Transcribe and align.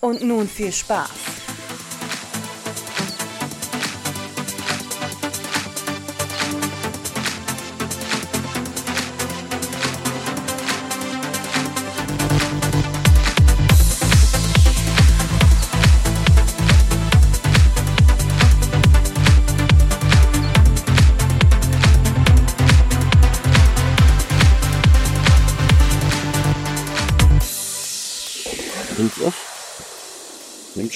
Und 0.00 0.22
nun 0.22 0.48
viel 0.48 0.72
Spaß. 0.72 1.39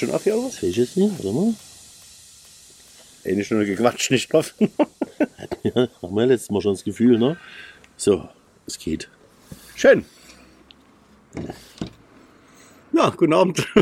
Schon 0.06 0.14
auf, 0.14 0.26
ja, 0.26 0.34
was? 0.36 0.62
Ich 0.62 0.76
jetzt 0.76 0.96
nicht, 0.96 1.12
warte 1.12 1.32
mal. 1.32 1.54
Eine 3.24 3.44
Stunde 3.44 3.66
gequatscht, 3.66 4.10
nicht 4.10 4.32
drauf. 4.32 4.54
ja, 5.62 5.72
haben 6.02 6.14
wir 6.14 6.26
letztes 6.26 6.50
Mal 6.50 6.60
schon 6.60 6.74
das 6.74 6.84
Gefühl, 6.84 7.18
ne? 7.18 7.36
So, 7.96 8.28
es 8.66 8.78
geht. 8.78 9.08
Schön. 9.76 10.04
Ja, 12.92 13.10
guten 13.10 13.32
Abend. 13.32 13.66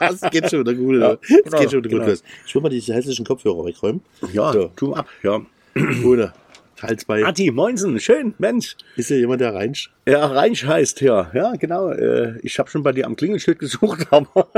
Es 0.00 0.20
geht 0.30 0.50
schon 0.50 0.60
wieder 0.60 0.74
gut. 0.74 1.00
Ja, 1.00 1.12
es 1.20 1.44
genau, 1.44 1.58
geht 1.58 1.70
schon 1.70 1.84
wieder 1.84 1.90
gut 1.90 2.00
genau. 2.00 2.06
los. 2.06 2.22
Ich 2.46 2.54
will 2.54 2.62
mal 2.62 2.68
diese 2.70 2.94
hässlichen 2.94 3.26
Kopfhörer 3.26 3.64
wegräumen. 3.64 4.00
Ja, 4.32 4.52
So. 4.52 4.70
tu 4.76 4.94
ab, 4.94 5.06
ja. 5.22 5.40
Ohne. 6.04 6.32
Hals 6.82 7.04
bei. 7.04 7.24
Atti, 7.24 7.50
moinsen, 7.50 7.98
schön, 8.00 8.34
Mensch. 8.38 8.76
Ist 8.96 9.10
ja 9.10 9.16
jemand, 9.16 9.40
der 9.40 9.54
reinsch? 9.54 9.90
Ja, 10.06 10.26
Reinsch 10.26 10.64
heißt 10.64 11.00
ja. 11.00 11.30
Ja, 11.34 11.52
genau. 11.56 11.90
Äh, 11.90 12.38
ich 12.42 12.58
habe 12.58 12.70
schon 12.70 12.82
bei 12.82 12.92
dir 12.92 13.06
am 13.06 13.16
Klingelschild 13.16 13.58
gesucht, 13.58 14.06
aber 14.10 14.48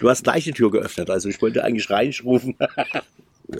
du 0.00 0.08
hast 0.08 0.24
gleich 0.24 0.44
die 0.44 0.52
Tür 0.52 0.70
geöffnet. 0.70 1.10
Also 1.10 1.28
ich 1.28 1.40
wollte 1.40 1.62
eigentlich 1.64 1.90
Reinsch 1.90 2.24
rufen. 2.24 2.56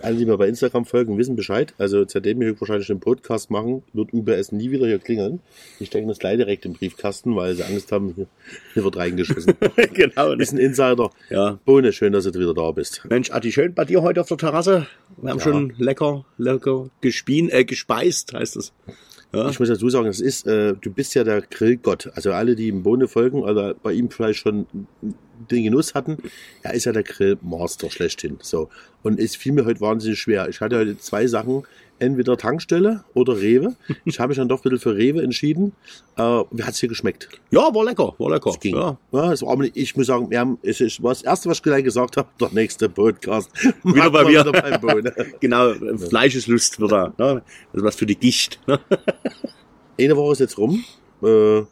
Alle, 0.03 0.17
die 0.17 0.27
mir 0.27 0.37
bei 0.37 0.49
Instagram 0.49 0.85
folgen, 0.85 1.17
wissen 1.17 1.37
Bescheid. 1.37 1.73
Also 1.79 2.05
seitdem 2.09 2.41
wir 2.41 2.61
wahrscheinlich 2.61 2.89
den 2.89 2.99
Podcast 3.01 3.51
machen, 3.51 3.83
wird 3.93 4.13
UBS 4.13 4.51
nie 4.51 4.71
wieder 4.71 4.87
hier 4.87 4.99
klingeln. 4.99 5.41
Ich 5.79 5.91
denke 5.91 6.09
das 6.09 6.19
gleich 6.19 6.37
direkt 6.37 6.65
im 6.65 6.73
Briefkasten, 6.73 7.37
weil 7.37 7.55
sie 7.55 7.63
Angst 7.65 7.93
haben, 7.93 8.13
hier, 8.17 8.27
hier 8.75 8.83
wird 8.85 8.97
reingeschissen. 8.97 9.55
genau. 9.95 10.33
Ist 10.33 10.53
ein 10.53 10.59
Insider. 10.59 11.11
Ja. 11.31 11.59
Bohne, 11.65 11.93
schön, 11.93 12.13
dass 12.13 12.25
du 12.25 12.35
wieder 12.35 12.55
da 12.55 12.71
bist. 12.73 13.03
Mensch, 13.09 13.31
Atti, 13.31 13.53
schön 13.53 13.75
bei 13.75 13.85
dir 13.85 14.03
heute 14.03 14.21
auf 14.21 14.29
der 14.29 14.39
Terrasse. 14.39 14.87
Wir 15.19 15.31
haben 15.31 15.39
Ja. 15.39 15.45
schon 15.45 15.73
lecker, 15.79 16.25
lecker 16.37 16.89
gespien, 17.01 17.49
äh, 17.51 17.65
gespeist, 17.65 18.33
heißt 18.35 18.57
es. 18.57 18.73
Ja. 19.33 19.49
Ich 19.51 19.59
muss 19.59 19.69
dazu 19.69 19.91
sagen, 19.91 20.07
das 20.07 20.21
ist, 20.21 20.47
äh, 20.47 20.75
du 20.81 20.91
bist 20.91 21.15
ja 21.15 21.25
der 21.25 21.43
Grillgott. 21.43 22.11
Also 22.15 22.33
alle, 22.33 22.57
die 22.57 22.69
ihm 22.69 22.83
Bohne 22.83 23.09
folgen 23.09 23.43
oder 23.43 23.75
bei 23.75 23.93
ihm 23.93 24.11
vielleicht 24.11 24.41
schon 24.41 24.67
den 25.51 25.65
Genuss 25.65 25.95
hatten, 25.95 26.19
er 26.63 26.75
ist 26.75 26.85
ja 26.85 26.93
der 26.93 27.03
Grillmaster 27.03 27.91
schlechthin. 27.91 28.39
So. 28.41 28.71
Und 29.03 29.19
es 29.19 29.37
fiel 29.37 29.53
mir 29.53 29.65
heute 29.65 29.81
wahnsinnig 29.81 30.19
schwer. 30.19 30.49
Ich 30.49 30.61
hatte 30.61 30.79
heute 30.79 30.99
zwei 30.99 31.27
Sachen, 31.27 31.65
entweder 31.99 32.37
Tankstelle 32.37 33.05
oder 33.15 33.41
Rewe. 33.41 33.77
Ich 34.05 34.19
habe 34.19 34.29
mich 34.29 34.39
dann 34.39 34.49
doch 34.49 34.59
ein 34.59 34.63
bisschen 34.63 34.79
für 34.79 34.97
Rewe 34.97 35.23
entschieden. 35.23 35.73
Äh, 36.17 36.23
wie 36.51 36.63
hat 36.63 36.75
es 36.75 36.81
dir 36.81 36.89
geschmeckt? 36.89 37.29
ja, 37.51 37.75
war 37.75 37.85
lecker, 37.85 38.15
war 38.19 38.31
lecker. 38.31 38.51
Es 38.51 38.61
ging. 38.61 38.77
Ja. 38.77 38.99
Ja, 39.13 39.33
es 39.33 39.43
war, 39.43 39.59
ich 39.75 39.97
muss 39.97 40.07
sagen, 40.07 40.31
wir 40.31 40.41
haben, 40.41 40.59
es 40.63 40.81
ist, 40.81 41.03
war 41.03 41.11
das 41.11 41.23
erste, 41.23 41.49
was 41.49 41.59
ich 41.59 41.63
gleich 41.63 41.85
gesagt 41.85 42.17
habe, 42.17 42.29
der 42.41 42.51
nächste 42.53 42.89
Podcast. 42.89 43.51
Wieder 43.85 44.11
bei 44.11 44.25
mir. 44.25 44.45
Wieder. 44.45 45.13
Genau, 45.41 45.73
Fleischeslust 46.09 46.81
wird 46.81 46.93
da. 46.93 47.13
Ne? 47.19 47.43
Das 47.73 47.81
ist 47.81 47.85
was 47.85 47.97
für 47.97 48.07
die 48.07 48.17
Gicht. 48.17 48.61
Ne? 48.67 48.79
Eine 50.01 50.17
Woche 50.17 50.33
ist 50.33 50.41
jetzt 50.41 50.59
rum. 50.59 50.85
Äh, 51.23 51.63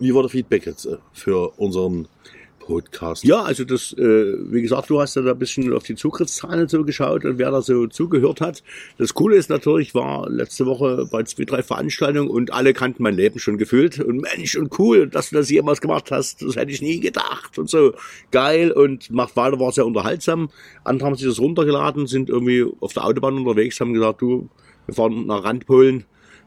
wie 0.00 0.14
war 0.14 0.22
der 0.22 0.30
Feedback 0.30 0.66
jetzt 0.66 0.86
äh, 0.86 0.96
für 1.12 1.50
unseren 1.58 2.08
Podcast? 2.68 3.24
Ja, 3.24 3.42
also 3.42 3.64
das, 3.64 3.94
äh, 3.94 4.34
wie 4.52 4.60
gesagt, 4.60 4.90
du 4.90 5.00
hast 5.00 5.16
ja 5.16 5.22
da 5.22 5.30
ein 5.30 5.38
bisschen 5.38 5.72
auf 5.72 5.84
die 5.84 5.94
Zugriffszahlen 5.94 6.68
so 6.68 6.84
geschaut 6.84 7.24
und 7.24 7.38
wer 7.38 7.50
da 7.50 7.62
so 7.62 7.86
zugehört 7.86 8.42
hat. 8.42 8.62
Das 8.98 9.14
Coole 9.14 9.36
ist 9.36 9.48
natürlich, 9.48 9.94
war 9.94 10.28
letzte 10.28 10.66
Woche 10.66 11.08
bei 11.10 11.22
zwei, 11.22 11.46
drei 11.46 11.62
Veranstaltungen 11.62 12.28
und 12.28 12.52
alle 12.52 12.74
kannten 12.74 13.02
mein 13.02 13.14
Leben 13.14 13.38
schon 13.38 13.56
gefühlt. 13.56 13.98
Und 14.00 14.20
Mensch, 14.20 14.54
und 14.54 14.78
cool, 14.78 15.08
dass 15.08 15.30
du 15.30 15.36
das 15.36 15.48
jemals 15.48 15.80
gemacht 15.80 16.10
hast, 16.10 16.42
das 16.42 16.56
hätte 16.56 16.70
ich 16.70 16.82
nie 16.82 17.00
gedacht 17.00 17.58
und 17.58 17.70
so. 17.70 17.94
Geil 18.32 18.70
und 18.70 19.10
macht 19.10 19.34
weiter, 19.34 19.58
war 19.58 19.72
sehr 19.72 19.86
unterhaltsam. 19.86 20.50
Andere 20.84 21.06
haben 21.06 21.16
sich 21.16 21.26
das 21.26 21.40
runtergeladen, 21.40 22.06
sind 22.06 22.28
irgendwie 22.28 22.66
auf 22.80 22.92
der 22.92 23.06
Autobahn 23.06 23.38
unterwegs, 23.38 23.80
haben 23.80 23.94
gesagt, 23.94 24.20
du, 24.20 24.50
wir 24.84 24.94
fahren 24.94 25.26
nach 25.26 25.42
Randpolen. 25.42 26.04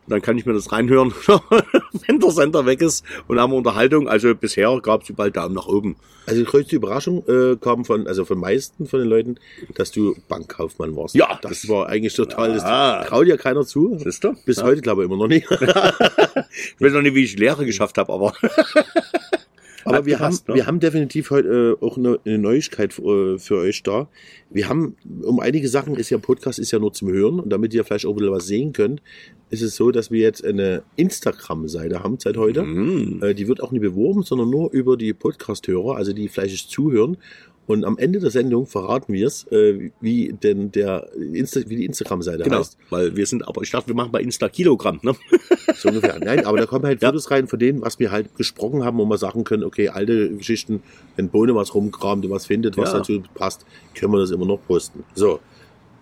Dann 0.08 0.22
kann 0.22 0.38
ich 0.38 0.46
mir 0.46 0.54
das 0.54 0.72
reinhören, 0.72 1.14
wenn 2.08 2.20
der 2.20 2.32
Sender 2.32 2.66
weg 2.66 2.82
ist 2.82 3.06
und 3.28 3.40
haben 3.40 3.54
Unterhaltung. 3.54 4.10
Also 4.10 4.34
bisher 4.36 4.78
gab 4.82 5.04
es 5.04 5.10
überall 5.10 5.32
Daumen 5.32 5.56
nach 5.56 5.68
oben. 5.68 5.96
Also 6.26 6.40
die 6.42 6.46
größte 6.46 6.76
Überraschung 6.76 7.24
äh, 7.28 7.56
kam 7.56 7.86
von, 7.86 8.08
also 8.08 8.26
von 8.26 8.38
meisten 8.40 8.88
von 8.88 9.00
den 9.00 9.08
Leuten, 9.10 9.36
dass 9.76 9.92
du 9.92 10.16
Bankkaufmann 10.28 10.96
warst. 10.96 11.16
Ja, 11.16 11.40
das, 11.42 11.62
das- 11.62 11.70
war 11.70 11.88
eigentlich 11.88 12.14
total, 12.16 12.60
Ah. 12.60 13.00
das 13.00 13.08
traut 13.10 13.28
ja 13.28 13.38
keiner 13.38 13.66
zu. 13.66 13.98
Siehst 14.04 14.24
du? 14.24 14.34
Bis 14.46 14.58
Ja. 14.58 14.64
heute 14.64 14.82
glaube 14.82 15.04
ich 15.04 15.08
immer 15.10 15.18
noch 15.18 15.28
nicht. 15.28 15.48
Ich 16.76 16.82
weiß 16.82 16.92
noch 16.94 17.02
nicht, 17.02 17.16
wie 17.16 17.24
ich 17.24 17.38
Lehre 17.38 17.66
geschafft 17.66 17.98
habe, 17.98 18.12
aber 18.12 18.34
Aber 19.86 19.97
Hat 19.97 20.06
wir 20.06 20.18
gepasst, 20.18 20.47
haben, 20.47 20.53
ne? 20.53 20.59
wir 20.59 20.68
haben 20.68 20.80
definitiv 20.80 21.31
heute 21.31 21.78
äh, 21.81 21.86
auch 21.86 21.97
eine, 21.97 22.19
eine 22.25 22.38
Neuigkeit 22.38 22.97
äh, 23.00 23.38
für 23.38 23.58
euch 23.58 23.84
da. 23.84 24.08
Wir 24.50 24.69
haben, 24.69 24.96
um 25.24 25.40
einige 25.40 25.68
Sachen 25.68 25.96
ist 25.96 26.09
ja 26.09 26.18
Podcast 26.18 26.59
ist 26.59 26.72
ja 26.72 26.80
nur 26.80 26.94
zum 26.94 27.09
Hören 27.09 27.40
und 27.40 27.50
damit 27.50 27.74
ihr 27.74 27.84
vielleicht 27.84 28.06
auch 28.06 28.16
wieder 28.18 28.31
was 28.31 28.47
sehen 28.47 28.74
könnt, 28.74 29.02
ist 29.50 29.62
es 29.62 29.75
so, 29.75 29.91
dass 29.91 30.12
wir 30.12 30.22
jetzt 30.22 30.44
eine 30.46 30.84
Instagram-Seite 30.96 32.03
haben 32.03 32.18
seit 32.20 32.38
heute. 32.38 32.64
Mm. 32.64 33.22
Äh, 33.22 33.34
die 33.34 33.47
wird 33.47 33.62
auch 33.62 33.72
nicht 33.72 33.81
beworben, 33.81 34.24
sondern 34.24 34.50
nur 34.50 34.72
über 34.72 34.97
die 34.97 35.14
Podcast-Hörer, 35.14 35.96
also 35.97 36.14
die 36.14 36.30
fleißig 36.30 36.68
zuhören. 36.70 37.18
Und 37.68 37.86
am 37.86 37.98
Ende 37.98 38.20
der 38.20 38.32
Sendung 38.32 38.66
verraten 38.66 39.14
wir 39.14 39.28
es, 39.28 39.46
äh, 39.52 39.92
wie 40.02 40.34
denn 40.34 40.72
der 40.72 41.08
Insta 41.16 41.62
wie 41.68 41.76
die 41.78 41.86
Instagram-Seite 41.86 42.44
genau, 42.44 42.60
heißt. 42.60 42.78
weil 42.90 43.16
wir 43.16 43.26
sind, 43.26 43.48
aber 43.48 43.62
ich 43.62 43.70
dachte, 43.72 43.88
wir 43.88 43.96
machen 43.96 44.12
bei 44.12 44.20
Insta 44.20 44.50
Kilogramm, 44.50 45.00
ne? 45.04 45.14
So 45.76 45.90
ungefähr. 45.90 46.20
Nein, 46.20 46.46
aber 46.46 46.58
da 46.58 46.66
kommen 46.66 46.86
halt 46.86 47.02
Ja. 47.02 47.10
Fotos 47.10 47.32
rein 47.32 47.48
von 47.48 47.60
denen, 47.60 47.82
was 47.82 47.98
wir 48.00 48.12
halt 48.12 48.36
gesprochen 48.36 48.84
haben, 48.84 48.98
wo 48.98 49.06
wir 49.06 49.18
sagen 49.18 49.44
können, 49.46 49.64
okay, 49.64 49.90
alte 49.90 50.36
Geschichten, 50.36 50.82
wenn 51.16 51.30
Bohne 51.30 51.56
was 51.56 51.74
rumkramt 51.74 52.26
und 52.26 52.32
was 52.32 52.46
findet, 52.48 52.78
was 52.78 52.92
Ja. 52.92 52.98
dazu 52.98 53.22
passt, 53.36 53.66
können 53.96 54.12
wir 54.12 54.20
das 54.20 54.32
immer 54.32 54.46
noch 54.46 54.60
posten. 54.68 55.04
So, 55.14 55.40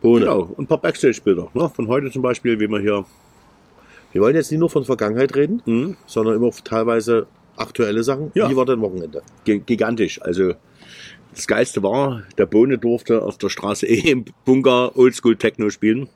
Bohne. 0.01 0.25
Genau, 0.25 0.41
und 0.43 0.59
ein 0.61 0.67
paar 0.67 0.81
Backstage-Bilder, 0.81 1.49
ne? 1.53 1.69
Von 1.75 1.87
heute 1.87 2.09
zum 2.09 2.21
Beispiel, 2.21 2.59
wie 2.59 2.67
wir 2.67 2.79
hier. 2.79 3.05
Wir 4.11 4.21
wollen 4.21 4.35
jetzt 4.35 4.49
nicht 4.49 4.59
nur 4.59 4.69
von 4.69 4.85
Vergangenheit 4.85 5.35
reden, 5.35 5.61
Hm? 5.65 5.97
sondern 6.07 6.35
immer 6.35 6.49
teilweise 6.63 7.27
aktuelle 7.57 8.03
Sachen. 8.03 8.31
Ja. 8.33 8.49
Wie 8.49 8.55
war 8.55 8.65
dein 8.65 8.81
Wochenende? 8.81 9.21
Gi- 9.43 9.59
Gigantisch. 9.59 10.19
Also 10.21 10.53
das 11.33 11.47
Geilste 11.47 11.83
war, 11.83 12.23
der 12.37 12.45
Bohne 12.45 12.77
durfte 12.77 13.23
auf 13.23 13.37
der 13.37 13.49
Straße 13.49 13.85
E 13.85 14.11
im 14.11 14.25
Bunker 14.45 14.97
Oldschool 14.97 15.35
Techno 15.35 15.69
spielen. 15.69 16.09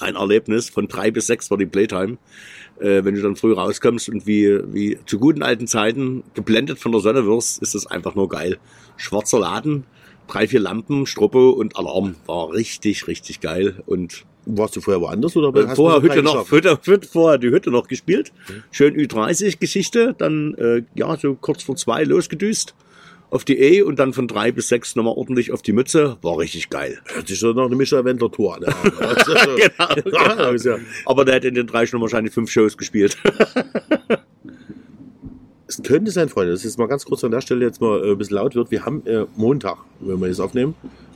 Ein 0.00 0.16
Erlebnis 0.16 0.70
von 0.70 0.88
drei 0.88 1.10
bis 1.10 1.26
sechs 1.26 1.50
war 1.50 1.58
die 1.58 1.66
Playtime. 1.66 2.18
Äh, 2.80 3.04
wenn 3.04 3.14
du 3.14 3.22
dann 3.22 3.36
früh 3.36 3.52
rauskommst 3.52 4.08
und 4.08 4.26
wie, 4.26 4.58
wie 4.72 4.98
zu 5.06 5.18
guten 5.18 5.42
alten 5.42 5.68
Zeiten 5.68 6.24
geblendet 6.34 6.80
von 6.80 6.90
der 6.90 7.00
Sonne 7.00 7.24
wirst, 7.26 7.62
ist 7.62 7.74
das 7.74 7.86
einfach 7.86 8.16
nur 8.16 8.28
geil. 8.28 8.58
Schwarzer 8.96 9.38
Laden, 9.38 9.84
drei, 10.26 10.48
vier 10.48 10.60
Lampen, 10.60 11.06
Struppo 11.06 11.50
und 11.50 11.76
Alarm. 11.76 12.16
War 12.26 12.52
richtig, 12.52 13.06
richtig 13.06 13.40
geil. 13.40 13.82
Und 13.86 14.24
Warst 14.46 14.76
du 14.76 14.82
vorher 14.82 15.00
woanders 15.00 15.34
oder 15.36 15.58
äh, 15.58 15.74
vorher 15.74 16.02
Hütte 16.02 16.22
noch? 16.22 16.50
Hütte, 16.50 16.78
Hütte, 16.84 17.08
vorher 17.08 17.38
die 17.38 17.48
Hütte 17.48 17.70
noch 17.70 17.88
gespielt. 17.88 18.30
Schön 18.70 18.94
Ü30-Geschichte, 18.94 20.14
dann 20.18 20.54
äh, 20.58 20.82
ja 20.94 21.16
so 21.16 21.34
kurz 21.34 21.62
vor 21.62 21.76
zwei 21.76 22.04
losgedüst 22.04 22.74
auf 23.34 23.44
die 23.44 23.58
E 23.58 23.82
und 23.82 23.98
dann 23.98 24.12
von 24.12 24.28
drei 24.28 24.52
bis 24.52 24.68
sechs 24.68 24.94
nochmal 24.94 25.14
ordentlich 25.16 25.50
auf 25.50 25.60
die 25.60 25.72
Mütze. 25.72 26.16
War 26.22 26.38
richtig 26.38 26.70
geil. 26.70 26.98
Hört 27.12 27.26
sich 27.26 27.40
so 27.40 27.52
nach 27.52 27.64
einem 27.64 27.76
Michael 27.78 28.04
Wendler 28.04 28.30
Tour 28.30 28.54
an. 28.54 28.60
genau, 28.84 29.94
genau. 29.96 30.52
ja- 30.52 30.78
Aber 31.04 31.24
der 31.24 31.34
hat 31.34 31.44
in 31.44 31.54
den 31.54 31.66
drei 31.66 31.84
schon 31.84 32.00
wahrscheinlich 32.00 32.32
fünf 32.32 32.50
Shows 32.50 32.76
gespielt. 32.78 33.18
Es 35.66 35.82
könnte 35.82 36.10
sein, 36.10 36.28
Freunde, 36.28 36.52
das 36.52 36.64
ist 36.64 36.78
mal 36.78 36.86
ganz 36.86 37.04
kurz 37.06 37.24
an 37.24 37.30
der 37.30 37.40
Stelle 37.40 37.64
jetzt 37.64 37.80
mal 37.80 38.04
äh, 38.04 38.10
ein 38.12 38.18
bisschen 38.18 38.36
laut 38.36 38.54
wird. 38.54 38.70
Wir 38.70 38.84
haben 38.84 39.04
äh, 39.06 39.24
Montag, 39.34 39.78
wenn 39.98 40.20
wir 40.20 40.28
jetzt 40.28 40.38
aufnehmen, 40.38 40.74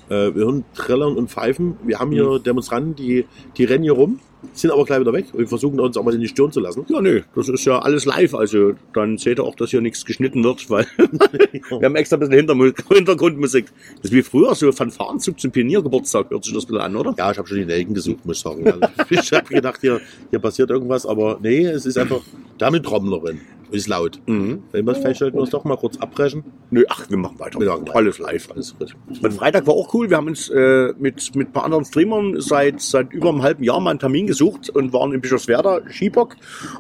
äh, 0.09 0.35
wir 0.35 0.47
hören 0.47 0.65
Trillern 0.75 1.17
und 1.17 1.31
Pfeifen. 1.31 1.77
Wir 1.85 1.99
haben 1.99 2.11
hier 2.11 2.39
Demonstranten, 2.39 2.97
die, 2.97 3.27
die 3.57 3.65
rennen 3.65 3.85
hier 3.85 3.93
rum. 3.93 4.21
Sind 4.53 4.71
aber 4.71 4.85
gleich 4.85 5.01
wieder 5.01 5.13
weg. 5.13 5.27
Wir 5.33 5.47
versuchen 5.49 5.81
uns 5.81 5.97
auch 5.97 6.05
mal 6.05 6.15
in 6.15 6.21
die 6.21 6.29
Stirn 6.29 6.53
zu 6.53 6.61
lassen. 6.61 6.85
Ja, 6.89 7.01
nö, 7.01 7.23
das 7.35 7.49
ist 7.49 7.65
ja 7.65 7.79
alles 7.81 8.05
live. 8.05 8.35
Also 8.35 8.75
dann 8.93 9.19
seht 9.19 9.39
ihr 9.39 9.45
auch, 9.45 9.55
dass 9.55 9.71
hier 9.71 9.81
nichts 9.81 10.05
geschnitten 10.05 10.45
wird, 10.45 10.69
weil 10.71 10.87
wir 10.97 11.85
haben 11.85 11.97
extra 11.97 12.17
ein 12.17 12.21
bisschen 12.21 12.75
Hintergrundmusik. 12.95 13.67
Das 13.97 14.11
ist 14.11 14.13
wie 14.13 14.23
früher, 14.23 14.55
so 14.55 14.71
Fanfarenzug 14.71 15.41
zum 15.41 15.51
Pioniergeburtstag 15.51 16.31
hört 16.31 16.45
sich 16.45 16.55
das 16.55 16.67
bisschen 16.67 16.81
an, 16.81 16.97
oder? 16.97 17.15
Ja, 17.19 17.31
ich 17.31 17.39
habe 17.39 17.49
schon 17.49 17.59
die 17.59 17.65
Nelken 17.65 17.95
gesucht, 17.95 18.25
muss 18.25 18.39
ich 18.39 18.43
sagen. 18.43 18.67
Also, 18.67 18.81
ich 19.11 19.33
habe 19.33 19.53
gedacht, 19.53 19.81
hier, 19.81 20.01
hier 20.31 20.39
passiert 20.39 20.71
irgendwas, 20.71 21.07
aber 21.07 21.39
nee, 21.43 21.65
es 21.67 21.87
ist 21.87 21.99
einfach 21.99 22.21
damit 22.59 22.85
Trommlerin. 22.85 23.41
Ist 23.71 23.89
laut. 23.89 24.21
Mhm. 24.27 24.63
Wenn 24.73 24.87
wir 24.87 24.95
vielleicht 24.95 25.19
sollten 25.19 25.37
wir 25.37 25.43
uns 25.43 25.51
doch 25.51 25.65
mal 25.65 25.77
kurz 25.77 25.99
abbrechen. 25.99 26.45
Nö, 26.71 26.85
ach, 26.89 27.09
wir 27.11 27.17
machen 27.17 27.39
weiter. 27.39 27.61
Wir 27.61 27.69
machen 27.69 27.83
weiter. 27.83 27.97
Alles 27.97 28.19
live. 28.19 28.51
Alles 28.51 28.75
gut. 28.79 28.95
Und 29.23 29.33
Freitag 29.33 29.67
war 29.67 29.75
auch 29.75 29.93
cool. 29.95 30.09
Wir 30.09 30.17
haben 30.17 30.27
uns 30.27 30.49
äh, 30.49 30.93
mit, 30.99 31.35
mit 31.35 31.49
ein 31.49 31.53
paar 31.53 31.65
anderen 31.65 31.85
Streamern 31.85 32.41
seit, 32.41 32.81
seit 32.81 33.13
über 33.13 33.29
einem 33.29 33.43
halben 33.43 33.63
Jahr 33.63 33.81
mal 33.81 33.91
einen 33.91 33.99
Termin 33.99 34.27
gesucht 34.27 34.71
und 34.71 34.93
waren 34.93 35.13
in 35.13 35.21
Bischofswerda, 35.21 35.83
Skibock, 35.91 36.37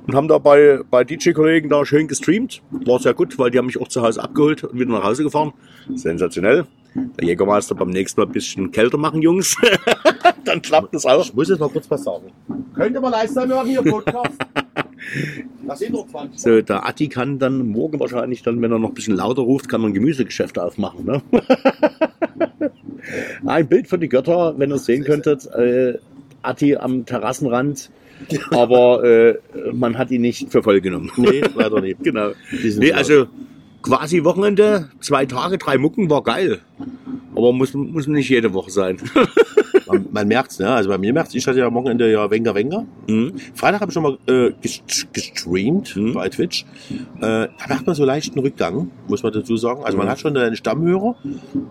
und 0.06 0.14
haben 0.14 0.28
da 0.28 0.38
bei, 0.38 0.80
bei 0.90 1.04
DJ-Kollegen 1.04 1.68
da 1.68 1.84
schön 1.84 2.08
gestreamt. 2.08 2.62
War 2.70 2.98
sehr 2.98 3.14
gut, 3.14 3.38
weil 3.38 3.50
die 3.50 3.58
haben 3.58 3.66
mich 3.66 3.80
auch 3.80 3.88
zu 3.88 4.02
Hause 4.02 4.22
abgeholt 4.22 4.64
und 4.64 4.78
wieder 4.78 4.90
nach 4.90 5.04
Hause 5.04 5.24
gefahren. 5.24 5.52
Sensationell. 5.94 6.66
Der 6.94 7.26
Jägermeister 7.26 7.74
beim 7.74 7.90
nächsten 7.90 8.20
Mal 8.20 8.26
ein 8.26 8.32
bisschen 8.32 8.72
kälter 8.72 8.98
machen, 8.98 9.22
Jungs. 9.22 9.56
Dann 10.44 10.62
klappt 10.62 10.94
das 10.94 11.04
auch. 11.04 11.24
Ich 11.24 11.34
muss 11.34 11.48
jetzt 11.48 11.60
mal 11.60 11.68
kurz 11.68 11.90
was 11.90 12.02
sagen. 12.02 12.32
Könnt 12.74 12.94
ihr 12.94 13.00
mal 13.00 13.10
leise 13.10 13.34
sein, 13.34 13.48
wir 13.48 13.56
machen 13.56 13.68
hier 13.68 13.82
Podcast. 13.82 14.38
Das 15.66 15.78
sind 15.78 15.92
noch 15.92 16.06
20. 16.08 16.40
So, 16.40 16.60
der 16.60 16.86
Atti 16.86 17.08
kann 17.08 17.38
dann 17.38 17.68
morgen 17.68 18.00
wahrscheinlich 18.00 18.42
dann, 18.42 18.60
wenn 18.62 18.72
er 18.72 18.78
noch 18.78 18.90
ein 18.90 18.94
bisschen 18.94 19.16
lauter 19.16 19.42
ruft, 19.42 19.68
kann 19.68 19.82
er 19.82 19.88
ein 19.88 19.94
Gemüsegeschäft 19.94 20.58
aufmachen. 20.58 21.04
Ne? 21.04 21.22
ein 23.46 23.68
Bild 23.68 23.88
von 23.88 24.00
die 24.00 24.08
Götter, 24.08 24.54
wenn 24.58 24.70
ihr 24.70 24.76
es 24.76 24.84
sehen 24.84 25.04
könntet. 25.04 25.46
Äh, 25.46 25.98
Atti 26.42 26.76
am 26.76 27.06
Terrassenrand. 27.06 27.90
Aber 28.50 29.04
äh, 29.04 29.38
man 29.72 29.96
hat 29.96 30.10
ihn 30.10 30.22
nicht 30.22 30.50
für 30.50 30.62
voll 30.62 30.80
genommen. 30.80 31.10
Nee, 31.16 31.42
leider 31.54 31.80
nicht. 31.80 31.98
genau. 32.02 32.30
Nee, 32.50 32.68
so 32.68 32.94
also 32.94 33.26
quasi 33.82 34.24
Wochenende, 34.24 34.90
zwei 35.00 35.26
Tage, 35.26 35.58
drei 35.58 35.78
Mucken 35.78 36.10
war 36.10 36.22
geil. 36.22 36.60
Aber 37.34 37.52
muss, 37.52 37.74
muss 37.74 38.06
nicht 38.08 38.28
jede 38.28 38.52
Woche 38.52 38.70
sein. 38.70 38.98
Man, 39.88 40.06
man 40.10 40.28
merkt's, 40.28 40.58
ne? 40.58 40.68
Also 40.70 40.88
bei 40.90 40.98
mir 40.98 41.12
merkt's, 41.12 41.34
ich 41.34 41.46
hatte 41.46 41.58
ja 41.58 41.66
am 41.66 41.74
Wochenende 41.74 42.10
ja 42.10 42.30
Wenger 42.30 42.54
Wenger. 42.54 42.84
Mhm. 43.06 43.34
Freitag 43.54 43.80
habe 43.80 43.90
ich 43.90 43.94
schon 43.94 44.02
mal 44.02 44.18
äh, 44.26 44.52
gest- 44.62 45.06
gestreamt 45.12 45.96
Mhm. 45.96 46.12
bei 46.14 46.28
Twitch. 46.28 46.64
Äh, 47.18 47.20
da 47.20 47.48
merkt 47.68 47.86
man 47.86 47.94
so 47.94 48.04
leichten 48.04 48.38
Rückgang, 48.38 48.90
muss 49.08 49.22
man 49.22 49.32
dazu 49.32 49.56
sagen. 49.56 49.82
Also 49.84 49.96
man 49.96 50.06
Mhm. 50.06 50.10
hat 50.10 50.20
schon 50.20 50.36
einen 50.36 50.56
Stammhörer, 50.56 51.16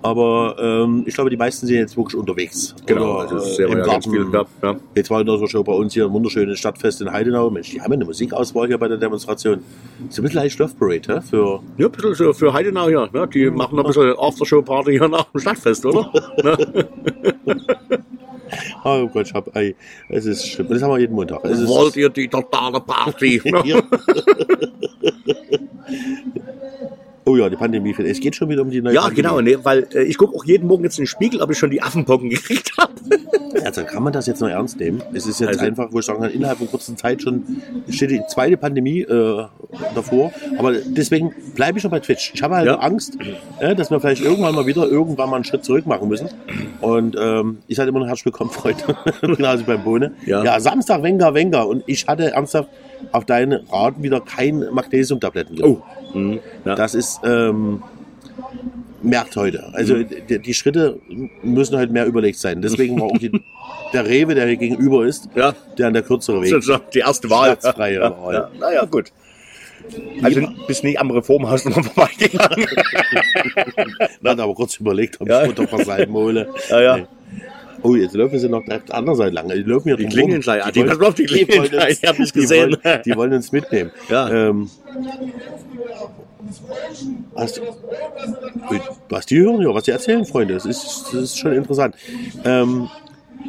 aber 0.02 0.56
ähm, 0.60 1.04
ich 1.06 1.14
glaube, 1.16 1.30
die 1.30 1.38
meisten 1.38 1.68
sind 1.68 1.76
jetzt 1.78 1.96
wirklich 1.98 2.16
unterwegs. 2.20 2.76
Genau, 2.86 3.16
Oder, 3.16 3.20
also 3.32 3.38
äh, 3.38 3.56
sehr 3.56 3.68
im 3.68 3.78
ja, 3.80 3.84
Garten. 3.86 4.12
viel. 4.12 4.26
Ja, 4.34 4.46
ja. 4.64 4.76
Jetzt 4.96 5.10
war 5.10 5.20
unserer 5.22 5.48
Show 5.48 5.64
bei 5.64 5.74
uns 5.74 5.94
hier 5.94 6.06
ein 6.06 6.12
wunderschönes 6.14 6.60
Stadtfest 6.60 7.02
in 7.02 7.12
Heidenau. 7.12 7.50
Mensch, 7.50 7.72
die 7.72 7.82
haben 7.82 7.92
ja 7.92 7.96
eine 7.98 8.06
Musikauswahl 8.06 8.68
hier 8.68 8.78
bei 8.78 8.88
der 8.88 8.98
Demonstration. 8.98 9.60
So 10.10 10.22
ein 10.22 10.24
bisschen 10.24 10.40
leicht 10.42 10.60
Love 10.60 10.74
Parade, 10.80 11.16
hä? 11.16 11.22
Für, 11.30 11.60
Ja, 11.78 11.86
ein 11.88 11.92
bisschen 11.92 12.14
so 12.16 12.34
für 12.34 12.54
Heidenau 12.54 12.88
hier. 12.88 13.10
Ne? 13.14 13.28
Die 13.34 13.50
machen 13.50 13.76
noch 13.76 13.84
ein 13.86 13.88
bisschen 13.88 14.14
Aftershow-Party 14.18 14.92
hier 14.98 15.08
nach 15.08 15.26
dem 15.26 15.40
Stadtfest, 15.42 15.86
oder? 15.86 16.12
oh 18.84 19.08
Gott, 19.08 19.28
ich 19.28 19.34
hab, 19.34 19.56
ey, 19.56 19.76
es 20.10 20.26
ist 20.26 20.48
schlimm. 20.48 20.68
Das 20.70 20.82
haben 20.82 20.92
wir 20.92 21.00
jeden 21.00 21.16
Montag. 21.16 21.44
Es 21.46 21.60
ist, 21.60 21.68
Wollt 21.68 21.96
ihr 21.96 22.10
die 22.10 22.28
totale 22.28 22.80
Party? 22.80 23.42
Ja. 23.64 23.82
oh 27.28 27.36
ja, 27.36 27.50
die 27.50 27.56
Pandemie. 27.56 27.94
Es 28.06 28.20
geht 28.20 28.36
schon 28.36 28.50
wieder 28.50 28.62
um 28.62 28.70
die 28.72 28.82
neue 28.82 28.94
ja, 28.96 29.02
Pandemie. 29.02 29.22
genau, 29.22 29.42
ne, 29.42 29.58
weil 29.64 29.88
äh, 29.94 30.04
ich 30.04 30.18
gucke 30.18 30.36
auch 30.36 30.46
jeden 30.46 30.68
Morgen 30.68 30.84
jetzt 30.84 30.98
in 30.98 31.04
den 31.04 31.08
Spiegel, 31.08 31.42
ob 31.42 31.52
ich 31.52 31.58
schon 31.58 31.70
die 31.70 31.82
Affenpocken 31.82 32.30
gekriegt 32.32 32.72
habe. 32.78 32.94
Also 33.64 33.84
kann 33.84 34.04
man 34.04 34.14
das 34.14 34.28
jetzt 34.28 34.40
noch 34.42 34.48
ernst 34.50 34.80
nehmen? 34.80 35.02
Es 35.14 35.26
ist 35.28 35.40
jetzt 35.40 35.50
Also- 35.50 35.66
einfach, 35.66 35.88
wo 35.92 36.00
ich 36.00 36.06
sagen 36.06 36.22
kann, 36.22 36.32
innerhalb 36.32 36.58
von 36.60 36.68
kurzer 36.70 36.96
Zeit 36.96 37.22
schon 37.22 37.44
steht 37.90 38.12
die 38.12 38.22
zweite 38.30 38.56
Pandemie 38.58 39.02
äh, 39.02 39.46
davor. 39.96 40.32
Aber 40.58 40.74
deswegen 40.74 41.34
bleibe 41.56 41.78
ich 41.78 41.82
schon 41.82 41.92
bei 41.92 42.00
Twitch. 42.00 42.32
Ich 42.34 42.42
habe 42.44 42.56
halt 42.56 42.68
Ja. 42.68 42.76
Angst, 42.80 43.18
äh, 43.60 43.76
dass 43.76 43.92
wir 43.92 44.00
vielleicht 44.00 44.22
irgendwann 44.24 44.56
mal 44.56 44.66
wieder 44.66 44.88
irgendwann 44.88 45.30
mal 45.30 45.36
einen 45.38 45.46
Schritt 45.46 45.66
zurück 45.66 45.86
machen 45.86 46.08
müssen. 46.08 46.30
Und 46.82 47.16
ähm, 47.20 47.58
ich 47.68 47.76
sage 47.78 47.90
immer 47.90 48.00
noch 48.00 48.08
herzlich 48.08 48.26
willkommen, 48.26 48.50
Freunde. 48.52 48.84
Genauso 49.22 49.64
beim 49.66 49.84
Bohne. 49.84 50.14
Ja. 50.26 50.44
ja, 50.44 50.60
Samstag 50.60 51.04
Wenger, 51.04 51.34
Wenger. 51.34 51.68
Und 51.68 51.84
ich 51.88 52.08
hatte 52.08 52.32
ernsthaft 52.32 52.70
auf 53.12 53.26
deinen 53.26 53.54
Raten 53.68 54.02
wieder 54.04 54.22
kein 54.22 54.60
Magnesiumtabletten. 54.72 55.64
Oh. 55.64 55.82
Mhm. 56.18 56.40
Ja. 56.66 56.76
Das 56.76 56.94
ist 56.96 57.20
ähm, 57.24 57.82
merkt 59.02 59.36
heute. 59.36 59.64
Also 59.74 59.96
Mhm. 59.96 60.08
die, 60.30 60.40
die 60.40 60.54
Schritte 60.54 61.00
müssen 61.44 61.78
halt 61.78 61.92
mehr 61.92 62.06
überlegt 62.06 62.40
sein. 62.40 62.62
Deswegen 62.62 63.00
war 63.00 63.08
auch 63.08 63.18
die, 63.18 63.32
der 63.94 64.06
Rewe, 64.06 64.36
der 64.36 64.48
hier 64.48 64.58
gegenüber 64.58 65.06
ist, 65.06 65.30
ja, 65.36 65.54
der 65.78 65.88
an 65.88 65.94
der 65.94 66.04
kürzere 66.04 66.42
Weg. 66.42 66.52
das 66.52 66.68
ist 66.68 66.82
die 66.94 67.00
erste 67.00 67.30
Wahl. 67.30 67.58
Ja, 67.64 67.78
Wahl. 67.78 68.34
ja. 68.34 68.50
Naja, 68.60 68.86
gut. 68.86 69.12
Also 70.22 70.42
bist 70.68 70.84
nicht 70.84 71.00
am 71.00 71.10
Reformhaus 71.12 71.64
nochmal 71.64 71.84
vorbeigegangen. 71.86 72.68
Dann 74.22 74.40
aber 74.40 74.54
kurz 74.54 74.76
überlegt, 74.78 75.22
ob 75.22 75.30
Ja. 75.30 75.42
ich 75.44 75.48
Futter 75.48 75.68
versalben 75.68 76.14
hole. 76.14 76.50
Ja, 76.70 76.82
ja. 76.82 76.98
Nee. 76.98 77.06
Oh, 77.88 77.96
jetzt 77.96 78.16
laufen 78.16 78.38
sie 78.40 78.50
noch 78.50 78.64
direkt 78.66 78.90
der 78.90 78.96
anderen 78.96 79.18
Seite 79.18 79.34
lang. 79.36 79.48
Die 79.50 79.56
laufen 79.64 79.88
hier 79.90 79.98
Die 79.98 80.06
klingeln 80.08 80.42
gleich. 80.42 80.64
Die 80.66 80.72
Die, 80.74 80.80
wollen- 81.00 81.14
die 81.16 81.26
die 81.26 81.46
klingeln 81.46 81.70
gleich. 81.70 81.90
uns- 81.92 82.00
Ich 82.04 82.10
hab 82.10 82.20
nicht 82.20 82.36
die 82.36 82.42
gesehen. 82.42 82.78
wollen- 82.84 83.02
Die 83.06 83.16
wollen 83.16 83.34
uns 83.34 83.52
mitnehmen. 83.52 83.92
Ja. 84.10 84.30
Ähm, 84.30 84.70
hast, 87.36 87.62
was 89.10 89.26
die 89.26 89.40
hören, 89.40 89.62
ja, 89.62 89.74
was 89.74 89.84
die 89.84 89.92
erzählen, 89.92 90.26
Freunde. 90.26 90.54
Das 90.56 90.66
ist, 90.66 91.06
das 91.12 91.22
ist 91.24 91.38
schon 91.40 91.54
interessant. 91.54 91.96
Ähm, 92.46 92.90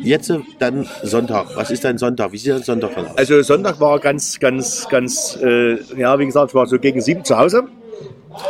jetzt 0.02 0.30
äh, 0.30 0.38
dann 0.58 0.86
Sonntag. 1.02 1.56
Was 1.56 1.70
ist 1.70 1.84
dein 1.84 1.98
Sonntag? 1.98 2.32
Wie 2.32 2.38
sieht 2.38 2.52
dein 2.52 2.62
Sonntag 2.62 2.96
aus? 2.96 3.16
Also 3.16 3.40
Sonntag 3.42 3.80
war 3.80 3.98
ganz, 3.98 4.38
ganz, 4.40 4.88
ganz, 4.88 5.38
äh, 5.42 5.78
ja, 5.96 6.18
wie 6.18 6.26
gesagt, 6.26 6.50
ich 6.50 6.54
war 6.54 6.66
so 6.66 6.78
gegen 6.78 7.00
sieben 7.00 7.24
zu 7.24 7.38
Hause. 7.38 7.64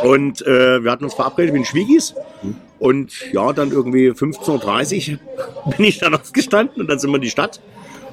Und 0.03 0.45
äh, 0.45 0.83
wir 0.83 0.91
hatten 0.91 1.05
uns 1.05 1.13
verabredet 1.13 1.53
mit 1.53 1.61
den 1.61 1.65
Schwiegis. 1.65 2.13
Und 2.79 3.13
ja, 3.33 3.51
dann 3.53 3.71
irgendwie 3.71 4.09
15.30 4.09 5.13
Uhr 5.13 5.19
bin 5.75 5.85
ich 5.85 5.99
dann 5.99 6.15
aufgestanden 6.15 6.81
und 6.81 6.89
dann 6.89 6.99
sind 6.99 7.09
wir 7.11 7.17
in 7.17 7.21
die 7.21 7.29
Stadt. 7.29 7.61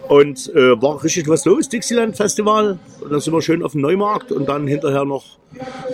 Und 0.08 0.54
äh, 0.54 0.80
war 0.80 1.02
richtig 1.02 1.28
was 1.28 1.44
los, 1.44 1.68
Dixieland 1.68 2.16
Festival. 2.16 2.78
Und 3.00 3.12
dann 3.12 3.20
sind 3.20 3.32
wir 3.32 3.42
schön 3.42 3.62
auf 3.62 3.72
dem 3.72 3.80
Neumarkt 3.80 4.30
und 4.30 4.48
dann 4.48 4.66
hinterher 4.66 5.04
noch 5.04 5.24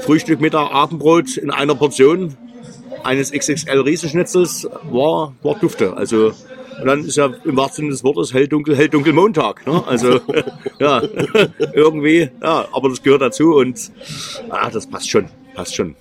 Frühstück, 0.02 0.40
Mittag, 0.40 0.70
Abendbrot 0.70 1.36
in 1.36 1.50
einer 1.50 1.74
Portion 1.74 2.36
eines 3.04 3.32
XXL 3.32 3.80
Riesenschnitzels 3.80 4.69
war, 4.90 5.34
war 5.42 5.58
dufte. 5.58 5.96
Also 5.96 6.32
und 6.80 6.86
dann 6.86 7.04
ist 7.04 7.16
ja 7.16 7.30
im 7.44 7.56
wahrsten 7.56 7.82
Sinne 7.82 7.90
des 7.90 8.04
Wortes 8.04 8.32
hell 8.32 8.48
dunkel, 8.48 8.76
hell 8.76 8.88
dunkel 8.88 9.12
Montag. 9.12 9.66
Ne? 9.66 9.82
Also 9.86 10.20
ja, 10.78 11.02
irgendwie, 11.75 12.30
ja, 12.42 12.66
aber 12.72 12.88
das 12.88 13.02
gehört 13.02 13.22
dazu 13.22 13.54
und 13.54 13.90
ah, 14.48 14.70
das 14.70 14.86
passt 14.86 15.10
schon, 15.10 15.26
passt 15.54 15.75
schon. 15.75 15.94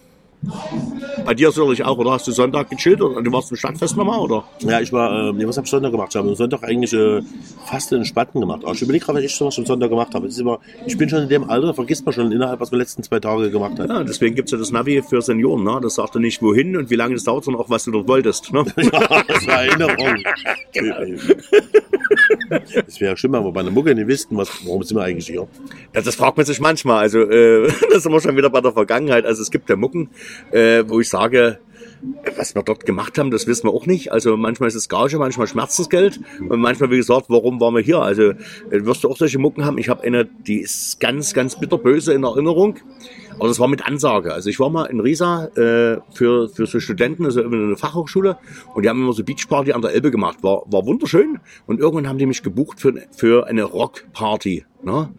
Bei 1.25 1.35
dir 1.35 1.51
sicherlich 1.51 1.83
auch, 1.83 1.97
oder 1.97 2.11
hast 2.11 2.27
du 2.27 2.31
Sonntag 2.31 2.69
gechillt 2.69 3.01
oder 3.01 3.21
du 3.21 3.31
warst 3.31 3.51
im 3.51 3.57
Stadtfest 3.57 3.95
nochmal, 3.95 4.19
oder? 4.19 4.43
Ja, 4.62 4.81
ich 4.81 4.91
war, 4.91 5.31
nee, 5.33 5.45
was 5.45 5.57
habe 5.57 5.65
ich 5.65 5.71
Sonntag 5.71 5.91
gemacht? 5.91 6.10
Ich 6.12 6.15
habe 6.15 6.29
am 6.29 6.36
Sonntag 6.36 6.63
eigentlich 6.63 6.93
äh, 6.93 7.21
fast 7.65 7.93
einen 7.93 8.05
Spatten 8.05 8.41
gemacht. 8.41 8.63
Aber 8.63 8.74
ich 8.74 8.81
überlege 8.81 9.05
gerade, 9.05 9.19
was 9.19 9.25
ich 9.25 9.39
was 9.39 9.57
am 9.60 9.65
Sonntag 9.65 9.89
gemacht 9.89 10.15
habe. 10.15 10.25
Das 10.25 10.36
ist 10.36 10.41
immer, 10.41 10.60
ich 10.86 10.98
bin 10.98 11.10
schon 11.10 11.24
in 11.24 11.29
dem 11.29 11.50
Alter, 11.50 11.74
vergisst 11.74 12.05
man 12.05 12.13
schon 12.13 12.31
innerhalb, 12.31 12.60
was 12.60 12.71
man 12.71 12.79
die 12.79 12.83
letzten 12.83 13.03
zwei 13.03 13.19
Tage 13.19 13.51
gemacht 13.51 13.77
hat. 13.79 13.89
Ja, 13.89 14.03
deswegen 14.03 14.36
gibt's 14.36 14.51
ja 14.51 14.57
das 14.57 14.71
Navi 14.71 15.01
für 15.03 15.21
Senioren. 15.21 15.63
Ne? 15.63 15.79
Das 15.81 15.95
sagt 15.95 16.15
ja 16.15 16.21
nicht 16.21 16.41
wohin 16.41 16.75
und 16.75 16.89
wie 16.89 16.95
lange 16.95 17.15
es 17.15 17.24
dauert, 17.24 17.43
sondern 17.43 17.62
auch, 17.62 17.69
was 17.69 17.83
du 17.83 17.91
dort 17.91 18.07
wolltest. 18.07 18.51
Ne? 18.51 18.65
Ja, 18.91 19.24
das 19.27 19.48
war 19.48 19.63
Erinnerung. 19.63 20.24
Es 22.88 23.00
wäre 23.00 23.17
schön, 23.17 23.31
wenn 23.33 23.43
wir 23.43 23.51
bei 23.51 23.62
einer 23.62 23.71
Mucke 23.71 23.93
nicht 23.93 24.07
wüssten, 24.07 24.38
was, 24.38 24.50
warum 24.65 24.83
sind 24.83 24.98
wir 24.98 25.03
eigentlich 25.03 25.27
hier? 25.27 25.48
Ja, 25.93 26.01
das 26.01 26.15
fragt 26.15 26.38
man 26.38 26.45
sich 26.45 26.60
manchmal. 26.60 27.00
Also, 27.00 27.19
äh, 27.19 27.71
das 27.91 28.03
sind 28.03 28.12
wir 28.12 28.19
schon 28.19 28.36
wieder 28.38 28.50
bei 28.50 28.62
der 28.62 28.74
Vergangenheit. 28.74 29.25
Also, 29.25 29.41
es 29.41 29.51
gibt 29.51 29.69
ja 29.69 29.75
Mucken, 29.75 30.10
äh, 30.51 30.83
wo 30.88 31.00
ich 31.00 31.09
sage, 31.09 31.59
was 32.35 32.55
wir 32.55 32.63
dort 32.63 32.85
gemacht 32.85 33.17
haben, 33.17 33.31
das 33.31 33.47
wissen 33.47 33.67
wir 33.67 33.73
auch 33.73 33.85
nicht. 33.85 34.11
Also, 34.11 34.38
manchmal 34.38 34.67
ist 34.67 34.75
es 34.75 34.89
Gage, 34.89 35.17
manchmal 35.17 35.47
Schmerzensgeld 35.47 36.19
und 36.50 36.59
manchmal, 36.59 36.89
wie 36.89 36.97
gesagt, 36.97 37.25
warum 37.29 37.59
waren 37.59 37.75
wir 37.75 37.81
hier? 37.81 38.00
Also, 38.00 38.31
äh, 38.31 38.35
wirst 38.71 39.03
du 39.03 39.09
auch 39.09 39.17
solche 39.17 39.39
Mucken 39.39 39.65
haben? 39.65 39.77
Ich 39.77 39.89
habe 39.89 40.03
eine, 40.03 40.25
die 40.25 40.59
ist 40.59 41.00
ganz, 41.00 41.33
ganz 41.33 41.59
bitterböse 41.59 42.13
in 42.13 42.23
Erinnerung. 42.23 42.77
Aber 43.38 43.47
das 43.47 43.59
war 43.59 43.67
mit 43.67 43.85
Ansage. 43.85 44.33
Also 44.33 44.50
ich 44.50 44.59
war 44.59 44.69
mal 44.69 44.85
in 44.85 45.00
Riesa 45.00 45.45
äh, 45.55 46.00
für, 46.13 46.50
für 46.50 46.65
so 46.65 46.79
Studenten, 46.79 47.25
also 47.25 47.41
in 47.41 47.53
eine 47.53 47.77
Fachhochschule, 47.77 48.38
und 48.73 48.83
die 48.83 48.89
haben 48.89 49.01
immer 49.01 49.13
so 49.13 49.23
Beachparty 49.23 49.73
an 49.73 49.81
der 49.81 49.93
Elbe 49.93 50.11
gemacht. 50.11 50.43
War, 50.43 50.63
war 50.67 50.85
wunderschön. 50.85 51.39
Und 51.67 51.79
irgendwann 51.79 52.07
haben 52.07 52.17
die 52.17 52.25
mich 52.25 52.43
gebucht 52.43 52.79
für, 52.79 52.93
für 53.11 53.47
eine 53.47 53.63
Rockparty. 53.63 54.65
Ne? 54.83 55.09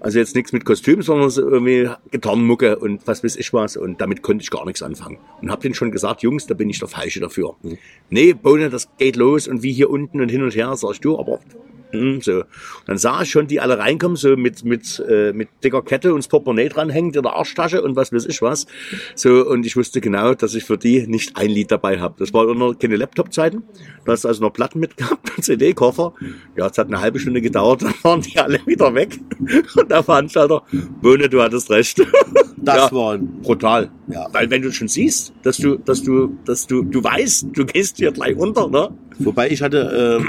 Also 0.00 0.18
jetzt 0.18 0.34
nichts 0.34 0.52
mit 0.52 0.64
Kostüm, 0.64 1.02
sondern 1.02 1.30
so 1.30 1.42
irgendwie 1.42 1.88
Gitarrenmucke 2.10 2.78
und 2.78 3.06
was 3.06 3.22
weiß 3.22 3.36
ich 3.36 3.52
was. 3.52 3.76
Und 3.76 4.00
damit 4.00 4.22
konnte 4.22 4.42
ich 4.42 4.50
gar 4.50 4.64
nichts 4.64 4.82
anfangen. 4.82 5.18
Und 5.40 5.50
hab 5.50 5.60
denen 5.60 5.74
schon 5.74 5.90
gesagt, 5.90 6.22
Jungs, 6.22 6.46
da 6.46 6.54
bin 6.54 6.70
ich 6.70 6.78
der 6.78 6.88
Falsche 6.88 7.20
dafür. 7.20 7.56
Nee, 8.10 8.32
Bohne, 8.32 8.70
das 8.70 8.88
geht 8.98 9.16
los 9.16 9.48
und 9.48 9.62
wie 9.62 9.72
hier 9.72 9.90
unten 9.90 10.20
und 10.20 10.30
hin 10.30 10.42
und 10.42 10.54
her, 10.54 10.74
sag 10.76 10.92
ich 10.92 11.00
du, 11.00 11.18
aber 11.18 11.40
Mhm, 11.40 11.71
so. 11.92 12.32
Und 12.32 12.44
dann 12.86 12.98
sah 12.98 13.22
ich 13.22 13.30
schon, 13.30 13.46
die 13.46 13.60
alle 13.60 13.78
reinkommen, 13.78 14.16
so 14.16 14.36
mit, 14.36 14.64
mit, 14.64 15.02
äh, 15.08 15.32
mit 15.32 15.48
dicker 15.62 15.82
Kette 15.82 16.12
und 16.12 16.18
das 16.20 16.28
Portemonnaie 16.28 16.68
dranhängt 16.68 17.16
in 17.16 17.22
der 17.22 17.32
Arschtasche 17.34 17.82
und 17.82 17.96
was 17.96 18.12
weiß 18.12 18.26
ich 18.26 18.40
was. 18.42 18.66
So, 19.14 19.46
und 19.46 19.66
ich 19.66 19.76
wusste 19.76 20.00
genau, 20.00 20.34
dass 20.34 20.54
ich 20.54 20.64
für 20.64 20.78
die 20.78 21.06
nicht 21.06 21.36
ein 21.36 21.50
Lied 21.50 21.70
dabei 21.70 22.00
habe. 22.00 22.14
Das 22.18 22.32
war 22.32 22.52
noch 22.54 22.74
keine 22.78 22.96
Laptop-Zeiten. 22.96 23.62
Du 24.04 24.12
hast 24.12 24.24
also 24.26 24.42
noch 24.42 24.52
Platten 24.52 24.80
mitgehabt, 24.80 25.30
CD-Koffer. 25.40 26.14
Ja, 26.56 26.66
es 26.66 26.78
hat 26.78 26.88
eine 26.88 27.00
halbe 27.00 27.18
Stunde 27.18 27.40
gedauert, 27.40 27.82
dann 27.82 27.94
waren 28.02 28.20
die 28.22 28.38
alle 28.38 28.60
wieder 28.66 28.94
weg. 28.94 29.18
Und 29.76 29.90
der 29.90 30.02
Veranstalter, 30.02 30.62
Bohne, 31.00 31.28
du 31.28 31.42
hattest 31.42 31.70
recht. 31.70 32.00
Das 32.56 32.76
Ja. 32.76 32.92
war 32.92 33.18
Brutal. 33.18 33.90
Ja. 34.08 34.28
Weil 34.32 34.48
wenn 34.50 34.62
du 34.62 34.70
schon 34.72 34.86
siehst, 34.88 35.32
dass 35.42 35.56
du, 35.56 35.76
dass 35.78 36.02
du, 36.02 36.38
dass 36.44 36.66
du, 36.66 36.82
du 36.84 37.02
weißt, 37.02 37.46
du 37.52 37.64
gehst 37.66 37.96
hier 37.96 38.12
gleich 38.12 38.36
unter, 38.36 38.68
ne? 38.68 38.90
Wobei 39.18 39.50
ich 39.50 39.62
hatte 39.62 40.22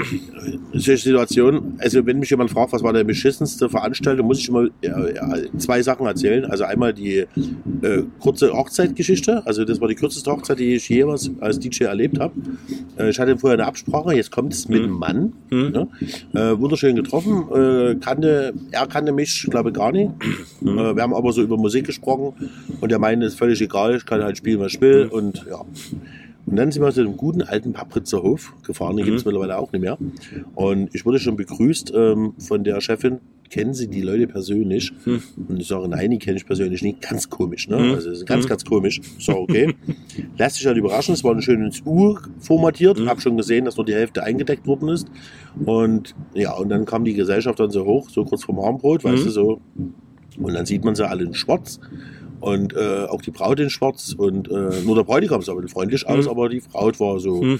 äh, 0.72 0.78
solche 0.78 1.04
Situationen, 1.04 1.76
also 1.78 2.04
wenn 2.06 2.18
mich 2.18 2.30
jemand 2.30 2.50
fragt, 2.50 2.72
was 2.72 2.82
war 2.82 2.92
der 2.92 3.04
beschissenste 3.04 3.68
Veranstaltung, 3.68 4.26
muss 4.26 4.38
ich 4.38 4.48
immer 4.48 4.68
ja, 4.82 5.08
ja, 5.08 5.34
zwei 5.58 5.82
Sachen 5.82 6.06
erzählen. 6.06 6.44
Also 6.44 6.64
einmal 6.64 6.92
die 6.92 7.18
äh, 7.18 8.02
kurze 8.20 8.52
Hochzeitgeschichte, 8.52 9.46
also 9.46 9.64
das 9.64 9.80
war 9.80 9.88
die 9.88 9.94
kürzeste 9.94 10.30
Hochzeit, 10.30 10.58
die 10.58 10.74
ich 10.74 10.88
jemals 10.88 11.30
als 11.40 11.58
DJ 11.58 11.84
erlebt 11.84 12.18
habe. 12.18 12.34
Äh, 12.98 13.10
ich 13.10 13.18
hatte 13.18 13.36
vorher 13.38 13.58
eine 13.58 13.66
Absprache, 13.66 14.14
jetzt 14.14 14.30
kommt 14.30 14.52
es 14.52 14.68
mit 14.68 14.82
einem 14.82 14.92
Mann, 14.92 15.32
ne? 15.50 15.88
äh, 16.34 16.58
wunderschön 16.58 16.96
getroffen, 16.96 17.44
äh, 17.52 17.94
kannte, 17.96 18.54
er 18.70 18.86
kannte 18.86 19.12
mich, 19.12 19.46
glaube 19.50 19.72
gar 19.72 19.92
nicht. 19.92 20.10
Äh, 20.62 20.96
wir 20.96 21.02
haben 21.02 21.14
aber 21.14 21.32
so 21.32 21.42
über 21.42 21.56
Musik 21.56 21.86
gesprochen 21.86 22.34
und 22.80 22.92
er 22.92 22.98
meinte, 22.98 23.26
ist 23.26 23.38
völlig 23.38 23.60
egal, 23.60 23.96
ich 23.96 24.06
kann 24.06 24.22
halt 24.22 24.36
spielen, 24.36 24.60
was 24.60 24.74
ich 24.74 24.80
will 24.80 25.06
und 25.06 25.44
ja. 25.48 25.64
Und 26.46 26.56
dann 26.56 26.70
sind 26.70 26.82
wir 26.82 26.92
zu 26.92 27.02
dem 27.02 27.16
guten 27.16 27.42
alten 27.42 27.72
Papritzerhof 27.72 28.54
gefahren, 28.64 28.96
den 28.96 29.06
gibt 29.06 29.18
es 29.18 29.24
mittlerweile 29.24 29.56
auch 29.58 29.72
nicht 29.72 29.80
mehr. 29.80 29.98
Und 30.54 30.94
ich 30.94 31.06
wurde 31.06 31.18
schon 31.18 31.36
begrüßt 31.36 31.92
ähm, 31.94 32.34
von 32.38 32.64
der 32.64 32.80
Chefin, 32.80 33.20
kennen 33.50 33.72
Sie 33.72 33.88
die 33.88 34.02
Leute 34.02 34.26
persönlich? 34.26 34.92
Und 35.48 35.60
ich 35.60 35.68
sage, 35.68 35.88
nein, 35.88 36.10
die 36.10 36.18
kenne 36.18 36.36
ich 36.36 36.46
persönlich 36.46 36.82
nicht. 36.82 37.00
Ganz 37.00 37.30
komisch, 37.30 37.68
ne? 37.68 37.76
Also 37.76 38.10
das 38.10 38.18
ist 38.18 38.26
ganz, 38.26 38.46
ganz 38.46 38.64
komisch. 38.64 39.00
Ich 39.18 39.24
sage, 39.24 39.38
okay. 39.38 39.74
Lass 40.38 40.54
dich 40.54 40.66
halt 40.66 40.76
überraschen, 40.76 41.14
es 41.14 41.22
war 41.22 41.32
ein 41.32 41.42
schönes 41.42 41.82
U 41.86 42.16
formatiert. 42.40 42.98
Hab 43.06 43.20
schon 43.20 43.36
gesehen, 43.36 43.64
dass 43.64 43.76
nur 43.76 43.86
die 43.86 43.94
Hälfte 43.94 44.22
eingedeckt 44.22 44.66
worden 44.66 44.88
ist. 44.88 45.08
Und 45.64 46.14
ja, 46.34 46.52
und 46.54 46.68
dann 46.68 46.84
kam 46.84 47.04
die 47.04 47.14
Gesellschaft 47.14 47.60
dann 47.60 47.70
so 47.70 47.84
hoch, 47.84 48.10
so 48.10 48.24
kurz 48.24 48.44
vorm 48.44 48.58
Armbrot, 48.58 49.04
weißt 49.04 49.24
du, 49.24 49.30
so. 49.30 49.60
Und 50.36 50.54
dann 50.54 50.66
sieht 50.66 50.84
man 50.84 50.94
sie 50.94 51.08
alle 51.08 51.24
in 51.24 51.34
schwarz. 51.34 51.78
Und 52.40 52.74
äh, 52.74 53.06
auch 53.08 53.22
die 53.22 53.30
Braut 53.30 53.58
in 53.58 53.70
schwarz 53.70 54.14
und 54.16 54.50
äh, 54.50 54.82
nur 54.84 54.96
der 54.96 55.04
Bräutigam 55.04 55.40
sah 55.40 55.52
aber 55.52 55.66
freundlich 55.68 56.06
aus, 56.06 56.28
aber 56.28 56.48
die 56.50 56.60
Braut 56.60 57.00
war 57.00 57.18
so. 57.18 57.58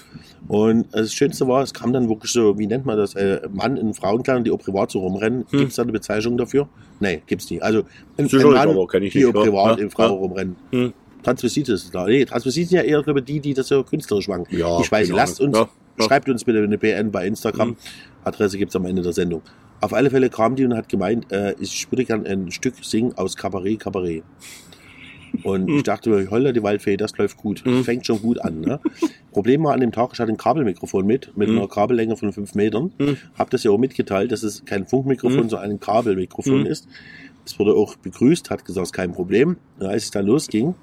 Und 0.48 0.86
das 0.92 1.14
Schönste 1.14 1.48
war, 1.48 1.62
es 1.62 1.72
kam 1.72 1.92
dann 1.92 2.08
wirklich 2.08 2.32
so, 2.32 2.58
wie 2.58 2.66
nennt 2.66 2.84
man 2.84 2.98
das, 2.98 3.14
äh, 3.14 3.40
Mann 3.52 3.76
in 3.78 3.94
Frauenkleidern, 3.94 4.44
die 4.44 4.50
auch 4.50 4.58
privat 4.58 4.90
so 4.90 5.00
rumrennen. 5.00 5.46
Gibt 5.50 5.70
es 5.70 5.76
da 5.76 5.82
eine 5.82 5.92
Bezeichnung 5.92 6.36
dafür? 6.36 6.68
Nee, 7.00 7.22
gibt's 7.26 7.48
nicht. 7.50 7.62
Also 7.62 7.84
ein, 8.18 8.28
Sicher 8.28 8.48
nicht, 8.48 8.56
aber 8.58 8.86
die 9.00 9.00
nicht, 9.00 9.26
auch 9.26 9.32
privat 9.32 9.78
Ja, 9.78 9.84
in 9.84 9.90
Frau 9.90 10.02
ja. 10.02 10.08
rumrennen. 10.10 10.56
Hm. 10.70 10.92
Transvestit 11.22 11.68
ist 11.70 11.84
es 11.84 11.90
da. 11.90 12.04
Nee, 12.04 12.24
Transvestit 12.26 12.68
sind 12.68 12.76
ja 12.76 12.82
eher, 12.82 13.02
glaube 13.02 13.20
ich, 13.20 13.24
die, 13.24 13.40
die 13.40 13.54
das 13.54 13.68
so 13.68 13.82
künstlerisch 13.82 14.28
machen. 14.28 14.44
Ja, 14.50 14.78
ich 14.80 14.92
weiß, 14.92 15.06
genau. 15.06 15.16
lasst 15.16 15.40
uns, 15.40 15.56
Ja, 15.56 15.68
ja. 15.98 16.04
schreibt 16.04 16.28
uns 16.28 16.44
bitte 16.44 16.62
eine 16.62 16.76
BN 16.76 17.10
bei 17.10 17.26
Instagram. 17.26 17.76
Adresse 18.24 18.58
gibt's 18.58 18.76
am 18.76 18.84
Ende 18.84 19.02
der 19.02 19.12
Sendung. 19.12 19.42
Auf 19.84 19.92
alle 19.92 20.08
Fälle 20.08 20.30
kam 20.30 20.56
die 20.56 20.64
und 20.64 20.74
hat 20.74 20.88
gemeint, 20.88 21.30
äh, 21.30 21.54
ich 21.60 21.92
würde 21.92 22.06
gern 22.06 22.26
ein 22.26 22.50
Stück 22.50 22.74
singen 22.82 23.12
aus 23.18 23.36
Cabaret, 23.36 23.78
Cabaret. 23.78 24.22
Und 25.42 25.68
ich 25.68 25.82
dachte 25.82 26.08
mir, 26.08 26.30
holla 26.30 26.52
die 26.52 26.62
Waldfee, 26.62 26.96
das 26.96 27.14
läuft 27.18 27.36
gut. 27.36 27.62
Fängt 27.82 28.06
schon 28.06 28.22
gut 28.22 28.40
an. 28.40 28.62
Ne? 28.62 28.80
Problem 29.30 29.62
war 29.64 29.74
an 29.74 29.80
dem 29.80 29.92
Tag, 29.92 30.10
ich 30.14 30.20
hatte 30.20 30.32
ein 30.32 30.38
Kabelmikrofon 30.38 31.04
mit, 31.04 31.36
mit 31.36 31.50
einer 31.50 31.68
Kabellänge 31.68 32.16
von 32.16 32.32
fünf 32.32 32.54
Metern. 32.54 32.92
Hab 33.36 33.50
das 33.50 33.62
ja 33.64 33.72
auch 33.72 33.78
mitgeteilt, 33.78 34.32
dass 34.32 34.42
es 34.42 34.64
kein 34.64 34.86
Funkmikrofon, 34.86 35.50
sondern 35.50 35.72
ein 35.72 35.80
Kabelmikrofon 35.80 36.64
ist. 36.64 36.88
Es 37.44 37.58
wurde 37.58 37.74
auch 37.74 37.94
begrüßt, 37.96 38.48
hat 38.48 38.64
gesagt, 38.64 38.94
kein 38.94 39.12
Problem. 39.12 39.58
Und 39.78 39.86
als 39.86 40.04
es 40.04 40.10
dann 40.12 40.24
losging, 40.24 40.74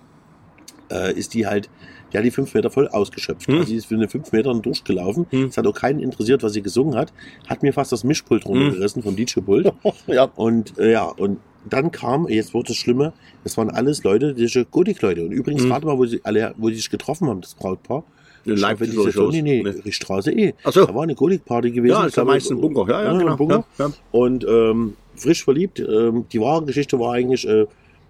äh, 0.92 1.12
ist 1.12 1.34
die 1.34 1.48
halt, 1.48 1.72
ja, 2.14 2.22
die 2.22 2.32
fünf 2.32 2.54
Meter 2.54 2.70
voll 2.70 2.88
ausgeschöpft. 2.88 3.48
Also 3.50 3.64
sie 3.64 3.76
ist 3.76 3.86
für 3.86 3.96
eine 3.96 4.08
fünf 4.10 4.32
Meter 4.32 4.54
durchgelaufen. 4.54 5.26
Es 5.32 5.58
hat 5.58 5.66
auch 5.68 5.74
keinen 5.74 6.00
interessiert, 6.00 6.44
was 6.44 6.54
sie 6.54 6.62
gesungen 6.62 6.96
hat. 6.96 7.14
Hat 7.48 7.64
mir 7.64 7.74
fast 7.74 7.92
das 7.92 8.04
Mischpult 8.04 8.46
runtergerissen 8.46 9.04
vom 9.04 9.16
DJ-Pult. 9.16 9.72
Ja. 10.08 10.26
Und 10.36 10.78
äh, 10.78 10.92
ja, 10.92 11.04
und 11.06 11.40
dann 11.70 11.92
kam, 11.92 12.28
jetzt 12.28 12.54
wurde 12.54 12.70
das 12.70 12.78
Schlimme, 12.78 13.14
das 13.44 13.56
waren 13.58 13.70
alles 13.70 14.04
Leute, 14.04 14.34
diese 14.34 14.66
Gotik-Leute. 14.66 15.24
Und 15.24 15.32
übrigens, 15.32 15.64
Mhm. 15.64 15.72
rate 15.72 15.86
mal, 15.86 15.98
wo 15.98 16.06
sie 16.06 16.20
alle, 16.24 16.54
wo 16.58 16.70
die 16.70 16.76
sich 16.76 16.90
getroffen 16.90 17.28
haben, 17.28 17.42
das 17.42 17.54
Brautpaar. 17.56 18.04
In 18.44 18.58
Leipzig 18.58 18.98
oder 18.98 19.12
so. 19.12 19.30
Nee, 19.30 19.44
nee, 19.44 19.62
Nee. 19.64 19.70
Richtstraße 19.70 20.32
eh. 20.32 20.54
Ach 20.64 20.72
so. 20.74 20.86
Da 20.86 20.96
war 20.96 21.04
eine 21.04 21.14
Gotik-Party 21.14 21.70
gewesen. 21.72 21.94
Ja, 21.94 22.02
ist 22.02 22.10
Ich 22.10 22.16
der 22.16 22.24
glaube, 22.24 22.36
meisten 22.36 22.60
Bunker. 22.60 22.86
Ja, 22.90 23.04
ja, 23.04 23.18
genau. 23.18 23.36
Bunker. 23.38 23.66
Ja, 23.78 23.88
ja. 23.88 23.94
Und 24.12 24.44
ähm, 24.50 24.96
frisch 25.16 25.44
verliebt. 25.44 25.80
Ähm, 25.80 26.26
die 26.34 26.42
wahre 26.42 26.66
Geschichte 26.66 27.00
war 27.00 27.14
eigentlich, 27.14 27.48
äh, 27.48 27.68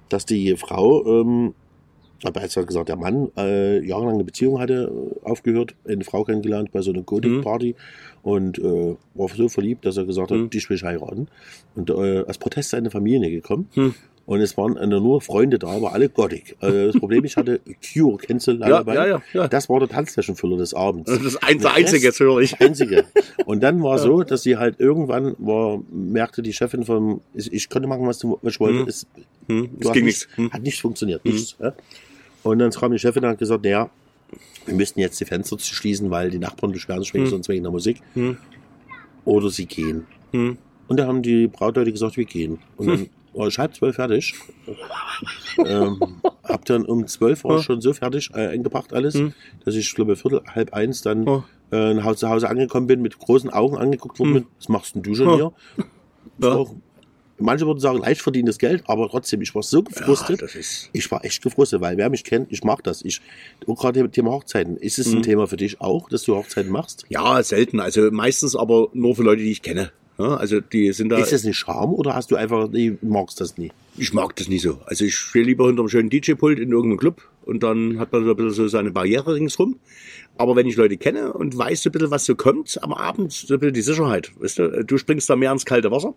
dass 0.07 0.25
die 0.25 0.55
Frau, 0.55 1.05
ähm, 1.21 1.53
aber 2.23 2.41
jetzt 2.41 2.55
hat 2.57 2.67
gesagt, 2.67 2.89
der 2.89 2.97
Mann 2.97 3.29
äh, 3.37 3.85
jahrelang 3.85 4.15
eine 4.15 4.23
Beziehung 4.23 4.59
hatte, 4.59 4.91
äh, 5.23 5.29
aufgehört, 5.29 5.75
eine 5.87 6.03
Frau 6.03 6.23
kennengelernt 6.23 6.71
bei 6.71 6.81
so 6.81 6.91
einer 6.91 7.01
Gotik-Party 7.01 7.75
und 8.23 8.59
äh, 8.59 8.95
war 9.15 9.29
so 9.35 9.49
verliebt, 9.49 9.85
dass 9.85 9.97
er 9.97 10.05
gesagt 10.05 10.31
hat, 10.31 10.37
Mhm. 10.37 10.49
dich 10.49 10.69
will 10.69 10.77
ich 10.77 10.83
heiraten. 10.83 11.27
Und 11.75 11.89
äh, 11.89 12.19
als 12.27 12.37
Protest 12.37 12.69
seine 12.71 12.91
Familie 12.91 13.31
gekommen. 13.31 13.69
Mhm. 13.75 13.95
Und 14.27 14.39
es 14.39 14.55
waren 14.55 14.77
äh, 14.77 14.85
nur 14.85 15.19
Freunde 15.19 15.57
da, 15.57 15.67
aber 15.69 15.93
alle 15.93 16.07
Gothic. 16.07 16.55
Äh, 16.61 16.87
das 16.87 16.95
Problem, 16.97 17.25
ich 17.25 17.35
hatte 17.37 17.59
Cure, 17.93 18.17
kennst 18.17 18.45
du 18.47 18.51
Ja, 18.53 18.81
ja, 18.83 19.07
ja, 19.07 19.21
ja. 19.33 19.47
Das 19.47 19.67
war 19.67 19.79
der 19.79 19.89
Tanzflächenfüller 19.89 20.57
des 20.57 20.75
Abends. 20.75 21.09
Das 21.11 21.23
ist 21.23 21.43
ein, 21.43 21.57
der 21.59 21.73
einzige, 21.73 22.05
jetzt 22.05 22.19
höre 22.19 22.39
ich. 22.39 22.51
das 22.51 22.61
Einzige. 22.61 23.05
Und 23.45 23.63
dann 23.63 23.81
war 23.81 23.97
so, 23.99 24.21
dass 24.21 24.43
sie 24.43 24.57
halt 24.57 24.79
irgendwann 24.79 25.35
war, 25.39 25.81
merkte 25.91 26.43
die 26.43 26.53
Chefin 26.53 26.83
vom, 26.85 27.21
ich, 27.33 27.51
ich 27.51 27.67
konnte 27.69 27.87
machen, 27.89 28.05
was, 28.05 28.19
du, 28.19 28.37
was 28.43 28.53
ich 28.53 28.59
wollte. 28.59 28.83
Mhm. 28.83 28.87
Es, 28.87 29.07
Hm, 29.47 29.69
Es 29.79 29.91
ging 29.91 30.05
nicht, 30.05 30.27
nichts. 30.27 30.27
Hm. 30.35 30.53
Hat 30.53 30.61
nicht 30.61 30.79
funktioniert, 30.81 31.25
nichts. 31.25 31.55
Ja? 31.59 31.73
Und 32.43 32.59
dann 32.59 32.71
kam 32.71 32.91
die 32.91 32.99
Chefin 32.99 33.23
und 33.23 33.29
hat 33.31 33.37
gesagt, 33.39 33.63
naja, 33.63 33.89
wir 34.65 34.73
müssten 34.75 34.99
jetzt 34.99 35.19
die 35.19 35.25
Fenster 35.25 35.57
zu 35.57 35.73
schließen, 35.73 36.09
weil 36.09 36.29
die 36.31 36.39
Nachbarn 36.39 36.71
beschweren 36.71 37.01
sich 37.01 37.13
wenigstens 37.13 37.47
wegen 37.49 37.63
der 37.63 37.71
Musik. 37.71 38.01
Hm. 38.13 38.37
Oder 39.25 39.49
sie 39.49 39.65
gehen. 39.65 40.07
Hm. 40.31 40.57
Und 40.87 40.97
da 40.97 41.05
haben 41.07 41.21
die 41.21 41.47
Brautleute 41.47 41.91
gesagt, 41.91 42.17
wir 42.17 42.25
gehen. 42.25 42.59
Und 42.77 42.87
dann 42.87 43.09
war 43.33 43.47
ich 43.47 43.57
halb 43.57 43.75
zwölf 43.75 43.95
fertig. 43.95 44.33
ähm, 45.65 45.99
hab 46.43 46.65
dann 46.65 46.85
um 46.85 47.07
zwölf 47.07 47.43
war 47.43 47.57
ich 47.59 47.63
schon 47.63 47.81
so 47.81 47.93
fertig 47.93 48.29
äh, 48.33 48.47
eingebracht 48.47 48.93
alles, 48.93 49.15
Hm. 49.15 49.33
dass 49.65 49.75
ich 49.75 49.93
glaube 49.93 50.15
viertel 50.15 50.41
halb 50.47 50.73
eins 50.73 51.01
dann 51.01 51.27
Oh. 51.27 51.43
äh, 51.71 51.93
nach 51.93 52.03
Hause, 52.05 52.17
zu 52.19 52.29
Hause 52.29 52.49
angekommen 52.49 52.87
bin, 52.87 53.01
mit 53.01 53.17
großen 53.19 53.49
Augen 53.49 53.77
angeguckt 53.77 54.19
worden 54.19 54.33
bin. 54.33 54.45
Was 54.57 54.69
machst 54.69 54.95
denn 54.95 55.03
du 55.03 55.15
schon 55.15 55.27
Oh. 55.27 55.35
hier? 55.35 55.53
Ja. 56.39 56.65
Manche 57.41 57.65
würden 57.65 57.79
sagen, 57.79 57.99
leicht 57.99 58.21
verdientes 58.21 58.57
Geld, 58.57 58.83
aber 58.87 59.09
trotzdem, 59.09 59.41
ich 59.41 59.53
war 59.55 59.63
so 59.63 59.79
Ja, 59.79 59.83
gefrustet. 59.83 60.41
ist. 60.41 60.89
ich 60.93 61.09
war 61.11 61.23
echt 61.25 61.41
gefrustet, 61.41 61.81
weil 61.81 61.97
wer 61.97 62.09
mich 62.09 62.23
kennt, 62.23 62.51
ich 62.51 62.63
mag 62.63 62.83
das. 62.83 63.03
Ich, 63.03 63.21
auch 63.67 63.79
gerade 63.79 64.01
mit 64.03 64.13
Thema 64.13 64.31
Hochzeiten. 64.31 64.77
Ist 64.77 64.99
es 64.99 65.07
ein 65.07 65.17
Mhm. 65.19 65.23
Thema 65.23 65.47
für 65.47 65.57
dich 65.57 65.81
auch, 65.81 66.09
dass 66.09 66.23
du 66.23 66.35
Hochzeiten 66.35 66.71
machst? 66.71 67.05
Ja, 67.09 67.41
selten. 67.43 67.79
Also 67.79 68.09
meistens 68.11 68.55
aber 68.55 68.89
nur 68.93 69.15
für 69.15 69.23
Leute, 69.23 69.41
die 69.43 69.51
ich 69.51 69.61
kenne. 69.61 69.91
Ja, 70.19 70.35
also 70.35 70.59
die 70.61 70.91
sind 70.91 71.09
da. 71.09 71.17
Ist 71.19 71.31
das 71.31 71.45
ein 71.45 71.53
Charme 71.53 71.93
oder 71.93 72.13
hast 72.15 72.29
du 72.31 72.35
einfach, 72.35 72.69
nee, 72.69 72.97
magst 73.01 73.41
das 73.41 73.57
nie? 73.57 73.71
Ich 73.97 74.13
mag 74.13 74.35
das 74.35 74.49
nicht 74.49 74.61
so. 74.61 74.79
Also 74.85 75.05
ich 75.05 75.15
stehe 75.15 75.43
lieber 75.45 75.65
hinterm 75.67 75.87
schönen 75.89 76.09
DJ-Pult 76.09 76.59
in 76.59 76.71
irgendeinem 76.71 76.99
Club 76.99 77.23
und 77.43 77.63
dann 77.63 77.97
hat 77.99 78.11
man 78.11 78.23
so 78.25 78.29
ein 78.31 78.35
bisschen 78.35 78.51
so 78.51 78.67
seine 78.67 78.91
Barriere 78.91 79.33
ringsrum. 79.33 79.79
Aber 80.37 80.55
wenn 80.55 80.67
ich 80.67 80.75
Leute 80.75 80.97
kenne 80.97 81.33
und 81.33 81.57
weiß 81.57 81.81
so 81.83 81.89
ein 81.89 81.91
bisschen, 81.93 82.11
was 82.11 82.25
so 82.25 82.35
kommt 82.35 82.77
am 82.83 82.93
Abend, 82.93 83.31
so 83.33 83.53
ein 83.55 83.59
bisschen 83.59 83.73
die 83.73 83.81
Sicherheit. 83.81 84.31
Weißt 84.39 84.59
du, 84.59 84.83
du 84.85 84.97
springst 84.97 85.29
da 85.29 85.35
mehr 85.35 85.51
ins 85.51 85.65
kalte 85.65 85.89
Wasser. 85.91 86.13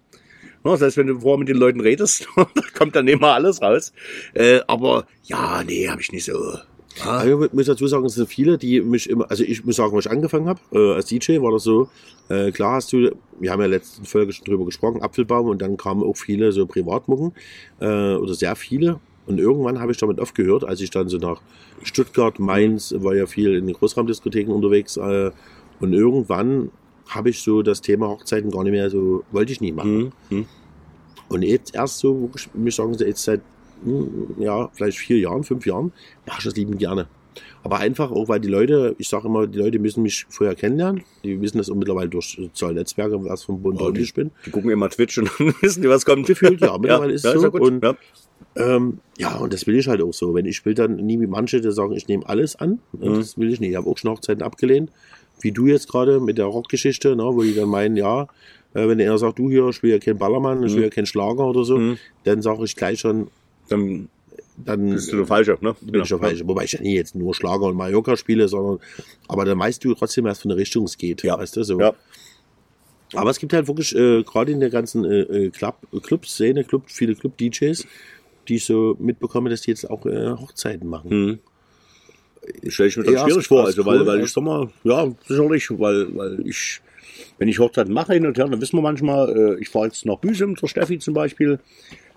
Ja, 0.65 0.73
Das 0.73 0.83
heißt, 0.83 0.97
wenn 0.97 1.07
du 1.09 1.21
vorher 1.21 1.39
mit 1.39 1.49
den 1.49 1.57
Leuten 1.57 1.81
redest, 1.81 2.27
da 2.37 2.47
kommt 2.77 2.97
dann 2.97 3.07
immer 3.09 3.35
alles 3.35 3.61
raus. 3.61 3.93
Äh, 4.33 4.61
aber 4.67 5.07
ja, 5.25 5.63
nee, 5.65 5.89
habe 5.89 6.01
ich 6.01 6.13
nicht 6.13 6.25
so. 6.25 6.59
Aber 7.05 7.45
ich 7.47 7.53
muss 7.53 7.67
dazu 7.67 7.87
sagen, 7.87 8.05
es 8.07 8.15
sind 8.15 8.29
viele, 8.29 8.57
die 8.57 8.81
mich 8.81 9.11
immer, 9.11 9.29
also 9.29 9.43
ich 9.43 9.65
muss 9.65 9.77
sagen, 9.77 9.93
wo 9.93 9.99
ich 9.99 10.11
angefangen 10.11 10.47
habe, 10.49 10.61
äh, 10.73 10.95
als 10.95 11.07
DJ 11.07 11.41
war 11.41 11.51
das 11.51 11.65
so, 11.65 11.89
äh, 12.29 12.53
klar 12.53 12.77
hast 12.77 12.93
du, 12.93 13.11
wir 13.41 13.51
haben 13.51 13.61
ja 13.61 13.67
letzten 13.67 14.05
Folge 14.05 14.33
schon 14.33 14.45
drüber 14.45 14.65
gesprochen, 14.65 15.03
Apfelbaum 15.03 15.49
und 15.49 15.61
dann 15.61 15.77
kamen 15.77 16.05
auch 16.05 16.17
viele 16.17 16.53
so 16.53 16.67
Privatmucken, 16.67 17.33
äh, 17.81 18.15
oder 18.15 18.35
sehr 18.35 18.55
viele. 18.55 19.01
Und 19.27 19.41
irgendwann 19.41 19.81
habe 19.81 19.91
ich 19.91 19.99
damit 19.99 20.21
aufgehört, 20.21 20.65
als 20.65 20.81
ich 20.81 20.91
dann 20.91 21.09
so 21.09 21.19
nach 21.19 21.41
Stuttgart, 21.83 22.39
Mainz, 22.39 22.95
war 22.99 23.15
ja 23.15 23.27
viel 23.27 23.55
in 23.57 23.67
den 23.67 23.75
Großraumdiskotheken 23.75 24.53
unterwegs, 24.53 24.97
äh, 24.97 25.31
und 25.81 25.93
irgendwann 25.93 26.71
habe 27.09 27.31
ich 27.31 27.41
so 27.43 27.63
das 27.63 27.81
Thema 27.81 28.09
Hochzeiten 28.09 28.51
gar 28.51 28.63
nicht 28.65 28.73
mehr 28.73 28.91
so, 28.91 29.25
wollte 29.33 29.53
ich 29.53 29.61
nie 29.61 29.73
machen. 29.73 30.13
hm, 30.29 30.39
hm. 30.39 30.47
Und 31.29 31.43
jetzt 31.43 31.75
erst 31.75 31.99
so, 31.99 32.21
wirklich, 32.21 32.49
mich 32.55 32.75
sagen 32.75 32.97
sie 32.97 33.05
jetzt 33.07 33.23
seit, 33.25 33.41
hm, 33.83 34.35
ja, 34.39 34.69
vielleicht 34.75 34.99
vier 34.99 35.19
Jahren, 35.19 35.43
fünf 35.43 35.67
Jahren, 35.67 35.93
mache 36.27 36.39
ich 36.41 36.45
das 36.45 36.55
lieben 36.57 36.77
gerne. 36.79 37.07
Aber 37.65 37.79
einfach 37.79 38.11
auch, 38.13 38.29
weil 38.29 38.39
die 38.41 38.49
Leute, 38.49 38.95
ich 38.99 39.09
sage 39.09 39.27
immer, 39.27 39.47
die 39.47 39.59
Leute 39.59 39.79
müssen 39.79 40.03
mich 40.03 40.27
vorher 40.29 40.55
kennenlernen. 40.55 41.03
Die 41.25 41.41
wissen 41.41 41.59
das 41.59 41.71
auch 41.71 41.75
mittlerweile 41.75 42.09
durch 42.09 42.37
soziale 42.41 42.75
Netzwerke, 42.75 43.25
was 43.25 43.43
vom 43.43 43.61
Bund 43.63 43.81
Oh, 43.81 43.87
und 43.87 43.99
ich 43.99 44.13
bin. 44.15 44.31
Die 44.47 44.51
gucken 44.51 44.71
immer 44.71 44.89
Twitch 44.91 45.19
und 45.19 45.31
dann 45.39 45.55
wissen 45.61 45.83
die, 45.83 45.89
was 45.89 46.05
kommt. 46.05 46.27
Gefühlt, 46.27 46.61
ja, 46.61 46.77
mittlerweile 46.79 47.15
ist 47.15 47.25
es 47.25 47.33
ja, 47.33 47.39
so. 47.39 47.45
ja 47.45 47.49
gut. 47.49 47.61
Und- 47.63 47.83
ja. 47.83 47.97
Ähm, 48.57 48.99
ja, 49.19 49.37
und 49.39 49.53
das 49.53 49.67
will 49.67 49.77
ich 49.77 49.89
halt 49.89 50.01
auch 50.03 50.13
so. 50.13 50.35
Wenn 50.35 50.47
ich 50.47 50.65
will 50.65 50.75
dann 50.75 50.97
nie 50.97 51.19
wie 51.19 51.27
manche, 51.27 51.61
die 51.61 51.73
sagen, 51.73 51.95
ich 51.95 52.07
nehme 52.07 52.29
alles 52.29 52.55
an. 52.57 52.79
Mhm. 52.93 53.15
Das 53.17 53.37
will 53.39 53.51
ich 53.53 53.59
nicht. 53.59 53.71
Ich 53.71 53.77
habe 53.77 53.89
auch 53.91 53.99
schon 53.99 54.11
Hochzeiten 54.13 54.43
abgelehnt. 54.43 54.93
Wie 55.45 55.53
du 55.53 55.67
jetzt 55.67 55.89
gerade 55.89 56.19
mit 56.21 56.39
der 56.39 56.47
Rockgeschichte, 56.47 57.15
ne, 57.17 57.23
wo 57.25 57.43
die 57.43 57.55
dann 57.55 57.69
meinen, 57.69 57.97
ja, 57.97 58.27
Äh, 58.77 58.89
wenn 58.89 58.99
er 58.99 59.17
sagt, 59.19 59.39
du 59.39 59.49
hier, 59.49 59.69
ich 59.69 59.85
will 59.85 59.93
ja 59.93 59.99
kein 60.01 60.19
Ballermann, 60.19 60.65
ich 60.65 60.75
will 60.75 60.83
ja 60.83 60.91
kein 60.91 61.07
Schlager 61.07 61.47
oder 61.47 61.63
so, 61.65 61.79
Mhm. 61.79 61.97
dann 62.25 62.43
sage 62.43 62.65
ich 62.65 62.75
gleich 62.75 62.99
schon, 62.99 63.29
Dann 63.69 64.09
dann 64.57 64.91
bist 64.91 65.13
du 65.13 65.17
der 65.19 65.27
Falsche, 65.27 65.57
ne? 65.61 65.75
bin 65.81 66.03
ich 66.03 66.09
der 66.09 66.19
Falsche. 66.19 66.47
Wobei 66.49 66.65
ich 66.65 66.73
ja 66.73 66.81
nie 66.81 66.95
jetzt 66.97 67.15
nur 67.15 67.35
Schlager 67.35 67.67
und 67.67 67.77
Mallorca 67.77 68.17
spiele, 68.17 68.47
sondern, 68.49 68.79
aber 69.29 69.45
dann 69.45 69.59
weißt 69.59 69.85
du 69.85 69.95
trotzdem, 69.95 70.25
was 70.25 70.41
für 70.41 70.47
eine 70.49 70.57
Richtung 70.57 70.85
es 70.85 70.97
geht. 70.99 71.23
Ja. 71.23 71.39
Weißt 71.39 71.57
du, 71.57 71.63
so. 71.65 71.79
Ja. 71.81 71.93
Aber 73.15 73.31
es 73.31 73.39
gibt 73.39 73.53
halt 73.53 73.69
wirklich, 73.69 73.95
äh, 73.95 74.23
gerade 74.25 74.51
in 74.53 74.59
der 74.61 74.71
ganzen 74.71 75.05
äh, 75.05 75.21
äh, 75.21 75.51
Club, 75.51 75.77
Club-Szene, 76.03 76.65
Club, 76.65 76.85
viele 76.87 77.15
Club-DJs, 77.15 77.87
die 78.49 78.57
ich 78.57 78.65
so 78.65 78.97
mitbekomme, 78.99 79.51
dass 79.51 79.61
die 79.63 79.71
jetzt 79.71 79.89
auch 79.89 80.05
äh, 80.07 80.31
Hochzeiten 80.33 80.89
machen. 80.89 81.11
Hm. 81.11 81.39
Stelle 82.69 82.89
ich 82.89 82.97
mir 82.97 83.05
dann 83.05 83.19
schwierig 83.19 83.47
vor, 83.47 83.65
also 83.65 83.85
weil, 83.87 84.01
cool, 84.01 84.07
weil 84.07 84.21
ich 84.21 84.33
sag 84.33 84.45
mal, 84.45 84.69
ja, 84.85 85.11
sicherlich, 85.27 85.71
weil, 85.71 86.15
weil 86.17 86.47
ich, 86.47 86.81
wenn 87.39 87.49
ich 87.49 87.59
Hochzeiten 87.59 87.93
mache 87.93 88.15
hin 88.15 88.27
und 88.27 88.37
her, 88.37 88.47
dann 88.49 88.61
wissen 88.61 88.77
wir 88.77 88.83
manchmal, 88.83 89.57
äh, 89.57 89.61
ich 89.61 89.69
fahre 89.69 89.87
jetzt 89.87 90.05
nach 90.07 90.19
Büsum 90.19 90.57
zur 90.57 90.69
Steffi 90.69 90.99
zum 90.99 91.15
Beispiel, 91.15 91.59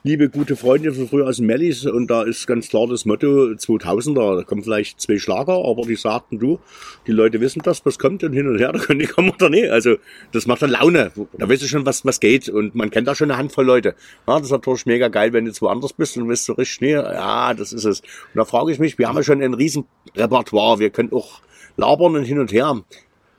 liebe 0.07 0.29
gute 0.29 0.55
Freundin 0.55 0.93
von 0.93 1.09
früher 1.09 1.27
aus 1.27 1.35
dem 1.35 1.47
Mellis 1.47 1.85
und 1.85 2.07
da 2.07 2.23
ist 2.23 2.47
ganz 2.47 2.69
klar 2.69 2.87
das 2.87 3.03
Motto 3.03 3.27
2000er, 3.27 4.37
da 4.37 4.43
kommen 4.43 4.63
vielleicht 4.63 5.01
zwei 5.01 5.19
Schlager, 5.19 5.65
aber 5.65 5.81
die 5.81 5.97
sagten 5.97 6.39
du, 6.39 6.61
die 7.07 7.11
Leute 7.11 7.41
wissen 7.41 7.61
das, 7.61 7.85
was 7.85 7.99
kommt 7.99 8.23
und 8.23 8.31
hin 8.31 8.47
und 8.47 8.57
her, 8.57 8.71
da 8.73 8.79
können 8.79 8.99
die 8.99 9.05
kommen 9.05 9.31
oder 9.31 9.49
nicht, 9.49 9.69
also 9.69 9.97
das 10.31 10.47
macht 10.47 10.61
dann 10.61 10.69
Laune, 10.69 11.11
da 11.37 11.49
weißt 11.49 11.61
du 11.61 11.67
schon, 11.67 11.85
was, 11.85 12.05
was 12.05 12.21
geht 12.21 12.47
und 12.47 12.73
man 12.73 12.89
kennt 12.89 13.05
da 13.09 13.15
schon 13.15 13.29
eine 13.29 13.37
Handvoll 13.37 13.65
Leute. 13.65 13.95
Ja, 14.25 14.35
das 14.35 14.43
ist 14.43 14.51
natürlich 14.51 14.85
mega 14.85 15.09
geil, 15.09 15.33
wenn 15.33 15.43
du 15.43 15.51
jetzt 15.51 15.61
woanders 15.61 15.91
bist 15.91 16.15
und 16.15 16.29
weißt 16.29 16.47
du 16.47 16.53
richtig, 16.53 16.79
nee, 16.79 16.93
ja, 16.93 17.53
das 17.53 17.73
ist 17.73 17.83
es. 17.83 17.99
Und 17.99 18.35
da 18.35 18.45
frage 18.45 18.71
ich 18.71 18.79
mich, 18.79 18.97
wir 18.97 19.09
haben 19.09 19.17
ja 19.17 19.23
schon 19.23 19.41
ein 19.41 19.53
riesen 19.55 19.83
Repertoire, 20.15 20.79
wir 20.79 20.89
können 20.89 21.11
auch 21.11 21.41
labern 21.75 22.15
und 22.15 22.23
hin 22.23 22.39
und 22.39 22.53
her. 22.53 22.81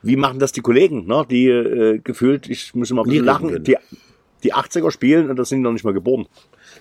Wie 0.02 0.16
machen 0.16 0.38
das 0.38 0.52
die 0.52 0.60
Kollegen, 0.60 1.06
ne? 1.06 1.25
die 1.30 1.46
äh, 1.46 1.98
gefühlt, 1.98 2.46
ich 2.50 2.75
muss 2.75 2.90
immer 2.90 3.04
ein 3.04 3.08
bisschen 3.08 3.25
lachen, 3.25 3.48
können. 3.48 3.64
die, 3.64 3.76
die 4.42 4.54
80er 4.54 4.90
spielen 4.90 5.30
und 5.30 5.37
da 5.37 5.46
sind 5.46 5.62
noch 5.62 5.72
nicht 5.72 5.84
mal 5.84 5.94
geboren. 5.94 6.26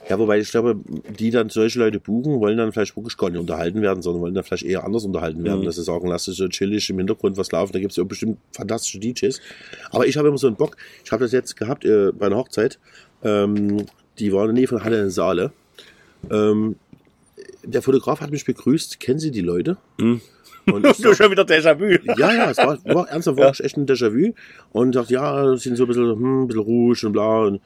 Ja, 0.10 0.18
wobei 0.20 0.40
ich 0.40 0.50
glaube, 0.52 0.78
die 1.20 1.32
dann 1.32 1.50
solche 1.50 1.80
Leute 1.80 2.00
buchen, 2.00 2.40
wollen 2.40 2.58
dann 2.58 2.72
vielleicht 2.72 2.96
wirklich 2.96 3.18
gar 3.18 3.30
nicht 3.30 3.40
unterhalten 3.40 3.82
werden, 3.82 4.02
sondern 4.02 4.22
wollen 4.22 4.34
dann 4.34 4.44
vielleicht 4.46 4.64
eher 4.64 4.84
anders 4.86 5.04
unterhalten 5.04 5.44
werden, 5.44 5.62
Mhm. 5.62 5.66
dass 5.66 5.76
sie 5.76 5.84
sagen, 5.84 6.08
lass 6.08 6.28
es 6.28 6.38
so 6.38 6.48
chillig 6.48 6.90
im 6.90 6.98
Hintergrund 6.98 7.36
was 7.38 7.52
laufen, 7.52 7.74
da 7.74 7.80
gibt 7.80 7.92
es 7.92 7.98
ja 7.98 8.04
bestimmt 8.06 8.38
fantastische 8.56 9.00
DJs. 9.00 9.40
Aber 9.92 10.08
ich 10.08 10.16
habe 10.18 10.30
immer 10.30 10.38
so 10.38 10.48
einen 10.48 10.56
Bock, 10.56 10.78
ich 11.04 11.12
habe 11.12 11.24
das 11.26 11.34
jetzt 11.34 11.58
gehabt 11.58 11.84
äh, 11.84 12.12
bei 12.14 12.28
einer 12.28 12.38
Hochzeit, 12.38 12.80
ähm, 13.24 13.86
die 14.20 14.32
war 14.32 14.42
in 14.44 14.48
der 14.48 14.54
Nähe 14.62 14.68
von 14.68 14.84
Halle 14.84 15.02
in 15.02 15.10
Saale. 15.10 15.52
Ähm, 16.32 16.76
der 17.64 17.82
Fotograf 17.82 18.22
hat 18.22 18.32
mich 18.32 18.46
begrüßt, 18.46 19.00
kennen 19.00 19.20
Sie 19.20 19.32
die 19.32 19.42
Leute? 19.42 19.78
Mhm. 20.00 20.22
Und 20.72 20.86
ich 20.86 20.98
Du 21.02 21.14
schon 21.14 21.32
wieder 21.32 21.44
Déjà-vu. 21.44 21.86
ja, 22.18 22.34
ja, 22.34 22.50
es 22.52 22.58
war, 22.58 22.78
war 22.86 23.08
ernsthaft 23.10 23.38
wirklich 23.38 23.64
echt 23.64 23.78
ein 23.78 23.86
Déjà-vu. 23.86 24.34
Und 24.72 24.94
sagt, 24.94 25.10
ja, 25.12 25.56
sind 25.58 25.76
so 25.76 25.84
ein 25.84 25.88
bisschen, 25.88 26.10
hm, 26.12 26.44
ein 26.44 26.48
bisschen 26.48 26.64
ruhig 26.64 27.06
und 27.06 27.12
bla. 27.14 27.44
Und, 27.44 27.62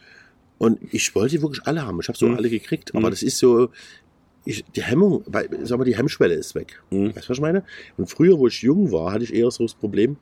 und 0.61 0.77
ich 0.91 1.15
wollte 1.15 1.41
wirklich 1.41 1.65
alle 1.65 1.81
haben. 1.87 1.99
Ich 2.01 2.07
habe 2.07 2.17
so 2.19 2.27
Mhm. 2.27 2.35
alle 2.35 2.47
gekriegt. 2.49 2.93
Aber 2.93 3.09
das 3.09 3.23
ist 3.23 3.39
so, 3.39 3.69
ich, 4.45 4.63
die 4.75 4.83
Hemmung, 4.83 5.23
weil, 5.25 5.49
sag 5.63 5.79
mal, 5.79 5.85
die 5.85 5.97
Hemmschwelle 5.97 6.35
ist 6.35 6.53
weg. 6.53 6.79
Mhm. 6.91 7.15
Weißt 7.15 7.25
du, 7.25 7.29
was 7.29 7.37
ich 7.37 7.41
meine? 7.41 7.63
Und 7.97 8.11
früher, 8.11 8.37
wo 8.37 8.45
ich 8.45 8.61
jung 8.61 8.91
war, 8.91 9.11
hatte 9.11 9.23
ich 9.23 9.33
eher 9.33 9.49
so 9.49 9.63
das 9.63 9.73
Problem, 9.73 10.17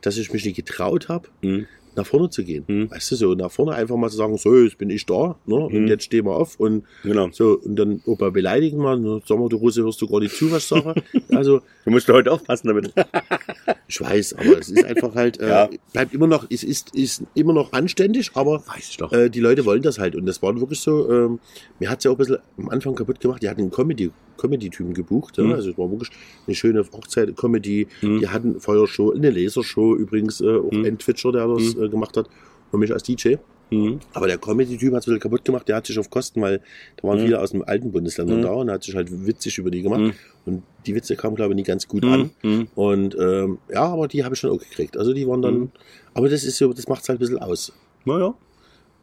dass 0.00 0.16
ich 0.16 0.32
mich 0.32 0.44
nicht 0.44 0.56
getraut 0.56 1.08
habe, 1.08 1.28
Mhm. 1.40 1.66
Nach 1.96 2.06
vorne 2.06 2.30
zu 2.30 2.44
gehen. 2.44 2.64
Mhm. 2.68 2.90
Weißt 2.90 3.10
du, 3.10 3.16
so 3.16 3.34
nach 3.34 3.50
vorne 3.50 3.72
einfach 3.74 3.96
mal 3.96 4.10
zu 4.10 4.16
sagen, 4.16 4.36
so, 4.36 4.54
jetzt 4.56 4.78
bin 4.78 4.90
ich 4.90 5.06
da, 5.06 5.36
ne? 5.46 5.54
und 5.56 5.72
Mhm. 5.72 5.86
jetzt 5.88 6.04
stehen 6.04 6.26
wir 6.26 6.32
auf 6.36 6.60
und 6.60 6.84
Genau. 7.02 7.28
so, 7.32 7.58
und 7.64 7.76
dann 7.76 8.02
auch 8.06 8.16
bei 8.18 8.30
beleidigen 8.30 8.78
mal, 8.78 8.98
ne? 8.98 9.20
sag 9.26 9.38
mal, 9.38 9.48
du 9.48 9.56
Russe, 9.56 9.82
hörst 9.82 10.00
du 10.02 10.06
gar 10.06 10.20
nicht 10.20 10.34
zu, 10.36 10.50
was 10.50 10.62
ich 10.64 10.68
sage. 10.68 10.94
Also, 11.30 11.60
Du 11.84 11.90
musst 11.90 12.08
heute 12.08 12.32
aufpassen 12.32 12.66
damit. 12.68 12.92
ich 13.88 14.00
weiß, 14.00 14.34
aber 14.34 14.58
es 14.58 14.68
ist 14.70 14.84
einfach 14.84 15.14
halt, 15.14 15.38
äh, 15.40 15.48
Ja. 15.48 15.68
bleibt 15.92 16.12
immer 16.14 16.26
noch, 16.26 16.46
es 16.50 16.62
ist, 16.64 16.94
ist 16.94 17.22
immer 17.34 17.52
noch 17.52 17.72
anständig, 17.72 18.30
aber 18.34 18.62
Weiß 18.66 18.88
ich 18.90 18.96
doch. 18.96 19.12
äh, 19.12 19.28
die 19.28 19.40
Leute 19.40 19.64
wollen 19.64 19.82
das 19.82 19.98
halt. 19.98 20.16
Und 20.16 20.26
das 20.26 20.42
war 20.42 20.58
wirklich 20.58 20.80
so, 20.80 21.10
ähm, 21.10 21.38
mir 21.78 21.88
hat 21.90 21.98
es 21.98 22.04
ja 22.04 22.10
auch 22.10 22.14
ein 22.14 22.18
bisschen 22.18 22.38
am 22.58 22.68
Anfang 22.70 22.94
kaputt 22.94 23.20
gemacht. 23.20 23.42
Die 23.42 23.48
hatten 23.48 23.60
einen 23.60 23.70
Comedy, 23.70 24.10
Comedy-Typen 24.36 24.94
gebucht. 24.94 25.38
Mhm. 25.38 25.50
Ja? 25.50 25.54
Also 25.56 25.70
es 25.70 25.78
war 25.78 25.90
wirklich 25.90 26.10
eine 26.46 26.54
schöne 26.54 26.84
Hochzeit, 26.92 27.36
Comedy. 27.36 27.86
Mhm. 28.02 28.20
Die 28.20 28.28
hatten 28.28 28.60
Feuershow, 28.60 29.12
eine 29.12 29.30
Lasershow 29.30 29.96
übrigens, 29.96 30.40
äh, 30.40 30.56
auch 30.56 30.70
Mhm. 30.72 30.84
ein 30.84 30.98
Twitcher, 30.98 31.32
der 31.32 31.46
das 31.48 31.74
äh, 31.76 31.88
gemacht 31.88 32.16
hat. 32.16 32.28
Und 32.72 32.80
mich 32.80 32.92
als 32.92 33.04
DJ. 33.04 33.36
Mhm. 33.70 33.98
Aber 34.12 34.26
der 34.28 34.38
Comedy-Typ 34.38 34.92
hat 34.92 35.00
es 35.00 35.06
bisschen 35.06 35.20
kaputt 35.20 35.44
gemacht. 35.44 35.66
Der 35.68 35.76
hat 35.76 35.86
sich 35.86 35.98
auf 35.98 36.08
Kosten, 36.10 36.40
weil 36.40 36.60
da 36.96 37.08
waren 37.08 37.18
Mhm. 37.20 37.24
viele 37.24 37.40
aus 37.40 37.50
den 37.52 37.62
alten 37.64 37.90
Bundesländern 37.92 38.38
Mhm. 38.38 38.42
da 38.42 38.50
und 38.52 38.70
hat 38.70 38.82
sich 38.84 38.94
halt 38.94 39.08
witzig 39.26 39.58
über 39.58 39.70
die 39.70 39.82
gemacht. 39.82 40.00
Mhm. 40.00 40.12
Und 40.46 40.62
die 40.86 40.94
Witze 40.94 41.16
kamen, 41.16 41.34
glaube 41.36 41.52
ich, 41.52 41.56
nicht 41.56 41.66
ganz 41.66 41.86
gut 41.88 42.04
an. 42.04 42.30
Mhm. 42.42 42.50
Mhm. 42.50 42.68
Und 42.76 43.16
ähm, 43.18 43.58
ja, 43.72 43.82
aber 43.86 44.06
die 44.08 44.22
habe 44.24 44.34
ich 44.34 44.40
schon 44.40 44.50
auch 44.50 44.58
gekriegt. 44.58 44.96
Also 44.96 45.12
die 45.12 45.26
waren 45.26 45.42
dann, 45.42 45.58
Mhm. 45.58 45.70
aber 46.14 46.28
das 46.28 46.44
ist 46.44 46.56
so, 46.58 46.72
das 46.72 46.86
macht 46.88 47.02
es 47.02 47.08
halt 47.08 47.18
ein 47.18 47.20
bisschen 47.20 47.38
aus. 47.38 47.72
Naja. 48.04 48.34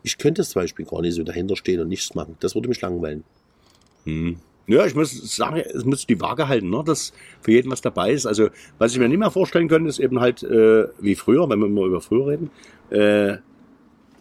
Ich 0.05 0.17
könnte 0.17 0.43
zum 0.43 0.61
Beispiel 0.61 0.85
gar 0.85 1.01
nicht 1.01 1.15
so 1.15 1.23
dahinter 1.23 1.55
stehen 1.55 1.79
und 1.79 1.87
nichts 1.87 2.13
machen. 2.15 2.35
Das 2.41 2.55
würde 2.55 2.67
mich 2.67 2.81
langweilen. 2.81 3.23
Mhm. 4.05 4.37
Ja, 4.65 4.85
ich 4.85 4.95
muss 4.95 5.35
sagen, 5.35 5.57
es 5.57 5.83
muss 5.83 6.07
die 6.07 6.21
Waage 6.21 6.47
halten, 6.47 6.69
ne? 6.69 6.83
dass 6.85 7.11
für 7.41 7.51
jeden 7.51 7.69
was 7.69 7.81
dabei 7.81 8.11
ist. 8.13 8.25
Also, 8.25 8.49
was 8.77 8.93
ich 8.93 8.99
mir 8.99 9.09
nicht 9.09 9.19
mehr 9.19 9.31
vorstellen 9.31 9.67
könnte, 9.67 9.89
ist 9.89 9.99
eben 9.99 10.21
halt 10.21 10.41
äh, 10.43 10.87
wie 10.99 11.15
früher, 11.15 11.49
wenn 11.49 11.59
wir 11.59 11.65
immer 11.65 11.83
über 11.83 11.99
früher 11.99 12.27
reden, 12.27 12.49
äh, 12.89 13.37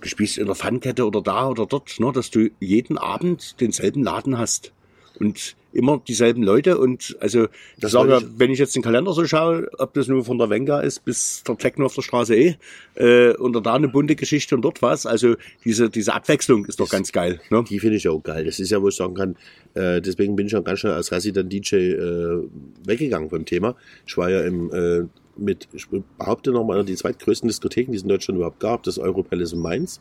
du 0.00 0.08
spielst 0.08 0.38
in 0.38 0.46
der 0.46 0.56
Pfannkette 0.56 1.06
oder 1.06 1.22
da 1.22 1.48
oder 1.48 1.66
dort, 1.66 2.00
ne? 2.00 2.10
dass 2.12 2.30
du 2.30 2.50
jeden 2.58 2.98
Abend 2.98 3.60
denselben 3.60 4.02
Laden 4.02 4.36
hast. 4.36 4.72
Und 5.20 5.54
immer 5.72 6.02
dieselben 6.06 6.42
Leute 6.42 6.78
und 6.78 7.16
also 7.20 7.44
ich 7.44 7.50
Das 7.80 7.92
sage, 7.92 8.10
wollte 8.10 8.30
wenn 8.36 8.50
ich 8.50 8.58
jetzt 8.58 8.74
den 8.74 8.82
Kalender 8.82 9.12
so 9.12 9.24
schaue, 9.24 9.68
ob 9.78 9.94
das 9.94 10.08
nur 10.08 10.24
von 10.24 10.38
der 10.38 10.50
Venga 10.50 10.80
ist 10.80 11.04
bis 11.04 11.42
der 11.46 11.56
Techno 11.56 11.86
auf 11.86 11.94
der 11.94 12.02
Straße 12.02 12.34
eh, 12.34 12.56
äh, 12.94 13.34
und 13.36 13.54
da 13.64 13.74
eine 13.74 13.88
bunte 13.88 14.16
Geschichte 14.16 14.54
und 14.54 14.62
dort 14.62 14.82
was, 14.82 15.06
also 15.06 15.36
diese, 15.64 15.90
diese 15.90 16.14
Abwechslung 16.14 16.64
ist 16.66 16.80
doch 16.80 16.88
ganz 16.88 17.12
geil. 17.12 17.40
Ne? 17.50 17.64
Die 17.68 17.78
finde 17.78 17.96
ich 17.96 18.08
auch 18.08 18.22
geil. 18.22 18.44
Das 18.44 18.58
ist 18.58 18.70
ja, 18.70 18.82
wo 18.82 18.88
ich 18.88 18.96
sagen 18.96 19.14
kann, 19.14 19.36
äh, 19.74 20.00
deswegen 20.00 20.36
bin 20.36 20.46
ich 20.46 20.56
auch 20.56 20.64
ganz 20.64 20.80
schnell 20.80 20.92
als 20.92 21.12
Resident 21.12 21.52
DJ 21.52 21.76
äh, 21.76 22.42
weggegangen 22.84 23.30
vom 23.30 23.44
Thema. 23.44 23.76
Ich 24.06 24.16
war 24.16 24.30
ja 24.30 24.42
im, 24.42 24.72
äh, 24.72 25.06
mit, 25.36 25.68
ich 25.72 25.86
behaupte 26.18 26.50
nochmal, 26.52 26.84
die 26.84 26.94
zweitgrößten 26.94 27.48
Diskotheken, 27.48 27.92
die 27.92 27.96
es 27.96 28.02
in 28.02 28.08
Deutschland 28.08 28.36
überhaupt 28.36 28.60
gab, 28.60 28.82
das 28.82 28.98
Europalace 28.98 29.52
in 29.52 29.60
Mainz 29.60 30.00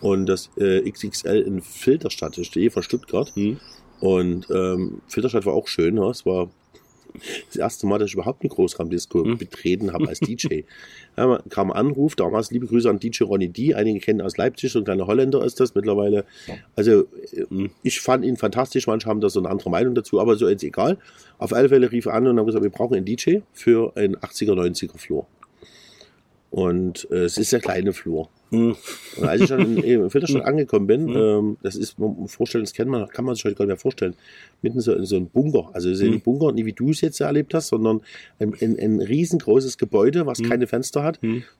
und 0.00 0.26
das 0.26 0.50
äh, 0.58 0.88
XXL 0.90 1.42
in 1.46 1.62
Filderstadt, 1.62 2.36
ich 2.38 2.48
stehe 2.48 2.70
von 2.70 2.82
Stuttgart. 2.82 3.32
Mhm. 3.34 3.58
Und 4.00 4.46
ähm, 4.50 5.00
Filterstadt 5.08 5.46
war 5.46 5.54
auch 5.54 5.68
schön. 5.68 5.96
Ja? 5.96 6.10
Es 6.10 6.26
war 6.26 6.50
das 7.48 7.56
erste 7.56 7.86
Mal, 7.86 7.98
dass 7.98 8.08
ich 8.08 8.14
überhaupt 8.14 8.42
eine 8.42 8.50
Großraumdisco 8.50 9.24
Hm. 9.24 9.38
betreten 9.38 9.92
habe 9.94 10.08
als 10.08 10.20
DJ. 10.20 10.62
ja, 11.16 11.40
kam 11.48 11.70
ein 11.70 11.76
Anruf, 11.78 12.14
damals 12.14 12.50
liebe 12.50 12.66
Grüße 12.66 12.90
an 12.90 12.98
DJ 12.98 13.24
Ronny 13.24 13.48
D. 13.48 13.74
Einige 13.74 14.00
kennen 14.00 14.20
aus 14.20 14.36
Leipzig, 14.36 14.70
so 14.72 14.80
ein 14.80 14.84
kleiner 14.84 15.06
Holländer 15.06 15.42
ist 15.42 15.58
das 15.58 15.74
mittlerweile. 15.74 16.26
Also 16.74 17.02
äh, 17.32 17.46
Hm. 17.48 17.70
ich 17.82 18.00
fand 18.00 18.24
ihn 18.24 18.36
fantastisch, 18.36 18.86
manche 18.86 19.08
haben 19.08 19.20
da 19.22 19.30
so 19.30 19.40
eine 19.40 19.48
andere 19.48 19.70
Meinung 19.70 19.94
dazu, 19.94 20.20
aber 20.20 20.36
so 20.36 20.46
jetzt 20.48 20.62
egal. 20.62 20.98
Auf 21.38 21.54
alle 21.54 21.70
Fälle 21.70 21.90
rief 21.90 22.04
er 22.06 22.14
an 22.14 22.26
und 22.26 22.38
haben 22.38 22.46
gesagt, 22.46 22.64
wir 22.64 22.70
brauchen 22.70 22.96
einen 22.96 23.06
DJ 23.06 23.38
für 23.54 23.96
einen 23.96 24.16
80er, 24.16 24.52
90er 24.52 24.98
Flur. 24.98 25.26
Und 26.50 27.08
äh, 27.10 27.24
es 27.24 27.38
ist 27.38 27.52
der 27.52 27.60
kleine 27.60 27.92
Flur. 27.92 28.28
Mhm. 28.50 28.76
Und 29.16 29.24
als 29.26 29.42
ich 29.42 29.50
in, 29.50 29.76
in 29.78 30.10
Filterstadt 30.10 30.44
angekommen 30.44 30.86
bin, 30.86 31.06
Mhm. 31.06 31.16
ähm, 31.16 31.56
das 31.62 31.74
ist, 31.74 31.98
man 31.98 32.28
vorstellen, 32.28 32.64
das 32.64 32.72
kennt 32.72 32.90
man, 32.90 33.08
kann 33.08 33.24
man 33.24 33.34
sich 33.34 33.44
heute 33.44 33.56
gar 33.56 33.64
nicht 33.64 33.70
mehr 33.70 33.76
vorstellen, 33.76 34.14
mitten 34.62 34.80
so 34.80 34.92
in 34.92 35.04
so 35.04 35.16
einem 35.16 35.26
Bunker. 35.26 35.70
Also 35.72 35.90
es 35.90 36.00
ist 36.00 36.06
Mhm. 36.06 36.14
ein 36.14 36.20
Bunker, 36.20 36.52
nicht 36.52 36.64
wie 36.66 36.72
du 36.72 36.90
es 36.90 37.00
jetzt 37.00 37.20
erlebt 37.20 37.54
hast, 37.54 37.68
sondern 37.68 38.02
ein, 38.38 38.54
ein, 38.60 38.78
ein 38.78 39.00
riesengroßes 39.00 39.78
Gebäude, 39.78 40.26
was 40.26 40.42
keine 40.42 40.66
Fenster 40.66 41.02
hat. 41.02 41.18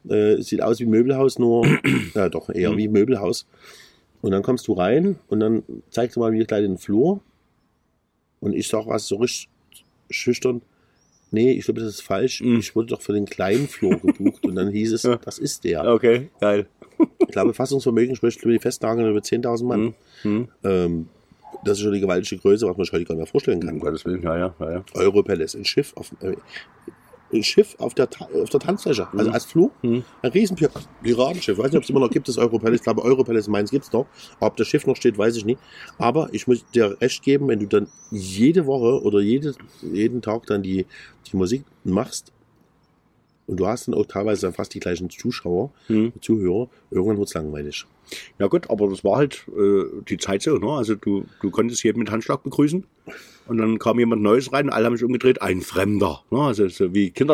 Äh, 0.08 0.40
sieht 0.42 0.62
aus 0.62 0.78
wie 0.78 0.84
ein 0.84 0.90
Möbelhaus, 0.90 1.38
nur, 1.38 1.66
ja 2.14 2.28
doch, 2.28 2.50
eher 2.50 2.76
wie 2.76 2.86
ein 2.86 2.92
Möbelhaus. 2.92 3.46
Und 4.22 4.30
dann 4.30 4.42
kommst 4.42 4.66
du 4.68 4.72
rein 4.72 5.18
und 5.28 5.40
dann 5.40 5.62
zeigst 5.90 6.16
du 6.16 6.20
mal 6.20 6.30
mir 6.30 6.44
gleich 6.46 6.62
den 6.62 6.78
Flur. 6.78 7.20
Und 8.40 8.54
ich 8.54 8.68
sag 8.68 8.86
was 8.86 9.06
so 9.08 9.16
richtig 9.16 9.48
schüchtern. 10.10 10.62
Nee, 11.32 11.52
ich 11.52 11.64
glaube, 11.64 11.80
das 11.80 11.88
ist 11.90 12.02
falsch. 12.02 12.40
Ich 12.40 12.76
wurde 12.76 12.88
doch 12.88 13.02
für 13.02 13.12
den 13.12 13.26
kleinen 13.26 13.66
Flur 13.66 13.96
gebucht. 13.98 14.35
Und 14.56 14.64
dann 14.64 14.72
hieß 14.72 14.92
es, 14.92 15.02
Ja. 15.02 15.16
das 15.16 15.38
ist 15.38 15.64
der. 15.64 15.84
Okay, 15.84 16.30
geil. 16.40 16.66
Ich 17.18 17.28
glaube, 17.28 17.52
Fassungsvermögen 17.52 18.16
spricht 18.16 18.42
über 18.42 18.52
die 18.52 18.58
Festnageln 18.58 19.08
über 19.10 19.20
10.000 19.20 19.64
Mann. 19.66 19.94
Mhm. 20.24 20.48
Ähm, 20.64 21.08
das 21.64 21.76
ist 21.78 21.80
schon 21.84 21.92
eine 21.92 22.00
gewaltige 22.00 22.40
Größe, 22.40 22.66
was 22.66 22.76
man 22.76 22.84
sich 22.84 22.92
heute 22.92 23.04
gar 23.04 23.14
nicht 23.14 23.24
mehr 23.24 23.26
vorstellen 23.30 23.60
Um 23.62 23.66
kann. 23.68 23.78
Gottes 23.80 24.04
Willen, 24.06 24.22
ja, 24.22 24.36
ja, 24.38 24.54
ja. 24.58 24.70
ja. 24.72 24.84
Europalace, 24.94 25.54
ein 25.56 25.64
Schiff 25.66 25.92
auf, 25.96 26.10
äh, 26.22 26.36
ein 27.32 27.42
Schiff 27.42 27.74
auf 27.78 27.92
der, 27.92 28.08
Ta- 28.08 28.28
auf 28.32 28.48
der 28.48 28.60
Tanzfläche, 28.60 29.08
also 29.12 29.28
Mhm. 29.28 29.34
als 29.34 29.44
Flur. 29.44 29.70
Mhm. 29.82 30.04
Ein 30.22 30.30
riesen 30.30 30.56
Pir- 30.56 30.70
Piratenschiff. 31.02 31.58
Weiß 31.58 31.66
nicht, 31.66 31.76
ob 31.76 31.82
es 31.82 31.90
immer 31.90 32.00
noch 32.00 32.10
gibt, 32.10 32.28
das 32.28 32.38
Europalace. 32.38 32.76
Ich 32.76 32.82
glaube, 32.82 33.02
Europalace 33.02 33.46
in 33.48 33.52
Mainz 33.52 33.70
gibt 33.70 33.84
es 33.84 33.92
noch. 33.92 34.06
Ob 34.40 34.56
das 34.56 34.66
Schiff 34.68 34.86
noch 34.86 34.96
steht, 34.96 35.18
weiß 35.18 35.36
ich 35.36 35.44
nicht. 35.44 35.60
Aber 35.98 36.28
ich 36.32 36.46
muss 36.46 36.64
dir 36.70 36.96
recht 37.00 37.22
geben, 37.22 37.48
wenn 37.48 37.58
du 37.58 37.66
dann 37.66 37.88
jede 38.10 38.64
Woche 38.66 39.02
oder 39.02 39.20
jede, 39.20 39.54
jeden 39.82 40.22
Tag 40.22 40.46
dann 40.46 40.62
die, 40.62 40.86
die 41.30 41.36
Musik 41.36 41.64
machst, 41.84 42.32
und 43.46 43.58
du 43.60 43.66
hast 43.66 43.86
dann 43.88 43.94
auch 43.94 44.06
teilweise 44.06 44.42
dann 44.42 44.52
fast 44.54 44.74
die 44.74 44.80
gleichen 44.80 45.10
Zuschauer, 45.10 45.72
Hm. 45.86 46.12
Zuhörer, 46.20 46.68
irgendwann 46.90 47.18
wird's 47.18 47.34
langweilig. 47.34 47.86
Ja 48.38 48.46
gut, 48.46 48.70
aber 48.70 48.88
das 48.88 49.02
war 49.02 49.16
halt 49.16 49.46
äh, 49.56 49.82
die 50.08 50.16
Zeit 50.16 50.42
so, 50.42 50.56
ne? 50.58 50.70
Also 50.70 50.94
du, 50.94 51.24
du 51.42 51.50
konntest 51.50 51.82
jeden 51.82 51.98
mit 51.98 52.10
Handschlag 52.10 52.42
begrüßen 52.44 52.84
und 53.48 53.58
dann 53.58 53.78
kam 53.80 53.98
jemand 53.98 54.22
Neues 54.22 54.52
rein, 54.52 54.70
alle 54.70 54.86
haben 54.86 54.96
sich 54.96 55.04
umgedreht, 55.04 55.42
ein 55.42 55.60
Fremder. 55.60 56.22
Ne? 56.30 56.38
Also 56.40 56.68
so 56.68 56.94
wie 56.94 57.12
so. 57.16 57.26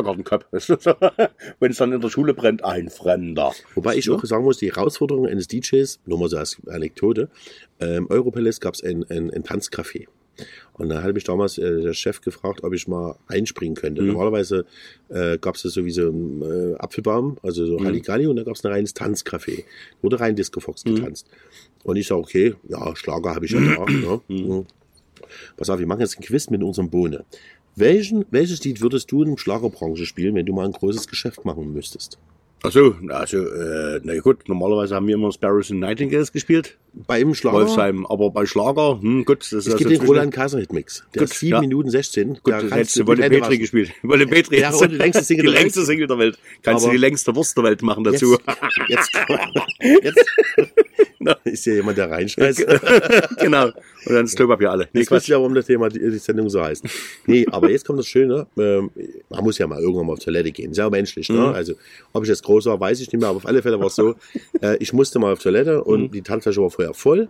Wenn 1.60 1.70
es 1.70 1.76
dann 1.76 1.92
in 1.92 2.00
der 2.00 2.08
Schule 2.08 2.32
brennt, 2.34 2.64
ein 2.64 2.88
Fremder. 2.88 3.52
Wobei 3.74 3.96
ich 3.96 4.06
Ja. 4.06 4.14
auch 4.14 4.24
sagen 4.24 4.44
muss, 4.44 4.58
die 4.58 4.72
Herausforderung 4.72 5.26
eines 5.26 5.46
DJs, 5.48 6.00
nur 6.06 6.18
mal 6.18 6.28
so 6.30 6.38
als 6.38 6.56
Anekdote, 6.66 7.28
äh, 7.80 7.96
im 7.96 8.10
Europalace 8.10 8.60
gab 8.60 8.74
es 8.74 8.82
ein, 8.82 9.04
ein, 9.10 9.30
ein 9.30 9.42
Tanzcafé. 9.44 10.06
Und 10.74 10.88
da 10.88 11.02
hat 11.02 11.14
mich 11.14 11.24
damals 11.24 11.58
äh, 11.58 11.82
der 11.82 11.92
Chef 11.92 12.20
gefragt, 12.20 12.64
ob 12.64 12.72
ich 12.72 12.88
mal 12.88 13.16
einspringen 13.28 13.74
könnte. 13.76 14.02
Mhm. 14.02 14.08
Normalerweise 14.08 14.64
äh, 15.10 15.38
gab 15.38 15.56
es 15.56 15.62
das 15.62 15.74
so 15.74 15.84
wie 15.84 15.90
so 15.90 16.08
ein 16.08 16.42
äh, 16.42 16.74
Apfelbaum, 16.78 17.36
also 17.42 17.66
so 17.66 17.78
Mhm. 17.78 17.84
Halligalli, 17.86 18.26
und 18.26 18.36
da 18.36 18.42
gab 18.44 18.54
es 18.56 18.64
ein 18.64 18.72
reines 18.72 18.94
Tanzcafé. 18.96 19.64
Wurde 20.00 20.18
rein 20.20 20.34
Disco 20.36 20.60
Fox 20.60 20.84
Mhm. 20.84 20.94
getanzt. 20.96 21.26
Und 21.84 21.96
ich 21.96 22.06
sage, 22.06 22.20
okay, 22.20 22.54
ja, 22.68 22.94
Schlager 22.96 23.34
habe 23.34 23.44
ich 23.46 23.52
ja 23.52 23.60
da. 23.60 23.84
ne? 23.84 24.20
Mhm. 24.28 24.66
Pass 25.56 25.70
auf, 25.70 25.78
wir 25.78 25.86
machen 25.86 26.00
jetzt 26.00 26.18
ein 26.18 26.22
Quiz 26.22 26.50
mit 26.50 26.62
unserem 26.62 26.90
Bohne. 26.90 27.24
Welchen, 27.76 28.24
welches 28.30 28.62
Lied 28.64 28.80
würdest 28.82 29.10
du 29.12 29.22
in 29.22 29.30
der 29.30 29.38
Schlagerbranche 29.38 30.04
spielen, 30.04 30.34
wenn 30.34 30.44
du 30.46 30.52
mal 30.52 30.66
ein 30.66 30.72
großes 30.72 31.08
Geschäft 31.08 31.44
machen 31.44 31.72
müsstest? 31.72 32.18
Ach 32.64 32.70
so, 32.70 32.94
also, 33.08 33.38
äh, 33.38 34.00
na 34.04 34.16
gut, 34.20 34.48
normalerweise 34.48 34.94
haben 34.94 35.08
wir 35.08 35.16
immer 35.16 35.32
Sparrows 35.32 35.72
and 35.72 35.80
Nightingales 35.80 36.30
gespielt, 36.30 36.78
Beim 36.92 37.34
Schlager? 37.34 37.56
Wolfsheim, 37.58 38.06
aber 38.06 38.30
bei 38.30 38.46
Schlager, 38.46 39.00
hm, 39.00 39.24
gut, 39.24 39.40
das 39.40 39.52
ist 39.52 39.66
Es 39.66 39.72
also 39.74 39.78
gibt 39.88 39.90
den 40.00 40.06
Roland 40.06 40.32
Kaiser 40.32 40.60
Hitmix. 40.60 41.02
Der 41.12 41.22
Gut, 41.22 41.30
ist 41.32 41.40
7 41.40 41.52
ja. 41.54 41.60
Minuten 41.60 41.90
16. 41.90 42.34
Gut, 42.34 42.52
da 42.52 42.62
das 42.62 42.70
hättest 42.70 43.04
Wolle 43.06 43.22
Petri 43.28 43.40
waschen. 43.40 43.58
gespielt. 43.58 43.92
Wolle 44.04 44.26
Petri 44.28 44.60
Ja, 44.60 44.70
ist 44.70 44.80
die 44.80 44.86
längste 44.94 45.24
Single 45.24 45.42
die 45.46 45.46
der 45.50 45.54
Welt. 45.54 45.62
längste 45.64 45.84
Single 45.84 46.06
der 46.06 46.18
Welt. 46.18 46.38
Kannst 46.62 46.84
Aber- 46.84 46.92
du 46.92 46.96
die 46.98 47.00
längste 47.00 47.34
Wurst 47.34 47.56
der 47.56 47.64
Welt 47.64 47.82
machen 47.82 48.04
dazu. 48.04 48.38
Jetzt, 48.88 49.10
jetzt, 50.00 50.00
jetzt 50.04 50.30
ist 51.44 51.64
ja 51.66 51.74
jemand, 51.74 51.98
der 51.98 52.10
reinscheißt. 52.10 52.66
genau. 53.40 53.66
Und 53.66 53.74
dann 54.14 54.24
das 54.24 54.34
Klopapier 54.34 54.70
alle. 54.70 54.88
Nee, 54.92 55.02
Quatsch. 55.04 55.10
wisst 55.18 55.28
ihr, 55.28 55.36
warum 55.36 55.54
das 55.54 55.66
Thema 55.66 55.88
die, 55.88 55.98
die 55.98 56.18
Sendung 56.18 56.48
so 56.48 56.62
heißt. 56.62 56.84
Nee, 57.26 57.46
aber 57.50 57.70
jetzt 57.70 57.86
kommt 57.86 57.98
das 57.98 58.06
Schöne. 58.06 58.46
Ähm, 58.58 58.90
man 59.30 59.44
muss 59.44 59.58
ja 59.58 59.66
mal 59.66 59.80
irgendwann 59.80 60.06
mal 60.06 60.14
auf 60.14 60.18
Toilette 60.18 60.50
gehen. 60.52 60.72
Ist 60.72 60.78
ja 60.78 60.88
menschlich. 60.90 61.28
Ne? 61.28 61.38
Mhm. 61.38 61.54
Also, 61.54 61.74
ob 62.12 62.22
ich 62.24 62.28
jetzt 62.28 62.42
groß 62.42 62.66
war, 62.66 62.78
weiß 62.80 63.00
ich 63.00 63.12
nicht 63.12 63.20
mehr. 63.20 63.28
Aber 63.28 63.38
auf 63.38 63.46
alle 63.46 63.62
Fälle 63.62 63.78
war 63.78 63.86
es 63.86 63.94
so, 63.94 64.14
äh, 64.60 64.76
ich 64.78 64.92
musste 64.92 65.18
mal 65.18 65.32
auf 65.32 65.38
Toilette 65.42 65.82
und 65.84 66.02
Mhm. 66.02 66.10
die 66.10 66.22
Tanzflasche 66.22 66.60
war 66.62 66.70
vorher 66.70 66.94
voll. 66.94 67.28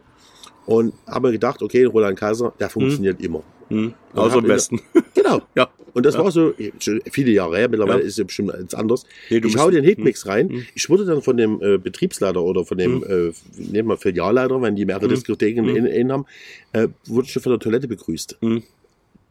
Und 0.67 0.93
habe 1.07 1.29
mir 1.29 1.33
gedacht, 1.33 1.61
okay, 1.63 1.85
Roland 1.85 2.19
Kaiser, 2.19 2.53
der 2.61 2.71
funktioniert 2.71 3.21
immer. 3.21 3.43
Hm. 3.69 3.95
Außer 4.15 4.37
am 4.37 4.45
besten. 4.45 4.81
Genau. 5.15 5.43
Ja. 5.55 5.69
Und 5.95 6.07
das 6.07 6.15
Ja. 6.15 6.25
war 6.25 6.31
so 6.31 6.55
schon 6.79 7.03
viele 7.11 7.33
Jahre 7.33 7.59
her, 7.59 7.69
mittlerweile 7.69 8.01
Ja. 8.01 8.07
ist 8.07 8.19
es 8.19 8.27
bestimmt 8.27 8.51
jetzt 8.59 8.75
anders. 8.75 9.05
Nee, 9.29 9.43
ich 9.45 9.59
hau 9.59 9.71
den 9.71 9.85
Hitmix 9.85 10.27
rein. 10.27 10.47
Mhm. 10.49 10.67
Ich 10.75 10.89
wurde 10.89 11.05
dann 11.05 11.21
von 11.21 11.37
dem 11.37 11.61
äh, 11.61 11.77
Betriebsleiter 11.77 12.43
oder 12.43 12.65
von 12.65 12.79
dem, 12.79 13.03
äh, 13.05 13.33
nehmen 13.59 13.89
wir 13.89 13.99
Filialleiter, 13.99 14.61
wenn 14.63 14.75
die 14.75 14.87
mehrere. 14.87 15.09
Diskotheken 15.09 15.69
in, 15.69 15.85
in 15.85 16.11
haben, 16.11 16.25
äh, 16.73 16.89
wurde 17.07 17.27
ich 17.27 17.33
schon 17.33 17.43
von 17.43 17.53
der 17.53 17.59
Toilette 17.59 17.89
begrüßt. 17.89 18.39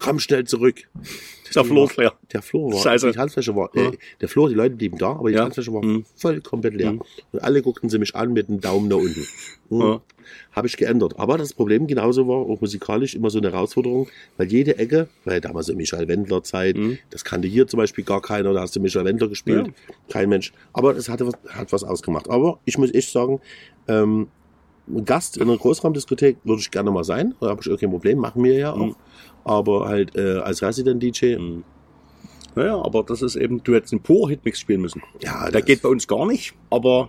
Komm 0.04 0.20
schnell 0.20 0.46
zurück. 0.46 0.88
Ist 1.44 1.56
der 1.56 1.64
Flur 1.66 1.90
leer. 1.98 2.14
Der 2.34 2.42
Flur 2.42 2.72
war, 2.74 2.80
Scheiße. 2.82 3.12
die 3.12 3.20
Handfläche 3.20 3.56
war, 3.56 3.70
äh, 3.76 3.92
der 4.20 4.30
Flur, 4.30 4.50
die 4.50 4.56
Leute 4.56 4.76
blieben 4.76 4.98
da, 4.98 5.12
aber 5.12 5.30
die 5.30 5.36
Ja. 5.36 5.44
Handfläche 5.44 5.72
war 5.74 5.84
Mhm. 5.86 6.06
voll 6.16 6.42
komplett 6.42 6.74
leer. 6.74 6.94
Mhm. 6.94 7.02
Und 7.34 7.44
alle 7.44 7.62
guckten 7.62 7.90
sie 7.90 8.00
mich 8.00 8.16
an 8.16 8.34
mit 8.34 8.48
dem 8.48 8.60
Daumen 8.62 8.88
nach 8.88 8.98
unten. 8.98 9.28
Mhm. 9.70 9.80
Ja. 9.82 10.02
Habe 10.54 10.68
ich 10.68 10.78
geändert. 10.78 11.20
Aber 11.20 11.38
das 11.38 11.54
Problem 11.54 11.88
genauso 11.88 12.26
war 12.28 12.38
auch 12.38 12.62
musikalisch 12.62 13.16
immer 13.16 13.30
so 13.30 13.40
eine 13.40 13.52
Herausforderung, 13.52 14.08
weil 14.38 14.48
jede 14.48 14.78
Ecke, 14.78 15.08
weil 15.26 15.42
damals 15.42 15.66
so 15.68 15.76
Michael 15.76 16.08
Wendler 16.08 16.42
Zeit, 16.44 16.78
Mhm. 16.78 16.98
das 17.10 17.24
kannte 17.26 17.48
hier 17.50 17.68
zum 17.68 17.78
Beispiel 17.80 18.04
gar 18.06 18.22
keiner, 18.22 18.54
da 18.54 18.62
hast 18.62 18.76
du 18.76 18.80
Michael 18.80 19.06
Wendler 19.06 19.28
gespielt, 19.28 19.68
Ja. 19.68 19.74
kein 20.10 20.30
Mensch. 20.30 20.54
Aber 20.74 20.94
das 20.94 21.10
hatte, 21.10 21.28
was- 21.28 21.36
hat 21.54 21.72
was 21.74 21.84
ausgemacht. 21.84 22.30
Aber 22.30 22.60
ich 22.66 22.78
muss 22.78 22.94
echt 22.94 23.12
sagen, 23.12 23.40
ähm, 23.88 24.28
Gast 25.06 25.38
in 25.38 25.44
einer 25.44 25.58
Großraumdiskothek 25.58 26.38
würde 26.44 26.62
ich 26.62 26.72
gerne 26.72 26.92
mal 26.92 27.04
sein, 27.04 27.34
da 27.40 27.50
habe 27.50 27.62
ich 27.64 27.72
auch 27.72 27.80
kein 27.80 27.90
Problem, 27.92 28.18
machen 28.20 28.44
wir 28.44 28.54
ja 28.58 28.74
auch. 28.74 28.78
Mhm. 28.78 28.96
Aber 29.44 29.88
halt 29.88 30.16
äh, 30.16 30.38
als 30.38 30.62
Resident-DJ, 30.62 31.36
Hm. 31.36 31.64
Naja, 32.54 32.76
aber 32.84 33.04
das 33.04 33.22
ist 33.22 33.38
eben, 33.38 33.64
du 33.64 33.74
hättest 33.74 33.94
einen 33.94 34.02
Pur-Hitmix 34.04 34.60
spielen 34.60 34.82
müssen. 34.82 35.02
ja, 35.22 35.50
Der 35.50 35.62
geht 35.62 35.82
bei 35.82 35.88
uns 35.90 36.06
gar 36.06 36.26
nicht, 36.28 36.54
aber 36.70 37.08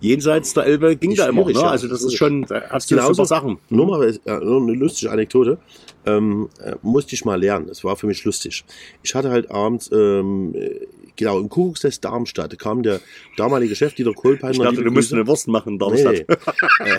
jenseits 0.00 0.54
der 0.54 0.64
Elbe 0.64 0.96
ging 0.96 1.14
da 1.14 1.28
immer. 1.28 1.44
Ne? 1.44 1.52
ja. 1.52 1.62
Also 1.68 1.86
das 1.86 2.02
ist 2.02 2.16
schon, 2.16 2.42
da 2.46 2.62
hast 2.70 2.90
du 2.90 2.94
Genauso- 2.94 3.14
super 3.14 3.26
Sachen. 3.26 3.58
Nur 3.68 3.86
mal 3.86 4.18
eine 4.24 4.72
lustige 4.72 5.10
Anekdote. 5.12 5.58
Ähm, 6.06 6.48
äh, 6.62 6.76
musste 6.82 7.14
ich 7.14 7.24
mal 7.26 7.38
lernen. 7.38 7.66
Das 7.66 7.84
war 7.84 7.94
für 7.96 8.06
mich 8.06 8.24
lustig. 8.24 8.64
Ich 9.02 9.14
hatte 9.14 9.28
halt 9.30 9.50
abends, 9.50 9.90
ähm, 9.92 10.54
äh, 10.54 10.86
genau, 11.18 11.38
im 11.38 11.50
Kuckucksnest 11.50 12.02
Darmstadt 12.04 12.58
kam 12.58 12.82
der 12.82 13.00
damalige 13.36 13.76
Chef 13.76 13.92
Dieter 13.94 14.14
Kohlpeiner. 14.14 14.52
Ich 14.52 14.58
dachte, 14.58 14.82
du 14.82 14.90
musst 14.90 15.10
Grüße. 15.10 15.16
eine 15.16 15.26
Wurst 15.26 15.48
machen 15.48 15.74
in 15.74 15.78
Darmstadt. 15.78 16.24
nee. 16.24 16.94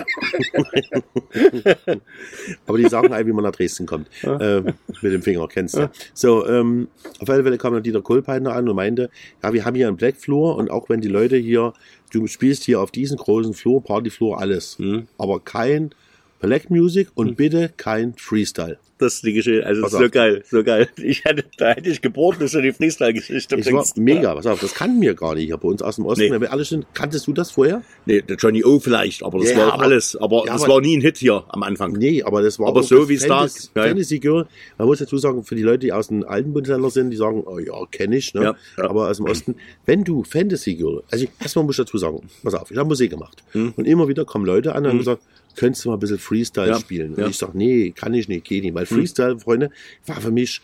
Äh, 1.35 1.97
Aber 2.67 2.77
die 2.77 2.87
sagen 2.87 3.11
halt, 3.11 3.25
wie 3.25 3.33
man 3.33 3.43
nach 3.43 3.51
Dresden 3.51 3.87
kommt. 3.87 4.07
Ähm, 4.23 4.73
mit 5.01 5.11
dem 5.11 5.23
Finger, 5.23 5.47
kennst 5.47 5.77
du. 5.77 5.89
So, 6.13 6.45
ähm, 6.47 6.89
auf 7.19 7.29
alle 7.29 7.43
Fälle 7.43 7.57
kam 7.57 7.73
dann 7.73 7.81
Dieter 7.81 8.01
Kohlpeiner 8.01 8.53
an 8.53 8.69
und 8.69 8.75
meinte, 8.75 9.09
ja, 9.41 9.53
wir 9.53 9.65
haben 9.65 9.75
hier 9.75 9.87
einen 9.87 9.97
Blackflur 9.97 10.55
und 10.55 10.69
auch 10.69 10.89
wenn 10.89 11.01
die 11.01 11.07
Leute 11.07 11.37
hier, 11.37 11.73
du 12.11 12.27
spielst 12.27 12.65
hier 12.65 12.81
auf 12.81 12.91
diesen 12.91 13.17
großen 13.17 13.53
Flur, 13.53 13.83
Partyflur, 13.83 14.39
alles. 14.39 14.77
Hm. 14.77 15.07
Aber 15.17 15.39
kein 15.39 15.91
Black 16.39 16.69
Music 16.69 17.09
und 17.15 17.35
bitte 17.35 17.69
kein 17.75 18.13
Freestyle. 18.15 18.77
Das 18.97 19.13
ist 19.15 19.23
die 19.25 19.31
Geschichte. 19.31 19.65
Also 19.65 19.81
Pass 19.83 19.91
so 19.93 20.09
geil, 20.09 20.43
so 20.49 20.61
geil. 20.61 20.89
Ich 20.97 21.23
hätte, 21.23 21.45
da 21.57 21.69
hätte 21.69 21.89
ich 21.89 22.01
geboren, 22.01 22.35
dass 22.41 22.51
du 22.51 22.61
die 22.61 22.73
Freestyle-Geschichte 22.73 23.55
Ich 23.55 23.65
war 23.67 23.73
bringst. 23.75 23.95
mega, 23.97 24.35
pass 24.35 24.45
auf, 24.45 24.59
das 24.59 24.73
kannten 24.73 25.01
wir 25.01 25.13
gar 25.13 25.35
nicht 25.35 25.45
hier 25.45 25.55
bei 25.55 25.69
uns 25.69 25.81
aus 25.81 25.95
dem 25.95 26.05
Osten. 26.05 26.25
Nee. 26.25 26.31
Wenn 26.31 26.41
wir 26.41 26.49
ehrlich 26.49 26.67
sind, 26.67 26.85
kanntest 26.93 27.25
du 27.25 27.31
das 27.31 27.51
vorher? 27.51 27.81
Nee, 28.05 28.21
der 28.21 28.35
Johnny 28.35 28.61
O 28.65 28.77
vielleicht, 28.79 29.23
aber 29.23 29.39
das 29.39 29.51
Ja, 29.51 29.57
war 29.59 29.73
aber- 29.75 29.83
alles. 29.83 30.17
Aber 30.17 30.43
ja, 30.45 30.51
das 30.53 30.63
aber- 30.63 30.73
war 30.73 30.81
nie 30.81 30.97
ein 30.97 31.01
Hit 31.01 31.15
hier 31.17 31.45
am 31.47 31.63
Anfang. 31.63 31.93
Nee, 31.93 32.23
aber 32.23 32.41
das 32.41 32.59
war 32.59 32.67
Aber 32.67 32.83
so 32.83 33.07
wie 33.07 33.13
es 33.13 33.25
da 33.25 33.47
Fantasy, 33.73 34.15
ist. 34.15 34.21
Girl. 34.21 34.45
Man 34.77 34.87
muss 34.87 34.99
dazu 34.99 35.17
sagen, 35.17 35.43
für 35.45 35.55
die 35.55 35.63
Leute, 35.63 35.79
die 35.79 35.93
aus 35.93 36.09
den 36.09 36.25
alten 36.25 36.51
Bundesländern 36.51 36.91
sind, 36.91 37.09
die 37.11 37.17
sagen, 37.17 37.43
oh 37.45 37.57
ja, 37.57 37.73
kenne 37.91 38.17
ich, 38.17 38.33
ne? 38.33 38.43
Ja, 38.43 38.55
aber 38.89 39.07
aus 39.09 39.15
dem 39.15 39.27
Osten, 39.27 39.55
wenn 39.85 40.03
du 40.03 40.23
Fantasy 40.25 40.75
Girl, 40.75 41.03
also 41.09 41.25
erstmal 41.39 41.63
muss 41.63 41.79
ich 41.79 41.85
dazu 41.85 41.97
sagen, 41.97 42.27
pass 42.43 42.53
auf, 42.53 42.69
ich 42.69 42.75
habe 42.77 42.89
Musik 42.89 43.11
gemacht 43.11 43.43
Hm. 43.53 43.73
und 43.77 43.85
immer 43.87 44.09
wieder 44.09 44.25
kommen 44.25 44.45
Leute 44.45 44.75
an 44.75 44.83
und 44.83 44.89
haben 44.91 44.97
gesagt, 44.97 45.21
könntest 45.55 45.85
du 45.85 45.89
mal 45.89 45.95
ein 45.95 45.99
bisschen 45.99 46.19
Freestyle 46.19 46.69
Ja, 46.69 46.79
spielen? 46.79 47.15
ja. 47.17 47.25
Und 47.25 47.29
ich 47.31 47.37
sage, 47.37 47.57
nee, 47.57 47.91
kann 47.91 48.13
ich 48.13 48.27
nicht, 48.27 48.45
geht 48.45 48.63
nicht, 48.63 48.73
weil 48.75 48.85
Freestyle, 48.85 49.39
Freunde, 49.39 49.71
war 50.05 50.19
für 50.21 50.31
mich 50.31 50.61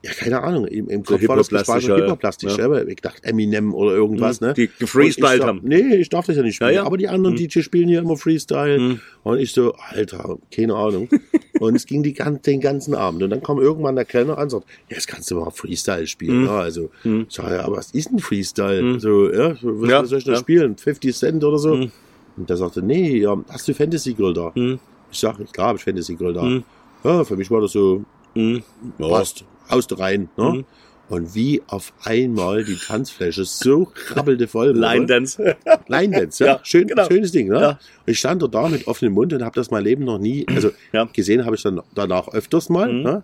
ja, 0.00 0.12
keine 0.12 0.40
Ahnung, 0.44 0.66
im, 0.66 0.88
im 0.88 1.02
Kopf 1.02 1.26
war 1.26 1.34
das 1.36 1.48
so 1.48 1.56
Hip-Hop-plastisch, 1.58 2.52
ja, 2.52 2.58
ja. 2.58 2.60
ja. 2.60 2.66
aber 2.66 2.86
ich 2.88 3.00
dachte 3.00 3.24
Eminem 3.24 3.74
oder 3.74 3.92
irgendwas, 3.92 4.40
ne? 4.40 4.54
Die 4.54 4.70
gefreestylt 4.78 5.40
sag, 5.40 5.42
haben. 5.48 5.60
Nee, 5.64 5.96
ich 5.96 6.08
darf 6.08 6.26
das 6.26 6.36
ja 6.36 6.42
nicht 6.42 6.54
spielen. 6.54 6.70
Ja, 6.70 6.76
ja. 6.76 6.84
Aber 6.84 6.96
die 6.96 7.08
anderen 7.08 7.34
DJs 7.34 7.64
spielen 7.64 7.88
hier 7.88 7.98
immer 7.98 8.16
Freestyle. 8.16 8.78
Mhm. 8.78 9.00
Und 9.24 9.38
ich 9.40 9.50
so, 9.50 9.74
Alter, 9.74 10.38
keine 10.54 10.76
Ahnung. 10.76 11.08
und 11.58 11.74
es 11.74 11.84
ging 11.84 12.04
die, 12.04 12.14
den 12.14 12.60
ganzen 12.60 12.94
Abend. 12.94 13.24
Und 13.24 13.30
dann 13.30 13.42
kam 13.42 13.58
irgendwann 13.58 13.96
der 13.96 14.04
Kellner 14.04 14.38
an 14.38 14.44
und 14.44 14.50
sagt, 14.50 14.66
ja, 14.88 14.94
jetzt 14.94 15.08
kannst 15.08 15.32
du 15.32 15.40
mal 15.40 15.50
Freestyle 15.50 16.06
spielen. 16.06 16.42
Mhm. 16.42 16.46
Ja, 16.46 16.60
also, 16.60 16.90
Mhm. 17.02 17.26
ich 17.28 17.34
sag, 17.34 17.50
ja, 17.50 17.64
aber 17.64 17.78
was 17.78 17.90
ist 17.90 18.08
denn 18.10 18.20
Freestyle? 18.20 18.80
Mhm. 18.82 19.00
So, 19.00 19.32
ja, 19.32 19.56
was 19.60 19.90
Ja, 19.90 20.04
soll 20.04 20.18
ich 20.18 20.24
denn 20.24 20.34
ja. 20.34 20.38
spielen? 20.40 20.76
50 20.76 21.12
Cent 21.16 21.42
oder 21.42 21.58
so? 21.58 21.88
Mhm. 22.38 22.42
Und 22.42 22.50
der 22.50 22.56
sagte, 22.56 22.82
nee, 22.82 23.18
ja, 23.18 23.36
hast 23.50 23.68
du 23.68 23.74
Fantasy 23.74 24.14
Girl 24.14 24.32
da? 24.32 24.52
Hm, 24.54 24.78
Ich 25.10 25.18
sag, 25.18 25.36
klar 25.52 25.68
habe 25.68 25.78
ich 25.78 25.84
Fantasy 25.84 26.14
Girl 26.14 26.32
da. 26.32 26.42
Mhm. 26.42 26.64
Ja, 27.04 27.24
für 27.24 27.36
mich 27.36 27.50
war 27.50 27.60
das 27.60 27.72
so, 27.72 28.04
hm. 28.34 28.62
Ja. 28.98 29.08
passt, 29.08 29.44
haust 29.70 29.98
rein. 29.98 30.28
Ne? 30.36 30.44
Mhm. 30.52 30.64
Und 31.08 31.34
wie 31.34 31.62
auf 31.68 31.94
einmal 32.04 32.64
die 32.64 32.76
Tanzfläche 32.76 33.44
so 33.46 33.86
krabbelte 33.94 34.46
voll 34.46 34.68
wurde. 34.70 34.80
Line 34.80 35.06
Dance. 35.06 35.56
Line 35.88 36.14
Dance, 36.20 36.44
ja. 36.44 36.52
Ja, 36.56 36.60
Schön, 36.64 36.86
genau. 36.86 37.06
Schönes 37.06 37.32
Ding, 37.32 37.48
ne? 37.48 37.60
Ja. 37.60 37.78
Ich 38.04 38.18
stand 38.18 38.42
dort 38.42 38.54
da 38.54 38.68
mit 38.68 38.86
offenem 38.86 39.14
Mund 39.14 39.32
und 39.32 39.42
habe 39.42 39.54
das 39.54 39.70
mein 39.70 39.84
Leben 39.84 40.04
noch 40.04 40.18
nie, 40.18 40.44
also 40.48 40.70
Ja. 40.92 41.04
gesehen 41.10 41.46
habe 41.46 41.56
ich 41.56 41.62
dann 41.62 41.80
danach 41.94 42.28
öfters 42.28 42.68
mal, 42.68 42.92
Mhm. 42.92 43.02
ne? 43.02 43.22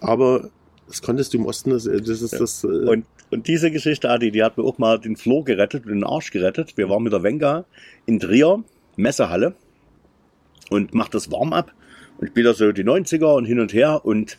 aber 0.00 0.50
das 0.86 1.02
konntest 1.02 1.34
du 1.34 1.38
im 1.38 1.46
Osten, 1.46 1.70
das, 1.70 1.82
das 1.84 2.22
ist 2.22 2.32
das. 2.40 2.62
äh, 2.62 2.68
Und, 2.68 3.06
und 3.30 3.48
diese 3.48 3.70
Geschichte, 3.70 4.10
Adi, 4.10 4.30
die 4.30 4.42
hat 4.42 4.56
mir 4.56 4.64
auch 4.64 4.78
mal 4.78 4.98
den 4.98 5.16
Floor 5.16 5.44
gerettet 5.44 5.84
und 5.86 5.92
den 5.92 6.04
Arsch 6.04 6.30
gerettet. 6.30 6.76
Wir 6.76 6.88
waren 6.88 7.02
mit 7.02 7.12
der 7.12 7.22
Venga 7.22 7.64
in 8.06 8.20
Trier, 8.20 8.62
Messehalle, 8.96 9.54
und 10.70 10.94
macht 10.94 11.14
das 11.14 11.30
Warm-up 11.30 11.72
und 12.18 12.28
spielt 12.28 12.46
da 12.46 12.54
so 12.54 12.72
die 12.72 12.84
90er 12.84 13.34
und 13.34 13.44
hin 13.44 13.60
und 13.60 13.72
her 13.72 14.04
und 14.04 14.38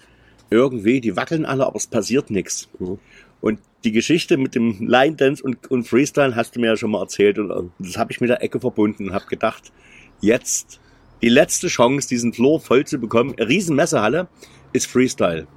irgendwie, 0.50 1.02
die 1.02 1.15
wackeln 1.15 1.45
alle, 1.45 1.65
aber 1.65 1.76
es 1.76 1.88
passiert 1.88 2.30
nichts. 2.30 2.69
Mhm. 2.80 3.00
Und 3.41 3.60
die 3.84 3.91
Geschichte 3.91 4.38
mit 4.38 4.56
dem 4.56 4.88
Line 4.88 5.15
Dance 5.15 5.43
und, 5.43 5.69
und 5.69 5.88
Freestyle 5.88 6.36
hast 6.36 6.56
du 6.56 6.60
mir 6.60 6.67
ja 6.67 6.78
schon 6.78 6.91
mal 6.91 7.02
erzählt 7.02 7.38
und 7.38 7.71
das 7.80 7.97
habe 7.97 8.12
ich 8.12 8.19
mit 8.19 8.30
der 8.30 8.41
Ecke 8.41 8.60
verbunden 8.60 9.10
und 9.10 9.13
habe 9.13 9.26
gedacht, 9.28 9.71
jetzt 10.21 10.80
die 11.21 11.30
letzte 11.30 11.67
Chance, 11.67 12.08
diesen 12.08 12.34
Floor 12.34 12.60
voll 12.60 12.86
zu 12.86 12.97
bekommen, 12.97 13.36
eine 13.38 13.47
riesen 13.47 13.76
Messehalle, 13.76 14.28
ist 14.73 14.88
Freestyle. 14.88 15.47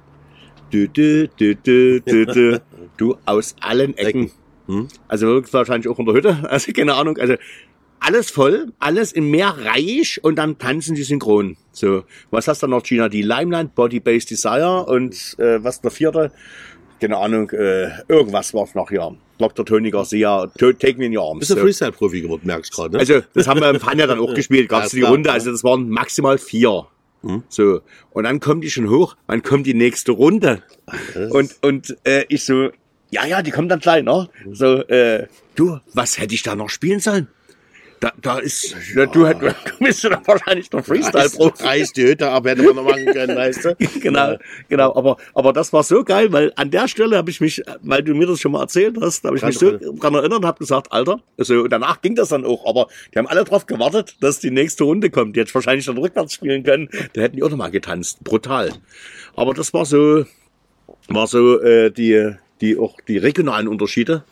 Du, 0.71 0.87
du, 0.87 1.27
du, 1.27 1.55
du, 1.55 2.01
du, 2.01 2.25
du, 2.25 2.61
du 2.97 3.17
aus 3.25 3.55
allen 3.59 3.97
Ecken. 3.97 4.31
Hm? 4.67 4.87
Also 5.07 5.43
wahrscheinlich 5.51 5.87
auch 5.89 5.99
in 5.99 6.05
der 6.05 6.15
Hütte. 6.15 6.37
Also 6.49 6.71
keine 6.71 6.95
Ahnung. 6.95 7.17
Also 7.17 7.35
alles 7.99 8.31
voll, 8.31 8.73
alles 8.79 9.11
im 9.11 9.29
Meer 9.29 9.55
reich 9.63 10.19
und 10.23 10.37
dann 10.37 10.57
tanzen 10.57 10.95
die 10.95 11.03
synchron. 11.03 11.57
So, 11.71 12.03
was 12.31 12.47
hast 12.47 12.63
du 12.63 12.67
noch, 12.67 12.81
Gina? 12.81 13.09
Die 13.09 13.21
Limelight, 13.21 13.75
Body 13.75 13.99
Based 13.99 14.31
Desire 14.31 14.85
und 14.85 15.35
äh, 15.37 15.63
was 15.63 15.81
der 15.81 15.91
vierte? 15.91 16.31
keine 17.01 17.17
Ahnung, 17.17 17.49
äh, 17.49 17.89
irgendwas 18.07 18.53
war's 18.53 18.75
noch 18.75 18.89
hier. 18.89 19.15
Dr. 19.39 19.65
Tony 19.65 19.89
Garcia, 19.89 20.45
Take 20.55 20.97
Me 20.97 21.07
in 21.07 21.17
Your 21.17 21.23
Arms. 21.23 21.39
Bist 21.39 21.51
du 21.51 21.55
So. 21.55 21.61
Freestyle-Profi 21.61 22.21
geworden, 22.21 22.43
merkst 22.45 22.71
du 22.71 22.75
gerade, 22.77 22.93
ne? 22.93 22.99
Also, 22.99 23.21
das 23.33 23.47
haben 23.47 23.59
wir 23.59 23.71
im 23.71 23.79
Fun 23.79 23.97
ja 23.97 24.05
dann 24.05 24.19
auch 24.19 24.33
gespielt, 24.35 24.69
gab's 24.69 24.91
Ja, 24.91 24.97
die 24.97 24.99
klar, 25.01 25.11
Runde, 25.11 25.29
ja. 25.29 25.33
also 25.33 25.51
das 25.51 25.63
waren 25.63 25.89
maximal 25.89 26.37
vier. 26.37 26.85
So. 27.49 27.81
Und 28.11 28.23
dann 28.23 28.39
kommt 28.39 28.63
die 28.63 28.71
schon 28.71 28.89
hoch, 28.89 29.15
wann 29.27 29.43
kommt 29.43 29.67
die 29.67 29.73
nächste 29.73 30.11
Runde? 30.11 30.63
Und, 31.29 31.55
und 31.61 31.97
äh, 32.03 32.25
ich 32.29 32.45
so, 32.45 32.71
ja, 33.11 33.25
ja, 33.25 33.41
die 33.41 33.51
kommt 33.51 33.69
dann 33.71 33.79
gleich, 33.79 34.03
ne? 34.03 34.29
So, 34.51 34.81
äh, 34.87 35.27
du, 35.55 35.79
was 35.93 36.17
hätte 36.17 36.33
ich 36.33 36.43
da 36.43 36.55
noch 36.55 36.69
spielen 36.69 36.99
sollen? 36.99 37.27
Da, 38.01 38.11
da 38.19 38.39
ist, 38.39 38.75
ja, 38.95 39.05
du, 39.13 39.23
du 39.25 39.53
bist 39.79 40.03
doch 40.03 40.27
wahrscheinlich 40.27 40.67
der 40.71 40.83
Freestyle-Profi. 40.83 41.63
Reiß 41.63 41.93
die 41.93 42.03
Hütte 42.03 42.29
ab, 42.31 42.45
hätte 42.47 42.63
man 42.63 42.75
noch 42.75 42.83
machen 42.83 43.05
können, 43.05 43.37
weißt 43.37 43.63
du? 43.63 43.75
genau, 44.01 44.37
genau. 44.67 44.95
Aber, 44.95 45.17
aber 45.35 45.53
das 45.53 45.71
war 45.71 45.83
so 45.83 46.03
geil, 46.03 46.33
weil 46.33 46.51
an 46.55 46.71
der 46.71 46.87
Stelle 46.87 47.15
habe 47.15 47.29
ich 47.29 47.39
mich, 47.39 47.61
weil 47.83 48.01
du 48.01 48.15
mir 48.15 48.25
das 48.25 48.39
schon 48.41 48.53
mal 48.53 48.61
erzählt 48.61 48.97
hast, 48.99 49.23
habe 49.23 49.37
ich 49.37 49.43
mich 49.43 49.59
so 49.59 49.77
Dran- 49.77 50.15
erinnert 50.15 50.39
und 50.39 50.45
habe 50.45 50.57
gesagt, 50.57 50.91
Alter, 50.91 51.21
also 51.37 51.67
danach 51.67 52.01
ging 52.01 52.15
das 52.15 52.29
dann 52.29 52.43
auch, 52.43 52.65
aber 52.67 52.87
die 53.13 53.19
haben 53.19 53.27
alle 53.27 53.43
drauf 53.43 53.67
gewartet, 53.67 54.15
dass 54.19 54.39
die 54.39 54.49
nächste 54.49 54.83
Runde 54.83 55.11
kommt. 55.11 55.35
Die 55.35 55.39
hätte 55.39 55.49
ich 55.49 55.55
wahrscheinlich 55.55 55.85
dann 55.85 55.99
rückwärts 55.99 56.33
spielen 56.33 56.63
können. 56.63 56.89
Da 57.13 57.21
hätten 57.21 57.35
die 57.35 57.43
auch 57.43 57.51
noch 57.51 57.57
mal 57.57 57.69
getanzt. 57.69 58.23
Brutal. 58.23 58.71
Aber 59.35 59.53
das 59.53 59.75
war 59.75 59.85
so, 59.85 60.25
war 61.07 61.27
so 61.27 61.61
äh, 61.61 61.91
die, 61.91 62.31
die 62.61 62.79
auch 62.79 62.97
die 63.07 63.19
regionalen 63.19 63.67
Unterschiede. 63.67 64.23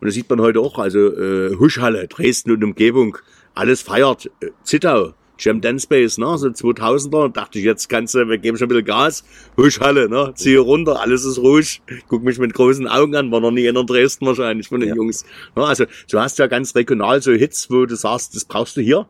Und 0.00 0.06
das 0.06 0.14
sieht 0.14 0.28
man 0.30 0.40
heute 0.40 0.60
auch. 0.60 0.78
Also 0.78 0.98
äh, 0.98 1.56
Huschhalle, 1.56 2.08
Dresden 2.08 2.52
und 2.52 2.64
Umgebung, 2.64 3.18
alles 3.54 3.82
feiert. 3.82 4.30
Äh, 4.40 4.50
Zittau, 4.62 5.14
Jam 5.38 5.60
Dance 5.60 5.84
Space, 5.84 6.18
ne? 6.18 6.36
So 6.38 6.48
2000er. 6.48 7.32
Dachte 7.32 7.58
ich, 7.58 7.64
jetzt 7.64 7.88
kannst 7.88 8.14
du, 8.14 8.28
wir 8.28 8.38
geben 8.38 8.56
schon 8.56 8.66
ein 8.66 8.68
bisschen 8.68 8.84
Gas. 8.84 9.24
Huschhalle, 9.56 10.08
ne? 10.08 10.32
Ziehe 10.34 10.58
runter, 10.58 11.00
alles 11.00 11.24
ist 11.24 11.38
ruhig. 11.38 11.80
Guck 12.08 12.24
mich 12.24 12.38
mit 12.38 12.54
großen 12.54 12.86
Augen 12.86 13.14
an. 13.14 13.30
War 13.30 13.40
noch 13.40 13.50
nie 13.50 13.66
in 13.66 13.74
Dresden 13.86 14.26
wahrscheinlich 14.26 14.68
von 14.68 14.80
den 14.80 14.94
Jungs. 14.94 15.24
Ne? 15.56 15.64
Also 15.64 15.84
so 16.06 16.20
hast 16.20 16.38
du 16.38 16.42
ja 16.42 16.48
ganz 16.48 16.74
regional 16.74 17.22
so 17.22 17.32
Hits, 17.32 17.70
wo 17.70 17.86
du 17.86 17.96
sagst, 17.96 18.34
das 18.34 18.44
brauchst 18.44 18.76
du 18.76 18.80
hier. 18.80 19.08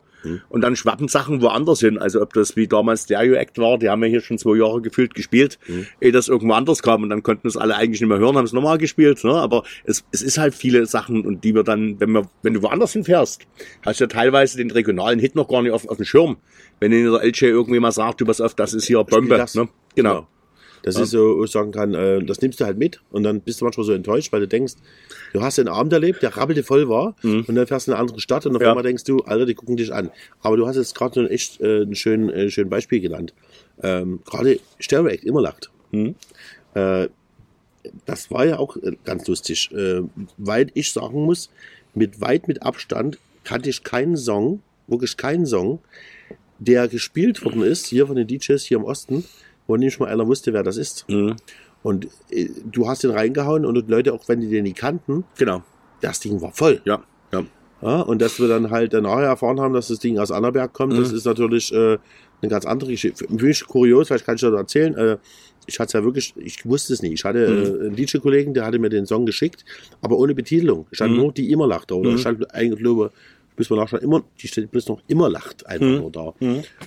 Und 0.49 0.61
dann 0.61 0.75
schwappen 0.75 1.07
Sachen 1.07 1.41
woanders 1.41 1.79
hin. 1.79 1.97
Also 1.97 2.21
ob 2.21 2.33
das 2.33 2.55
wie 2.55 2.67
damals 2.67 3.03
Stereo 3.03 3.33
Act 3.35 3.57
war, 3.57 3.77
die 3.77 3.89
haben 3.89 4.03
ja 4.03 4.09
hier 4.09 4.21
schon 4.21 4.37
zwei 4.37 4.57
Jahre 4.57 4.81
gefühlt 4.81 5.13
gespielt, 5.15 5.59
ehe 6.01 6.11
das 6.11 6.27
irgendwo 6.27 6.53
anders 6.53 6.81
kam 6.81 7.03
und 7.03 7.09
dann 7.09 7.23
konnten 7.23 7.47
es 7.47 7.57
alle 7.57 7.75
eigentlich 7.75 8.01
nicht 8.01 8.09
mehr 8.09 8.19
hören, 8.19 8.37
haben 8.37 8.45
es 8.45 8.53
nochmal 8.53 8.77
gespielt. 8.77 9.23
Ne? 9.23 9.33
Aber 9.33 9.63
es, 9.85 10.03
es 10.11 10.21
ist 10.21 10.37
halt 10.37 10.53
viele 10.55 10.85
Sachen 10.85 11.25
und 11.25 11.43
die 11.43 11.55
wir 11.55 11.63
dann, 11.63 11.99
wenn 11.99 12.11
wir, 12.11 12.29
wenn 12.43 12.53
du 12.53 12.61
woanders 12.61 12.93
hinfährst, 12.93 13.41
hast 13.85 13.99
du 13.99 14.03
ja 14.05 14.07
teilweise 14.07 14.57
den 14.57 14.71
regionalen 14.71 15.19
Hit 15.19 15.35
noch 15.35 15.47
gar 15.47 15.61
nicht 15.61 15.71
auf, 15.71 15.87
auf 15.87 15.97
dem 15.97 16.05
Schirm. 16.05 16.37
Wenn 16.79 16.91
dir 16.91 17.11
der 17.11 17.23
LJ 17.23 17.43
irgendwie 17.45 17.79
mal 17.79 17.91
sagt, 17.91 18.21
du 18.21 18.25
pass 18.25 18.41
auf, 18.41 18.53
das 18.53 18.73
ist 18.73 18.85
hier 18.85 19.03
Bombe. 19.03 19.45
Ne? 19.53 19.69
Genau. 19.95 20.27
Das 20.83 20.95
ist 20.97 21.11
so, 21.11 21.37
wo 21.37 21.43
ich 21.43 21.51
sagen 21.51 21.71
kann, 21.71 21.93
äh, 21.93 22.23
das 22.23 22.41
nimmst 22.41 22.59
du 22.59 22.65
halt 22.65 22.77
mit 22.77 23.01
und 23.11 23.23
dann 23.23 23.41
bist 23.41 23.59
du 23.61 23.65
manchmal 23.65 23.85
so 23.85 23.93
enttäuscht, 23.93 24.31
weil 24.31 24.39
du 24.41 24.47
denkst, 24.47 24.73
du 25.33 25.41
hast 25.41 25.59
einen 25.59 25.67
Abend 25.67 25.91
erlebt, 25.93 26.21
der 26.23 26.35
rabbelte 26.35 26.63
voll 26.63 26.87
war 26.89 27.15
und 27.23 27.53
dann 27.55 27.67
fährst 27.67 27.87
du 27.87 27.91
in 27.91 27.95
eine 27.95 28.01
andere 28.01 28.19
Stadt 28.19 28.45
und 28.45 28.55
auf 28.55 28.59
Mhm. 28.59 28.63
Ja. 28.63 28.69
einmal 28.71 28.83
denkst 28.83 29.03
du, 29.03 29.19
Alter, 29.19 29.45
die 29.45 29.53
gucken 29.55 29.77
dich 29.77 29.93
an. 29.93 30.09
Aber 30.41 30.57
du 30.57 30.67
hast 30.67 30.75
jetzt 30.77 30.95
gerade 30.95 31.13
so 31.15 31.19
ein 31.21 31.27
echt 31.27 31.59
äh, 31.61 31.81
ein 31.83 31.95
schön, 31.95 32.29
äh, 32.29 32.49
schön 32.49 32.69
Beispiel 32.69 32.99
genannt. 32.99 33.33
Ähm, 33.81 34.19
gerade 34.25 34.59
Act 34.79 35.23
immer 35.23 35.41
lacht. 35.41 35.69
Mhm. 35.91 36.15
Äh, 36.73 37.07
das 38.05 38.29
war 38.31 38.45
ja 38.45 38.57
auch 38.59 38.77
äh, 38.77 38.95
ganz 39.05 39.27
lustig, 39.27 39.71
äh, 39.73 40.01
weil 40.37 40.67
ich 40.73 40.91
sagen 40.91 41.25
muss, 41.25 41.49
mit 41.93 42.21
weit 42.21 42.47
mit 42.47 42.61
Abstand 42.61 43.17
kannte 43.43 43.69
ich 43.69 43.83
keinen 43.83 44.17
Song, 44.17 44.61
wirklich 44.87 45.17
keinen 45.17 45.45
Song, 45.45 45.79
der 46.59 46.87
gespielt 46.87 47.43
worden 47.43 47.61
ist, 47.63 47.87
hier 47.87 48.05
von 48.07 48.15
den 48.15 48.27
DJs 48.27 48.61
hier 48.63 48.77
im 48.77 48.83
Osten, 48.83 49.23
wo 49.69 49.77
nicht 49.77 49.99
mal 49.99 50.07
einer 50.09 50.27
wusste, 50.27 50.51
wer 50.51 50.63
das 50.63 50.75
ist. 50.77 51.05
Mhm. 51.07 51.35
Und 51.83 52.07
äh, 52.31 52.49
du 52.69 52.87
hast 52.87 53.03
den 53.03 53.11
reingehauen 53.11 53.65
und 53.65 53.75
die 53.87 53.89
Leute, 53.91 54.13
auch 54.13 54.27
wenn 54.27 54.41
die 54.41 54.49
den 54.49 54.63
nicht 54.63 54.77
kannten, 54.77 55.23
Genau. 55.37 55.63
das 56.01 56.19
Ding 56.19 56.41
war 56.41 56.51
voll. 56.51 56.81
Ja. 56.83 57.01
Ja. 57.31 57.43
Ja, 57.81 58.01
und 58.01 58.21
dass 58.21 58.37
wir 58.39 58.49
dann 58.49 58.71
halt 58.71 58.91
nachher 58.91 59.27
erfahren 59.27 59.61
haben, 59.61 59.73
dass 59.73 59.87
das 59.87 59.99
Ding 59.99 60.17
aus 60.19 60.31
Annaberg 60.31 60.73
kommt, 60.73 60.93
Mhm. 60.93 60.97
das 60.99 61.13
ist 61.13 61.23
natürlich 61.25 61.71
äh, 61.73 61.97
eine 62.41 62.49
ganz 62.49 62.65
andere 62.65 62.91
Geschichte. 62.91 63.25
Für 63.25 63.33
mich 63.45 63.65
kurios, 63.65 64.07
vielleicht 64.07 64.25
kann 64.25 64.35
ich 64.35 64.41
das 64.41 64.53
erzählen. 64.53 64.95
Äh, 64.95 65.17
ich 65.67 65.79
hatte 65.79 65.87
es 65.87 65.93
ja 65.93 66.03
wirklich, 66.03 66.33
ich 66.37 66.65
wusste 66.65 66.91
es 66.93 67.01
nicht. 67.01 67.13
Ich 67.13 67.23
hatte 67.23 67.47
Mhm. 67.47 67.63
äh, 67.83 67.85
einen 67.87 67.95
DJ-Kollegen, 67.95 68.53
der 68.53 68.65
hatte 68.65 68.79
mir 68.79 68.89
den 68.89 69.05
Song 69.05 69.25
geschickt, 69.25 69.63
aber 70.01 70.17
ohne 70.17 70.33
Betitelung. 70.35 70.87
Stand 70.91 71.11
Mhm. 71.13 71.17
nur 71.19 71.31
die 71.31 71.51
immer 71.51 71.67
lacht 71.67 71.91
da. 71.91 71.95
Oder 71.95 72.17
stand 72.17 72.53
eigentlich, 72.53 72.79
glaube 72.79 73.11
bis 73.59 73.69
man 73.69 73.77
nachschauen, 73.79 74.01
immer, 74.01 74.23
die 74.41 74.47
steht 74.47 74.71
bis 74.71 74.87
noch 74.87 75.01
immer 75.07 75.29
lacht 75.29 75.67
einfach 75.67 75.85
Mhm. 75.85 75.97
nur 75.97 76.11
da. 76.11 76.33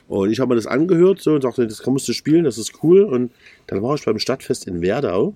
Und 0.09 0.31
ich 0.33 0.41
habe 0.41 0.49
mir 0.49 0.57
das 0.57 0.67
angehört 0.67 1.21
so 1.21 1.33
und 1.35 1.43
sagte, 1.43 1.67
das 1.67 1.85
musst 1.87 2.09
du 2.09 2.13
spielen, 2.15 2.45
das 2.45 2.57
ist 2.59 2.83
cool. 2.83 3.03
Und 3.03 3.31
dann 3.67 3.83
war 3.83 3.95
ich 3.95 4.05
beim 4.05 4.19
Stadtfest 4.19 4.67
in 4.67 4.81
Werdau. 4.81 5.35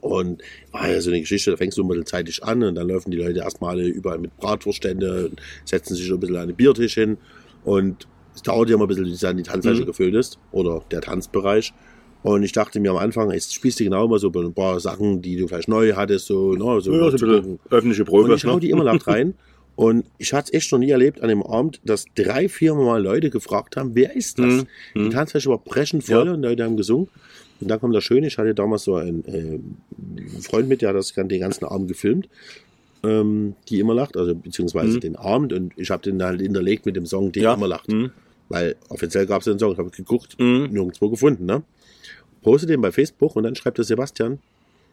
Und 0.00 0.42
war 0.72 0.88
ja 0.88 1.00
so 1.00 1.10
eine 1.10 1.20
Geschichte, 1.20 1.50
da 1.50 1.56
fängst 1.56 1.76
du 1.76 1.82
ein 1.82 1.88
bisschen 1.88 2.06
zeitig 2.06 2.42
an 2.44 2.62
und 2.62 2.76
dann 2.76 2.88
laufen 2.88 3.10
die 3.10 3.16
Leute 3.18 3.40
erstmal 3.40 3.72
alle 3.72 3.86
überall 3.88 4.18
mit 4.18 4.36
Bratwurststände 4.36 5.26
und 5.26 5.40
setzen 5.64 5.94
sich 5.96 6.10
ein 6.10 6.20
bisschen 6.20 6.36
an 6.36 6.46
den 6.48 6.56
Biertisch 6.56 6.94
hin. 6.94 7.18
Und 7.64 8.06
es 8.34 8.42
dauert 8.42 8.68
ja 8.68 8.76
immer 8.76 8.84
ein 8.84 8.88
bisschen, 8.88 9.04
bis 9.04 9.20
dann 9.20 9.36
die 9.36 9.42
Tanzfläche 9.42 9.82
Mhm. 9.82 9.86
gefüllt 9.86 10.14
ist 10.14 10.38
oder 10.52 10.82
der 10.90 11.00
Tanzbereich. 11.00 11.74
Und 12.22 12.42
ich 12.42 12.52
dachte 12.52 12.80
mir 12.80 12.90
am 12.92 12.96
Anfang, 12.96 13.30
jetzt 13.32 13.52
spielst 13.54 13.80
du 13.80 13.84
genau 13.84 14.04
immer 14.06 14.18
so 14.18 14.30
ein 14.34 14.54
paar 14.54 14.80
Sachen, 14.80 15.20
die 15.20 15.36
du 15.36 15.46
vielleicht 15.48 15.68
neu 15.68 15.92
hattest, 15.94 16.26
so, 16.26 16.52
ne, 16.52 16.80
so, 16.80 16.92
Ja, 16.92 17.10
so 17.16 17.58
öffentliche 17.70 18.02
Und 18.02 18.08
Probe. 18.08 18.34
ich 18.34 18.44
hau 18.44 18.58
die 18.58 18.70
immer 18.70 18.84
laut 18.84 19.06
rein. 19.06 19.34
Und 19.78 20.06
ich 20.18 20.32
hatte 20.32 20.50
es 20.52 20.54
echt 20.60 20.72
noch 20.72 20.80
nie 20.80 20.90
erlebt 20.90 21.20
an 21.22 21.28
dem 21.28 21.40
Abend, 21.40 21.80
dass 21.84 22.04
drei, 22.16 22.48
vier 22.48 22.74
Mal 22.74 23.00
Leute 23.00 23.30
gefragt 23.30 23.76
haben, 23.76 23.94
wer 23.94 24.16
ist 24.16 24.36
das? 24.40 24.64
Mhm. 24.94 25.04
Die 25.04 25.08
Tanzfläche 25.10 25.48
war 25.50 25.58
brechend 25.58 26.02
voll 26.02 26.26
Ja. 26.26 26.32
und 26.32 26.42
Leute 26.42 26.64
haben 26.64 26.76
gesungen. 26.76 27.06
Und 27.60 27.68
dann 27.68 27.78
kommt 27.78 27.94
das 27.94 28.02
Schöne, 28.02 28.26
ich 28.26 28.38
hatte 28.38 28.56
damals 28.56 28.82
so 28.82 28.96
einen, 28.96 29.24
äh, 29.26 29.30
einen 29.30 30.42
Freund 30.42 30.68
mit, 30.68 30.82
der 30.82 30.88
hat 30.88 30.96
das 30.96 31.12
den 31.12 31.28
ganzen 31.40 31.64
Abend 31.64 31.86
gefilmt, 31.86 32.28
ähm, 33.04 33.54
die 33.68 33.78
immer 33.78 33.94
lacht, 33.94 34.16
also 34.16 34.34
beziehungsweise 34.34 34.96
Mhm. 34.96 35.00
den 35.00 35.14
Abend 35.16 35.52
und 35.52 35.72
ich 35.76 35.90
habe 35.90 36.02
den 36.02 36.20
halt 36.24 36.40
hinterlegt 36.40 36.84
mit 36.84 36.96
dem 36.96 37.06
Song, 37.06 37.30
die 37.30 37.38
Ja. 37.40 37.54
immer 37.54 37.68
lacht. 37.68 37.88
Mhm. 37.88 38.10
Weil 38.48 38.74
offiziell 38.88 39.26
gab 39.26 39.42
es 39.42 39.44
den 39.44 39.60
Song, 39.60 39.70
ich 39.74 39.78
habe 39.78 39.90
geguckt, 39.90 40.34
Mhm. 40.40 40.70
nirgendwo 40.72 41.08
gefunden. 41.08 41.46
Ne? 41.46 41.62
Poste 42.42 42.66
den 42.66 42.80
bei 42.80 42.90
Facebook 42.90 43.36
und 43.36 43.44
dann 43.44 43.54
schreibt 43.54 43.78
der 43.78 43.84
Sebastian 43.84 44.40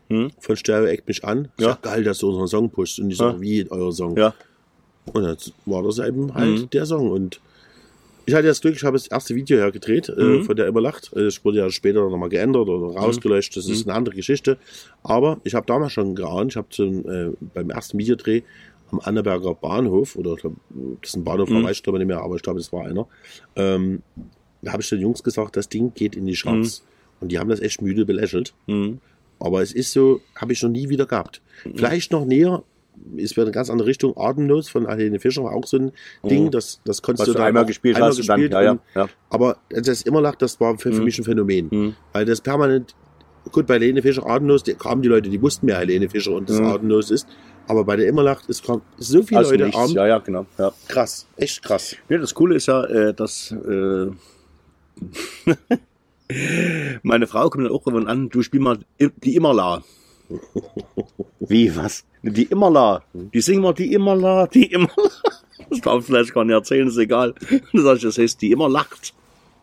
Mhm. 0.10 0.30
von 0.40 0.56
Stereo 0.56 0.86
Act 0.86 1.08
mich 1.08 1.24
an. 1.26 1.48
Ja. 1.60 1.70
Ja. 1.70 1.80
geil, 1.82 2.04
dass 2.04 2.20
du 2.20 2.28
unseren 2.30 2.48
Song 2.48 2.70
pushst. 2.70 3.00
Und 3.00 3.10
ich 3.10 3.18
sage, 3.18 3.38
Ja. 3.38 3.42
wie 3.42 3.72
euer 3.72 3.92
Song? 3.92 4.16
Ja. 4.16 4.36
Und 5.14 5.24
dann 5.24 5.38
war 5.66 5.84
das 5.84 6.00
eben 6.00 6.34
halt 6.34 6.62
Mhm. 6.62 6.70
der 6.72 6.86
Song. 6.86 7.12
Und 7.12 7.40
ich 8.26 8.34
hatte 8.34 8.48
das 8.48 8.62
Glück, 8.62 8.76
ich 8.76 8.84
habe 8.84 8.98
das 8.98 9.08
erste 9.08 9.36
Video 9.36 9.58
hergedreht, 9.58 10.10
äh, 10.10 10.22
Mhm. 10.22 10.44
von 10.46 10.56
der 10.56 10.68
immer 10.68 10.82
lacht. 10.82 11.12
Äh, 11.16 11.26
Das 11.26 11.44
wurde 11.46 11.60
ja 11.60 11.70
später 11.70 12.08
nochmal 12.10 12.30
geändert 12.30 12.68
oder 12.68 12.98
rausgelöscht. 13.00 13.56
Das 13.56 13.68
ist 13.70 13.88
eine 13.88 13.96
andere 13.96 14.16
Geschichte. 14.16 14.58
Aber 15.04 15.40
ich 15.44 15.54
habe 15.54 15.66
damals 15.68 15.94
schon 15.94 16.16
geahnt, 16.16 16.54
ich 16.54 16.58
habe 16.58 16.70
zum, 16.70 17.08
äh, 17.10 17.32
beim 17.54 17.70
ersten 17.70 17.98
Videodreh 18.00 18.42
am 18.92 19.00
Annaberger 19.00 19.54
Bahnhof, 19.56 20.16
oder 20.16 20.36
glaub, 20.36 20.54
das 21.02 21.10
ist 21.12 21.16
ein 21.18 21.24
Bahnhof, 21.24 21.50
Mhm. 21.50 21.60
mhm. 21.60 21.64
weiß 21.66 21.78
ich 21.78 21.84
glaube 21.84 22.00
nicht 22.00 22.08
mehr, 22.08 22.22
aber 22.22 22.36
ich 22.36 22.42
glaube, 22.44 22.60
das 22.60 22.72
war 22.74 22.86
einer. 22.86 23.08
Ähm, 23.56 24.02
da 24.62 24.72
habe 24.72 24.82
ich 24.82 24.90
den 24.90 25.02
Jungs 25.02 25.22
gesagt, 25.24 25.56
das 25.58 25.70
Ding 25.70 25.92
geht 25.94 26.16
in 26.16 26.26
die 26.26 26.34
Charts. 26.36 26.84
Und 27.22 27.32
die 27.32 27.40
haben 27.40 27.50
das 27.50 27.60
echt 27.62 27.82
müde 27.82 28.06
belächelt. 28.06 28.54
Mhm. 28.68 29.00
Aber 29.40 29.62
es 29.62 29.72
ist 29.72 29.92
so, 29.92 30.22
habe 30.36 30.54
ich 30.54 30.62
noch 30.64 30.70
nie 30.70 30.90
wieder 30.90 31.06
gehabt. 31.06 31.42
Vielleicht 31.76 32.12
noch 32.12 32.26
näher, 32.26 32.64
ist 33.16 33.36
wieder 33.36 33.44
eine 33.44 33.52
ganz 33.52 33.70
andere 33.70 33.88
Richtung. 33.88 34.16
Atemlos 34.18 34.70
von 34.70 34.88
Helene 34.88 35.20
Fischer 35.20 35.44
war 35.44 35.54
auch 35.54 35.66
so 35.66 35.78
ein 35.78 35.92
Ding, 36.30 36.52
das, 36.52 36.82
das 36.86 37.02
konntest 37.02 37.28
Mhm. 37.28 37.32
Was 37.32 37.36
du 37.36 37.40
da 37.40 37.46
einmal 37.46 37.66
gespielt 37.66 37.96
einmal 37.96 38.10
hast 38.10 38.20
und 38.20 38.30
dann, 38.30 38.40
gespielt 38.40 38.54
ja, 38.54 38.62
ja, 38.64 38.72
und- 38.72 38.82
ja. 38.96 39.08
Aber 39.30 39.58
das 39.70 40.02
immer 40.04 40.22
lacht, 40.22 40.42
das 40.42 40.60
war 40.60 40.78
für, 40.78 40.92
für 40.92 41.00
Mhm. 41.00 41.06
mich 41.06 41.18
ein 41.20 41.24
Phänomen. 41.24 41.68
Mhm. 41.72 41.96
Weil 42.14 42.26
das 42.26 42.42
permanent, 42.42 42.96
gut, 43.52 43.68
bei 43.68 43.76
Helene 43.76 44.02
Fischer 44.02 44.26
atemlos, 44.26 44.64
die, 44.64 44.74
kamen 44.74 45.02
die 45.02 45.08
Leute, 45.10 45.30
die 45.30 45.42
wussten, 45.42 45.68
wer 45.68 45.78
Helene 45.78 46.10
Fischer 46.10 46.32
und 46.32 46.50
das 46.50 46.60
Mhm. 46.60 46.66
atemlos 46.68 47.12
ist. 47.12 47.28
Aber 47.68 47.84
bei 47.84 47.96
der 47.96 48.08
Immerlacht, 48.08 48.48
es 48.50 48.62
kommt 48.62 48.84
so 48.98 49.24
viele 49.24 49.42
Aus 49.42 49.50
Leute 49.50 49.64
nichts. 49.66 49.80
arm. 49.80 49.92
Ja, 49.92 50.06
ja, 50.06 50.20
genau. 50.20 50.46
Ja. 50.60 50.72
Krass, 50.88 51.26
echt 51.36 51.64
krass. 51.64 51.96
Ja, 52.10 52.18
das 52.20 52.34
Coole 52.36 52.56
ist 52.56 52.68
ja, 52.68 52.84
äh, 52.86 53.14
dass 53.14 53.52
äh, 53.52 54.08
meine 57.04 57.28
Frau 57.28 57.50
kommt 57.50 57.66
dann 57.66 57.72
auch 57.72 57.86
irgendwann 57.86 58.08
an, 58.08 58.30
du 58.30 58.42
spiel 58.42 58.60
mal 58.60 58.80
die 59.24 59.36
Immerla. 59.36 59.84
Wie, 61.40 61.76
was? 61.76 62.04
Die 62.32 62.46
Immerla. 62.46 63.04
Die 63.14 63.42
singen 63.42 63.62
mal 63.62 63.74
die 63.74 63.94
Immerla, 63.94 64.48
die 64.48 64.66
Immerla. 64.66 64.94
Das 65.68 65.82
darf 65.82 66.02
ich 66.02 66.06
vielleicht 66.06 66.32
gar 66.32 66.46
nicht 66.46 66.54
erzählen, 66.54 66.88
ist 66.88 66.98
egal. 66.98 67.34
Ich, 67.50 68.02
das 68.02 68.18
heißt, 68.20 68.40
die 68.40 68.52
immer 68.52 68.70
lacht. 68.70 69.16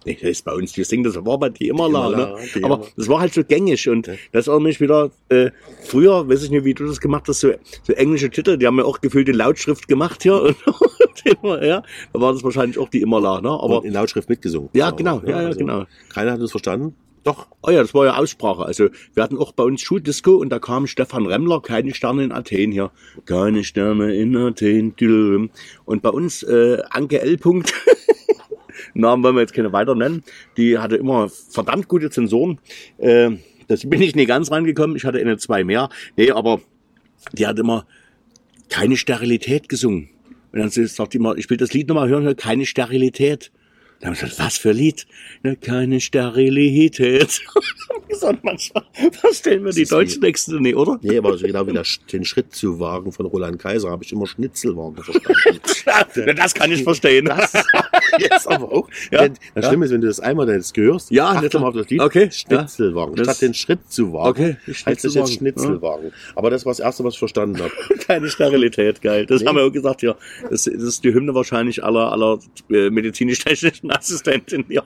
Das 0.04 0.16
ist 0.22 0.44
bei 0.44 0.52
uns, 0.52 0.72
die 0.72 0.82
singen 0.82 1.04
das 1.04 1.14
war 1.24 1.38
bei 1.38 1.48
die 1.48 1.68
Immerla, 1.68 2.08
Immerla, 2.08 2.16
ne? 2.16 2.24
Aber 2.24 2.74
Immerla. 2.74 2.86
das 2.96 3.08
war 3.08 3.20
halt 3.20 3.34
so 3.34 3.44
gängig 3.44 3.88
und 3.88 4.10
das 4.32 4.48
erinnert 4.48 4.64
mich 4.64 4.80
wieder, 4.80 5.12
äh, 5.28 5.50
früher, 5.84 6.28
weiß 6.28 6.42
ich 6.42 6.50
nicht, 6.50 6.64
wie 6.64 6.74
du 6.74 6.86
das 6.86 7.00
gemacht 7.00 7.28
hast, 7.28 7.40
so, 7.40 7.52
so 7.84 7.92
englische 7.92 8.28
Titel, 8.30 8.56
die 8.56 8.66
haben 8.66 8.78
ja 8.78 8.84
auch 8.84 9.00
gefühlt 9.00 9.28
die 9.28 9.32
Lautschrift 9.32 9.86
gemacht 9.86 10.24
hier 10.24 10.42
und, 10.42 10.56
immer, 11.42 11.64
ja, 11.64 11.84
da 12.12 12.20
war 12.20 12.32
das 12.32 12.42
wahrscheinlich 12.42 12.78
auch 12.78 12.88
die 12.88 13.02
Immerla, 13.02 13.40
ne? 13.40 13.50
Aber, 13.50 13.78
Und 13.78 13.84
in 13.84 13.92
Lautschrift 13.92 14.28
mitgesungen. 14.28 14.70
Ja, 14.72 14.88
Aber, 14.88 14.96
genau, 14.96 15.22
ja, 15.24 15.42
ja, 15.42 15.54
genau. 15.54 15.84
Keiner 16.08 16.32
hat 16.32 16.40
uns 16.40 16.50
verstanden. 16.50 16.96
Doch. 17.24 17.46
oh 17.62 17.70
ja, 17.70 17.82
das 17.82 17.94
war 17.94 18.04
ja 18.06 18.16
Aussprache. 18.16 18.64
Also, 18.64 18.88
wir 19.14 19.22
hatten 19.22 19.38
auch 19.38 19.52
bei 19.52 19.62
uns 19.62 19.80
Schuldisco 19.80 20.32
und 20.36 20.50
da 20.50 20.58
kam 20.58 20.86
Stefan 20.86 21.26
Remmler, 21.26 21.60
keine 21.60 21.94
Sterne 21.94 22.24
in 22.24 22.32
Athen 22.32 22.72
hier. 22.72 22.90
Keine 23.26 23.62
Sterne 23.64 24.14
in 24.14 24.36
Athen. 24.36 25.50
Und 25.84 26.02
bei 26.02 26.08
uns, 26.10 26.42
äh, 26.42 26.82
Anke 26.90 27.20
L. 27.20 27.38
Namen 28.94 29.22
wollen 29.22 29.36
wir 29.36 29.40
jetzt 29.42 29.54
keine 29.54 29.72
weiter 29.72 29.94
nennen, 29.94 30.24
die 30.56 30.78
hatte 30.78 30.96
immer 30.96 31.28
verdammt 31.28 31.88
gute 31.88 32.10
Zensoren. 32.10 32.58
Äh, 32.98 33.30
Das 33.68 33.88
bin 33.88 34.02
ich 34.02 34.14
nie 34.14 34.26
ganz 34.26 34.50
rangekommen. 34.50 34.96
Ich 34.96 35.04
hatte 35.04 35.18
eine 35.18 35.38
zwei 35.38 35.64
mehr. 35.64 35.88
Nee, 36.16 36.30
aber 36.32 36.60
die 37.32 37.46
hat 37.46 37.58
immer 37.58 37.86
keine 38.68 38.96
Sterilität 38.96 39.68
gesungen. 39.68 40.08
Und 40.52 40.58
dann 40.58 40.70
sagt 40.70 41.14
die 41.14 41.18
immer, 41.18 41.36
ich 41.36 41.48
will 41.48 41.56
das 41.56 41.72
Lied 41.72 41.88
nochmal 41.88 42.08
hören, 42.08 42.36
keine 42.36 42.66
Sterilität. 42.66 43.52
Dann 44.02 44.10
haben 44.10 44.20
wir 44.20 44.28
gesagt, 44.28 44.38
was 44.46 44.58
für 44.58 44.70
ein 44.70 44.76
Lied? 44.76 45.06
Na, 45.44 45.54
keine 45.54 46.00
Sterilität. 46.00 47.40
gesagt, 48.08 48.42
manchmal 48.44 48.84
verstehen 49.12 49.64
wir 49.64 49.72
die 49.72 49.84
deutschen 49.84 50.20
Texte 50.20 50.60
nicht, 50.60 50.74
oder? 50.76 50.98
Nee, 51.02 51.16
aber 51.18 51.38
so 51.38 51.46
genau 51.46 51.66
wie 51.66 51.72
der, 51.72 51.84
den 52.12 52.24
Schritt 52.24 52.54
zu 52.54 52.78
wagen 52.78 53.10
von 53.12 53.24
Roland 53.26 53.58
Kaiser 53.58 53.90
habe 53.90 54.04
ich 54.04 54.12
immer 54.12 54.26
Schnitzelwagen 54.26 55.02
verstanden. 55.02 55.30
Ja, 56.26 56.32
das 56.34 56.54
kann 56.54 56.70
ich 56.70 56.84
verstehen. 56.84 57.24
Das 57.24 57.52
jetzt 58.18 58.46
aber 58.46 58.70
auch. 58.70 58.88
Ja, 59.10 59.22
Denn 59.22 59.34
das 59.54 59.64
ja. 59.64 59.68
Schlimme 59.70 59.86
ist, 59.86 59.90
wenn 59.92 60.00
du 60.00 60.06
das 60.06 60.20
einmal 60.20 60.48
jetzt 60.48 60.74
gehörst, 60.74 61.10
Ja, 61.10 61.30
achte 61.30 61.58
mal 61.58 61.68
auf 61.68 61.74
das 61.74 61.88
Lied, 61.90 62.00
Okay, 62.00 62.30
Schnitzelwagen. 62.30 63.16
ja. 63.16 63.24
Das- 63.24 63.36
Statt 63.38 63.48
den 63.48 63.54
Schritt 63.54 63.80
zu 63.90 64.12
wagen, 64.12 64.28
Okay, 64.28 64.56
heißt 64.86 65.04
es 65.04 65.14
jetzt 65.14 65.32
Schnitzelwagen. 65.32 65.38
Schnitzelwagen. 65.38 66.12
Aber 66.36 66.50
das 66.50 66.64
war 66.64 66.70
das 66.72 66.80
Erste, 66.80 67.02
was 67.04 67.14
ich 67.14 67.18
verstanden 67.18 67.58
habe. 67.60 67.72
Keine 68.06 68.28
Sterilität, 68.28 69.00
geil. 69.02 69.26
Das 69.26 69.40
Nee. 69.40 69.48
haben 69.48 69.56
wir 69.56 69.64
auch 69.64 69.72
gesagt, 69.72 70.02
ja. 70.02 70.14
Das, 70.50 70.64
das 70.64 70.74
ist 70.74 71.02
die 71.04 71.12
Hymne 71.14 71.34
wahrscheinlich 71.34 71.82
aller, 71.82 72.12
aller 72.12 72.38
äh, 72.70 72.90
medizinisch-technischen 72.90 73.91
Assistenten. 73.96 74.64
Ja, 74.68 74.82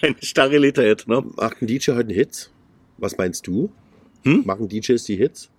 keine 0.00 0.16
Sterilität, 0.22 1.06
ne? 1.06 1.24
Macht 1.36 1.62
ein 1.62 1.66
DJ 1.66 1.92
heute 1.92 2.00
einen 2.00 2.10
Hit? 2.10 2.50
Was 2.98 3.16
meinst 3.16 3.46
du? 3.46 3.70
Hm? 4.24 4.42
Machen 4.44 4.68
DJs 4.68 5.02
die 5.04 5.16
Hits? 5.16 5.50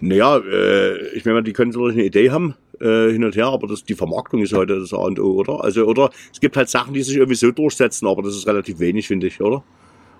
Naja, 0.00 0.38
äh, 0.38 1.08
ich 1.16 1.24
meine, 1.24 1.42
die 1.42 1.52
können 1.52 1.72
natürlich 1.72 1.96
eine 1.96 2.04
Idee 2.04 2.30
haben, 2.30 2.54
äh, 2.80 3.10
hin 3.10 3.24
und 3.24 3.34
her, 3.34 3.46
aber 3.46 3.66
das, 3.66 3.84
die 3.84 3.94
Vermarktung 3.94 4.42
ist 4.42 4.52
heute 4.52 4.78
das 4.78 4.92
A 4.92 4.98
und 4.98 5.18
O, 5.18 5.32
oder? 5.32 5.64
Also, 5.64 5.84
oder 5.86 6.10
es 6.32 6.40
gibt 6.40 6.56
halt 6.56 6.68
Sachen, 6.68 6.94
die 6.94 7.02
sich 7.02 7.16
irgendwie 7.16 7.34
so 7.34 7.50
durchsetzen, 7.50 8.06
aber 8.06 8.22
das 8.22 8.36
ist 8.36 8.46
relativ 8.46 8.78
wenig, 8.78 9.08
finde 9.08 9.26
ich, 9.26 9.40
oder? 9.40 9.64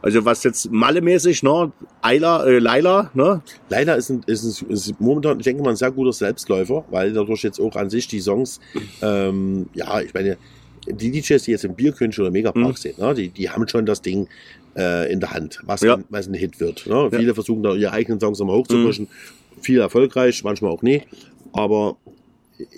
Also 0.01 0.25
was 0.25 0.45
jetzt 0.45 0.71
Malle-mäßig, 0.71 1.43
ne? 1.43 1.73
Ayla, 2.03 2.45
äh, 2.45 2.59
Laila, 2.59 3.11
ne? 3.15 3.43
Leila 3.69 3.95
ist, 3.95 4.11
ein, 4.11 4.23
ist, 4.27 4.63
ein, 4.63 4.71
ist 4.71 5.01
momentan, 5.01 5.39
ich 5.39 5.45
denke 5.45 5.63
mal, 5.63 5.71
ein 5.71 5.77
sehr 5.77 5.91
guter 5.91 6.13
Selbstläufer, 6.13 6.85
weil 6.91 7.13
dadurch 7.13 7.43
jetzt 7.43 7.61
auch 7.61 7.75
an 7.75 7.91
sich 7.91 8.07
die 8.07 8.21
Songs, 8.21 8.61
ähm, 9.03 9.69
ja, 9.75 10.01
ich 10.01 10.15
meine, 10.15 10.39
die 10.91 11.11
DJs, 11.11 11.43
die 11.45 11.51
jetzt 11.51 11.65
im 11.65 11.75
Bierkünstler 11.75 12.25
oder 12.25 12.33
Megapark 12.33 12.67
Mhm. 12.69 12.77
sind, 12.77 12.99
ne, 12.99 13.15
die, 13.15 13.29
die 13.29 13.51
haben 13.51 13.67
schon 13.69 13.87
das 13.87 14.03
Ding 14.03 14.29
äh, 14.77 15.11
in 15.13 15.21
der 15.21 15.33
Hand, 15.33 15.61
was, 15.65 15.81
Ja. 15.83 15.95
ein, 15.97 16.05
was 16.09 16.27
ein 16.29 16.35
Hit 16.35 16.61
wird. 16.61 16.87
Ne? 16.87 17.09
Mhm. 17.11 17.17
Viele 17.17 17.35
versuchen 17.35 17.63
da 17.63 17.75
ihre 17.75 17.93
eigenen 17.93 18.21
Songs 18.21 18.39
nochmal 18.39 18.57
hochzupushen. 18.57 19.09
Viel 19.61 19.81
erfolgreich, 19.81 20.45
manchmal 20.45 20.71
auch 20.71 20.83
nicht. 20.83 21.07
Aber 21.53 21.97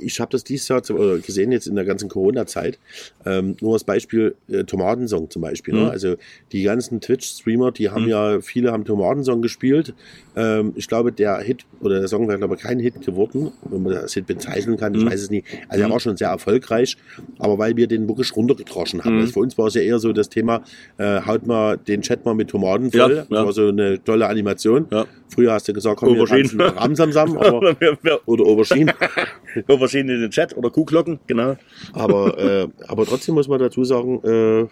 ich 0.02 0.20
habe 0.20 0.30
das 0.32 0.44
dieses 0.44 0.68
Jahr 0.68 0.82
zu- 0.82 0.96
oder 0.98 1.18
gesehen 1.18 1.52
jetzt 1.52 1.66
in 1.66 1.74
der 1.74 1.84
ganzen 1.84 2.08
Corona-Zeit. 2.08 2.78
Ähm, 3.24 3.56
nur 3.60 3.74
als 3.74 3.84
Beispiel 3.84 4.34
äh, 4.48 4.64
Tomatensong 4.64 5.30
zum 5.30 5.42
Beispiel. 5.42 5.74
Mhm. 5.74 5.80
Ne? 5.84 5.90
Also 5.90 6.16
die 6.52 6.62
ganzen 6.62 7.00
Twitch-Streamer, 7.00 7.72
die 7.72 7.90
haben 7.90 8.08
ja, 8.08 8.40
viele 8.40 8.72
haben 8.72 8.84
Tomatensong 8.84 9.42
gespielt. 9.42 9.94
Ähm, 10.36 10.72
ich 10.76 10.86
glaube, 10.88 11.12
der 11.12 11.38
Hit 11.38 11.64
oder 11.80 12.00
der 12.00 12.08
Song 12.08 12.28
wäre 12.28 12.38
glaube 12.38 12.56
ich 12.56 12.60
kein 12.62 12.78
Hit 12.78 13.04
geworden, 13.04 13.52
wenn 13.68 13.82
man 13.82 13.92
das 13.94 14.14
Hit 14.14 14.26
bezeichnen 14.26 14.76
kann. 14.76 14.94
Ich 14.94 15.02
Mhm. 15.04 15.10
weiß 15.10 15.22
es 15.22 15.30
nicht. 15.30 15.46
Also 15.68 15.82
er 15.84 15.90
war 15.90 16.00
schon 16.00 16.16
sehr 16.16 16.28
erfolgreich, 16.28 16.96
aber 17.38 17.58
weil 17.58 17.76
wir 17.76 17.86
den 17.86 18.08
wirklich 18.08 18.34
runtergedroschen 18.36 19.04
haben. 19.04 19.14
Mhm. 19.16 19.20
Also 19.22 19.32
für 19.32 19.40
uns 19.40 19.56
war 19.58 19.66
es 19.66 19.74
ja 19.74 19.82
eher 19.82 19.98
so 19.98 20.12
das 20.12 20.28
Thema, 20.28 20.62
äh, 20.98 21.20
haut 21.22 21.46
mal 21.46 21.76
den 21.76 22.02
Chat 22.02 22.24
mal 22.24 22.34
mit 22.34 22.48
Tomaten 22.48 22.90
voll. 22.90 22.98
Ja, 23.00 23.08
Das 23.08 23.28
ja. 23.30 23.44
war 23.46 23.52
so 23.52 23.68
eine 23.68 24.02
tolle 24.04 24.26
Animation. 24.28 24.86
Ja. 24.90 25.06
Früher 25.32 25.52
hast 25.52 25.68
du 25.68 25.72
gesagt, 25.72 25.98
komm, 26.00 26.14
wir 26.14 26.22
Aubergine. 26.22 26.48
tanzen 26.48 26.60
Ramsamsam, 26.60 27.38
aber, 27.38 27.80
wir, 27.80 27.96
wir, 28.02 28.20
oder 28.26 28.44
Aubergine. 28.44 28.94
verschieden 29.78 30.08
in 30.10 30.20
den 30.20 30.30
Chat 30.30 30.56
oder 30.56 30.70
Kuhglocken, 30.70 31.18
genau. 31.26 31.56
Aber, 31.92 32.38
äh, 32.38 32.68
aber 32.88 33.06
trotzdem 33.06 33.34
muss 33.34 33.48
man 33.48 33.58
dazu 33.58 33.84
sagen, 33.84 34.22
äh, 34.24 34.66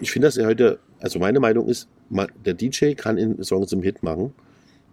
ich 0.00 0.10
finde 0.10 0.28
das 0.28 0.36
ja 0.36 0.46
heute, 0.46 0.78
also 1.00 1.18
meine 1.18 1.40
Meinung 1.40 1.66
ist, 1.68 1.88
ma- 2.08 2.28
der 2.44 2.54
DJ 2.54 2.92
kann 2.94 3.18
in 3.18 3.42
Song 3.42 3.66
zum 3.66 3.82
Hit 3.82 4.02
machen. 4.02 4.32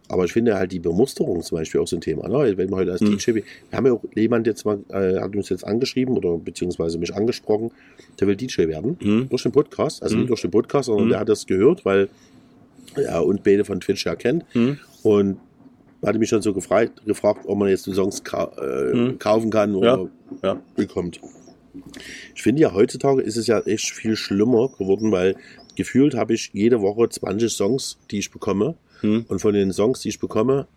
Aber 0.08 0.24
ich 0.26 0.34
finde 0.34 0.56
halt 0.56 0.72
die 0.72 0.80
Bemusterung 0.80 1.42
zum 1.42 1.58
Beispiel 1.58 1.82
auch 1.82 1.88
so 1.88 1.96
ein 1.98 2.02
Thema. 2.02 2.28
Ne? 2.30 2.56
Wenn 2.58 2.70
man 2.70 2.82
heute 2.82 2.92
als 2.92 3.02
Hm. 3.02 3.18
DJ, 3.18 3.34
wir 3.36 3.44
haben 3.74 3.88
ja 3.88 3.94
auch 3.94 4.04
jemand 4.14 4.46
jetzt 4.46 4.64
mal, 4.64 4.78
äh, 4.90 5.20
hat 5.20 5.36
uns 5.36 5.50
jetzt 5.50 5.66
angeschrieben 5.66 6.16
oder 6.16 6.38
beziehungsweise 6.38 7.00
mich 7.00 7.16
angesprochen, 7.16 7.72
der 8.20 8.28
will 8.28 8.36
DJ 8.36 8.68
werden. 8.68 8.98
Hm. 9.02 9.30
Durch 9.30 9.42
den 9.42 9.52
Podcast, 9.52 10.04
also 10.04 10.14
Hm. 10.14 10.22
nicht 10.22 10.30
durch 10.30 10.42
den 10.42 10.52
Podcast, 10.52 10.86
sondern 10.88 11.06
Hm. 11.06 11.10
der 11.10 11.20
hat 11.22 11.30
das 11.30 11.48
gehört, 11.48 11.86
weil 11.86 12.10
er 12.96 13.26
und 13.26 13.42
Bene 13.44 13.66
von 13.66 13.80
Twitch 13.80 14.06
ja 14.06 14.16
kennt. 14.16 14.46
Hm. 14.54 14.78
Und 15.02 15.38
hatte 16.06 16.20
mich 16.20 16.30
schon 16.30 16.42
so 16.42 16.54
gefragt, 16.54 17.02
gefragt 17.06 17.42
ob 17.46 17.58
man 17.58 17.68
jetzt 17.70 17.86
die 17.88 17.94
Songs 17.94 18.24
ka 18.24 18.52
äh, 18.58 18.92
Hm. 18.94 19.20
kaufen 19.20 19.50
kann 19.50 19.76
oder 19.76 20.08
Ja. 20.44 20.62
bekommt. 20.76 21.20
Ich 22.36 22.42
finde 22.44 22.62
ja, 22.62 22.74
heutzutage 22.74 23.22
ist 23.22 23.38
es 23.38 23.48
ja 23.48 23.60
echt 23.62 23.92
viel 23.92 24.16
schlimmer 24.16 24.70
geworden, 24.78 25.12
weil 25.12 25.36
gefühlt 25.76 26.16
habe 26.16 26.34
ich 26.34 26.52
jede 26.54 26.82
Woche 26.82 27.10
20 27.10 27.52
Songs, 27.52 27.98
die 28.12 28.20
ich 28.20 28.32
bekomme. 28.32 28.76
Hm. 29.02 29.26
Und 29.28 29.40
von 29.40 29.54
den 29.54 29.74
Songs, 29.74 30.00
die 30.00 30.10
ich 30.10 30.20
bekomme, 30.20 30.68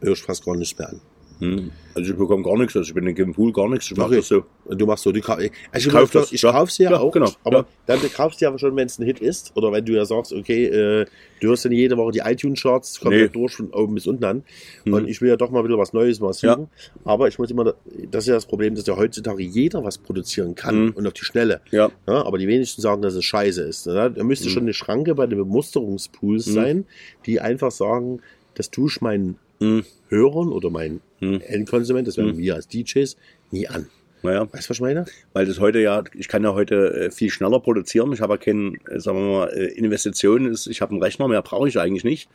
höre 0.00 0.12
ich 0.12 0.22
fast 0.22 0.44
gar 0.44 0.56
nichts 0.56 0.78
mehr 0.78 0.88
an. 0.90 1.00
Hm. 1.40 1.70
Also 1.92 2.12
ich 2.12 2.16
bekomme 2.18 2.44
gar 2.44 2.56
nichts, 2.56 2.76
also 2.76 2.86
ich 2.88 2.94
bin 2.94 3.04
in 3.06 3.14
dem 3.16 3.32
Pool 3.34 3.52
gar 3.52 3.68
nichts. 3.68 3.90
Ich 3.90 3.96
mache 3.96 4.14
das 4.16 4.28
so. 4.28 4.44
Und 4.64 4.80
du 4.80 4.86
machst 4.86 5.02
so, 5.02 5.10
die, 5.10 5.20
Ka- 5.20 5.34
also 5.34 5.48
ich, 5.74 5.84
kauf 5.88 5.92
kauf 6.02 6.10
das, 6.12 6.32
ich 6.32 6.40
ja. 6.40 6.52
kauf's 6.52 6.78
ja, 6.78 6.90
Ja, 6.92 7.00
auch, 7.00 7.10
genau, 7.10 7.30
aber 7.42 7.56
ja. 7.58 7.66
dann 7.86 7.98
kaufst 8.12 8.40
du 8.40 8.44
ja 8.44 8.56
schon, 8.58 8.76
wenn 8.76 8.86
es 8.86 8.98
ein 9.00 9.04
Hit 9.06 9.18
ist, 9.18 9.50
oder 9.56 9.72
wenn 9.72 9.84
du 9.84 9.92
ja 9.94 10.04
sagst, 10.04 10.32
okay, 10.32 10.66
äh, 10.66 11.06
du 11.40 11.48
hörst 11.48 11.64
dann 11.64 11.72
jede 11.72 11.96
Woche 11.96 12.12
die 12.12 12.20
iTunes-Charts, 12.20 13.00
kommt 13.00 13.14
Nee. 13.16 13.22
ja 13.22 13.26
durch 13.28 13.54
von 13.56 13.70
oben 13.70 13.94
bis 13.96 14.06
unten 14.06 14.22
an. 14.24 14.44
Hm. 14.84 14.92
Und 14.92 15.08
ich 15.08 15.20
will 15.20 15.30
ja 15.30 15.36
doch 15.36 15.50
mal 15.50 15.64
wieder 15.64 15.78
was 15.78 15.92
Neues 15.92 16.20
mal 16.20 16.32
suchen. 16.32 16.68
Aber 17.04 17.26
ich 17.26 17.38
muss 17.40 17.50
immer, 17.50 17.74
das 18.10 18.24
ist 18.24 18.28
ja 18.28 18.34
das 18.34 18.46
Problem, 18.46 18.76
dass 18.76 18.86
ja 18.86 18.96
heutzutage 18.96 19.42
jeder 19.42 19.82
was 19.82 19.98
produzieren 19.98 20.54
kann 20.54 20.74
Hm. 20.74 20.92
und 20.94 21.06
auf 21.08 21.14
die 21.14 21.24
Schnelle. 21.24 21.60
Ja. 21.72 21.90
Ja, 22.06 22.24
aber 22.24 22.38
die 22.38 22.46
wenigsten 22.46 22.82
sagen, 22.82 23.02
dass 23.02 23.14
es 23.14 23.24
scheiße 23.24 23.62
ist. 23.62 23.86
Ne? 23.88 24.12
Da 24.14 24.22
müsste 24.22 24.48
Mhm. 24.48 24.52
schon 24.52 24.62
eine 24.62 24.74
Schranke 24.74 25.14
bei 25.16 25.26
den 25.26 25.38
Bemusterungspools 25.38 26.46
Mhm. 26.46 26.52
sein, 26.52 26.84
die 27.26 27.40
einfach 27.40 27.72
sagen, 27.72 28.20
das 28.54 28.70
tue 28.70 28.88
ich 28.88 29.00
meinen 29.00 29.36
Hm. 29.60 29.84
Hörern 30.08 30.48
oder 30.48 30.70
meinen 30.70 31.00
Hm. 31.20 31.40
Endkonsument, 31.46 32.08
das 32.08 32.16
wären 32.16 32.34
Mhm. 32.34 32.38
wir 32.38 32.54
als 32.54 32.66
DJs, 32.68 33.16
nie 33.50 33.68
an. 33.68 33.86
Naja. 34.22 34.42
Weißt 34.52 34.66
du, 34.66 34.70
was 34.70 34.76
ich 34.76 34.80
meine? 34.82 35.06
Weil 35.32 35.46
das 35.46 35.60
heute 35.60 35.78
ja, 35.80 36.04
ich 36.14 36.28
kann 36.28 36.44
ja 36.44 36.52
heute 36.52 36.92
äh, 36.94 37.10
viel 37.10 37.30
schneller 37.30 37.58
produzieren. 37.58 38.12
Ich 38.12 38.20
habe 38.20 38.34
ja 38.34 38.36
keine, 38.36 38.74
äh, 38.90 39.00
sagen 39.00 39.18
wir 39.18 39.30
mal, 39.30 39.48
äh, 39.48 39.72
Investitionen. 39.72 40.54
Ich 40.68 40.82
habe 40.82 40.92
einen 40.92 41.02
Rechner, 41.02 41.26
mehr 41.26 41.40
brauche 41.40 41.68
ich 41.68 41.78
eigentlich 41.78 42.04
nicht. 42.04 42.28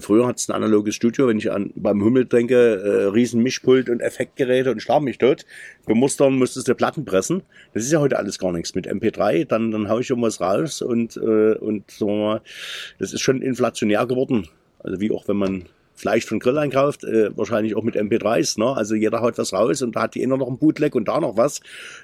Früher 0.00 0.26
hat 0.26 0.38
es 0.38 0.48
ein 0.50 0.52
analoges 0.52 0.94
Studio, 0.94 1.28
wenn 1.28 1.38
ich 1.38 1.50
an 1.50 1.72
beim 1.74 2.04
Hummel 2.04 2.26
denke, 2.26 3.10
riesen 3.14 3.42
Mischpult 3.42 3.88
und 3.88 4.00
Effektgeräte 4.00 4.70
und 4.70 4.82
schlag 4.82 5.00
mich 5.00 5.16
tot. 5.16 5.46
Bemustern 5.86 6.34
musstest 6.36 6.68
du 6.68 6.74
Platten 6.74 7.06
pressen. 7.06 7.42
Das 7.72 7.82
ist 7.84 7.92
ja 7.92 8.00
heute 8.00 8.18
alles 8.18 8.38
gar 8.38 8.52
nichts. 8.52 8.74
Mit 8.74 8.86
MP3, 8.86 9.46
dann, 9.46 9.70
dann 9.70 9.88
hau 9.88 10.00
ich 10.00 10.10
irgendwas 10.10 10.40
raus 10.40 10.82
und, 10.82 11.16
und 11.16 11.90
sagen 11.90 12.10
wir 12.12 12.18
mal, 12.18 12.40
das 12.98 13.14
ist 13.14 13.22
schon 13.22 13.40
inflationär 13.40 14.04
geworden. 14.06 14.48
Also 14.80 15.00
wie 15.00 15.10
auch 15.10 15.26
wenn 15.28 15.36
man 15.38 15.64
Fleisch 16.02 16.26
von 16.26 16.40
Grill 16.40 16.58
einkauft, 16.58 17.04
äh, 17.04 17.30
wahrscheinlich 17.36 17.76
auch 17.76 17.84
mit 17.84 17.94
MP3s. 17.96 18.58
Ne? 18.58 18.76
Also 18.76 18.96
jeder 18.96 19.20
haut 19.20 19.38
was 19.38 19.52
raus 19.52 19.82
und 19.82 19.94
da 19.94 20.02
hat 20.02 20.16
die 20.16 20.22
einer 20.24 20.36
noch 20.36 20.48
ein 20.48 20.58
Bootleg 20.58 20.96
und 20.96 21.06
da 21.06 21.20
noch 21.20 21.36
was. 21.36 21.60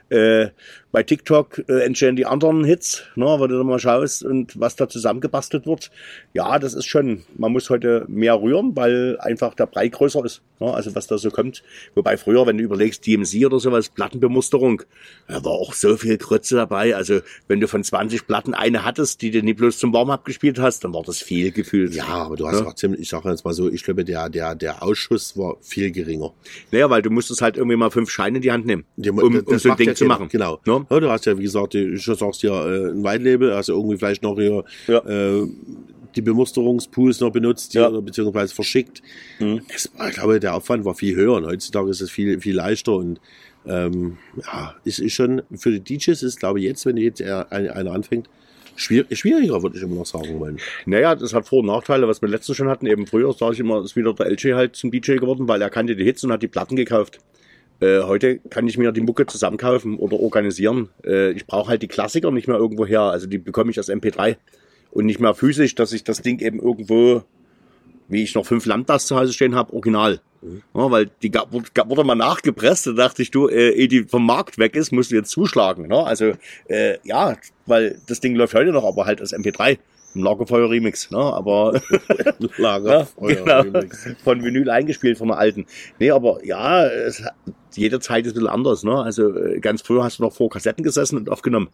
Äh, 0.09 0.51
bei 0.93 1.03
TikTok 1.03 1.65
äh, 1.69 1.81
entstehen 1.85 2.15
die 2.15 2.25
anderen 2.25 2.63
Hits, 2.65 3.03
ne? 3.17 3.27
wenn 3.27 3.49
du 3.51 3.59
da 3.59 3.65
mal 3.65 3.81
schaust 3.81 4.23
und 4.23 4.59
was 4.59 4.77
da 4.77 4.89
zusammengebastelt 4.89 5.67
wird. 5.67 5.91
Ja, 6.33 6.61
das 6.61 6.75
ist 6.75 6.87
schon, 6.87 7.25
man 7.37 7.51
muss 7.53 7.69
heute 7.71 8.05
mehr 8.09 8.41
rühren, 8.41 8.77
weil 8.77 9.19
einfach 9.21 9.55
der 9.55 9.67
Brei 9.67 9.89
größer 9.89 10.25
ist. 10.25 10.43
Ne? 10.61 10.73
Also 10.73 10.95
was 10.95 11.09
da 11.09 11.19
so 11.19 11.31
kommt. 11.31 11.65
Wobei 11.97 12.17
früher, 12.17 12.47
wenn 12.47 12.57
du 12.57 12.63
überlegst, 12.65 13.05
DMC 13.05 13.45
oder 13.47 13.59
sowas, 13.59 13.89
Plattenbemusterung, 13.89 14.83
da 15.27 15.45
war 15.45 15.53
auch 15.53 15.75
so 15.75 15.97
viel 15.97 16.17
Krütze 16.19 16.55
dabei. 16.55 16.95
Also 16.95 17.21
wenn 17.49 17.59
du 17.61 17.67
von 17.67 17.83
20 17.83 18.27
Platten 18.29 18.55
eine 18.55 18.85
hattest, 18.85 19.21
die 19.23 19.33
du 19.33 19.43
nicht 19.43 19.57
bloß 19.59 19.79
zum 19.79 19.93
Warm-up 19.93 20.25
gespielt 20.25 20.61
hast, 20.61 20.85
dann 20.85 20.95
war 20.95 21.03
das 21.03 21.21
viel 21.21 21.51
gefühlt. 21.51 21.95
Ja, 21.95 22.07
aber 22.07 22.37
du 22.37 22.47
hast 22.47 22.61
Ja. 22.61 22.67
auch 22.67 22.75
ziemlich, 22.75 23.01
ich 23.03 23.09
sage 23.09 23.29
jetzt 23.29 23.45
mal 23.45 23.53
so, 23.55 23.69
ich 23.69 23.83
glaube, 23.89 24.05
der, 24.05 24.29
der, 24.29 24.55
der 24.55 24.83
Ausschuss 24.83 25.37
war 25.37 25.57
viel 25.61 25.91
geringer. 25.91 26.33
Naja, 26.71 26.89
weil 26.91 27.03
du 27.03 27.11
musstest 27.11 27.43
halt 27.43 27.57
irgendwie 27.57 27.77
mal 27.77 27.91
fünf 27.91 28.11
Scheine 28.11 28.37
in 28.39 28.43
die 28.43 28.53
Hand 28.53 28.67
nehmen, 28.67 28.85
um, 28.97 29.03
das- 29.05 29.23
um 29.23 29.45
das 29.47 29.63
so 29.63 29.71
ein 29.71 29.77
Ding 29.77 29.89
ja 29.89 29.95
zu 29.95 30.05
machen. 30.07 30.29
Genau. 30.29 30.61
Ne? 30.67 30.87
Ja, 30.91 31.01
du 31.01 31.11
hast 31.11 31.27
ja, 31.27 31.37
wie 31.39 31.43
gesagt, 31.43 31.75
du 31.75 31.97
sagst 31.99 32.43
ja 32.43 32.67
äh, 32.67 32.91
ein 32.91 33.03
Weinlabel, 33.03 33.53
also 33.53 33.75
irgendwie 33.75 33.97
vielleicht 33.97 34.23
noch 34.23 34.37
hier 34.37 34.65
Ja. 34.87 34.99
äh, 35.07 35.47
die 36.17 36.23
Bemusterungspools 36.23 37.21
noch 37.21 37.31
benutzt, 37.31 37.75
Ja. 37.75 37.89
oder 37.89 38.01
beziehungsweise 38.03 38.55
verschickt. 38.55 39.03
Mhm. 39.39 39.61
Es 39.75 39.91
ich 40.09 40.15
glaube, 40.15 40.41
der 40.41 40.55
Aufwand 40.55 40.85
war 40.85 40.95
viel 40.95 41.15
höher. 41.15 41.35
Und 41.35 41.47
heutzutage 41.47 41.91
ist 41.91 42.01
es 42.01 42.11
viel, 42.11 42.41
viel 42.41 42.57
leichter 42.57 42.95
und 42.95 43.21
ähm, 43.67 44.17
ja, 44.43 44.75
es 44.85 44.99
ist 44.99 45.13
schon, 45.13 45.43
für 45.57 45.79
die 45.79 45.81
DJs 45.99 46.23
ist, 46.23 46.39
glaube 46.41 46.61
ich, 46.61 46.65
jetzt, 46.65 46.87
wenn 46.87 46.97
jetzt 46.97 47.21
einer 47.23 47.93
anfängt, 47.93 48.29
schwier 48.79 49.05
schwieriger, 49.11 49.63
würde 49.63 49.77
ich 49.77 49.83
immer 49.83 49.97
noch 49.97 50.07
sagen 50.07 50.39
wollen. 50.41 50.59
Naja, 50.87 51.15
das 51.15 51.35
hat 51.35 51.47
Vor- 51.47 51.61
und 51.61 51.67
Nachteile, 51.67 52.09
was 52.09 52.23
wir 52.23 52.29
letztens 52.29 52.57
schon 52.57 52.69
hatten. 52.69 52.87
Eben 52.87 53.07
früher 53.07 53.33
sage 53.33 53.55
ich 53.55 53.61
immer, 53.61 53.83
ist 53.85 53.97
wieder 53.97 54.15
der 54.15 54.27
LG 54.27 54.55
halt 54.55 54.77
zum 54.77 54.91
DJ 54.91 55.17
geworden, 55.17 55.49
weil 55.49 55.61
er 55.61 55.71
kannte 55.71 55.97
die 55.97 56.05
Hits 56.05 56.25
und 56.25 56.33
hat 56.33 56.43
die 56.43 56.49
Platten 56.49 56.77
gekauft. 56.77 57.21
Äh, 57.81 58.03
heute 58.03 58.39
kann 58.51 58.67
ich 58.67 58.79
mir 58.79 58.93
die 58.93 59.01
Mucke 59.01 59.27
zusammenkaufen 59.27 59.97
oder 59.99 60.19
organisieren. 60.19 60.89
Äh, 61.05 61.33
ich 61.33 61.47
brauche 61.47 61.71
halt 61.71 61.83
die 61.83 61.89
Klassiker 61.89 62.31
nicht 62.31 62.49
mehr 62.49 62.57
irgendwo 62.57 62.87
her. 62.87 63.03
Also 63.03 63.27
die 63.27 63.39
bekomme 63.39 63.71
ich 63.71 63.79
als 63.79 63.89
MP3 63.89 64.37
und 64.91 65.07
nicht 65.07 65.21
mehr 65.21 65.35
physisch, 65.35 65.75
dass 65.75 65.93
ich 65.93 66.05
das 66.05 66.23
Ding 66.23 66.41
eben 66.41 66.61
irgendwo, 66.61 67.23
wie 68.09 68.23
ich 68.23 68.35
noch 68.35 68.47
fünf 68.47 68.67
Lambdas 68.67 69.07
zu 69.07 69.17
Hause 69.17 69.33
stehen 69.33 69.55
habe, 69.55 69.73
original. 69.73 70.21
Ja, 70.43 70.91
weil 70.91 71.11
die 71.23 71.31
gab, 71.31 71.53
wurde, 71.53 72.05
mal 72.05 72.15
nachgepresst, 72.15 72.87
da 72.87 72.93
dachte 72.93 73.23
ich, 73.23 73.31
du, 73.31 73.49
äh, 73.49 73.71
ehe 73.71 73.89
die 73.89 74.05
vom 74.05 74.25
Markt 74.25 74.59
weg 74.59 74.77
ist, 74.77 74.93
musst 74.93 75.11
du 75.11 75.17
jetzt 75.17 75.31
zuschlagen. 75.31 75.89
Ne? 75.89 76.05
Also, 76.05 76.33
äh, 76.69 76.99
ja, 77.03 77.37
weil 77.67 78.01
das 78.07 78.21
Ding 78.21 78.35
läuft 78.37 78.55
heute 78.55 78.71
noch, 78.71 78.85
aber 78.85 79.07
halt 79.07 79.21
als 79.21 79.35
MP3. 79.35 79.79
Im 80.15 80.23
Lagerfeuer 80.23 80.71
Remix, 80.71 81.11
ne? 81.11 81.19
Aber 81.19 81.81
Lager. 82.57 83.09
ja, 83.21 83.63
genau, 83.63 83.83
von 84.25 84.43
Vinyl 84.43 84.71
eingespielt 84.71 85.19
von 85.19 85.29
der 85.29 85.39
alten. 85.39 85.67
Nee, 85.99 86.11
aber 86.11 86.45
ja, 86.45 86.87
es, 86.87 87.23
jede 87.75 88.01
Zeit 88.01 88.25
ist 88.25 88.33
ein 88.33 88.35
bisschen 88.35 88.49
anders. 88.49 88.85
Ne? 88.85 88.97
Also 89.03 89.37
äh, 89.37 89.61
ganz 89.61 89.83
früher 89.83 90.05
hast 90.05 90.19
du 90.19 90.23
noch 90.23 90.33
vor 90.33 90.49
Kassetten 90.49 90.83
gesessen 90.83 91.19
und 91.19 91.29
aufgenommen. 91.29 91.69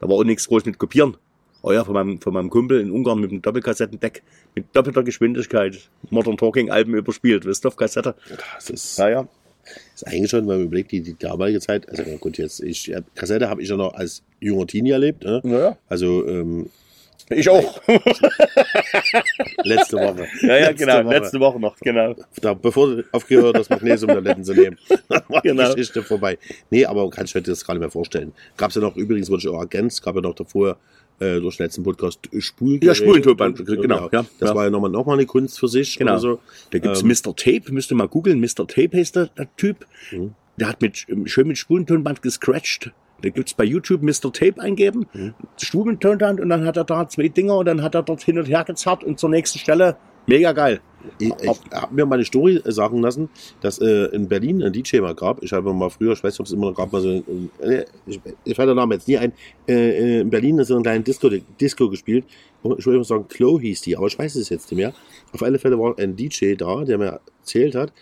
Da 0.00 0.08
war 0.08 0.16
auch 0.16 0.24
nichts 0.24 0.46
groß 0.48 0.64
mit 0.64 0.78
Kopieren. 0.78 1.16
Oh 1.62 1.72
ja, 1.72 1.84
von 1.84 1.94
meinem, 1.94 2.20
von 2.20 2.32
meinem 2.34 2.50
Kumpel 2.50 2.80
in 2.80 2.90
Ungarn 2.90 3.20
mit 3.20 3.30
einem 3.30 3.40
Doppelkassettendeck 3.42 4.22
mit 4.54 4.64
doppelter 4.74 5.02
Geschwindigkeit 5.04 5.78
Modern 6.10 6.36
Talking 6.36 6.70
Alben 6.70 6.94
überspielt, 6.94 7.44
wisst 7.44 7.64
ihr, 7.64 7.68
auf 7.68 7.76
Kassette. 7.76 8.14
Das 8.56 8.68
ist, 8.70 8.98
Ja, 8.98 9.08
ja. 9.08 9.28
ist 9.94 10.06
eigentlich 10.06 10.30
schon, 10.30 10.40
wenn 10.48 10.56
man 10.58 10.64
überlegt, 10.66 10.90
die, 10.92 11.00
die 11.02 11.16
damalige 11.16 11.60
Zeit, 11.60 11.88
also 11.88 12.02
gut, 12.18 12.36
jetzt, 12.38 12.60
ich, 12.62 12.92
Kassette 13.14 13.48
habe 13.48 13.62
ich 13.62 13.68
ja 13.68 13.76
noch 13.76 13.94
als 13.94 14.22
junger 14.40 14.66
Teenie 14.66 14.90
erlebt. 14.90 15.24
Ne? 15.24 15.40
Ja, 15.44 15.76
Also 15.88 16.26
ähm, 16.26 16.68
Ich 17.30 17.48
auch. 17.48 17.80
letzte 19.64 19.96
Woche. 19.96 20.26
Ja, 20.42 20.48
ja, 20.56 20.68
Letzte 20.68 20.74
genau. 20.86 21.04
Woche. 21.04 21.14
Letzte 21.18 21.40
Woche 21.40 21.60
noch, 21.60 21.76
genau. 21.78 22.14
Da, 22.40 22.54
bevor 22.54 22.88
du 22.96 23.04
aufgehört 23.12 23.56
hast, 23.58 23.70
Magnesiumtabletten 23.70 24.44
zu 24.44 24.54
nehmen. 24.54 24.78
Dann 25.08 25.22
war 25.28 25.42
Genau. 25.42 25.68
die 25.70 25.76
Geschichte 25.76 26.02
vorbei. 26.02 26.38
Nee, 26.70 26.84
aber 26.86 27.08
kann 27.10 27.24
ich 27.26 27.34
mir 27.34 27.42
das 27.42 27.64
gar 27.64 27.74
nicht 27.74 27.80
mehr 27.80 27.90
vorstellen. 27.90 28.32
Gab 28.56 28.70
es 28.70 28.74
ja 28.74 28.80
noch, 28.82 28.96
übrigens 28.96 29.30
wurde 29.30 29.42
ich 29.42 29.48
auch 29.48 29.60
ergänzt, 29.60 30.02
gab 30.02 30.14
ja 30.16 30.20
noch 30.20 30.34
davor 30.34 30.76
äh, 31.22 31.40
durch 31.40 31.56
den 31.56 31.64
letzten 31.64 31.82
Podcast 31.82 32.28
Spulgeräte. 32.38 32.86
Ja, 32.86 32.94
Spulentonband, 32.94 33.64
genau, 33.66 34.08
ja, 34.12 34.24
Das 34.40 34.50
ja. 34.50 34.54
war 34.54 34.64
ja 34.64 34.70
nochmal 34.70 34.90
noch 34.90 35.06
mal 35.06 35.14
eine 35.14 35.26
Kunst 35.26 35.58
für 35.58 35.68
sich. 35.68 35.96
Genau. 35.98 36.18
So. 36.18 36.40
Da 36.70 36.78
gibt's 36.78 37.02
Ähm, 37.02 37.08
Mr. 37.08 37.34
Tape, 37.36 37.72
müsst 37.72 37.90
ihr 37.92 37.96
mal 37.96 38.08
googeln. 38.08 38.40
Mr. 38.40 38.66
Tape 38.66 38.90
heißt 38.92 39.16
der, 39.16 39.26
der 39.26 39.48
Typ. 39.56 39.86
Mhm. 40.10 40.34
Der 40.58 40.68
hat 40.68 40.82
mit, 40.82 41.06
schön 41.26 41.48
mit 41.48 41.58
Spulentonband 41.58 42.20
gescratcht. 42.22 42.90
Da 43.22 43.28
gibt's 43.30 43.54
bei 43.54 43.64
YouTube 43.64 44.02
Mr. 44.02 44.32
Tape 44.32 44.60
eingeben, 44.60 45.06
Mhm. 45.14 45.34
Spulentonband 45.60 46.40
und 46.40 46.48
dann 46.48 46.66
hat 46.66 46.76
er 46.76 46.84
da 46.84 47.08
zwei 47.08 47.28
Dinger 47.28 47.56
und 47.56 47.66
dann 47.66 47.82
hat 47.82 47.94
er 47.94 48.02
dort 48.02 48.22
hin 48.22 48.38
und 48.38 48.46
her 48.46 48.64
gezerrt 48.64 49.04
und 49.04 49.18
zur 49.18 49.30
nächsten 49.30 49.58
Stelle. 49.58 49.96
Mega 50.26 50.52
geil. 50.52 50.80
Ich, 51.18 51.32
ich 51.42 51.48
habe 51.72 51.92
mir 51.94 52.06
mal 52.06 52.14
eine 52.14 52.24
Story 52.24 52.56
äh, 52.64 52.70
sagen 52.70 53.00
lassen, 53.02 53.28
dass 53.60 53.80
äh, 53.80 54.04
in 54.14 54.28
Berlin 54.28 54.62
ein 54.62 54.72
DJ 54.72 55.00
mal 55.00 55.16
gab. 55.16 55.42
Ich 55.42 55.52
habe 55.52 55.72
mal 55.74 55.90
früher, 55.90 56.12
ich 56.12 56.22
weiß 56.22 56.32
nicht, 56.34 56.40
ob 56.40 56.46
es 56.46 56.52
immer 56.52 56.70
noch 56.70 56.76
gab, 56.76 56.92
mal 56.92 57.00
so, 57.02 57.08
ein- 57.08 57.50
äh, 57.60 57.84
ich, 58.06 58.20
ich 58.44 58.54
fällt 58.54 58.68
der 58.68 58.76
Name 58.76 58.94
jetzt 58.94 59.08
nie 59.08 59.18
ein, 59.18 59.32
äh, 59.66 59.72
äh, 60.18 60.20
in 60.20 60.30
Berlin 60.30 60.58
ist 60.60 60.68
so 60.68 60.76
ein 60.76 60.82
kleines 60.84 61.04
Disco, 61.04 61.28
Disco 61.60 61.90
gespielt. 61.90 62.24
Ich 62.78 62.86
würde 62.86 62.94
immer 62.96 63.04
sagen, 63.04 63.26
Chloe 63.26 63.60
hieß 63.60 63.80
die, 63.80 63.96
aber 63.96 64.06
ich 64.06 64.16
weiß 64.16 64.36
es 64.36 64.48
jetzt 64.48 64.70
nicht 64.70 64.78
mehr. 64.78 64.94
Auf 65.32 65.42
alle 65.42 65.58
Fälle 65.58 65.76
war 65.76 65.98
ein 65.98 66.14
DJ 66.14 66.54
da, 66.54 66.84
der 66.84 66.98
mir 66.98 67.20
erzählt 67.40 67.74
hat, 67.74 67.92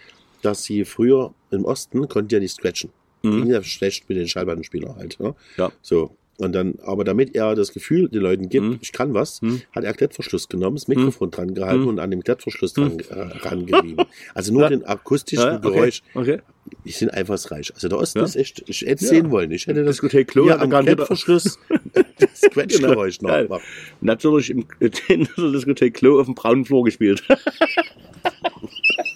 dass 0.42 0.64
sie 0.64 0.84
früher 0.84 1.32
im 1.50 1.64
Osten 1.64 2.06
konnten 2.08 2.34
ja 2.34 2.40
nicht 2.40 2.54
scratchen. 2.54 2.90
Ging 3.22 3.46
ja 3.50 3.62
schlecht 3.62 4.08
mit 4.10 4.18
den 4.18 4.28
Schallplattenspielern 4.28 4.96
halt. 4.96 5.18
Ne? 5.20 5.34
Ja. 5.56 5.72
So. 5.80 6.16
Und 6.40 6.52
dann, 6.52 6.74
aber 6.82 7.04
damit 7.04 7.34
er 7.34 7.54
das 7.54 7.72
Gefühl 7.72 8.08
den 8.08 8.22
Leuten 8.22 8.48
gibt, 8.48 8.64
Mhm. 8.66 8.78
ich 8.80 8.92
kann 8.92 9.12
was, 9.14 9.42
Mhm. 9.42 9.62
hat 9.74 9.84
er 9.84 9.92
Klettverschluss 9.92 10.48
genommen, 10.48 10.76
das 10.76 10.88
Mikrofon 10.88 11.30
dran 11.30 11.54
gehalten 11.54 11.82
Mhm. 11.82 11.88
und 11.88 11.98
an 11.98 12.10
dem 12.10 12.22
Klettverschluss 12.24 12.72
dran 12.72 12.98
äh, 13.10 13.14
rangerieben. 13.46 14.04
Also 14.34 14.52
nur 14.52 14.62
Ja. 14.62 14.68
den 14.70 14.84
akustischen 14.84 15.44
Ja, 15.44 15.56
okay. 15.56 15.68
Geräusch. 15.70 16.02
Okay. 16.14 16.38
Die 16.84 16.90
sind 16.92 17.10
einfallsreich. 17.12 17.72
Also 17.74 17.88
der 17.88 17.98
Osten 17.98 18.18
Ja. 18.20 18.24
ist 18.24 18.36
echt, 18.36 18.62
ich 18.68 18.82
hätte 18.82 18.94
es 18.94 19.00
Ja. 19.02 19.08
sehen 19.08 19.30
wollen. 19.30 19.50
Ich 19.50 19.66
hätte 19.66 19.84
das 19.84 19.96
Diskothek 19.96 20.28
Klo 20.28 20.46
er 20.48 20.60
am 20.60 20.70
Klettverschluss 20.70 21.58
das 22.18 22.40
Scratch-Geräusch 22.40 23.18
Genau. 23.18 23.32
Nachmachen. 23.36 23.62
Natürlich 24.00 24.50
im, 24.50 24.64
in 25.08 25.28
der 25.36 25.50
Diskothek 25.52 25.94
Klo 25.94 26.20
auf 26.20 26.26
dem 26.26 26.34
braunen 26.34 26.64
Flur 26.64 26.84
gespielt. 26.84 27.22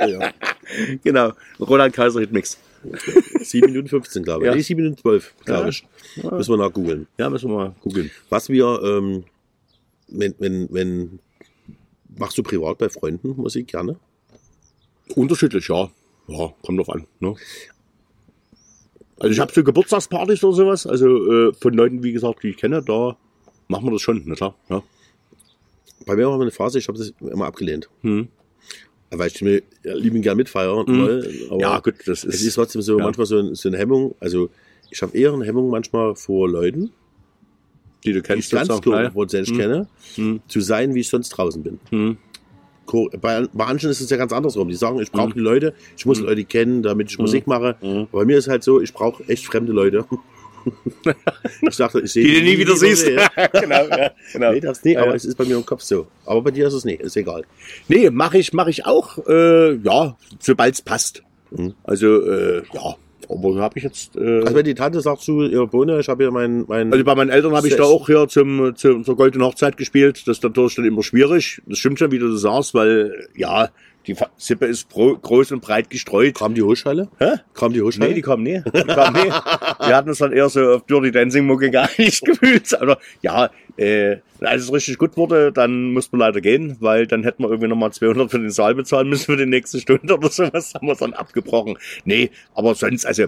Ja. 0.01 0.33
genau. 1.05 1.33
Roland 1.61 1.95
Kaiser 1.95 2.21
Hitmix. 2.21 2.59
7 3.41 3.67
Minuten 3.67 3.89
15, 3.89 4.23
glaube 4.23 4.45
ich. 4.45 4.49
Ja. 4.51 4.55
Nee, 4.55 4.63
7 4.63 4.81
Minuten 4.83 5.01
12, 5.01 5.35
glaube 5.45 5.63
Ja. 5.63 5.69
ich. 5.69 5.87
Müssen 6.23 6.53
wir 6.53 6.59
nach 6.59 6.73
googeln. 6.73 7.07
Ja, 7.19 7.31
müssen 7.31 7.49
wir 7.51 7.57
mal 7.57 7.75
googeln. 7.81 8.11
Was 8.29 8.49
wir, 8.49 8.81
ähm, 8.83 9.25
wenn, 10.09 10.35
wenn, 10.39 10.69
wenn, 10.71 11.19
machst 12.19 12.37
du 12.37 12.43
privat 12.43 12.79
bei 12.79 12.89
Freunden 12.89 13.35
Musik 13.37 13.69
gerne? 13.69 13.99
Unterschiedlich, 15.15 15.69
ja. 15.69 15.91
Ja, 16.29 16.53
kommt 16.63 16.79
drauf 16.79 16.91
an. 16.91 17.07
Ne? 17.21 17.35
Also 19.19 19.33
ich 19.33 19.39
habe 19.41 19.53
so 19.53 19.63
Geburtstagspartys 19.63 20.43
oder 20.45 20.57
sowas, 20.57 20.87
also 20.87 21.49
äh, 21.49 21.53
von 21.55 21.73
Leuten, 21.75 22.03
wie 22.03 22.13
gesagt, 22.13 22.43
die 22.43 22.49
ich 22.49 22.57
kenne, 22.57 22.83
da 22.83 23.17
machen 23.69 23.87
wir 23.87 23.93
das 23.93 24.03
schon, 24.03 24.23
na 24.27 24.35
klar. 24.35 24.55
Ja. 24.69 24.83
Bei 26.07 26.17
mir 26.17 26.29
war 26.29 26.41
eine 26.41 26.51
Phase, 26.51 26.79
ich 26.79 26.89
habe 26.89 26.99
das 26.99 27.13
immer 27.21 27.47
abgelehnt. 27.47 27.89
Hm. 28.03 28.29
Weil 29.19 29.29
ich 29.29 29.41
mir 29.43 29.62
lieben 29.83 30.23
gern 30.23 30.37
mitfeiern 30.37 30.85
Mhm. 30.87 31.07
will. 31.07 31.47
Aber 31.51 31.61
ja, 31.61 31.79
gut, 31.81 31.95
das 32.07 32.25
ist. 32.25 32.35
es 32.35 32.43
ist 32.43 32.55
trotzdem 32.55 32.83
so 32.83 32.99
ja. 32.99 33.05
manchmal 33.05 33.27
so, 33.27 33.39
ein, 33.39 33.55
so 33.55 33.69
eine 33.69 33.79
Hemmung. 33.79 34.15
Also 34.21 34.51
ich 34.91 35.01
habe 35.03 35.17
eher 35.17 35.33
eine 35.33 35.45
Hemmung 35.45 35.71
manchmal 35.71 36.15
vor 36.15 36.49
Leuten, 36.49 36.91
die 38.05 38.12
du 38.12 38.15
die 38.15 38.19
ich 38.19 38.25
kennst. 38.25 38.53
ganz 38.53 38.69
sozusagen. 38.69 39.12
grundsätzlich 39.12 39.51
Hm. 39.57 39.59
kenne, 39.59 39.89
Hm. 40.17 40.41
zu 40.49 40.61
sein, 40.61 40.95
wie 40.95 41.01
ich 41.01 41.09
sonst 41.09 41.31
draußen 41.31 41.62
bin. 41.62 41.79
Hm. 41.91 42.17
Co- 42.87 43.09
Bei, 43.19 43.37
anderen 43.57 43.91
ist 43.91 44.01
es 44.03 44.11
ja 44.11 44.19
ganz 44.19 44.31
andersrum. 44.33 44.69
Die 44.69 44.75
sagen, 44.75 45.01
ich 45.01 45.11
brauche 45.11 45.33
die 45.33 45.41
Leute, 45.41 45.73
ich 45.97 46.05
muss 46.05 46.21
Leute 46.21 46.45
kennen, 46.45 46.83
damit 46.83 47.11
ich 47.11 47.19
Musik 47.19 47.47
mache. 47.47 47.77
Mhm. 47.81 48.09
Bei 48.12 48.27
mir 48.27 48.37
ist 48.37 48.47
halt 48.49 48.62
so, 48.62 48.79
ich 48.81 48.93
brauche 48.93 49.27
echt 49.27 49.47
fremde 49.47 49.73
Leute. 49.73 50.05
Ich 51.69 51.77
dachte, 51.77 52.01
ich 52.01 52.12
sehe 52.12 52.25
Die 52.25 52.35
du 52.35 52.43
nie 52.43 52.59
wieder 52.59 52.77
siehst. 52.77 53.09
Ja. 53.09 53.29
genau, 53.53 53.87
ja, 53.89 54.11
genau. 54.33 54.53
Nee, 54.53 54.61
das 54.61 54.83
nicht, 54.85 54.95
Ja, 54.95 55.03
aber 55.03 55.11
ja. 55.11 55.17
es 55.17 55.25
ist 55.25 55.37
bei 55.37 55.45
mir 55.45 55.57
im 55.57 55.67
Kopf 55.67 55.83
so. 55.83 56.07
Aber 56.27 56.43
bei 56.43 56.51
dir 56.51 56.67
ist 56.67 56.75
es 56.75 56.85
nicht, 56.85 57.01
ist 57.01 57.17
egal. 57.17 57.45
Nee, 57.89 58.11
mache 58.11 58.39
ich, 58.39 58.53
mach 58.53 58.67
ich 58.67 58.87
auch, 58.87 59.19
äh, 59.27 59.75
ja, 59.77 60.17
sobald 60.41 60.75
es 60.75 60.83
passt. 60.83 61.23
Mhm. 61.51 61.75
Also, 61.85 62.23
äh, 62.23 62.62
ja, 62.73 62.97
aber 63.29 63.61
habe 63.61 63.79
ich 63.79 63.85
jetzt. 63.85 64.17
Äh, 64.17 64.41
Also 64.41 64.55
wenn 64.55 64.65
die 64.65 64.75
Tante 64.75 65.01
sagt 65.01 65.23
zu 65.23 65.43
ihrer 65.43 65.67
Bohne, 65.67 66.01
ich 66.01 66.09
habe 66.09 66.25
hier 66.25 66.31
mein, 66.31 66.65
mein 66.69 66.93
Also 66.93 67.05
bei 67.05 67.15
meinen 67.15 67.31
Eltern 67.31 67.55
habe 67.55 67.69
ich 67.69 67.77
da 67.77 67.85
auch 67.85 68.07
hier 68.07 68.29
zum, 68.29 68.75
zum, 68.77 69.05
zur 69.05 69.17
Goldenen 69.17 69.47
Hochzeit 69.47 69.77
gespielt. 69.77 70.23
Das 70.27 70.39
ist 70.39 70.43
natürlich 70.43 70.75
dann 70.75 70.85
immer 70.85 71.03
schwierig. 71.03 71.62
Das 71.67 71.79
stimmt 71.79 71.99
schon, 71.99 72.11
wie 72.12 72.19
du 72.19 72.31
das 72.31 72.41
sagst, 72.43 72.75
weil 72.75 73.29
ja, 73.37 73.71
die 74.07 74.17
Sippe 74.37 74.67
ist 74.67 74.89
pro, 74.89 75.17
groß 75.17 75.53
und 75.53 75.61
breit 75.61 75.89
gestreut. 75.91 76.35
kam 76.35 76.55
die 76.55 76.63
Hochschale? 76.63 77.09
Hä? 77.19 77.37
Kam 77.55 77.73
die 77.73 77.81
Hochschale? 77.81 78.09
Nee, 78.09 78.15
die 78.15 78.23
kommen 78.23 78.43
nie. 78.43 78.63
Die 78.65 78.71
kommen 78.71 79.15
nie. 79.15 79.31
Wir 79.31 79.97
hatten 79.97 80.11
uns 80.11 80.19
dann 80.19 80.33
eher 80.33 80.49
so 80.49 80.75
auf 80.75 80.87
Dirty 80.87 81.11
Dancing 81.11 81.47
Mucke 81.47 81.71
gar 81.71 81.89
nicht 81.97 82.23
gefühlt. 82.25 82.73
Aber 82.81 82.99
ja, 83.23 83.51
äh, 83.77 84.19
als 84.41 84.63
es 84.63 84.73
richtig 84.73 84.99
gut 84.99 85.17
wurde, 85.17 85.53
dann 85.53 85.93
mussten 85.93 86.17
wir 86.17 86.27
leider 86.27 86.41
gehen, 86.41 86.77
weil 86.81 87.07
dann 87.07 87.23
hätten 87.25 87.43
wir 87.43 87.49
irgendwie 87.49 87.69
nochmal 87.69 87.93
200 87.93 88.31
für 88.31 88.39
den 88.39 88.51
Saal 88.51 88.75
bezahlen 88.75 89.09
müssen 89.09 89.25
für 89.25 89.37
die 89.37 89.47
nächste 89.47 89.81
Stunde 89.81 90.15
oder 90.19 90.31
sowas. 90.31 90.75
Haben 90.75 90.87
wir 90.87 90.97
dann 90.97 91.15
abgebrochen. 91.15 91.79
Nee, 92.05 92.31
aber 92.55 92.75
sonst, 92.75 93.07
also 93.07 93.27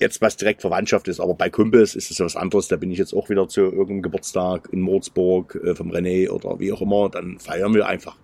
jetzt 0.00 0.20
was 0.20 0.36
direkt 0.36 0.60
Verwandtschaft 0.60 1.08
ist, 1.08 1.20
aber 1.20 1.34
bei 1.34 1.50
Kumpels 1.50 1.94
ist 1.94 2.10
es 2.10 2.20
was 2.20 2.36
anderes. 2.36 2.68
Da 2.68 2.76
bin 2.76 2.90
ich 2.90 2.98
jetzt 2.98 3.14
auch 3.14 3.28
wieder 3.28 3.48
zu 3.48 3.62
irgendeinem 3.62 4.02
Geburtstag 4.02 4.68
in 4.72 4.80
Morzburg 4.80 5.60
äh, 5.64 5.74
vom 5.74 5.90
René 5.90 6.30
oder 6.30 6.58
wie 6.60 6.72
auch 6.72 6.80
immer. 6.80 7.08
Dann 7.08 7.38
feiern 7.38 7.74
wir 7.74 7.86
einfach. 7.86 8.16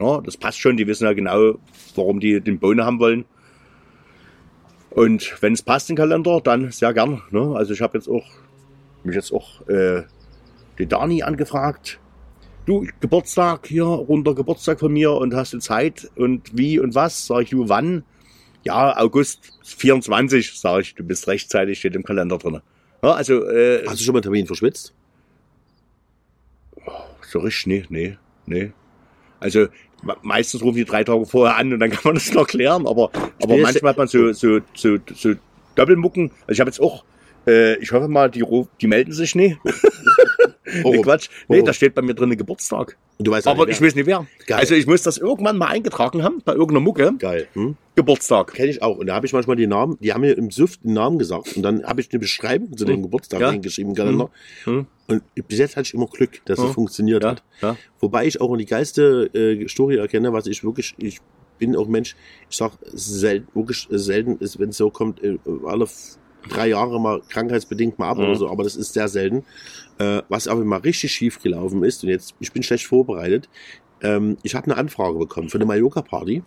Ja, 0.00 0.20
das 0.20 0.36
passt 0.36 0.58
schon. 0.58 0.76
Die 0.76 0.86
wissen 0.86 1.04
ja 1.04 1.12
genau, 1.12 1.54
warum 1.94 2.20
die 2.20 2.40
den 2.40 2.58
Bohne 2.58 2.84
haben 2.84 2.98
wollen. 2.98 3.24
Und 4.90 5.36
wenn 5.40 5.52
es 5.52 5.62
passt 5.62 5.90
im 5.90 5.96
Kalender, 5.96 6.40
dann 6.40 6.70
sehr 6.70 6.92
gern. 6.94 7.22
Ne? 7.30 7.54
Also 7.56 7.72
ich 7.72 7.80
habe 7.80 7.98
jetzt 7.98 8.08
auch 8.08 8.24
mich 9.02 9.16
jetzt 9.16 9.32
auch 9.32 9.66
äh, 9.68 10.02
die 10.78 10.86
Dani 10.86 11.22
angefragt. 11.22 12.00
Du, 12.66 12.86
Geburtstag 13.00 13.66
hier, 13.66 13.84
runder 13.84 14.34
Geburtstag 14.34 14.80
von 14.80 14.92
mir 14.92 15.12
und 15.12 15.34
hast 15.34 15.52
du 15.52 15.58
Zeit 15.58 16.10
und 16.16 16.56
wie 16.56 16.78
und 16.78 16.94
was? 16.94 17.26
Sag 17.26 17.42
ich, 17.42 17.50
du, 17.50 17.68
wann? 17.68 18.04
Ja, 18.62 18.96
August 18.96 19.58
24, 19.62 20.58
sage 20.58 20.80
ich, 20.80 20.94
du 20.94 21.04
bist 21.04 21.28
rechtzeitig, 21.28 21.78
steht 21.78 21.94
im 21.94 22.02
Kalender 22.02 22.38
drin. 22.38 22.60
Ja, 23.02 23.12
also, 23.12 23.44
äh, 23.44 23.84
Hast 23.86 24.00
du 24.00 24.04
schon 24.04 24.14
mal 24.14 24.18
einen 24.18 24.22
Termin 24.22 24.46
verschwitzt? 24.46 24.94
so 27.20 27.40
richtig, 27.40 27.66
nee, 27.66 27.84
nee, 27.90 28.16
nee. 28.46 28.72
Also 29.40 29.66
me- 30.02 30.16
meistens 30.22 30.62
rufen 30.62 30.76
die 30.76 30.84
drei 30.84 31.04
Tage 31.04 31.24
vorher 31.26 31.56
an 31.56 31.72
und 31.72 31.80
dann 31.80 31.90
kann 31.90 32.00
man 32.04 32.14
das 32.14 32.32
noch 32.32 32.46
klären, 32.46 32.86
aber, 32.86 33.10
aber 33.42 33.54
manchmal 33.62 33.90
hat 33.90 33.98
man 33.98 34.08
so, 34.08 34.32
so, 34.32 34.60
so, 34.74 34.96
so 35.14 35.34
Doppelmucken. 35.74 36.30
Also 36.42 36.52
ich 36.52 36.60
habe 36.60 36.68
jetzt 36.70 36.80
auch, 36.80 37.04
äh, 37.46 37.76
ich 37.76 37.92
hoffe 37.92 38.08
mal, 38.08 38.30
die, 38.30 38.44
die 38.80 38.86
melden 38.86 39.12
sich 39.12 39.34
nie. 40.82 40.90
Nee? 40.90 41.02
Quatsch. 41.02 41.28
Nee, 41.48 41.62
da 41.62 41.72
steht 41.72 41.94
bei 41.94 42.02
mir 42.02 42.14
drin 42.14 42.36
Geburtstag. 42.36 42.96
Und 43.18 43.26
du 43.28 43.30
weißt 43.30 43.46
Aber 43.46 43.60
auch 43.62 43.66
ich 43.66 43.80
nicht, 43.80 43.82
weiß 43.82 43.94
nicht 43.94 44.06
wer. 44.06 44.26
Geil. 44.46 44.58
Also 44.58 44.74
ich 44.74 44.86
muss 44.86 45.02
das 45.02 45.18
irgendwann 45.18 45.56
mal 45.56 45.68
eingetragen 45.68 46.22
haben, 46.22 46.42
bei 46.44 46.52
irgendeiner 46.52 46.80
Mucke. 46.80 47.12
Geil. 47.18 47.46
Hm? 47.52 47.76
Geburtstag. 47.94 48.52
Kenne 48.54 48.70
ich 48.70 48.82
auch. 48.82 48.98
Und 48.98 49.06
da 49.06 49.14
habe 49.14 49.26
ich 49.26 49.32
manchmal 49.32 49.56
die 49.56 49.66
Namen, 49.68 49.96
die 50.00 50.12
haben 50.12 50.22
mir 50.22 50.36
im 50.36 50.50
SÜFT 50.50 50.82
den 50.84 50.94
Namen 50.94 51.18
gesagt. 51.18 51.56
Und 51.56 51.62
dann 51.62 51.84
habe 51.84 52.00
ich 52.00 52.10
eine 52.12 52.18
Beschreibung 52.18 52.76
zu 52.76 52.84
dem 52.84 53.02
Geburtstag 53.02 53.40
Ja. 53.40 53.50
hingeschrieben 53.52 53.94
Kalender. 53.94 54.30
Hm. 54.64 54.86
Und 55.06 55.22
bis 55.48 55.58
jetzt 55.58 55.76
hatte 55.76 55.86
ich 55.86 55.94
immer 55.94 56.06
Glück, 56.06 56.44
dass 56.46 56.58
es 56.58 56.64
Hm. 56.66 56.72
funktioniert 56.74 57.22
Ja, 57.22 57.30
hat. 57.30 57.42
ja. 57.62 57.76
Wobei 58.00 58.26
ich 58.26 58.40
auch 58.40 58.56
die 58.56 58.64
geilste 58.66 59.30
äh, 59.34 59.68
Story 59.68 59.96
erkenne, 59.96 60.32
was 60.32 60.46
ich 60.46 60.64
wirklich, 60.64 60.94
ich 60.98 61.20
bin 61.58 61.76
auch 61.76 61.86
Mensch, 61.86 62.16
ich 62.50 62.56
sag 62.56 62.72
selten, 62.92 63.46
wirklich 63.54 63.86
selten 63.90 64.38
ist, 64.38 64.58
wenn 64.58 64.70
es 64.70 64.76
so 64.78 64.90
kommt, 64.90 65.22
äh, 65.22 65.38
alle 65.66 65.86
drei 66.48 66.68
Jahre 66.68 67.00
mal 67.00 67.20
krankheitsbedingt 67.28 67.98
mal 67.98 68.08
ab 68.10 68.18
Mhm. 68.18 68.24
oder 68.24 68.34
so, 68.36 68.48
aber 68.50 68.62
das 68.64 68.76
ist 68.76 68.92
sehr 68.92 69.08
selten. 69.08 69.44
Äh, 69.98 70.22
was 70.28 70.48
aber 70.48 70.64
mal 70.64 70.80
richtig 70.80 71.12
schief 71.12 71.40
gelaufen 71.42 71.84
ist, 71.84 72.02
und 72.02 72.10
jetzt, 72.10 72.34
ich 72.40 72.52
bin 72.52 72.62
schlecht 72.62 72.86
vorbereitet, 72.86 73.48
ähm, 74.02 74.36
ich 74.42 74.54
habe 74.54 74.66
eine 74.66 74.76
Anfrage 74.76 75.18
bekommen 75.18 75.48
für 75.48 75.58
eine 75.58 75.66
Mallorca-Party. 75.66 76.42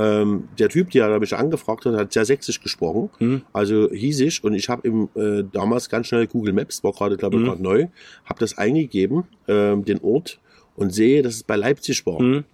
Ähm, 0.00 0.48
der 0.56 0.68
Typ, 0.68 0.90
der 0.92 1.18
mich 1.18 1.34
angefragt 1.36 1.84
hat, 1.84 1.94
hat 1.96 2.12
sehr 2.12 2.24
sächsisch 2.24 2.60
gesprochen. 2.60 3.10
Mhm. 3.18 3.42
Also 3.52 3.90
hieß 3.90 4.20
ich, 4.20 4.44
und 4.44 4.54
ich 4.54 4.68
habe 4.68 4.86
im 4.86 5.08
äh, 5.16 5.42
damals 5.50 5.88
ganz 5.88 6.06
schnell 6.06 6.28
Google 6.28 6.52
Maps, 6.52 6.84
war 6.84 6.92
gerade, 6.92 7.16
glaube 7.16 7.36
ich, 7.36 7.42
Mhm. 7.42 7.46
gerade 7.46 7.62
neu, 7.62 7.86
habe 8.24 8.38
das 8.38 8.56
eingegeben, 8.58 9.24
ähm, 9.48 9.84
den 9.84 10.00
Ort, 10.00 10.38
und 10.76 10.94
sehe, 10.94 11.22
dass 11.22 11.34
es 11.34 11.42
bei 11.42 11.56
Leipzig 11.56 12.06
war. 12.06 12.22
Mhm. 12.22 12.44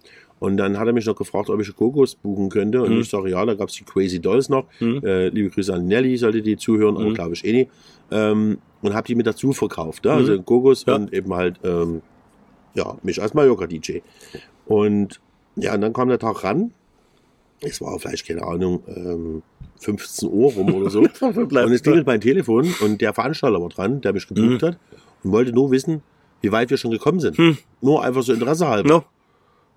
Und 0.45 0.57
dann 0.57 0.77
hat 0.77 0.85
er 0.85 0.93
mich 0.93 1.07
noch 1.07 1.15
gefragt, 1.15 1.49
ob 1.49 1.59
ich 1.59 1.75
Kokos 1.75 2.13
buchen 2.15 2.49
könnte. 2.49 2.83
Und 2.83 2.93
Mhm. 2.93 3.01
ich 3.01 3.09
sage, 3.09 3.31
ja, 3.31 3.43
da 3.45 3.55
gab 3.55 3.69
es 3.69 3.75
die 3.75 3.83
Crazy 3.83 4.19
Dolls 4.19 4.47
noch. 4.47 4.65
Mhm. 4.79 5.01
Äh, 5.03 5.29
liebe 5.29 5.49
Grüße 5.49 5.73
an 5.73 5.87
Nelly, 5.87 6.17
sollte 6.17 6.43
die 6.43 6.55
zuhören, 6.55 6.97
aber 6.97 7.09
Mhm. 7.09 7.13
glaube 7.15 7.33
ich 7.33 7.43
eh 7.45 7.51
nicht. 7.53 7.71
Ähm, 8.11 8.59
und 8.83 8.93
habe 8.93 9.07
die 9.07 9.15
mit 9.15 9.25
dazu 9.25 9.53
verkauft. 9.53 10.05
Ja? 10.05 10.13
Also 10.13 10.39
Kokos 10.43 10.85
Ja. 10.85 10.95
und 10.95 11.11
eben 11.13 11.33
halt, 11.33 11.55
ähm, 11.63 12.03
ja, 12.75 12.95
mich 13.01 13.19
als 13.21 13.33
Mallorca-DJ. 13.33 14.01
Und 14.67 15.19
ja, 15.55 15.73
und 15.73 15.81
dann 15.81 15.93
kam 15.93 16.09
der 16.09 16.19
Tag 16.19 16.43
ran. 16.43 16.71
Es 17.61 17.81
war 17.81 17.97
vielleicht, 17.97 18.27
keine 18.27 18.43
Ahnung, 18.43 18.83
ähm, 18.87 19.41
15 19.79 20.29
Uhr 20.29 20.51
rum 20.51 20.75
oder 20.75 20.91
so. 20.91 20.99
und 21.21 21.71
es 21.71 21.81
klingelt 21.81 22.05
mein 22.05 22.21
Telefon 22.21 22.67
und 22.81 23.01
der 23.01 23.13
Veranstalter 23.15 23.59
war 23.59 23.69
dran, 23.69 24.01
der 24.01 24.13
mich 24.13 24.27
gebucht 24.27 24.61
hat 24.61 24.77
und 25.23 25.31
wollte 25.31 25.53
nur 25.53 25.71
wissen, 25.71 26.03
wie 26.41 26.51
weit 26.51 26.69
wir 26.69 26.77
schon 26.77 26.91
gekommen 26.91 27.19
sind. 27.19 27.35
Hm. 27.39 27.57
Nur 27.81 28.03
einfach 28.03 28.21
so 28.21 28.31
Interesse 28.33 28.67
halber. 28.67 28.87
No. 28.89 29.03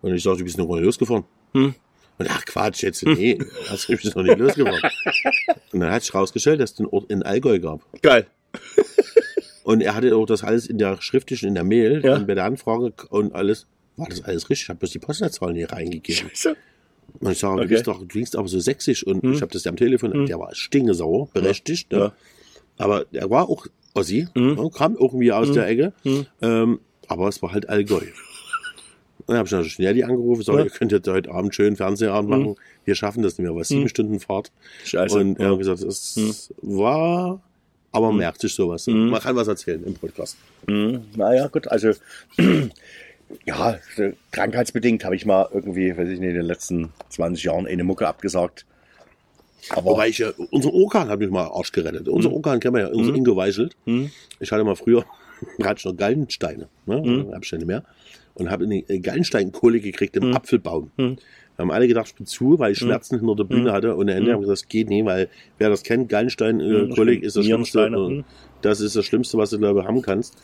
Und 0.02 0.14
ich 0.14 0.22
sagte, 0.22 0.38
du 0.38 0.44
bist 0.44 0.58
noch 0.58 0.68
mal 0.68 0.82
losgefahren. 0.82 1.24
Hm. 1.54 1.74
Und 2.18 2.30
ach 2.30 2.44
Quatsch, 2.44 2.82
jetzt, 2.82 3.04
nee, 3.04 3.38
hast 3.68 3.88
du 3.88 3.96
bist 3.96 4.14
noch 4.16 4.22
nicht 4.24 4.38
losgefahren. 4.38 4.80
und 5.72 5.80
dann 5.80 5.90
hat 5.90 6.02
sich 6.02 6.14
rausgestellt, 6.14 6.60
dass 6.60 6.70
es 6.70 6.76
den 6.76 6.86
Ort 6.86 7.10
in 7.10 7.22
Allgäu 7.22 7.58
gab. 7.60 7.80
Geil. 8.02 8.26
Und 9.64 9.82
er 9.82 9.94
hatte 9.94 10.16
auch 10.16 10.26
das 10.26 10.42
alles 10.44 10.66
in 10.66 10.78
der 10.78 11.00
schriftlichen, 11.02 11.48
in 11.48 11.54
der 11.54 11.64
Mail 11.64 12.00
Ja. 12.04 12.16
und 12.16 12.26
bei 12.26 12.34
der 12.34 12.44
Anfrage 12.44 12.92
und 13.10 13.34
alles, 13.34 13.66
war 13.96 14.08
das 14.08 14.22
alles 14.24 14.48
richtig. 14.48 14.64
Ich 14.64 14.68
habe 14.70 14.78
bloß 14.78 14.90
die 14.92 14.98
Postleitzahlen 14.98 15.54
hier 15.56 15.70
reingegeben. 15.70 16.30
Scheiße. 16.30 16.56
Und 17.20 17.30
ich 17.32 17.38
sage, 17.38 17.54
Okay. 17.54 17.62
du 17.64 17.68
bist 17.68 17.86
doch, 17.86 17.98
du 18.00 18.06
klingst 18.06 18.36
aber 18.36 18.48
so 18.48 18.58
sächsisch. 18.60 19.04
Und 19.06 19.22
Hm. 19.22 19.32
ich 19.34 19.42
habe 19.42 19.52
das 19.52 19.64
ja 19.64 19.70
am 19.70 19.76
Telefon, 19.76 20.26
der 20.26 20.38
war 20.38 20.54
stingesauer, 20.54 21.28
berechtigt. 21.32 21.92
Ne? 21.92 21.98
Ja. 21.98 22.12
Aber 22.78 23.06
er 23.12 23.28
war 23.30 23.48
auch 23.48 23.66
Ossi, 23.94 24.26
Hm. 24.34 24.54
ne? 24.54 24.70
kam 24.74 24.96
irgendwie 24.96 25.32
aus 25.32 25.48
Hm. 25.48 25.54
der 25.54 25.66
Ecke. 25.68 25.92
Hm. 26.02 26.26
Ähm, 26.42 26.80
aber 27.08 27.28
es 27.28 27.42
war 27.42 27.52
halt 27.52 27.68
Allgäu. 27.68 28.00
Und 29.28 29.34
dann 29.34 29.38
habe 29.38 29.46
ich 29.46 29.52
natürlich 29.52 29.74
schnell 29.74 29.92
die 29.94 30.04
angerufen, 30.04 30.42
sag, 30.42 30.56
Ja. 30.56 30.64
ihr 30.64 30.70
könnt 30.70 30.90
jetzt 30.90 31.06
heute 31.06 31.30
Abend 31.30 31.54
schön 31.54 31.76
Fernsehabend 31.76 32.32
Hm. 32.32 32.40
machen. 32.40 32.54
Wir 32.86 32.94
schaffen 32.94 33.22
das 33.22 33.36
nicht 33.38 33.46
mehr, 33.46 33.54
was 33.54 33.68
sieben 33.68 33.82
Hm. 33.82 33.88
Stunden 33.88 34.20
Fahrt. 34.20 34.50
Scheiße. 34.84 35.18
Und 35.18 35.38
er 35.38 35.50
hat 35.52 35.58
gesagt, 35.58 35.82
es 35.82 36.50
war, 36.62 37.40
aber 37.92 38.06
man 38.08 38.16
merkt 38.16 38.40
sich 38.40 38.54
sowas. 38.54 38.86
Man 38.86 39.20
kann 39.20 39.36
was 39.36 39.46
erzählen 39.48 39.84
im 39.84 39.94
Podcast. 39.94 40.36
Mhm. 40.66 41.02
Naja, 41.14 41.46
gut, 41.48 41.68
also 41.68 41.92
ja, 43.44 43.78
krankheitsbedingt 44.32 45.04
habe 45.04 45.14
ich 45.16 45.26
mal 45.26 45.48
irgendwie, 45.52 45.96
weiß 45.96 46.08
ich 46.08 46.18
nicht, 46.20 46.30
in 46.30 46.34
den 46.36 46.46
letzten 46.46 46.90
20 47.10 47.44
Jahren 47.44 47.66
eine 47.66 47.84
Mucke 47.84 48.08
abgesagt. 48.08 48.64
Aber 49.70 49.90
Wobei 49.92 50.08
ich 50.08 50.18
ja, 50.18 50.30
unser 50.50 50.72
Orkan 50.72 51.08
hat 51.10 51.18
mich 51.18 51.28
mal 51.30 51.44
Arsch 51.48 51.72
gerettet. 51.72 52.08
Unser 52.08 52.32
Orkan 52.32 52.60
kennen 52.60 52.76
wir 52.76 52.82
ja, 52.82 52.88
unser 52.88 53.10
Mhm. 53.10 53.18
Ingo 53.18 53.36
Weichelt. 53.36 53.76
Mhm. 53.84 54.10
Ich 54.40 54.50
hatte 54.52 54.64
mal 54.64 54.76
früher, 54.76 55.04
hatte 55.62 55.78
ich 55.80 55.84
noch 55.84 55.96
Gallensteine, 55.96 56.68
ne? 56.86 57.02
Mhm. 57.02 57.34
hab 57.34 57.44
ich 57.44 57.50
ja 57.50 57.58
nicht 57.58 57.66
mehr. 57.66 57.84
Und 58.38 58.50
habe 58.50 58.64
eine 58.64 58.82
Gallensteinkohle 58.82 59.80
gekriegt 59.80 60.16
im 60.16 60.28
Mhm. 60.28 60.36
Apfelbaum. 60.36 60.90
Mhm. 60.96 61.16
Da 61.56 61.62
haben 61.62 61.70
alle 61.72 61.88
gedacht, 61.88 62.06
ich 62.08 62.14
bin 62.14 62.24
zu, 62.26 62.58
weil 62.60 62.70
ich 62.72 62.78
Schmerzen 62.78 63.18
hinter 63.18 63.34
der 63.34 63.44
Bühne 63.44 63.70
Mhm. 63.70 63.72
hatte. 63.74 63.94
Und 63.96 64.08
am 64.08 64.16
Ende 64.16 64.30
Mhm. 64.30 64.34
haben 64.34 64.40
gesagt, 64.42 64.62
das 64.62 64.68
geht 64.68 64.88
nicht, 64.88 65.04
weil 65.04 65.28
wer 65.58 65.68
das 65.70 65.82
kennt, 65.82 66.08
Gallensteinkolik 66.08 67.20
Mhm, 67.20 67.26
ist 67.26 67.36
das 67.36 67.44
Schlimmste. 67.46 67.86
Äh, 67.86 67.90
mhm. 67.90 68.24
Das 68.62 68.80
ist 68.80 68.94
das 68.96 69.04
Schlimmste, 69.04 69.38
was 69.38 69.50
du, 69.50 69.58
glaube 69.58 69.80
ich, 69.80 69.86
haben 69.86 70.00
kannst. 70.02 70.36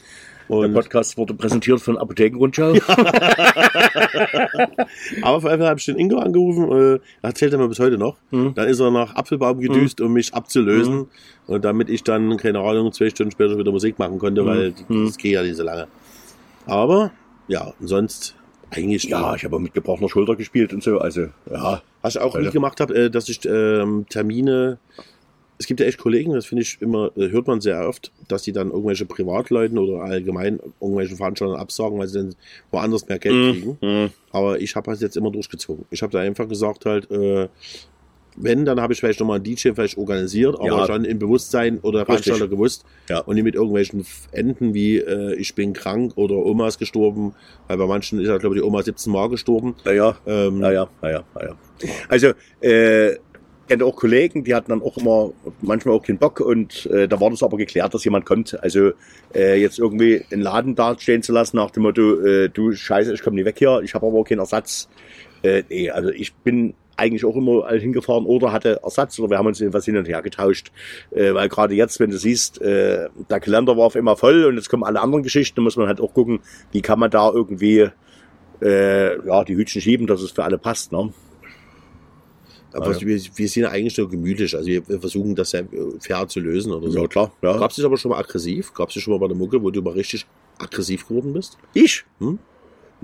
der 0.51 0.57
Und, 0.59 0.75
Podcast 0.75 1.17
wurde 1.17 1.33
präsentiert 1.35 1.81
von 1.81 1.97
Apothekenrundschau. 1.97 2.73
aber 5.23 5.37
auf 5.37 5.43
Fall 5.59 5.69
habe 5.69 5.79
ich 5.79 5.87
den 5.87 5.99
Ingo 5.99 6.19
angerufen, 6.19 6.71
äh, 6.97 6.99
erzählt 7.23 7.53
er 7.53 7.59
mir 7.59 7.69
bis 7.69 7.79
heute 7.79 7.97
noch. 7.99 8.17
Mhm. 8.31 8.53
Dann 8.55 8.69
ist 8.69 8.81
er 8.81 8.91
nach 8.91 9.15
Apfelbaum 9.15 9.61
gedüst, 9.61 10.01
um 10.01 10.13
mich 10.13 10.35
abzulösen. 10.35 11.07
Und 11.47 11.65
damit 11.65 11.91
ich 11.91 12.03
dann, 12.03 12.37
keine 12.37 12.59
Ahnung, 12.61 12.93
zwei 12.93 13.11
Stunden 13.11 13.31
später 13.33 13.59
wieder 13.59 13.71
Musik 13.73 13.99
machen 13.99 14.19
konnte, 14.19 14.45
weil 14.45 14.75
Mhm. 14.89 15.07
das 15.07 15.17
geht 15.17 15.33
ja 15.33 15.43
nicht 15.43 15.57
so 15.57 15.63
lange. 15.63 15.87
Aber, 16.67 17.13
ja, 17.49 17.73
und 17.79 17.87
sonst 17.89 18.35
eigentlich. 18.71 19.05
Ja, 19.05 19.35
ich 19.35 19.45
habe 19.45 19.59
mit 19.59 19.75
gebrochener 19.75 20.09
Schulter 20.09 20.37
gespielt 20.37 20.73
und 20.73 20.83
so. 20.83 20.99
Also, 20.99 21.29
ja. 21.51 21.83
Was 22.03 22.17
ich 22.17 22.21
auch 22.21 22.37
nie 22.37 22.51
gemacht 22.51 22.81
habe, 22.81 22.95
äh, 22.95 23.11
dass 23.11 23.29
ich 23.29 23.45
ähm, 23.45 24.07
Termine. 24.09 24.79
Es 25.57 25.69
gibt 25.69 25.79
ja 25.79 25.87
echt 25.87 25.99
Kollegen, 25.99 26.33
das 26.33 26.47
finde 26.47 26.63
ich 26.63 26.83
immer, 26.83 27.13
äh, 27.17 27.31
hört 27.31 27.47
man 27.47 27.61
sehr 27.61 27.89
oft, 27.89 28.11
dass 28.27 28.43
die 28.43 28.51
dann 28.51 28.71
irgendwelche 28.71 29.07
Privatleuten 29.07 29.79
oder 29.79 30.03
allgemein 30.03 30.59
irgendwelchen 30.81 31.17
Veranstaltern 31.17 31.57
absagen, 31.57 31.97
weil 31.97 32.09
sie 32.09 32.19
dann 32.19 32.35
woanders 32.73 33.07
mehr 33.07 33.21
Geld 33.21 33.55
kriegen. 33.55 33.79
Mhm. 33.81 34.11
Aber 34.33 34.61
ich 34.61 34.75
habe 34.75 34.91
das 34.91 35.01
jetzt 35.01 35.17
immer 35.17 35.31
durchgezogen. 35.31 35.85
Ich 35.91 36.03
habe 36.03 36.11
da 36.11 36.19
einfach 36.19 36.49
gesagt 36.49 36.87
halt, 36.87 37.09
äh, 37.13 37.49
wenn, 38.37 38.65
dann 38.65 38.81
habe 38.81 38.93
ich 38.93 39.01
vielleicht 39.01 39.21
nochmal 39.21 39.37
einen 39.37 39.45
DJ 39.45 39.71
vielleicht 39.75 39.97
organisiert, 39.97 40.57
aber 40.57 40.67
Ja. 40.67 40.87
schon 40.87 41.05
im 41.05 41.19
Bewusstsein 41.19 41.79
oder. 41.81 42.05
Veranstalter 42.05 42.49
gewusst. 42.49 42.85
Ja. 43.09 43.21
Und 43.21 43.35
nicht 43.37 43.45
mit 43.45 43.55
irgendwelchen 43.55 44.05
Enden 44.33 44.75
wie 44.75 44.99
äh, 44.99 45.35
ich 45.35 45.55
bin 45.55 45.73
krank 45.73 46.13
oder 46.17 46.35
Oma 46.37 46.69
ist 46.69 46.79
gestorben. 46.79 47.35
Weil 47.69 47.79
bei 47.79 47.87
manchen 47.87 48.21
ist 48.21 48.29
ja, 48.29 48.39
glaube 48.39 48.57
ich, 48.57 48.61
die 48.63 48.67
Oma 48.67 48.83
17 48.83 49.13
Mal 49.13 49.29
gestorben. 49.29 49.75
Naja, 49.85 50.17
Ähm, 50.27 50.59
naja, 50.59 50.89
naja, 51.03 51.23
naja. 51.35 51.55
Also, 52.09 52.33
äh, 52.61 53.13
ich 53.67 53.73
hatte 53.73 53.87
auch 53.87 53.97
Kollegen, 53.97 54.45
die 54.45 54.55
hatten 54.55 54.71
dann 54.71 54.83
auch 54.83 54.99
immer 54.99 55.33
manchmal 55.63 55.95
auch 55.95 56.03
keinen 56.03 56.19
Bock 56.19 56.41
und 56.41 56.85
äh, 56.87 57.09
da 57.09 57.19
war 57.19 57.31
das 57.31 57.43
aber 57.43 57.57
geklärt, 57.57 57.95
dass 57.95 58.05
jemand 58.05 58.27
kommt. 58.27 58.63
Also 58.63 58.91
äh, 59.35 59.59
jetzt 59.59 59.79
irgendwie 59.79 60.23
den 60.31 60.43
Laden 60.43 60.75
da 60.75 60.99
stehen 60.99 61.23
zu 61.23 61.33
lassen 61.33 61.57
nach 61.57 61.71
dem 61.71 61.85
Motto, 61.85 62.21
äh, 62.21 62.51
du 62.51 62.73
Scheiße, 62.73 63.15
ich 63.15 63.23
komme 63.23 63.37
nicht 63.37 63.47
weg 63.47 63.57
hier, 63.59 63.81
ich 63.83 63.95
habe 63.95 64.07
aber 64.07 64.19
auch 64.19 64.25
keinen 64.25 64.41
Ersatz. 64.41 64.89
Äh, 65.43 65.63
nee, 65.71 65.89
also 65.89 66.11
ich 66.11 66.35
bin 66.35 66.75
eigentlich 66.97 67.25
auch 67.25 67.37
immer 67.37 67.69
hingefahren 67.71 68.27
oder 68.27 68.53
hatte 68.53 68.81
Ersatz 68.83 69.19
oder 69.19 69.31
wir 69.31 69.39
haben 69.39 69.47
uns 69.47 69.63
was 69.73 69.85
hin 69.85 69.97
und 69.97 70.09
her 70.09 70.23
getauscht. 70.23 70.71
Äh, 71.11 71.35
weil 71.35 71.49
gerade 71.49 71.75
jetzt, 71.75 72.01
wenn 72.01 72.11
du 72.11 72.19
siehst, 72.19 72.61
äh, 72.61 73.09
der 73.31 73.41
Kalender 73.41 73.77
war 73.77 73.87
auf 73.87 73.97
immer 73.97 74.17
voll 74.17 74.45
und 74.45 74.57
jetzt 74.57 74.69
kommen 74.69 74.85
alle 74.85 75.01
anderen 75.01 75.23
Geschichten, 75.23 75.63
muss 75.63 75.77
man 75.77 75.87
halt 75.87 76.01
auch 76.01 76.15
gucken, 76.15 76.41
wie 76.73 76.83
kann 76.83 76.99
man 76.99 77.11
da 77.11 77.31
irgendwie 77.31 77.89
äh, 78.63 79.27
ja, 79.27 79.45
die 79.45 79.57
Hütchen 79.57 79.81
schieben, 79.81 80.07
dass 80.07 80.23
es 80.23 80.31
für 80.31 80.45
alle 80.45 80.59
passt. 80.59 80.93
Ne? 80.93 81.13
Aber 82.73 82.93
ja. 82.93 83.01
wir, 83.01 83.21
wir 83.37 83.49
sind 83.49 83.67
eigentlich 83.67 83.97
nur 83.99 84.11
gemütlich. 84.11 84.55
Also 84.55 84.67
wir, 84.67 84.87
wir 84.89 85.01
versuchen 85.01 85.35
das 85.35 85.53
ja 85.53 85.61
äh, 85.61 85.67
fair 86.01 86.27
zu 86.27 86.41
lösen 86.41 86.73
oder 86.73 86.91
so. 86.91 86.99
Ja, 86.99 87.07
klar. 87.07 87.33
Ja. 87.41 87.57
Gab 87.57 87.71
es 87.71 87.77
dich 87.77 87.85
aber 87.85 87.97
schon 87.97 88.11
mal 88.11 88.19
aggressiv? 88.19 88.75
Gab 88.75 88.89
es 88.89 88.95
dich 88.95 89.03
schon 89.03 89.13
mal 89.15 89.21
bei 89.21 89.29
der 89.29 89.37
Mucke, 89.37 89.63
wo 89.63 89.71
du 89.71 89.81
mal 89.81 89.93
richtig 89.93 90.27
aggressiv 90.59 91.07
geworden 91.07 91.33
bist? 91.33 91.57
Ich? 91.73 92.05
Hm? 92.19 92.39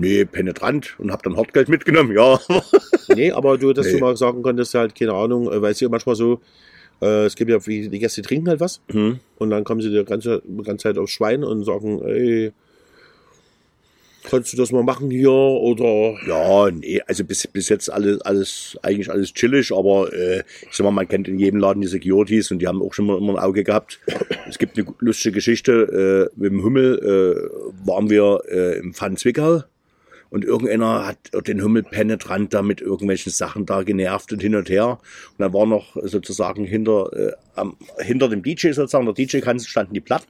Nee, 0.01 0.25
penetrant 0.25 0.95
und 0.99 1.11
hab 1.11 1.23
dann 1.23 1.37
Hartgeld 1.37 1.69
mitgenommen, 1.69 2.13
ja. 2.15 2.39
Nee, 3.15 3.31
aber 3.31 3.57
du, 3.57 3.71
dass 3.73 3.85
Nee. 3.87 3.93
du 3.93 3.99
mal 3.99 4.17
sagen 4.17 4.41
konntest, 4.41 4.73
halt, 4.73 4.95
keine 4.95 5.13
Ahnung, 5.13 5.47
weil 5.49 5.71
es 5.71 5.79
ja 5.79 5.89
manchmal 5.89 6.15
so, 6.15 6.41
äh, 7.01 7.25
es 7.25 7.35
gibt 7.35 7.49
ja, 7.51 7.65
wie 7.67 7.87
die 7.89 7.99
Gäste 7.99 8.21
trinken 8.21 8.47
halt 8.49 8.59
was 8.59 8.81
Hm. 8.91 9.19
und 9.37 9.49
dann 9.49 9.63
kommen 9.63 9.81
sie 9.81 9.89
die 9.89 10.03
ganze, 10.05 10.41
ganze 10.63 10.83
Zeit 10.83 10.97
aufs 10.97 11.11
Schwein 11.11 11.43
und 11.43 11.63
sagen, 11.63 12.01
ey, 12.05 12.51
kannst 14.29 14.53
du 14.53 14.57
das 14.57 14.71
mal 14.71 14.83
machen 14.83 15.09
hier 15.09 15.31
oder 15.31 16.15
Ja, 16.27 16.69
nee, 16.71 17.01
also 17.07 17.23
bis, 17.25 17.47
bis 17.47 17.69
jetzt 17.69 17.91
alles, 17.91 18.21
alles, 18.21 18.77
eigentlich 18.83 19.09
alles 19.09 19.33
chillig, 19.33 19.71
aber 19.73 20.13
äh, 20.13 20.43
ich 20.69 20.75
sag 20.77 20.83
mal, 20.85 20.91
man 20.91 21.07
kennt 21.07 21.27
in 21.27 21.39
jedem 21.39 21.59
Laden 21.59 21.81
die 21.81 21.87
Securities 21.87 22.51
und 22.51 22.59
die 22.59 22.67
haben 22.67 22.81
auch 22.83 22.93
schon 22.93 23.07
mal 23.07 23.17
immer 23.17 23.33
ein 23.33 23.39
Auge 23.43 23.63
gehabt. 23.63 23.99
Es 24.47 24.59
gibt 24.59 24.77
eine 24.77 24.87
lustige 24.99 25.33
Geschichte, 25.33 26.29
äh, 26.33 26.39
mit 26.39 26.51
dem 26.51 26.63
Hummel 26.63 26.99
äh, 26.99 27.87
waren 27.87 28.09
wir 28.11 28.41
äh, 28.47 28.77
im 28.77 28.93
Pfann 28.93 29.17
Zwickau 29.17 29.63
und 30.31 30.45
irgendeiner 30.45 31.05
hat 31.05 31.17
den 31.45 31.61
Hummel 31.61 31.83
penetrant 31.83 32.53
da 32.53 32.61
mit 32.61 32.79
irgendwelchen 32.79 33.33
Sachen 33.33 33.65
da 33.65 33.83
genervt 33.83 34.31
und 34.31 34.41
hin 34.41 34.55
und 34.55 34.69
her. 34.69 34.91
Und 35.31 35.39
dann 35.39 35.53
war 35.53 35.65
noch 35.65 35.97
sozusagen 36.01 36.63
hinter, 36.63 37.11
äh, 37.13 37.33
am, 37.55 37.75
hinter 37.99 38.29
dem 38.29 38.41
DJ 38.41 38.71
sozusagen, 38.71 39.05
der 39.05 39.13
DJ-Kanzel 39.13 39.67
standen 39.67 39.93
die 39.93 39.99
Platten. 39.99 40.27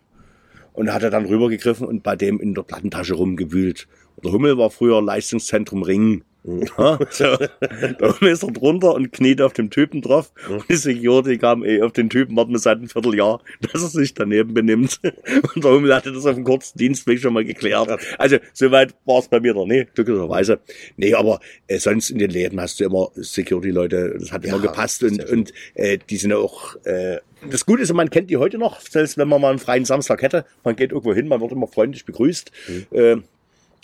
Und 0.74 0.92
hat 0.92 1.04
er 1.04 1.12
dann 1.12 1.26
rübergegriffen 1.26 1.86
und 1.86 2.02
bei 2.02 2.16
dem 2.16 2.40
in 2.40 2.56
der 2.56 2.64
Plattentasche 2.64 3.14
rumgewühlt. 3.14 3.88
Und 4.16 4.26
der 4.26 4.32
Hummel 4.32 4.58
war 4.58 4.72
früher 4.72 5.02
Leistungszentrum 5.04 5.84
Ring. 5.84 6.24
Ja, 6.44 6.98
so. 7.12 7.38
Da 7.38 8.28
ist 8.28 8.44
er 8.44 8.52
drunter 8.52 8.96
und 8.96 9.12
kniet 9.12 9.42
auf 9.42 9.54
dem 9.54 9.70
Typen 9.70 10.02
drauf. 10.02 10.32
Und 10.50 10.68
die 10.70 10.76
Security 10.76 11.38
kam 11.38 11.64
eh 11.64 11.82
auf 11.82 11.92
den 11.92 12.10
Typen, 12.10 12.36
warten 12.36 12.52
wir 12.52 12.60
seit 12.60 12.78
einem 12.78 12.90
Vierteljahr, 12.90 13.42
dass 13.62 13.84
er 13.84 13.90
sich 13.90 14.14
daneben 14.14 14.54
benimmt. 14.54 15.00
Und 15.56 15.64
der 15.64 15.72
Hummel 15.72 15.94
hatte 15.94 16.12
das 16.12 16.26
auf 16.26 16.36
dem 16.36 16.44
kurzen 16.44 16.78
Dienstweg 16.78 17.20
schon 17.20 17.34
mal 17.34 17.46
geklärt. 17.46 17.90
Also, 18.18 18.38
soweit 18.54 18.96
war 19.06 19.20
es 19.20 19.28
bei 19.28 19.40
mir 19.40 19.54
noch 19.54 19.66
nie, 19.66 19.86
glücklicherweise. 19.94 20.60
Nee, 20.98 21.14
aber 21.14 21.40
äh, 21.68 21.78
sonst 21.78 22.10
in 22.10 22.18
den 22.18 22.32
Läden 22.32 22.60
hast 22.60 22.80
du 22.80 22.86
immer 22.86 23.12
Security-Leute, 23.16 24.18
das 24.20 24.32
hat 24.32 24.44
Ja, 24.44 24.56
immer 24.56 24.62
gepasst. 24.62 25.04
Und, 25.04 25.24
und 25.30 25.54
äh, 25.76 26.00
die 26.10 26.18
sind 26.18 26.34
auch, 26.34 26.76
äh, 26.86 27.18
das 27.50 27.66
Gute 27.66 27.84
ist, 27.84 27.94
man 27.94 28.10
kennt 28.10 28.30
die 28.30 28.38
heute 28.38 28.58
noch, 28.58 28.80
selbst 28.80 29.18
wenn 29.18 29.28
man 29.28 29.42
mal 29.42 29.50
einen 29.50 29.60
freien 29.60 29.86
Samstag 29.86 30.22
hätte. 30.22 30.46
Man 30.64 30.76
geht 30.76 30.92
irgendwo 30.92 31.14
hin, 31.14 31.28
man 31.28 31.42
wird 31.42 31.52
immer 31.52 31.68
freundlich 31.68 32.06
begrüßt. 32.06 32.52
Mhm. 32.68 32.98
Äh, 32.98 33.16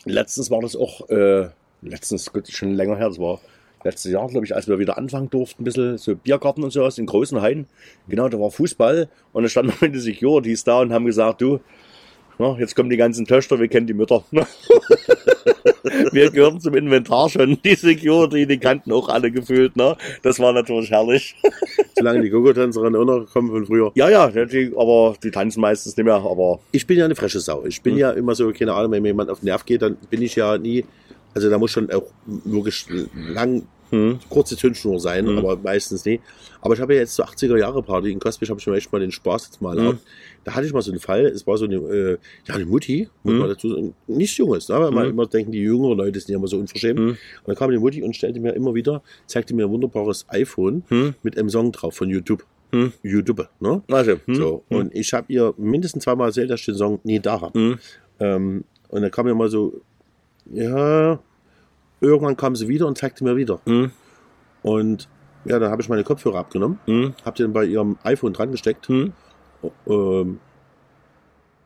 letztens 0.06 0.50
war 0.50 0.62
das 0.62 0.76
auch, 0.76 1.10
äh, 1.10 1.50
letztens, 1.82 2.32
gut, 2.32 2.48
schon 2.50 2.74
länger 2.74 2.98
her, 2.98 3.10
das 3.10 3.20
war 3.20 3.40
letztes 3.84 4.12
Jahr, 4.12 4.28
glaube 4.28 4.46
ich, 4.46 4.56
als 4.56 4.68
wir 4.68 4.80
wieder 4.80 4.98
anfangen 4.98 5.30
durften, 5.30 5.62
ein 5.62 5.66
bisschen 5.66 5.98
so 5.98 6.16
Biergarten 6.16 6.64
und 6.64 6.72
sowas 6.72 6.98
in 6.98 7.06
großen 7.06 7.42
Hain. 7.42 7.68
Genau, 8.08 8.28
da 8.28 8.40
war 8.40 8.52
Fußball 8.52 9.10
und 9.34 9.44
da 9.44 9.50
standen 9.50 9.74
noch 9.82 9.92
die 9.92 10.00
Securities 10.00 10.64
da 10.64 10.82
und 10.82 10.94
haben 10.94 11.06
gesagt, 11.06 11.42
du, 11.42 11.60
Ne? 12.40 12.56
Jetzt 12.60 12.76
kommen 12.76 12.90
die 12.90 12.98
ganzen 12.98 13.26
Töchter, 13.26 13.60
wir 13.60 13.68
kennen 13.68 13.88
die 13.88 13.94
Mütter. 13.94 14.24
Wir 16.12 16.30
gehören 16.32 16.60
zum 16.60 16.76
Inventar 16.76 17.30
schon. 17.30 17.58
Die 17.64 17.76
Security, 17.76 18.46
die 18.46 18.58
kannten 18.58 18.92
auch 18.92 19.10
alle 19.10 19.32
gefühlt. 19.32 19.76
Ne? 19.76 19.96
Das 20.22 20.40
war 20.40 20.54
natürlich 20.54 20.92
herrlich. 20.92 21.36
Solange 21.98 22.22
die 22.22 22.30
Gogo-Tänzerin 22.30 22.96
auch 22.96 23.06
noch 23.06 23.26
kommen 23.32 23.50
von 23.50 23.66
früher. 23.66 23.92
Ja, 23.96 24.10
ja, 24.10 24.28
die, 24.30 24.74
aber 24.78 25.16
die 25.24 25.32
tanzen 25.32 25.62
meistens 25.62 25.96
nicht 25.96 26.06
mehr. 26.06 26.16
Aber 26.16 26.60
Ich 26.72 26.86
bin 26.86 26.98
ja 26.98 27.06
eine 27.06 27.16
frische 27.16 27.40
Sau. 27.40 27.66
Ich 27.66 27.82
bin 27.82 27.98
ja 27.98 28.12
immer 28.12 28.36
so, 28.36 28.52
keine 28.52 28.74
Ahnung, 28.74 28.92
wenn 28.92 29.02
mir 29.02 29.10
jemand 29.10 29.30
auf 29.30 29.40
den 29.40 29.46
Nerv 29.48 29.66
geht, 29.66 29.82
dann 29.82 29.96
bin 30.10 30.22
ich 30.22 30.36
ja 30.36 30.58
nie, 30.58 30.86
also 31.38 31.52
da 31.52 31.60
muss 31.60 31.70
schon 31.70 31.92
auch 31.92 32.12
wirklich 32.26 32.88
lang, 33.14 33.62
kurze 34.28 34.58
Zündschnur 34.58 35.00
sein, 35.00 35.30
aber 35.38 35.56
meistens 35.56 36.04
nie. 36.04 36.20
Aber 36.62 36.74
ich 36.74 36.82
habe 36.82 36.96
ja 36.96 37.02
jetzt 37.02 37.14
so 37.14 37.24
80er 37.24 37.58
Jahre 37.60 37.84
Party 37.84 38.12
in 38.12 38.20
Kosbich, 38.20 38.50
habe 38.50 38.60
ich 38.60 38.66
mir 38.66 38.76
echt 38.76 38.92
mal 38.92 39.00
den 39.00 39.12
Spaß 39.12 39.46
jetzt 39.46 39.62
mal 39.62 39.78
erlaubt. 39.78 40.00
Da 40.44 40.56
hatte 40.56 40.66
ich 40.66 40.74
mal 40.74 40.82
so 40.82 40.92
einen 40.92 41.00
Fall, 41.00 41.28
es 41.28 41.46
war 41.46 41.58
so 41.58 41.66
eine, 41.66 41.76
äh, 41.76 42.18
ja, 42.48 42.56
eine 42.56 42.66
Mutti, 42.66 43.08
muss 43.22 43.36
man 43.36 43.50
dazu 43.50 43.70
sagen, 43.70 43.94
nichts 44.08 44.36
Junges, 44.38 44.68
ne? 44.68 44.80
weil 44.80 44.92
man 44.92 45.10
immer 45.10 45.28
denken, 45.28 45.52
die 45.52 45.60
jüngeren 45.60 45.96
Leute 45.96 46.20
sind 46.20 46.32
ja 46.32 46.38
immer 46.38 46.48
so 46.48 46.58
unverschämt. 46.58 47.00
Und 47.00 47.18
dann 47.46 47.56
kam 47.56 47.70
die 47.70 47.78
Mutti 47.78 48.02
und 48.02 48.16
stellte 48.16 48.40
mir 48.40 48.54
immer 48.54 48.74
wieder, 48.74 49.04
zeigte 49.28 49.54
mir 49.54 49.66
ein 49.66 49.72
wunderbares 49.72 50.26
iPhone 50.30 50.84
mit 51.22 51.38
einem 51.38 51.50
Song 51.50 51.72
drauf 51.72 51.96
von 51.96 52.10
YouTube. 52.10 52.44
YouTube, 53.04 53.48
ne? 53.60 53.84
also, 53.90 54.16
hm? 54.26 54.36
So, 54.36 54.64
und 54.70 54.94
ich 54.96 55.14
habe 55.14 55.32
ihr 55.32 55.54
mindestens 55.56 56.04
zweimal 56.04 56.30
erzählt, 56.30 56.50
dass 56.50 56.62
ich 56.62 56.66
den 56.66 56.76
Song 56.76 57.00
nie 57.04 57.20
da 57.20 57.40
habe. 57.40 57.78
Ähm, 58.20 58.64
und 58.90 59.02
dann 59.02 59.12
kam 59.12 59.28
mir 59.28 59.36
mal 59.36 59.50
so, 59.50 59.82
ja, 60.52 61.20
irgendwann 62.02 62.38
kam 62.38 62.56
sie 62.56 62.68
wieder 62.68 62.88
und 62.88 62.98
zeigte 62.98 63.24
mir 63.24 63.36
wieder. 63.36 63.60
Und 64.64 65.08
ja, 65.46 65.60
dann 65.60 65.72
habe 65.72 65.82
ich 65.82 65.90
meine 65.90 66.04
Kopfhörer 66.04 66.40
abgenommen, 66.40 66.80
habe 67.24 67.38
den 67.38 67.54
bei 67.54 67.66
ihrem 67.66 67.98
iPhone 68.04 68.34
dran 68.34 68.52
gesteckt, 68.52 68.90
ähm, 68.90 69.14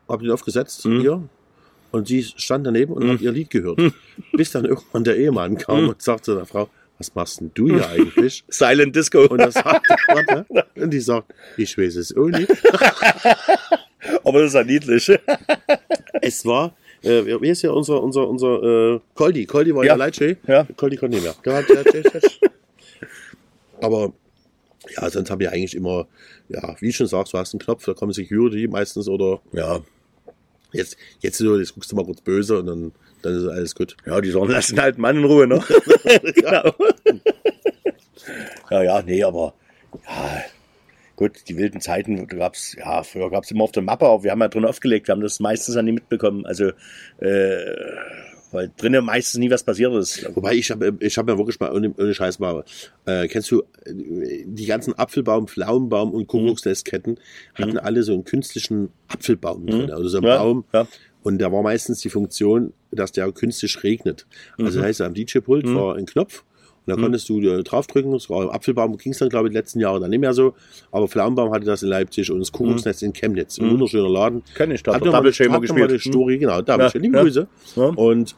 habe 0.07 0.23
den 0.23 0.31
aufgesetzt 0.31 0.81
hier. 0.83 1.23
Und 1.91 2.07
sie 2.07 2.23
stand 2.23 2.65
daneben 2.65 2.93
und 2.93 3.09
hat 3.09 3.21
ihr 3.21 3.33
Lied 3.33 3.49
gehört. 3.49 3.81
Bis 4.31 4.51
dann 4.51 4.63
irgendwann 4.63 5.03
der 5.03 5.17
Ehemann 5.17 5.57
kam 5.57 5.89
und 5.89 6.01
sagte 6.01 6.23
zu 6.23 6.35
der 6.35 6.45
Frau, 6.45 6.69
was 7.01 7.15
machst 7.15 7.41
denn 7.41 7.51
du 7.55 7.67
hier 7.67 7.89
eigentlich? 7.89 8.43
Silent 8.49 8.95
Disco. 8.95 9.25
Und 9.25 9.41
sagte, 9.51 9.95
warte, 10.07 10.45
und 10.75 10.91
die 10.91 10.99
sagt, 10.99 11.33
ich 11.57 11.75
weiß 11.75 11.95
es 11.95 12.15
auch 12.15 12.27
nicht. 12.27 12.49
aber 14.23 14.41
das 14.41 14.49
ist 14.49 14.53
ja 14.53 14.63
niedlich. 14.63 15.11
Es 16.21 16.45
war, 16.45 16.75
äh, 17.03 17.41
wie 17.41 17.49
ist 17.49 17.61
ja 17.61 17.71
unser, 17.71 18.01
unser, 18.01 18.27
unser, 18.27 18.63
äh, 18.95 18.99
Koldi. 19.15 19.45
Koldi 19.45 19.73
war 19.73 19.83
ja, 19.83 19.93
Ja. 19.93 19.95
Leitschee. 19.95 20.37
Ja. 20.47 20.67
Koldi 20.75 20.97
konnte 20.97 21.17
nicht 21.17 21.23
mehr. 21.23 21.55
Hat, 21.55 21.69
der 21.69 21.77
hat, 21.79 22.39
aber, 23.81 24.13
ja, 24.95 25.09
sonst 25.09 25.29
haben 25.31 25.39
wir 25.39 25.51
eigentlich 25.51 25.75
immer, 25.75 26.07
ja, 26.49 26.75
wie 26.79 26.89
ich 26.89 26.95
schon 26.95 27.07
sagst, 27.07 27.33
du 27.33 27.37
hast 27.37 27.53
einen 27.53 27.59
Knopf, 27.61 27.85
da 27.85 27.93
kommen 27.93 28.13
Security 28.13 28.67
meistens 28.67 29.07
oder, 29.07 29.41
Ja, 29.51 29.81
jetzt, 30.71 30.97
jetzt, 31.19 31.37
so, 31.37 31.57
jetzt 31.57 31.73
guckst 31.73 31.91
du 31.91 31.95
mal 31.95 32.05
kurz 32.05 32.21
böse 32.21 32.59
und 32.59 32.67
dann, 32.67 32.91
dann 33.23 33.35
ist 33.35 33.47
alles 33.47 33.75
gut. 33.75 33.97
ja, 34.05 34.21
die 34.21 34.29
sollen 34.29 34.51
lassen 34.51 34.79
halt 34.79 34.97
Mann 34.97 35.17
in 35.17 35.25
Ruhe, 35.25 35.47
ne? 35.47 35.63
genau. 36.35 36.75
ja, 38.69 38.83
ja, 38.83 39.01
nee, 39.01 39.23
aber 39.23 39.53
ja, 40.07 40.43
gut, 41.21 41.47
die 41.47 41.55
wilden 41.57 41.81
Zeiten 41.81 42.27
da 42.27 42.35
gab's, 42.35 42.75
ja, 42.77 43.03
früher 43.03 43.29
gab's 43.29 43.51
immer 43.51 43.63
auf 43.63 43.71
der 43.71 43.83
Mappe, 43.83 44.05
aber 44.07 44.23
wir 44.23 44.31
haben 44.31 44.41
ja 44.41 44.47
drin 44.47 44.65
aufgelegt, 44.65 45.07
wir 45.07 45.13
haben 45.13 45.21
das 45.21 45.39
meistens 45.39 45.75
ja 45.75 45.83
nie 45.83 45.91
mitbekommen. 45.91 46.47
Also, 46.47 46.69
äh, 47.19 47.75
weil 48.51 48.71
drinnen 48.75 49.05
meistens 49.05 49.39
nie 49.39 49.49
was 49.51 49.63
passiert 49.63 49.93
ist. 49.93 50.27
Wobei 50.35 50.55
ich 50.55 50.71
habe 50.71 50.97
ich 50.99 51.17
hab 51.17 51.29
ja 51.29 51.37
wirklich 51.37 51.59
mal 51.59 51.71
ohne, 51.71 51.93
ohne 51.97 52.13
Scheiß 52.13 52.39
mal, 52.39 52.65
äh, 53.05 53.27
kennst 53.27 53.49
du 53.51 53.61
äh, 53.85 54.43
die 54.45 54.65
ganzen 54.65 54.97
Apfelbaum, 54.97 55.47
Pflaumenbaum 55.47 56.11
und 56.11 56.27
Kuckucksnestketten 56.27 57.19
hatten 57.53 57.77
alle 57.77 58.03
so 58.03 58.13
einen 58.13 58.25
künstlichen 58.25 58.89
Apfelbaum 59.07 59.67
drin, 59.67 59.91
also 59.91 60.09
so 60.09 60.17
einen 60.17 60.27
Ja, 60.27 60.37
Baum. 60.39 60.65
ja. 60.73 60.87
Und 61.23 61.37
da 61.37 61.51
war 61.51 61.61
meistens 61.61 61.99
die 62.01 62.09
Funktion, 62.09 62.73
dass 62.89 63.11
der 63.11 63.31
künstlich 63.31 63.83
regnet. 63.83 64.25
Also 64.57 64.79
das 64.79 64.87
heißt, 64.87 65.01
am 65.01 65.13
DJ-Pult 65.13 65.67
war 65.75 65.95
ein 65.95 66.07
Knopf 66.07 66.43
und 66.85 66.95
da 66.95 66.99
konntest 67.01 67.29
du 67.29 67.39
äh, 67.41 67.63
draufdrücken. 67.63 68.13
Apfelbaum 68.49 68.97
ging 68.97 69.11
es 69.11 69.19
dann, 69.19 69.29
glaube 69.29 69.47
ich, 69.47 69.51
die 69.51 69.57
letzten 69.57 69.79
Jahre 69.79 69.99
dann 69.99 70.09
nicht 70.09 70.19
mehr 70.19 70.33
so. 70.33 70.53
Aber 70.91 71.07
Pflaumenbaum 71.07 71.51
hatte 71.53 71.65
das 71.65 71.83
in 71.83 71.89
Leipzig 71.89 72.31
und 72.31 72.39
das 72.39 72.51
Kuckucksnest 72.51 73.03
in 73.03 73.13
Chemnitz. 73.13 73.59
Ein 73.59 73.69
wunderschöner 73.71 74.09
Laden. 74.09 74.41
Kenn 74.55 74.71
ich, 74.71 74.81
da 74.81 74.93
hat 74.95 75.01
Double 75.05 75.13
hat 75.13 75.39
noch 75.39 75.49
mal 75.49 75.57
eine 75.57 75.87
gespielt. 75.89 76.01
Story, 76.01 76.37
genau, 76.39 76.61
Double 76.61 76.85
Ja, 76.85 76.89
Shamer. 76.89 77.03
Liebe 77.03 77.17
ja. 77.17 77.23
Grüße. 77.23 77.47
Ja. 77.75 77.83
Und 77.85 78.35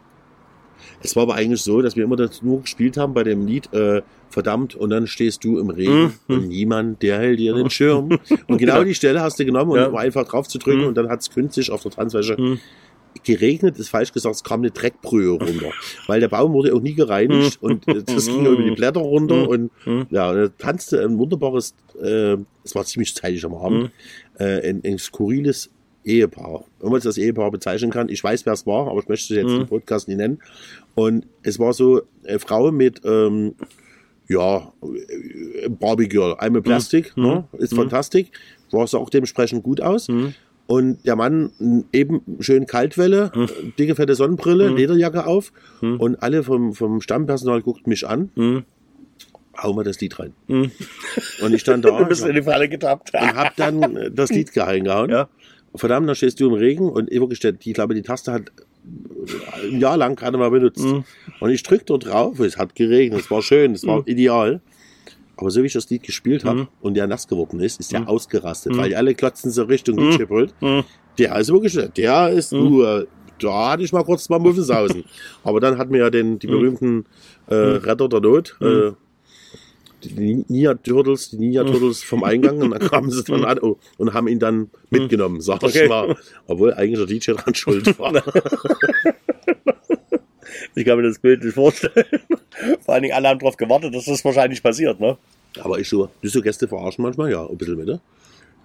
es 1.01 1.15
war 1.15 1.23
aber 1.23 1.35
eigentlich 1.35 1.61
so, 1.61 1.81
dass 1.81 1.95
wir 1.95 2.03
immer 2.03 2.15
das 2.15 2.41
nur 2.41 2.61
gespielt 2.61 2.97
haben 2.97 3.13
bei 3.13 3.23
dem 3.23 3.45
Lied, 3.47 3.71
äh, 3.73 4.01
verdammt, 4.29 4.75
und 4.75 4.89
dann 4.89 5.05
stehst 5.07 5.43
du 5.43 5.59
im 5.59 5.69
Regen 5.69 6.13
und 6.27 6.47
niemand, 6.47 7.01
der 7.01 7.19
hält 7.19 7.39
dir 7.39 7.53
den 7.53 7.69
Schirm. 7.69 8.17
Und 8.47 8.57
genau 8.57 8.83
die 8.83 8.95
Stelle 8.95 9.21
hast 9.21 9.37
du 9.39 9.45
genommen, 9.45 9.71
um 9.71 9.77
Ja. 9.77 9.93
einfach 9.93 10.25
drauf 10.27 10.47
zu 10.47 10.57
drücken 10.57 10.85
und 10.85 10.95
dann 10.97 11.07
hat 11.09 11.19
es 11.21 11.29
künstlich 11.29 11.69
auf 11.71 11.81
der 11.83 11.91
Tanzfläche 11.91 12.57
geregnet, 13.23 13.77
ist 13.77 13.89
falsch 13.89 14.11
gesagt, 14.11 14.35
es 14.35 14.43
kam 14.43 14.61
eine 14.61 14.71
Dreckbrühe 14.71 15.31
runter. 15.31 15.71
Weil 16.07 16.19
der 16.19 16.29
Baum 16.29 16.53
wurde 16.53 16.73
auch 16.73 16.81
nie 16.81 16.93
gereinigt 16.93 17.57
und 17.61 17.87
äh, 17.87 18.03
das 18.03 18.27
ging 18.27 18.45
über 18.45 18.63
die 18.63 18.71
Blätter 18.71 19.01
runter 19.01 19.47
und 19.47 19.71
ja, 20.09 20.29
und 20.31 20.37
da 20.37 20.47
tanzte 20.57 21.03
ein 21.03 21.17
wunderbares, 21.17 21.75
äh, 22.01 22.37
es 22.63 22.75
war 22.75 22.85
ziemlich 22.85 23.13
zeitig 23.15 23.45
am 23.45 23.55
Abend, 23.55 23.91
äh, 24.39 24.69
ein, 24.69 24.81
ein 24.85 24.97
skurriles 24.97 25.69
Ehepaar. 26.05 26.65
Wenn 26.79 26.91
man 26.91 27.01
das 27.01 27.17
Ehepaar 27.17 27.51
bezeichnen 27.51 27.91
kann, 27.91 28.09
ich 28.09 28.23
weiß, 28.23 28.45
wer 28.45 28.53
es 28.53 28.65
war, 28.65 28.87
aber 28.89 28.99
ich 28.99 29.07
möchte 29.07 29.33
es 29.33 29.41
jetzt 29.41 29.51
im 29.61 29.67
Podcast 29.67 30.07
nicht 30.07 30.17
nennen. 30.17 30.39
Und 30.95 31.25
es 31.43 31.59
war 31.59 31.73
so 31.73 32.01
eine 32.27 32.39
Frau 32.39 32.71
mit, 32.71 33.01
ähm, 33.05 33.55
ja, 34.27 34.73
äh, 34.83 35.69
Barbie 35.69 36.07
Girl, 36.09 36.35
einmal 36.39 36.61
Plastik, 36.61 37.15
ne? 37.17 37.45
ist 37.57 37.73
fantastisch, 37.75 38.27
war 38.71 38.83
es 38.83 38.93
auch 38.93 39.09
dementsprechend 39.09 39.63
gut 39.63 39.81
aus. 39.81 40.07
Und 40.65 41.05
der 41.05 41.15
Mann 41.15 41.51
eben 41.91 42.21
schön 42.39 42.65
Kaltwelle, 42.65 43.31
dicke 43.77 43.95
fette 43.95 44.15
Sonnenbrille, 44.15 44.69
Lederjacke 44.69 45.25
auf 45.27 45.51
und 45.81 46.21
alle 46.23 46.43
vom, 46.43 46.73
vom 46.73 47.01
Stammpersonal 47.01 47.61
guckten 47.61 47.89
mich 47.89 48.07
an. 48.07 48.29
Hau 49.61 49.73
mal 49.73 49.83
das 49.83 49.99
Lied 50.01 50.17
rein. 50.19 50.33
Und 50.47 51.53
ich 51.53 51.61
stand 51.61 51.85
da 51.85 51.89
Du 51.99 52.05
bist 52.05 52.25
in 52.25 52.33
die 52.35 52.41
Falle 52.41 52.67
getappt. 52.69 53.13
und 53.13 53.35
hab 53.35 53.55
dann 53.55 54.09
das 54.15 54.31
Lied 54.31 54.55
reingehauen. 54.57 55.11
Ja. 55.11 55.29
Verdammt, 55.75 56.07
da 56.07 56.15
stehst 56.15 56.39
du 56.39 56.47
im 56.47 56.53
Regen 56.53 56.89
und 56.89 57.11
ich 57.11 57.19
wirklich, 57.19 57.43
ich 57.43 57.73
glaube, 57.73 57.93
die 57.93 58.01
Taste 58.01 58.31
hat 58.31 58.51
äh, 59.61 59.67
ein 59.67 59.79
Jahr 59.79 59.97
lang 59.97 60.15
keiner 60.15 60.37
mal 60.37 60.49
benutzt. 60.49 60.85
Und 61.39 61.49
ich 61.49 61.61
drück 61.63 61.85
dort 61.85 62.05
drauf, 62.05 62.39
es 62.39 62.57
hat 62.57 62.75
geregnet, 62.75 63.21
es 63.21 63.31
war 63.31 63.41
schön, 63.41 63.73
es 63.73 63.85
war 63.85 64.07
ideal. 64.07 64.61
Aber 65.43 65.51
so 65.51 65.61
wie 65.61 65.67
ich 65.67 65.73
das 65.73 65.89
Lied 65.89 66.03
gespielt 66.03 66.45
habe 66.45 66.69
und 66.79 66.93
der 66.93 67.05
nass 67.05 67.27
geworden 67.27 67.59
ist, 67.59 67.77
ist 67.77 67.91
der 67.91 68.07
ausgerastet, 68.07 68.77
weil 68.77 68.87
die 68.87 68.95
alle 68.95 69.13
klotzen 69.13 69.51
so 69.51 69.63
Richtung 69.63 69.97
mhm. 69.97 70.11
DJ-Pult. 70.11 70.53
Der 71.17 71.35
ist 71.35 71.51
wirklich, 71.51 71.77
der 71.97 72.29
ist 72.29 72.53
nur, 72.53 73.07
da 73.39 73.71
hatte 73.71 73.83
ich 73.83 73.91
mal 73.91 74.05
kurz 74.05 74.29
mal 74.29 74.39
Muffensausen. 74.39 75.03
Aber 75.43 75.59
dann 75.59 75.77
hatten 75.77 75.91
wir 75.91 75.99
ja 75.99 76.09
den, 76.09 76.39
die 76.39 76.47
berühmten 76.47 77.07
äh, 77.47 77.55
Retter 77.55 78.07
der 78.07 78.21
Not, 78.21 78.55
äh, 78.61 78.91
die 80.01 80.45
Ninja 80.47 80.75
Turtles, 80.75 81.31
die 81.31 81.39
Ninja 81.39 81.65
Turtles 81.65 82.03
vom 82.03 82.23
Eingang 82.23 82.61
und 82.61 82.71
dann 82.71 82.79
kamen 82.89 83.11
sie 83.11 83.21
dann 83.25 83.43
an 83.43 83.59
oh, 83.59 83.77
und 83.97 84.13
haben 84.13 84.29
ihn 84.29 84.39
dann 84.39 84.69
mitgenommen, 84.91 85.41
sag 85.41 85.61
ich 85.63 85.75
Okay. 85.75 85.89
mal. 85.89 86.15
Obwohl 86.47 86.73
eigentlich 86.73 86.99
der 86.99 87.07
DJ 87.07 87.31
dran 87.33 87.53
schuld 87.53 87.99
war. 87.99 88.23
Ich 90.75 90.85
kann 90.85 90.97
mir 90.97 91.03
das 91.03 91.19
Bild 91.19 91.43
nicht 91.43 91.53
vorstellen. 91.53 92.05
Vor 92.85 92.93
allen 92.93 93.03
Dingen 93.03 93.15
alle 93.15 93.29
haben 93.29 93.39
darauf 93.39 93.57
gewartet, 93.57 93.93
dass 93.95 94.05
das 94.05 94.23
wahrscheinlich 94.25 94.61
passiert, 94.61 94.99
ne? 94.99 95.17
Aber 95.61 95.79
ich 95.79 95.87
so, 95.89 96.09
du 96.21 96.29
so 96.29 96.41
Gäste 96.41 96.67
verarschen 96.67 97.03
manchmal, 97.03 97.31
ja, 97.31 97.45
ein 97.47 97.57
bisschen 97.57 97.77
mit, 97.77 97.85
ne? 97.87 97.99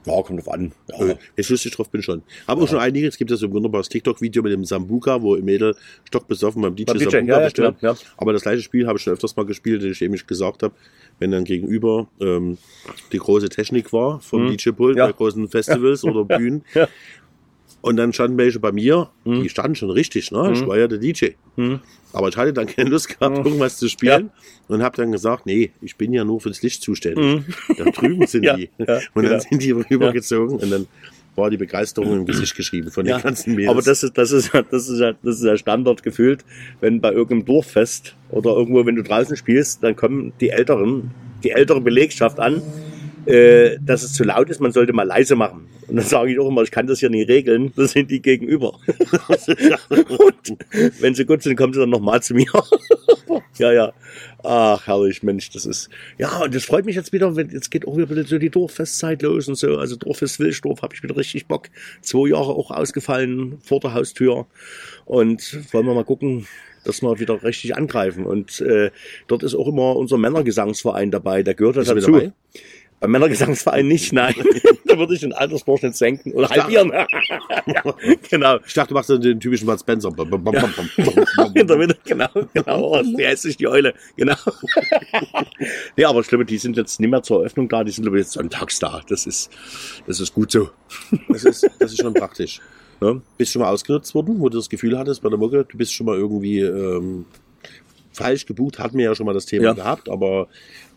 Ja, 0.06 0.22
kommt 0.22 0.38
drauf 0.40 0.54
an. 0.54 0.72
Ja. 0.90 1.06
Äh, 1.08 1.16
Jetzt 1.36 1.50
lustig 1.50 1.72
drauf 1.74 1.90
bin 1.90 2.02
schon. 2.02 2.22
Haben 2.46 2.62
auch 2.62 2.68
schon 2.68 2.78
einige, 2.78 3.08
es 3.08 3.18
gibt 3.18 3.30
ja 3.30 3.36
so 3.36 3.46
ein 3.46 3.52
wunderbares 3.52 3.88
TikTok-Video 3.90 4.42
mit 4.42 4.52
dem 4.52 4.64
Sambuka, 4.64 5.20
wo 5.20 5.34
ein 5.34 5.44
Mädel 5.44 5.74
stockbesoffen 6.06 6.62
beim 6.62 6.74
DJ, 6.76 6.84
Beim 6.84 6.98
DJ, 6.98 7.04
Sambuka 7.10 7.26
ja, 7.32 7.38
ja, 7.38 7.44
bestellt. 7.44 7.74
ja. 7.82 7.94
Aber 8.16 8.32
das 8.32 8.42
gleiche 8.42 8.62
Spiel 8.62 8.86
habe 8.86 8.96
ich 8.96 9.02
schon 9.04 9.12
öfters 9.12 9.36
mal 9.36 9.44
gespielt, 9.44 9.82
das 9.82 9.90
ich 9.90 10.00
eben 10.02 10.14
gesagt 10.26 10.62
habe, 10.62 10.72
wenn 11.18 11.30
dann 11.32 11.44
gegenüber 11.44 12.08
ähm, 12.20 12.56
die 13.12 13.18
große 13.18 13.48
Technik 13.50 13.92
war 13.92 14.20
vom 14.20 14.46
DJ-Pult 14.50 14.94
Mhm. 14.94 14.98
Ja. 14.98 15.06
bei 15.06 15.12
großen 15.12 15.48
Festivals 15.48 16.04
oder 16.04 16.24
Bühnen. 16.24 16.64
Ja. 17.82 17.90
Und 17.90 17.96
dann 17.96 18.12
standen 18.12 18.36
welche 18.38 18.58
bei 18.60 18.72
mir, 18.72 19.10
die 19.24 19.48
standen 19.48 19.74
schon 19.76 19.90
richtig, 19.90 20.30
ne? 20.32 20.50
Ich 20.52 20.66
war 20.66 20.78
ja 20.78 20.88
der 20.88 20.98
DJ. 20.98 21.28
Aber 22.12 22.28
ich 22.28 22.36
hatte 22.36 22.52
dann 22.52 22.66
keine 22.66 22.90
Lust 22.90 23.08
gehabt, 23.08 23.36
irgendwas 23.38 23.76
zu 23.76 23.88
spielen 23.88 24.30
und 24.68 24.82
habe 24.82 24.96
dann 24.96 25.12
gesagt, 25.12 25.46
nee, 25.46 25.70
ich 25.82 25.96
bin 25.96 26.12
ja 26.12 26.24
nur 26.24 26.40
fürs 26.40 26.62
Licht 26.62 26.82
zuständig. 26.82 27.42
Da 27.76 27.84
drüben 27.84 28.26
sind. 28.26 28.42
Ja, 28.44 28.56
die. 28.56 28.70
ja, 28.78 28.96
und 29.14 29.22
dann 29.24 29.24
genau. 29.24 29.38
sind 29.40 29.62
die 29.62 29.70
rübergezogen 29.72 30.58
und 30.58 30.70
dann 30.70 30.86
war 31.36 31.50
die 31.50 31.56
Begeisterung 31.56 32.12
im 32.14 32.26
Gesicht 32.26 32.56
geschrieben 32.56 32.90
von 32.90 33.04
den 33.04 33.20
ganzen 33.22 33.54
Mädels. 33.54 33.70
aber 33.70 33.82
das 33.82 34.02
ist, 34.02 34.18
das 34.18 34.32
ist, 34.32 34.52
ja- 34.52 34.62
das 34.62 34.88
ist, 34.88 34.98
ja- 34.98 35.12
das 35.22 35.36
ist 35.36 35.44
ja 35.44 35.56
Standard 35.56 36.02
gefühlt, 36.02 36.44
wenn 36.80 37.00
bei 37.00 37.12
irgendeinem 37.12 37.44
Dorffest 37.44 38.16
oder 38.30 38.50
irgendwo, 38.56 38.84
wenn 38.86 38.96
du 38.96 39.04
draußen 39.04 39.36
spielst, 39.36 39.84
dann 39.84 39.94
kommen 39.94 40.32
die 40.40 40.48
Älteren, 40.50 41.12
die 41.44 41.50
ältere 41.50 41.80
Belegschaft 41.80 42.40
an, 42.40 42.60
äh, 43.28 43.78
dass 43.80 44.02
es 44.02 44.14
zu 44.14 44.24
laut 44.24 44.48
ist, 44.48 44.60
man 44.60 44.72
sollte 44.72 44.92
mal 44.92 45.02
leise 45.02 45.36
machen. 45.36 45.68
Und 45.86 45.96
dann 45.96 46.04
sage 46.04 46.32
ich 46.32 46.38
auch 46.38 46.48
immer, 46.48 46.62
ich 46.62 46.70
kann 46.70 46.86
das 46.86 47.00
hier 47.00 47.10
nicht 47.10 47.28
regeln, 47.28 47.72
das 47.76 47.92
sind 47.92 48.10
die 48.10 48.22
gegenüber. 48.22 48.78
Und 49.88 50.56
wenn 51.00 51.14
sie 51.14 51.24
gut 51.24 51.42
sind, 51.42 51.56
kommen 51.56 51.72
sie 51.72 51.80
dann 51.80 51.90
nochmal 51.90 52.22
zu 52.22 52.34
mir. 52.34 52.50
ja, 53.58 53.72
ja. 53.72 53.92
Ach, 54.42 54.86
herrlich, 54.86 55.22
Mensch, 55.22 55.50
das 55.50 55.66
ist. 55.66 55.90
Ja, 56.16 56.38
und 56.38 56.54
das 56.54 56.64
freut 56.64 56.86
mich 56.86 56.94
jetzt 56.94 57.12
wieder, 57.12 57.34
wenn 57.36 57.50
jetzt 57.50 57.70
geht 57.70 57.86
auch 57.86 57.96
wieder 57.96 58.24
so 58.24 58.38
die 58.38 58.50
Dorffestzeit 58.50 59.20
los 59.22 59.48
und 59.48 59.56
so. 59.56 59.76
Also 59.76 59.96
Dorffest 59.96 60.38
Wilsdorf 60.38 60.82
habe 60.82 60.94
ich 60.94 61.02
wieder 61.02 61.16
richtig 61.16 61.46
Bock. 61.46 61.68
Zwei 62.00 62.28
Jahre 62.28 62.52
auch 62.54 62.70
ausgefallen 62.70 63.58
vor 63.62 63.80
der 63.80 63.94
Haustür. 63.94 64.46
Und 65.04 65.58
wollen 65.72 65.86
wir 65.86 65.94
mal 65.94 66.04
gucken, 66.04 66.46
dass 66.84 67.02
wir 67.02 67.18
wieder 67.18 67.42
richtig 67.42 67.76
angreifen. 67.76 68.24
Und 68.24 68.60
äh, 68.60 68.90
dort 69.26 69.42
ist 69.42 69.54
auch 69.54 69.68
immer 69.68 69.96
unser 69.96 70.18
Männergesangsverein 70.18 71.10
dabei, 71.10 71.42
der 71.42 71.54
gehört 71.54 71.76
Bist 71.76 71.90
du 71.90 71.94
dazu. 71.94 72.12
dabei? 72.12 72.32
Beim 73.00 73.12
Männergesangsverein 73.12 73.86
nicht, 73.86 74.12
nein. 74.12 74.34
da 74.86 74.98
würde 74.98 75.14
ich 75.14 75.20
den 75.20 75.32
Altersdurchschnitt 75.32 75.94
senken 75.94 76.32
oder 76.32 76.48
halbieren. 76.48 76.90
ja, 77.66 77.82
genau. 78.28 78.58
Ich 78.66 78.74
dachte, 78.74 78.88
du 78.88 78.94
machst 78.94 79.10
den 79.10 79.38
typischen 79.38 79.66
Bud 79.66 79.78
Spencer. 79.78 80.10
In 81.54 81.66
der. 81.66 81.76
Mitte, 81.76 81.96
genau, 82.04 82.28
genau. 82.52 83.00
Ist 83.00 83.42
sich 83.42 83.56
die 83.56 83.68
Eule, 83.68 83.94
genau. 84.16 84.34
nee, 85.96 86.04
aber 86.04 86.20
ich 86.20 86.26
glaube, 86.26 86.44
die 86.44 86.58
sind 86.58 86.76
jetzt 86.76 86.98
nicht 86.98 87.10
mehr 87.10 87.22
zur 87.22 87.40
Eröffnung 87.40 87.68
da, 87.68 87.84
die 87.84 87.92
sind, 87.92 88.02
glaube 88.02 88.18
ich, 88.18 88.24
jetzt 88.24 88.32
sonntags 88.32 88.80
da. 88.80 89.00
Das 89.08 89.26
ist, 89.26 89.50
das 90.06 90.18
ist 90.18 90.34
gut 90.34 90.50
so. 90.50 90.70
Das 91.28 91.44
ist, 91.44 91.70
das 91.78 91.92
ist 91.92 92.00
schon 92.02 92.14
praktisch. 92.14 92.60
Ne? 93.00 93.22
Bist 93.36 93.50
du 93.50 93.52
schon 93.54 93.62
mal 93.62 93.70
ausgenutzt 93.70 94.12
worden, 94.14 94.40
wo 94.40 94.48
du 94.48 94.58
das 94.58 94.68
Gefühl 94.68 94.98
hattest 94.98 95.22
bei 95.22 95.28
der 95.28 95.38
Mucke, 95.38 95.64
du 95.64 95.78
bist 95.78 95.94
schon 95.94 96.06
mal 96.06 96.16
irgendwie 96.16 96.60
ähm, 96.60 97.26
falsch 98.12 98.44
gebucht, 98.44 98.80
hatten 98.80 98.98
wir 98.98 99.04
ja 99.04 99.14
schon 99.14 99.26
mal 99.26 99.34
das 99.34 99.46
Thema 99.46 99.66
Ja. 99.66 99.72
gehabt, 99.74 100.08
aber 100.08 100.48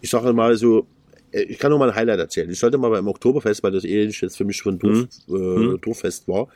ich 0.01 0.09
sage 0.09 0.33
mal 0.33 0.55
so, 0.55 0.87
ich 1.31 1.57
kann 1.59 1.69
nur 1.69 1.79
mal 1.79 1.89
ein 1.89 1.95
Highlight 1.95 2.19
erzählen. 2.19 2.49
Ich 2.49 2.59
sollte 2.59 2.77
mal 2.77 2.89
beim 2.89 3.07
Oktoberfest, 3.07 3.63
weil 3.63 3.71
das 3.71 3.83
ähnlich 3.83 4.19
jetzt 4.21 4.37
für 4.37 4.45
mich 4.45 4.61
von 4.61 4.77
Dorf, 4.79 5.07
Mhm. 5.27 5.75
äh, 5.75 5.77
Dorffest 5.77 6.27
war. 6.27 6.47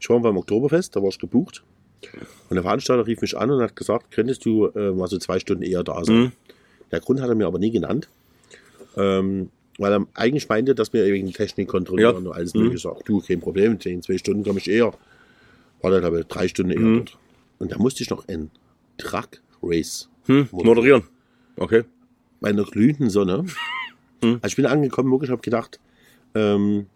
Ich 0.00 0.08
war 0.08 0.18
mal 0.18 0.30
beim 0.30 0.38
Oktoberfest, 0.38 0.96
da 0.96 1.02
war 1.02 1.08
ich 1.10 1.18
gebucht. 1.18 1.62
Und 2.48 2.54
der 2.54 2.62
Veranstalter 2.62 3.06
rief 3.06 3.20
mich 3.22 3.36
an 3.36 3.50
und 3.50 3.62
hat 3.62 3.76
gesagt, 3.76 4.10
könntest 4.10 4.44
du 4.44 4.66
äh, 4.66 4.92
mal 4.92 5.08
so 5.08 5.18
zwei 5.18 5.38
Stunden 5.38 5.62
eher 5.62 5.82
da 5.84 6.04
sein. 6.04 6.16
Mhm. 6.16 6.32
Der 6.92 7.00
Grund 7.00 7.20
hat 7.20 7.28
er 7.28 7.34
mir 7.34 7.46
aber 7.46 7.58
nie 7.58 7.70
genannt. 7.70 8.08
Ähm, 8.96 9.50
weil 9.78 9.92
er 9.92 10.06
eigentlich 10.14 10.48
meinte, 10.48 10.74
dass 10.74 10.92
wir 10.92 11.04
wegen 11.06 11.32
Technik 11.32 11.68
kontrollieren 11.68 12.14
Ja. 12.14 12.20
Mhm. 12.20 12.26
und 12.28 12.32
alles 12.32 12.52
sag, 12.82 13.04
du, 13.06 13.20
kein 13.20 13.40
Problem, 13.40 13.78
in 13.84 14.02
zwei 14.02 14.18
Stunden 14.18 14.44
komme 14.44 14.58
ich 14.60 14.70
eher. 14.70 14.92
War 15.82 15.90
dann 15.90 16.04
aber 16.04 16.22
drei 16.24 16.46
Stunden 16.48 16.70
eher 16.72 16.80
Mhm. 16.80 16.96
dort. 16.98 17.18
Und 17.58 17.72
da 17.72 17.78
musste 17.78 18.02
ich 18.02 18.10
noch 18.10 18.28
ein 18.28 18.50
Truck 18.98 19.40
Race 19.62 20.08
Hm, 20.26 20.48
moderieren. 20.52 21.02
Okay. 21.56 21.82
bei 22.40 22.50
einer 22.50 22.64
glühenden 22.64 23.10
Sonne. 23.10 23.44
Mhm. 24.24 24.38
Also 24.42 24.52
ich 24.52 24.56
bin 24.56 24.66
angekommen, 24.66 25.10
wirklich 25.10 25.30
habe 25.30 25.42
gedacht, 25.42 25.80
ähm, 26.34 26.86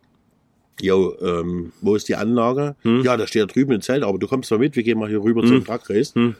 jo, 0.81 1.14
ähm, 1.20 1.72
wo 1.81 1.95
ist 1.95 2.09
die 2.09 2.16
Anlage? 2.16 2.76
Mhm. 2.83 3.03
Ja, 3.03 3.16
da 3.16 3.26
steht 3.26 3.43
da 3.43 3.47
drüben 3.47 3.72
ein 3.72 3.83
Zelt, 3.83 4.03
aber 4.03 4.18
du 4.18 4.26
kommst 4.26 4.51
mal 4.51 4.59
mit, 4.59 4.76
wir 4.76 4.83
gehen 4.83 4.99
mal 4.99 5.09
hier 5.09 5.22
rüber 5.22 5.45
zum 5.45 5.64
Truck 5.64 5.89
Race. 5.91 6.14
Mhm. 6.14 6.37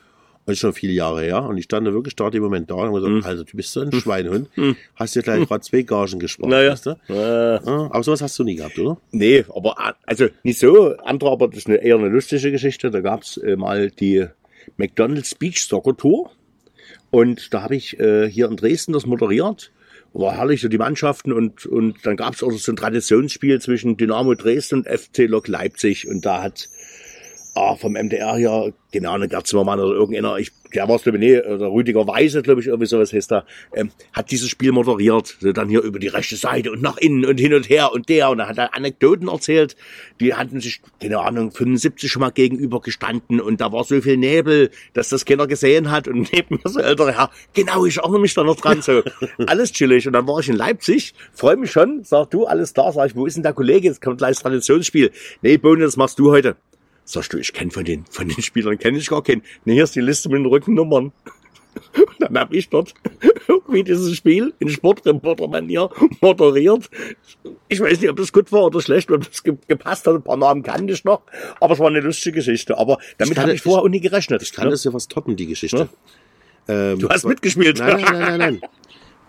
Und 0.49 0.53
das 0.53 0.55
ist 0.55 0.61
schon 0.61 0.72
viele 0.72 0.95
Jahre 0.95 1.20
her. 1.20 1.43
Und 1.43 1.59
ich 1.59 1.64
stand 1.64 1.86
da 1.86 1.93
wirklich 1.93 2.16
da 2.16 2.28
im 2.28 2.43
Moment 2.43 2.70
da 2.70 2.76
und 2.76 2.86
habe 2.86 3.01
gesagt, 3.01 3.26
also 3.26 3.45
du 3.45 3.55
bist 3.55 3.70
so 3.70 3.80
ein 3.80 3.93
Schweinehund. 3.93 4.49
Hast 4.95 5.14
dir 5.14 5.22
gleich 5.22 5.47
gerade 5.47 5.61
zwei 5.61 5.82
Gagen 5.82 6.18
gespart. 6.18 6.47
Mhm. 6.47 6.53
Naja. 6.53 6.72
Weißt 6.72 6.86
du? 6.86 6.91
Äh, 7.11 7.59
aber 7.66 8.03
sowas 8.03 8.22
hast 8.22 8.39
du 8.39 8.45
nie 8.45 8.55
gehabt, 8.55 8.78
oder? 8.78 8.97
nee, 9.11 9.45
aber 9.55 9.95
also 10.07 10.28
nicht 10.45 10.59
so 10.59 10.97
andere, 11.05 11.30
aber 11.30 11.49
das 11.49 11.59
ist 11.59 11.66
eine, 11.66 11.76
eher 11.76 11.97
eine 11.97 12.09
lustige 12.09 12.51
Geschichte. 12.51 12.91
Da 12.91 13.01
gab's 13.01 13.36
äh, 13.36 13.57
mal 13.57 13.91
die 13.91 14.26
McDonald's 14.78 15.34
Beach 15.34 15.62
Soccer 15.62 15.95
Tour. 15.95 16.30
Und 17.11 17.53
da 17.53 17.62
habe 17.62 17.76
ich 17.76 17.99
äh, 18.01 18.30
hier 18.30 18.49
in 18.49 18.57
Dresden 18.57 18.93
das 18.93 19.05
moderiert. 19.05 19.70
War 20.12 20.36
herrlich, 20.36 20.61
so 20.62 20.68
die 20.68 20.78
Mannschaften 20.78 21.32
und, 21.32 21.66
und 21.66 22.04
dann 22.04 22.16
gab 22.16 22.34
es 22.34 22.42
auch 22.42 22.50
so 22.50 22.72
ein 22.72 22.76
Traditionsspiel 22.76 23.61
zwischen 23.61 23.96
Dynamo 23.96 24.34
Dresden 24.34 24.80
und 24.80 24.88
FC 24.88 25.28
Lok 25.28 25.48
Leipzig. 25.48 26.09
Und 26.09 26.24
da 26.24 26.42
hat 26.42 26.68
ah, 27.59 27.76
vom 27.76 27.92
MDR 27.92 28.36
hier, 28.36 28.72
genau, 28.92 29.12
eine 29.12 29.28
Gerd 29.28 29.46
Zimmermann 29.46 29.80
oder 29.80 29.94
irgendeiner, 29.94 30.38
ich, 30.38 30.52
der 30.74 30.88
war 30.88 30.96
es 30.96 31.02
glaube 31.02 31.18
ich 31.18 31.24
nicht, 31.24 31.46
oder 31.46 31.70
Rüdiger 31.70 32.06
Weise, 32.06 32.42
glaube 32.42 32.61
ich, 32.61 32.66
irgendwie 32.66 32.86
sowas 32.86 33.12
heißt 33.12 33.30
da, 33.30 33.44
ähm, 33.74 33.90
hat 34.12 34.30
dieses 34.30 34.48
Spiel 34.48 34.72
moderiert. 34.72 35.36
So 35.40 35.52
dann 35.52 35.68
hier 35.68 35.82
über 35.82 35.98
die 35.98 36.09
rechte 36.09 36.36
Seite 36.36 36.70
und 36.70 36.82
nach 36.82 36.96
innen 36.98 37.24
und 37.24 37.38
hin 37.38 37.54
und 37.54 37.68
her 37.68 37.92
und 37.92 38.09
der. 38.09 38.30
Und 38.30 38.38
dann 38.38 38.48
hat 38.48 38.59
er 38.59 38.74
Anekdoten 38.74 39.28
erzählt, 39.28 39.76
die 40.20 40.34
hatten 40.34 40.61
sich, 40.61 40.80
keine 41.00 41.20
Ahnung, 41.20 41.50
75 41.50 42.11
schon 42.11 42.20
mal 42.20 42.30
gegenüber 42.30 42.80
gestanden 42.80 43.40
und 43.40 43.61
da 43.61 43.72
war 43.72 43.84
so 43.84 44.00
viel 44.00 44.16
Nebel, 44.16 44.70
dass 44.92 45.09
das 45.09 45.24
keiner 45.24 45.46
gesehen 45.46 45.90
hat. 45.90 46.09
Und 46.09 46.32
neben 46.32 46.56
mir 46.56 46.70
so 46.70 46.80
älterer 46.80 47.12
Herr, 47.12 47.30
genau, 47.54 47.84
ich 47.84 47.98
erinnere 47.98 48.20
mich 48.20 48.34
da 48.34 48.44
noch 48.44 48.56
dran, 48.56 48.82
so. 48.82 49.02
Alles 49.46 49.72
chillig. 49.72 50.06
Und 50.06 50.12
dann 50.12 50.26
war 50.26 50.40
ich 50.40 50.48
in 50.48 50.56
Leipzig, 50.56 51.14
freue 51.32 51.56
mich 51.56 51.70
schon, 51.70 52.04
sag 52.04 52.30
du, 52.30 52.46
alles 52.46 52.72
da, 52.72 52.92
sag 52.92 53.06
ich, 53.06 53.16
wo 53.16 53.26
ist 53.26 53.34
denn 53.34 53.42
der 53.42 53.52
Kollege? 53.52 53.88
Jetzt 53.88 54.02
kommt 54.02 54.18
gleich 54.18 54.36
das 54.36 54.42
Traditionsspiel. 54.42 55.11
Nee, 55.42 55.56
Bohne, 55.56 55.84
das 55.84 55.96
machst 55.96 56.18
du 56.18 56.30
heute. 56.30 56.56
Sagst 57.09 57.32
du, 57.32 57.38
ich 57.38 57.54
kenne 57.54 57.70
von 57.70 57.86
den, 57.86 58.04
von 58.11 58.28
den 58.28 58.42
Spielern, 58.42 58.78
kenne 58.78 58.98
ich 58.98 59.09
gar 59.09 59.22
keinen. 59.22 59.42
Nee, 59.64 59.72
hier 59.72 59.84
ist 59.84 59.96
die 59.96 60.02
Liste 60.02 60.28
mit 60.28 60.40
den 60.40 60.46
Rückennummern. 60.46 61.04
Und 61.04 61.14
dann 62.18 62.38
habe 62.38 62.54
ich 62.54 62.68
dort 62.68 62.92
irgendwie 63.48 63.82
dieses 63.82 64.14
Spiel 64.14 64.52
in 64.59 64.68
Sportreporter-Manier 64.68 65.88
moderiert. 66.20 66.90
Ich 67.68 67.80
weiß 67.80 67.98
nicht, 68.02 68.11
ob 68.11 68.16
das 68.16 68.30
gut 68.30 68.52
war 68.52 68.64
oder 68.64 68.82
schlecht, 68.82 69.11
ob 69.11 69.26
das 69.26 69.42
ge 69.42 69.56
gepasst 69.66 70.06
hat. 70.06 70.16
Ein 70.16 70.22
paar 70.22 70.36
Namen 70.36 70.62
kannte 70.62 70.92
ich 70.92 71.02
noch, 71.04 71.22
aber 71.61 71.72
es 71.72 71.78
war 71.78 71.86
eine 71.86 72.00
lustige 72.00 72.40
Geschichte. 72.40 72.76
Aber 72.76 72.98
damit 73.16 73.38
habe 73.38 73.54
ich 73.54 73.62
vorher 73.62 73.84
auch 73.84 73.88
nie 73.88 74.00
gerechnet. 74.00 74.42
Ich 74.42 74.52
kann 74.52 74.66
ne? 74.66 74.72
das 74.72 74.84
ja 74.84 74.92
was 74.92 75.09
toppen, 75.09 75.34
die 75.34 75.46
Geschichte. 75.46 75.88
Ähm, 76.68 76.98
Du 76.98 77.09
hast 77.09 77.24
mitgespielt. 77.24 77.78
Nein, 77.78 78.02
nein, 78.02 78.12
nein, 78.12 78.20
nein, 78.20 78.38
nein. 78.38 78.61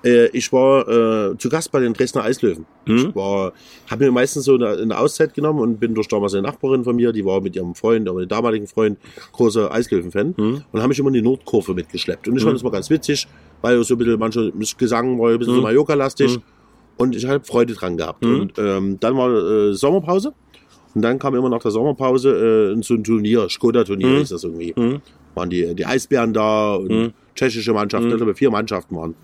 Äh, 0.03 0.27
ich 0.27 0.51
war 0.53 0.87
äh, 0.87 1.37
zu 1.37 1.49
Gast 1.49 1.71
bei 1.71 1.79
den 1.81 1.93
Dresdner 1.93 2.23
Eislöwen. 2.23 2.65
Mhm. 2.85 2.95
Ich 2.97 3.15
war, 3.15 3.51
habe 3.89 4.05
mir 4.05 4.11
meistens 4.11 4.45
so 4.45 4.55
eine, 4.55 4.69
eine 4.69 4.97
Auszeit 4.97 5.33
genommen 5.33 5.59
und 5.59 5.79
bin 5.79 5.93
durch 5.93 6.07
damals 6.07 6.33
eine 6.33 6.43
Nachbarin 6.43 6.83
von 6.85 6.95
mir, 6.95 7.11
die 7.11 7.25
war 7.25 7.41
mit 7.41 7.55
ihrem 7.55 7.75
Freund, 7.75 8.07
aber 8.07 8.21
den 8.21 8.29
damaligen 8.29 8.65
Freund, 8.67 8.97
großer 9.33 9.71
Eislöwen-Fan 9.73 10.35
Mhm. 10.37 10.63
und 10.71 10.81
haben 10.81 10.89
mich 10.89 10.99
immer 10.99 11.09
in 11.09 11.15
die 11.15 11.21
Nordkurve 11.21 11.73
mitgeschleppt. 11.73 12.27
Und 12.27 12.37
ich 12.37 12.43
fand 12.43 12.55
das 12.55 12.63
mal 12.63 12.69
ganz 12.71 12.89
witzig, 12.89 13.27
weil 13.61 13.83
so 13.83 13.95
ein 13.95 13.97
bisschen, 13.97 14.19
manche 14.19 14.51
Gesang 14.77 15.19
war 15.19 15.29
ein 15.29 15.33
Mhm. 15.35 15.39
bisschen 15.39 15.55
so 15.55 15.61
Mallorca-lastig 15.61 16.39
und 16.97 17.15
ich 17.15 17.25
habe 17.27 17.43
Freude 17.43 17.73
dran 17.73 17.97
gehabt. 17.97 18.23
Und 18.25 18.53
ähm, 18.57 18.97
dann 18.99 19.17
war 19.17 19.29
äh, 19.33 19.73
Sommerpause 19.73 20.33
und 20.95 21.01
dann 21.01 21.19
kam 21.19 21.35
immer 21.35 21.49
nach 21.49 21.61
der 21.61 21.71
Sommerpause 21.71 22.75
äh, 22.77 22.81
so 22.83 22.93
ein 22.93 23.03
Turnier, 23.03 23.47
Skoda-Turnier 23.49 24.21
ist 24.21 24.31
das 24.31 24.43
irgendwie. 24.45 24.73
Waren 25.35 25.49
die, 25.49 25.75
die 25.75 25.85
Eisbären 25.85 26.33
da 26.33 26.75
und 26.75 27.13
tschechische 27.35 27.71
Mannschaften, 27.73 28.09
ich 28.09 28.17
glaube 28.17 28.33
vier 28.35 28.49
Mannschaften 28.51 28.95
waren. 28.95 29.15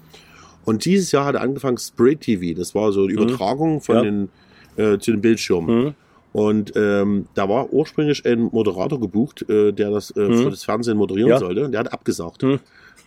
Und 0.65 0.83
dieses 0.85 1.11
Jahr 1.11 1.25
hat 1.25 1.35
angefangen 1.35 1.77
Spray 1.77 2.15
TV. 2.15 2.57
Das 2.57 2.73
war 2.75 2.91
so 2.91 3.03
eine 3.03 3.11
Übertragung 3.13 3.81
von 3.81 3.95
Ja. 3.95 4.01
den 4.01 4.29
äh, 4.77 4.97
zu 4.99 5.11
den 5.11 5.21
Bildschirmen. 5.21 5.95
Und 6.33 6.73
ähm, 6.75 7.27
da 7.33 7.47
war 7.47 7.71
ursprünglich 7.71 8.25
ein 8.25 8.49
Moderator 8.51 8.99
gebucht, 8.99 9.47
äh, 9.49 9.71
der 9.71 9.89
das 9.91 10.11
äh, 10.17 10.33
für 10.43 10.49
das 10.49 10.65
Fernsehen 10.65 10.97
moderieren 10.97 11.29
Ja. 11.29 11.39
sollte. 11.39 11.63
Und 11.63 11.71
der 11.71 11.79
hat 11.79 11.93
abgesagt. 11.93 12.43
Mhm. 12.43 12.59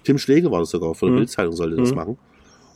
Tim 0.04 0.16
Schläge 0.16 0.50
war 0.50 0.60
das 0.60 0.70
sogar, 0.70 0.94
von 0.94 1.10
der 1.10 1.18
Bildzeitung 1.18 1.52
sollte 1.54 1.76
das 1.76 1.94
machen. 1.94 2.16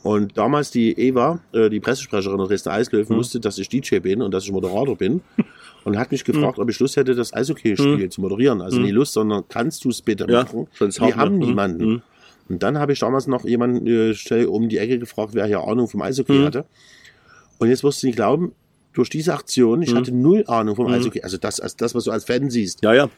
Und 0.03 0.37
damals 0.37 0.69
die 0.69 0.91
Eva, 0.99 1.39
äh, 1.53 1.69
die 1.69 1.79
Pressesprecherin 1.79 2.37
der 2.37 2.47
Dresdner 2.47 2.73
Eislöwen, 2.73 3.15
wusste, 3.17 3.39
dass 3.39 3.57
ich 3.57 3.69
DJ 3.69 3.99
bin 3.99 4.21
und 4.21 4.31
dass 4.33 4.43
ich 4.43 4.51
Moderator 4.51 4.95
bin. 4.97 5.21
Und 5.85 5.97
hat 5.97 6.13
mich 6.13 6.23
gefragt, 6.23 6.59
ob 6.59 6.69
ich 6.69 6.79
Lust 6.79 6.95
hätte, 6.95 7.13
das 7.13 7.33
Eishockey-Spiel 7.33 8.07
zu 8.07 8.21
moderieren. 8.21 8.61
Also 8.61 8.79
nie 8.79 8.91
Lust, 8.91 9.11
sondern 9.11 9.43
kannst 9.49 9.83
du 9.83 9.89
es 9.89 10.01
bitte 10.01 10.25
Ja, 10.29 10.43
machen? 10.43 10.67
sonst 10.79 11.01
Wir 11.01 11.13
haben 11.17 11.39
niemanden. 11.39 12.01
Mhm. 12.47 12.53
Und 12.55 12.63
dann 12.63 12.77
habe 12.79 12.93
ich 12.93 12.99
damals 12.99 13.27
noch 13.27 13.45
jemanden 13.45 13.85
äh, 13.87 14.13
schnell 14.13 14.45
um 14.45 14.69
die 14.69 14.77
Ecke 14.77 14.99
gefragt, 14.99 15.29
wer 15.33 15.45
hier 15.45 15.61
Ahnung 15.67 15.87
vom 15.87 16.01
Eishockey 16.01 16.33
Mhm. 16.33 16.45
hatte. 16.45 16.65
Und 17.59 17.69
jetzt 17.69 17.83
wirst 17.83 18.03
du 18.03 18.07
nicht 18.07 18.15
glauben, 18.15 18.53
durch 18.93 19.09
diese 19.09 19.33
Aktion, 19.33 19.81
ich 19.81 19.95
hatte 19.95 20.11
null 20.11 20.43
Ahnung 20.47 20.75
vom 20.75 20.87
Eishockey, 20.87 21.21
also 21.21 21.37
das, 21.37 21.59
als 21.59 21.75
das, 21.75 21.95
was 21.95 22.03
du 22.03 22.11
als 22.11 22.25
Fan 22.25 22.49
siehst, 22.51 22.83
Ja, 22.83 22.93
ja. 22.93 23.09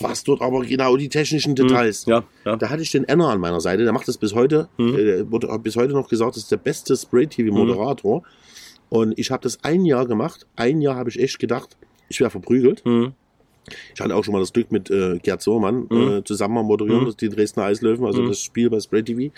was 0.00 0.24
dort 0.24 0.40
aber 0.40 0.62
genau 0.64 0.96
die 0.96 1.08
technischen 1.10 1.54
Details. 1.54 2.06
Ja, 2.06 2.24
ja. 2.46 2.56
Da 2.56 2.70
hatte 2.70 2.82
ich 2.82 2.90
den 2.92 3.04
Enner 3.04 3.28
an 3.28 3.38
meiner 3.40 3.60
Seite, 3.60 3.82
der 3.84 3.92
macht 3.92 4.08
das 4.08 4.16
bis 4.16 4.34
heute, 4.34 4.68
äh, 4.78 5.30
wurde 5.30 5.48
bis 5.58 5.76
heute 5.76 5.92
noch 5.92 6.08
gesagt, 6.08 6.36
das 6.36 6.44
ist 6.44 6.50
der 6.52 6.56
beste 6.56 6.96
Spray-TV-Moderator. 6.96 8.22
Und 8.88 9.18
ich 9.18 9.30
habe 9.30 9.42
das 9.42 9.62
ein 9.64 9.84
Jahr 9.84 10.06
gemacht. 10.06 10.46
Ein 10.56 10.80
Jahr 10.80 10.94
habe 10.96 11.10
ich 11.10 11.18
echt 11.20 11.38
gedacht, 11.38 11.76
ich 12.08 12.20
wäre 12.20 12.30
verprügelt. 12.30 12.84
Mhm. 12.86 13.12
Ich 13.94 14.00
hatte 14.00 14.14
auch 14.14 14.24
schon 14.24 14.32
mal 14.32 14.40
das 14.40 14.52
Glück 14.52 14.72
mit 14.72 14.90
äh, 14.90 15.18
Gerd 15.18 15.42
Sohrmann 15.42 15.88
äh, 15.90 16.24
zusammen 16.24 16.54
mal 16.54 16.62
moderieren, 16.64 17.04
das 17.06 17.16
die 17.16 17.28
Dresdner 17.28 17.64
Eislöwen, 17.64 18.04
also 18.04 18.26
das 18.26 18.40
Spiel 18.40 18.70
bei 18.70 18.80
Spray 18.80 19.02
TV. 19.02 19.32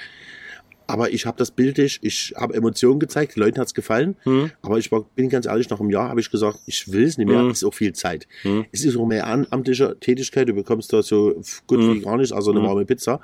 Aber 0.91 1.12
ich 1.12 1.26
habe 1.26 1.37
das 1.37 1.51
bildlich, 1.51 1.99
ich 2.01 2.33
habe 2.35 2.55
Emotionen 2.55 2.99
gezeigt, 2.99 3.37
den 3.37 3.41
Leuten 3.43 3.61
hat's 3.61 3.74
gefallen. 3.74 4.16
Aber 4.62 4.79
ich 4.79 4.91
war, 4.91 5.05
bin 5.16 5.29
ganz 5.29 5.45
ehrlich, 5.45 5.68
nach 5.68 5.81
einem 5.81 5.91
Jahr 5.91 6.09
habe 6.09 6.20
ich 6.20 6.31
gesagt, 6.31 6.61
ich 6.64 6.91
will 6.91 7.05
es 7.05 7.18
nicht 7.18 7.26
mehr, 7.29 7.43
es 7.51 7.59
ist 7.59 7.64
auch 7.64 7.74
viel 7.74 7.93
Zeit. 7.93 8.26
Es 8.72 8.87
ist 8.87 8.97
auch 8.97 9.07
mehr 9.07 9.24
ehrenamtliche 9.26 9.99
Tätigkeit, 10.01 10.49
du 10.49 10.55
bekommst 10.55 10.91
da 10.95 11.03
so 11.03 11.43
gut 11.66 11.81
wie 11.81 12.01
gar 12.01 12.16
nicht, 12.16 12.33
also 12.33 12.53
eine 12.53 12.62
warme 12.62 12.87
Pizza. 12.87 13.20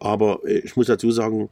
Aber 0.00 0.40
äh, 0.44 0.58
ich 0.64 0.74
muss 0.74 0.86
dazu 0.88 1.12
sagen, 1.12 1.50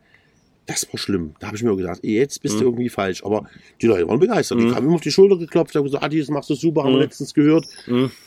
das 0.66 0.86
war 0.92 0.98
schlimm. 0.98 1.34
Da 1.40 1.48
habe 1.48 1.56
ich 1.56 1.62
mir 1.64 1.72
auch 1.72 1.76
gedacht, 1.76 1.98
jetzt 2.02 2.40
bist 2.40 2.60
du 2.60 2.64
irgendwie 2.64 2.88
falsch. 2.88 3.24
Aber 3.24 3.46
die 3.80 3.86
Leute 3.88 4.06
waren 4.06 4.20
begeistert. 4.20 4.60
Die 4.60 4.68
kamen 4.68 4.86
immer 4.86 4.94
auf 4.94 5.00
die 5.00 5.10
Schulter 5.10 5.36
geklopft, 5.36 5.74
haben 5.74 5.82
gesagt, 5.84 6.04
Adi, 6.04 6.20
das 6.20 6.28
machst 6.28 6.48
du 6.50 6.54
super, 6.54 6.84
haben 6.84 6.92
wir 6.92 7.00
letztens 7.00 7.34
gehört. 7.34 7.66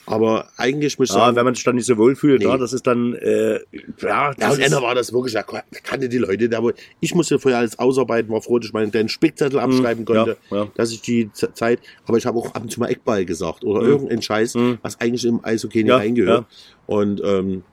Aber 0.06 0.48
eigentlich 0.58 1.00
muss 1.00 1.10
ich 1.10 1.16
Ja, 1.16 1.22
sagen, 1.22 1.36
wenn 1.38 1.46
man 1.46 1.56
sich 1.56 1.64
dann 1.64 1.76
nicht 1.76 1.86
so 1.86 1.98
wohl 1.98 2.16
fühlt, 2.16 2.42
Nee. 2.42 2.48
ja, 2.48 2.58
das 2.58 2.74
ist 2.74 2.86
dann, 2.86 3.14
äh, 3.16 3.54
ja, 3.54 3.60
ja, 4.02 4.34
das 4.38 4.54
und 4.54 4.60
ist, 4.60 4.66
Ende 4.66 4.82
war 4.82 4.96
das 4.96 5.14
wirklich, 5.14 5.34
da 5.34 5.44
kannte 5.44 6.10
die 6.10 6.18
Leute, 6.18 6.50
da, 6.50 6.62
ich 7.00 7.16
musste 7.16 7.40
vorher 7.40 7.60
alles 7.60 7.80
ausarbeiten, 7.80 8.32
war 8.32 8.42
froh, 8.42 8.60
dass 8.60 8.68
ich 8.68 8.74
meinen 8.74 8.92
den 8.92 9.08
Spickzettel 9.10 9.60
abschreiben 9.60 10.04
konnte, 10.06 10.38
ja, 10.52 10.58
ja. 10.58 10.68
dass 10.76 10.92
ich 10.92 11.02
die 11.02 11.32
Zeit, 11.32 11.80
aber 12.06 12.18
ich 12.18 12.26
habe 12.26 12.38
auch 12.38 12.54
ab 12.54 12.64
und 12.64 12.70
zu 12.72 12.80
mal 12.82 12.88
Eckball 12.90 13.26
gesagt 13.26 13.64
oder 13.64 13.82
irgendein 13.82 14.22
Scheiß, 14.22 14.56
was 14.82 15.00
eigentlich 15.00 15.26
im 15.26 15.40
Eishockey 15.44 15.80
nicht 15.84 15.90
Ja, 15.90 15.98
reingehört. 15.98 16.46
ja. 16.50 16.94
Und 16.96 17.22
ähm, 17.24 17.64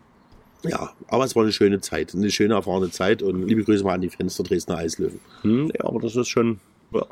Ja, 0.64 0.92
aber 1.08 1.24
es 1.24 1.34
war 1.34 1.42
eine 1.42 1.52
schöne 1.52 1.80
Zeit, 1.80 2.14
eine 2.14 2.30
schöne 2.30 2.54
erfahrene 2.54 2.90
Zeit 2.90 3.22
und 3.22 3.46
liebe 3.48 3.64
Grüße 3.64 3.82
mal 3.84 3.94
an 3.94 4.00
die 4.00 4.10
Fans 4.10 4.36
der 4.36 4.44
Dresdner 4.44 4.76
Eislöwen. 4.78 5.20
Hm, 5.42 5.72
ja, 5.76 5.84
aber 5.84 6.00
das 6.00 6.14
ist 6.16 6.28
schon. 6.28 6.60
Ja. 6.92 7.04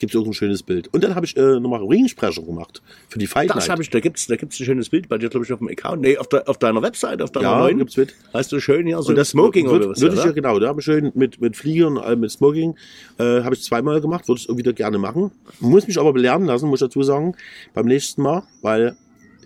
Gibt 0.00 0.14
es 0.14 0.20
auch 0.20 0.24
ein 0.26 0.32
schönes 0.32 0.62
Bild. 0.62 0.86
Und 0.94 1.02
dann 1.02 1.16
habe 1.16 1.26
ich 1.26 1.36
äh, 1.36 1.58
nochmal 1.58 1.82
Ringsprecher 1.84 2.42
gemacht 2.42 2.82
für 3.08 3.18
die 3.18 3.26
Fight 3.26 3.50
Das 3.50 3.56
Night. 3.64 3.70
habe 3.70 3.82
ich, 3.82 3.90
da 3.90 3.98
gibt's, 3.98 4.28
da 4.28 4.36
gibt's 4.36 4.60
ein 4.60 4.64
schönes 4.64 4.90
Bild 4.90 5.08
bei 5.08 5.18
dir, 5.18 5.28
glaube 5.28 5.44
ich, 5.44 5.52
auf 5.52 5.58
dem 5.58 5.66
Account. 5.66 6.02
Nee, 6.02 6.16
auf, 6.18 6.28
der, 6.28 6.48
auf 6.48 6.56
deiner 6.58 6.80
Website, 6.82 7.20
auf 7.20 7.32
deiner 7.32 7.48
ja, 7.48 7.58
neuen. 7.58 7.78
gibt's 7.78 7.96
mit. 7.96 8.14
Hast 8.32 8.52
du 8.52 8.60
schön 8.60 8.86
hier 8.86 9.02
so 9.02 9.08
Und 9.08 9.16
das 9.16 9.30
Smoking 9.30 9.66
wird, 9.66 9.80
oder 9.82 9.90
was? 9.90 10.00
Würde 10.00 10.14
ich 10.14 10.22
ja 10.24 10.30
genau, 10.30 10.60
da 10.60 10.68
habe 10.68 10.78
ich 10.78 10.84
schön 10.84 11.10
mit, 11.16 11.40
mit 11.40 11.56
Flieger 11.56 11.88
und 11.88 11.98
allem 11.98 12.20
mit 12.20 12.30
Smoking, 12.30 12.76
äh, 13.18 13.42
habe 13.42 13.56
ich 13.56 13.64
zweimal 13.64 14.00
gemacht, 14.00 14.28
würde 14.28 14.40
ich 14.40 14.48
es 14.48 14.56
wieder 14.56 14.72
gerne 14.72 14.98
machen. 14.98 15.32
Muss 15.58 15.88
mich 15.88 15.98
aber 15.98 16.12
belehren 16.12 16.44
lassen, 16.44 16.68
muss 16.68 16.80
ich 16.80 16.86
dazu 16.86 17.02
sagen, 17.02 17.34
beim 17.74 17.86
nächsten 17.86 18.22
Mal, 18.22 18.44
weil 18.62 18.96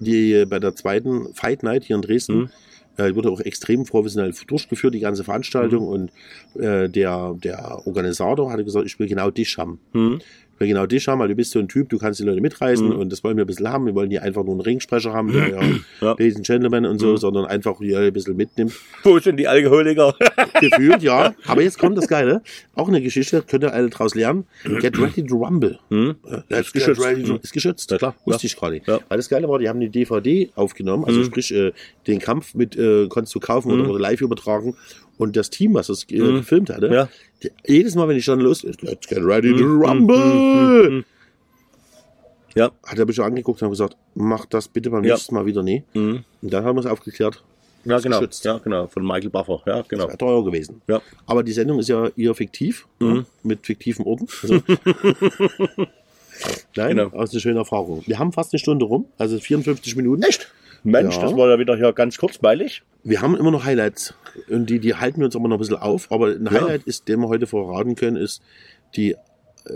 die 0.01 0.45
bei 0.47 0.59
der 0.59 0.75
zweiten 0.75 1.33
Fight 1.33 1.63
Night 1.63 1.85
hier 1.85 1.97
in 1.97 2.03
Dresden 2.03 2.37
Mhm. 2.37 2.51
Äh, 2.97 3.15
wurde 3.15 3.31
auch 3.31 3.41
extrem 3.41 3.85
professionell 3.85 4.33
durchgeführt, 4.47 4.95
die 4.95 5.01
ganze 5.01 5.25
Veranstaltung 5.25 5.87
und 5.87 6.11
äh, 6.61 6.89
der, 6.89 7.35
der 7.43 7.87
Organisator 7.87 8.53
hatte 8.53 8.65
gesagt, 8.65 8.87
ich 8.87 8.99
will 8.99 9.09
genau 9.09 9.31
dich 9.31 9.57
haben. 9.59 9.81
Hm. 9.93 10.21
Will 10.63 10.69
genau 10.69 10.87
dich 10.87 11.07
haben, 11.09 11.19
weil 11.19 11.29
du 11.29 11.35
bist 11.35 11.51
so 11.51 11.59
ein 11.59 11.69
Typ, 11.69 11.89
du 11.89 11.99
kannst 11.99 12.21
die 12.21 12.25
Leute 12.25 12.41
mitreißen 12.41 12.87
Mhm. 12.89 12.97
und 12.97 13.11
das 13.13 13.23
wollen 13.25 13.37
wir 13.37 13.45
ein 13.45 13.47
bisschen 13.47 13.69
haben. 13.69 13.85
Wir 13.87 13.95
wollen 13.95 14.11
hier 14.11 14.23
einfach 14.23 14.45
nur 14.45 14.53
einen 14.53 14.61
Ringsprecher 14.61 15.13
haben, 15.13 15.33
der 15.33 15.49
ja, 15.49 15.61
Ja. 16.01 16.11
Ladies 16.13 16.37
and 16.37 16.47
Gentlemen 16.47 16.87
und 16.87 16.99
so, 17.01 17.13
Mhm. 17.13 17.17
sondern 17.17 17.45
einfach 17.47 17.79
hier 17.79 17.99
ein 17.99 18.13
bisschen 18.13 18.37
mitnimmt. 18.37 18.73
Wo 19.03 19.19
sind 19.19 19.37
die 19.39 19.49
Alkoholiker? 19.49 20.15
Gefühlt, 20.61 21.03
ja. 21.03 21.35
Aber 21.47 21.63
jetzt 21.63 21.79
kommt 21.79 21.99
das 21.99 22.07
Geile. 22.09 22.43
Auch 22.75 22.89
eine 22.89 23.03
Geschichte, 23.03 23.43
könnt 23.47 23.65
ihr 23.65 23.73
alle 23.75 23.91
draus 23.91 24.15
lernen. 24.15 24.45
Get 24.81 24.99
ready 24.99 25.25
to 25.27 25.37
rumble. 25.37 25.79
Hm? 25.91 26.15
Äh, 26.49 26.61
Ist 26.61 26.73
geschützt. 26.73 27.01
Get 27.01 27.07
ready 27.09 27.23
to, 27.25 27.37
ist 27.43 27.53
geschützt. 27.53 27.91
Ja, 27.91 27.99
klar. 27.99 28.15
Wusste 28.25 28.47
ich 28.47 28.57
gerade. 28.57 28.81
Ja. 28.87 29.01
Weil 29.09 29.17
das 29.19 29.29
Geile 29.29 29.49
war, 29.49 29.59
die 29.59 29.69
haben 29.69 29.81
die 29.81 29.89
DVD 29.91 30.51
aufgenommen, 30.55 31.05
also 31.05 31.21
Mhm. 31.21 31.25
sprich, 31.25 31.53
äh, 31.55 31.73
den 32.07 32.19
Kampf 32.21 32.55
mit, 32.55 32.77
äh, 32.77 33.09
konntest 33.09 33.35
du 33.35 33.41
kaufen 33.41 33.73
oder, 33.73 33.83
Mhm. 33.85 33.91
oder 33.91 33.99
live 34.01 34.21
übertragen. 34.21 34.77
Und 35.19 35.37
das 35.37 35.51
Team, 35.51 35.75
was 35.75 35.89
das 35.89 36.05
äh, 36.11 36.19
Mhm. 36.21 36.37
gefilmt 36.39 36.71
hatte, 36.71 36.87
Ja. 36.93 37.09
jedes 37.67 37.95
Mal, 37.95 38.09
wenn 38.09 38.17
ich 38.17 38.25
dann 38.25 38.41
los 38.41 38.65
ist, 38.65 38.83
let's 38.83 39.07
get 39.07 39.19
ready 39.23 39.53
to 39.57 39.65
Mhm. 39.65 39.83
rumble, 39.83 40.17
Mhm. 40.55 41.05
Ja. 42.55 42.71
hat 42.87 42.99
er 42.99 43.07
mich 43.07 43.17
schon 43.17 43.25
angeguckt 43.25 43.63
und 43.63 43.71
gesagt, 43.71 43.97
mach 44.15 44.45
das 44.47 44.69
bitte 44.69 44.91
beim 44.91 45.03
Ja. 45.05 45.15
nächsten 45.15 45.35
Mal 45.35 45.47
wieder 45.47 45.63
nie. 45.63 45.85
Hm. 45.95 46.23
Und 46.43 46.53
dann 46.53 46.65
haben 46.65 46.77
wir 46.77 46.81
es 46.81 46.87
aufgeklärt. 46.87 47.43
Ja, 47.85 47.99
genau. 47.99 48.19
geschützt. 48.21 48.45
Ja, 48.45 48.59
genau. 48.59 48.87
Von 48.87 49.05
Michael 49.05 49.31
Buffer. 49.31 49.61
Ja, 49.67 49.83
genau. 49.89 50.03
Das 50.05 50.11
wäre 50.13 50.19
teuer 50.19 50.45
gewesen. 50.45 50.83
Ja. 50.87 51.01
Aber 51.27 51.43
die 51.43 51.53
Sendung 51.53 51.79
ist 51.81 51.89
ja 51.89 52.09
eher 52.17 52.35
fiktiv, 52.35 52.87
Mhm. 53.01 53.17
ja, 53.17 53.25
mit 53.43 53.67
fiktiven 53.67 54.05
Orten. 54.07 54.29
Also, 54.43 54.55
Nein, 56.77 56.97
Genau. 56.97 57.07
aber 57.07 57.23
es 57.23 57.31
ist 57.31 57.35
eine 57.35 57.41
schöne 57.41 57.59
Erfahrung. 57.61 58.03
Wir 58.07 58.19
haben 58.19 58.33
fast 58.33 58.53
eine 58.53 58.59
Stunde 58.59 58.85
rum, 58.85 59.07
also 59.19 59.39
54 59.39 59.97
Minuten. 59.97 60.23
Echt? 60.23 60.53
Mensch, 60.85 61.17
Ja. 61.17 61.23
das 61.23 61.37
war 61.37 61.49
ja 61.49 61.59
wieder 61.59 61.77
hier 61.77 61.93
ganz 61.93 62.19
kurzweilig. 62.19 62.83
Wir 63.05 63.21
haben 63.21 63.37
immer 63.37 63.51
noch 63.51 63.65
Highlights 63.65 64.15
und 64.49 64.69
die, 64.71 64.79
die 64.81 64.95
halten 64.95 65.19
wir 65.21 65.27
uns 65.27 65.35
immer 65.35 65.49
noch 65.49 65.57
ein 65.57 65.61
bisschen 65.61 65.77
auf. 65.77 66.11
Aber 66.11 66.29
ein. 66.29 66.51
Highlight 66.51 66.85
ist, 66.85 67.09
den 67.09 67.21
wir 67.21 67.29
heute 67.29 67.47
verraten 67.47 67.95
können, 67.95 68.17
ist 68.17 68.43
die 68.97 69.17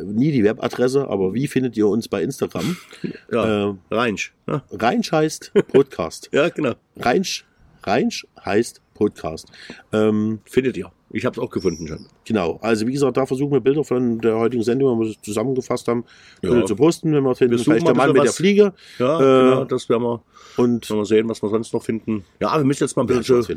nie 0.05 0.33
die 0.33 0.45
Webadresse, 0.45 1.09
aber 1.09 1.35
wie 1.35 1.47
findet 1.49 1.77
ihr 1.77 1.89
uns 1.89 2.09
bei 2.09 2.23
Instagram? 2.23 2.77
Ja. 3.33 3.71
Äh, 3.71 3.75
Reinsch. 3.91 4.33
Ja, 4.47 4.63
Reinsch 4.71 5.11
heißt 5.13 5.53
Podcast. 5.69 6.29
ja 6.33 6.49
genau. 6.49 6.75
Reinsch, 6.97 7.45
Reinsch 7.83 8.27
heißt 8.45 8.81
Podcast. 8.95 9.49
Ähm, 9.93 10.41
Findet 10.45 10.77
ihr. 10.77 10.91
Ich 11.11 11.25
habe 11.25 11.35
es 11.35 11.39
auch 11.39 11.51
gefunden 11.51 11.87
schon. 11.87 12.07
Genau, 12.25 12.59
also 12.63 12.87
wie 12.87 12.93
gesagt, 12.93 13.17
da 13.17 13.27
versuchen 13.27 13.53
wir 13.53 13.61
Bilder 13.61 13.85
von 13.85 14.19
der 14.21 14.37
heutigen 14.37 14.63
Sendung, 14.65 14.93
wenn 14.99 15.07
wir 15.07 15.11
es 15.13 15.21
zusammengefasst 15.23 15.87
haben, 15.89 16.05
Ja. 16.43 16.53
äh, 16.61 16.65
zu 16.65 16.75
posten, 16.77 17.13
wenn 17.13 17.23
wir 17.23 17.35
finden. 17.37 17.57
Wir 17.57 17.65
Vielleicht 17.65 17.85
mal 17.87 17.93
der 17.93 17.97
Mann 17.97 18.13
mit 18.13 18.23
bisschen 18.23 18.25
der 18.25 18.29
was. 18.31 18.37
Fliege 18.37 18.73
Ja, 18.99 19.17
Äh, 19.21 19.51
genau. 19.51 19.65
Das 19.65 19.89
werden 19.89 20.03
wir, 20.03 20.23
und 20.57 20.89
werden 20.91 21.01
wir 21.01 21.05
sehen, 21.07 21.29
was 21.29 21.43
wir 21.43 21.49
sonst 21.51 21.73
noch 21.73 21.83
finden. 21.83 22.25
Ja, 22.41 22.57
wir 22.57 22.65
müssen 22.65 22.83
jetzt 22.85 22.97
mal 22.97 23.03
ein 23.05 23.07
bisschen 23.07 23.39
was. 23.39 23.49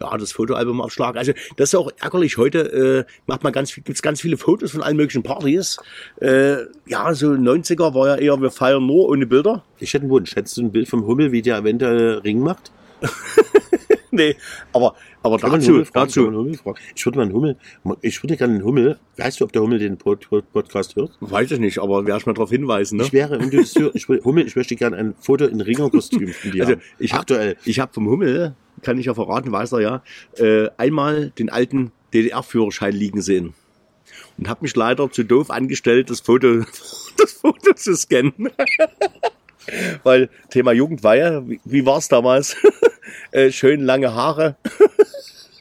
Ja, 0.00 0.16
das 0.16 0.32
Fotoalbum 0.32 0.80
aufschlagen. 0.80 1.18
Also 1.18 1.32
das 1.56 1.70
ist 1.70 1.74
auch 1.74 1.90
ärgerlich. 2.00 2.36
Heute 2.38 3.04
äh, 3.08 3.12
macht 3.26 3.42
man 3.44 3.52
ganz, 3.52 3.70
viel- 3.70 3.82
gibt's 3.84 4.02
ganz 4.02 4.20
viele 4.20 4.36
Fotos 4.36 4.72
von 4.72 4.82
allen 4.82 4.96
möglichen 4.96 5.22
Partys. 5.22 5.78
Äh, 6.20 6.58
ja, 6.86 7.12
so 7.14 7.28
90er 7.30 7.94
war 7.94 8.08
ja 8.08 8.16
eher, 8.16 8.40
wir 8.40 8.50
feiern 8.50 8.86
nur 8.86 9.08
ohne 9.08 9.26
Bilder. 9.26 9.64
ich 9.78 9.92
hätte 9.94 10.02
einen 10.02 10.10
Wunsch. 10.10 10.36
Hättest 10.36 10.56
du 10.56 10.62
ein 10.62 10.72
Bild 10.72 10.88
vom 10.88 11.06
Hummel, 11.06 11.32
wie 11.32 11.42
der 11.42 11.58
eventuell 11.58 12.18
Ring 12.18 12.40
macht? 12.40 12.70
nee, 14.10 14.36
aber, 14.72 14.94
aber 15.22 15.38
Kann 15.38 15.52
dazu, 15.52 15.68
Hummel 15.72 15.84
fragen? 15.84 16.06
Dazu. 16.06 16.22
man 16.24 16.34
Hummel 16.36 16.54
fragen? 16.56 16.78
Ich 16.94 17.04
würde 17.06 17.18
mal 17.18 17.24
einen 17.24 17.32
Hummel, 17.34 17.56
ich 18.02 18.22
würde 18.22 18.36
gerne 18.36 18.54
einen 18.54 18.64
Hummel, 18.64 18.98
weißt 19.16 19.40
du, 19.40 19.44
ob 19.44 19.52
der 19.52 19.62
Hummel 19.62 19.78
den 19.78 19.96
Pod, 19.98 20.28
Pod, 20.28 20.50
Podcast 20.52 20.96
hört? 20.96 21.12
Weiß 21.20 21.50
ich 21.50 21.58
nicht, 21.60 21.78
aber 21.78 22.06
werde 22.06 22.18
ich 22.20 22.26
mal 22.26 22.32
darauf 22.34 22.50
hinweisen. 22.50 22.96
Ne? 22.98 23.04
Ich 23.04 23.12
wäre, 23.12 23.38
wenn 23.40 23.50
du 23.50 23.58
das 23.58 23.74
hörst, 23.76 23.94
ich, 23.94 24.08
Hummel, 24.08 24.46
ich 24.46 24.56
möchte 24.56 24.74
gerne 24.76 24.96
ein 24.96 25.14
Foto 25.20 25.44
in 25.46 25.60
Ringerkostüm 25.60 26.28
von 26.32 26.50
dir 26.50 26.66
Also, 26.66 26.80
ich 26.98 27.12
hab- 27.12 27.20
Aktuell. 27.20 27.56
Ich 27.64 27.78
habe 27.80 27.92
vom 27.92 28.08
Hummel, 28.08 28.54
kann 28.82 28.98
ich 28.98 29.06
ja 29.06 29.14
verraten, 29.14 29.52
weiß 29.52 29.72
er 29.72 29.80
ja, 29.80 30.02
äh, 30.36 30.68
einmal 30.76 31.30
den 31.30 31.50
alten 31.50 31.92
DDR-Führerschein 32.14 32.94
liegen 32.94 33.22
sehen. 33.22 33.54
Und 34.38 34.48
habe 34.48 34.60
mich 34.62 34.74
leider 34.76 35.10
zu 35.10 35.24
doof 35.24 35.50
angestellt, 35.50 36.10
das 36.10 36.20
Foto, 36.20 36.64
das 37.16 37.32
Foto 37.32 37.72
zu 37.74 37.96
scannen. 37.96 38.34
Weil 40.02 40.30
Thema 40.50 40.72
Jugendweihe, 40.72 41.42
wie, 41.46 41.60
wie 41.64 41.84
war 41.84 41.98
es 41.98 42.08
damals? 42.08 42.56
äh, 43.32 43.50
schön 43.50 43.80
lange 43.80 44.14
Haare, 44.14 44.56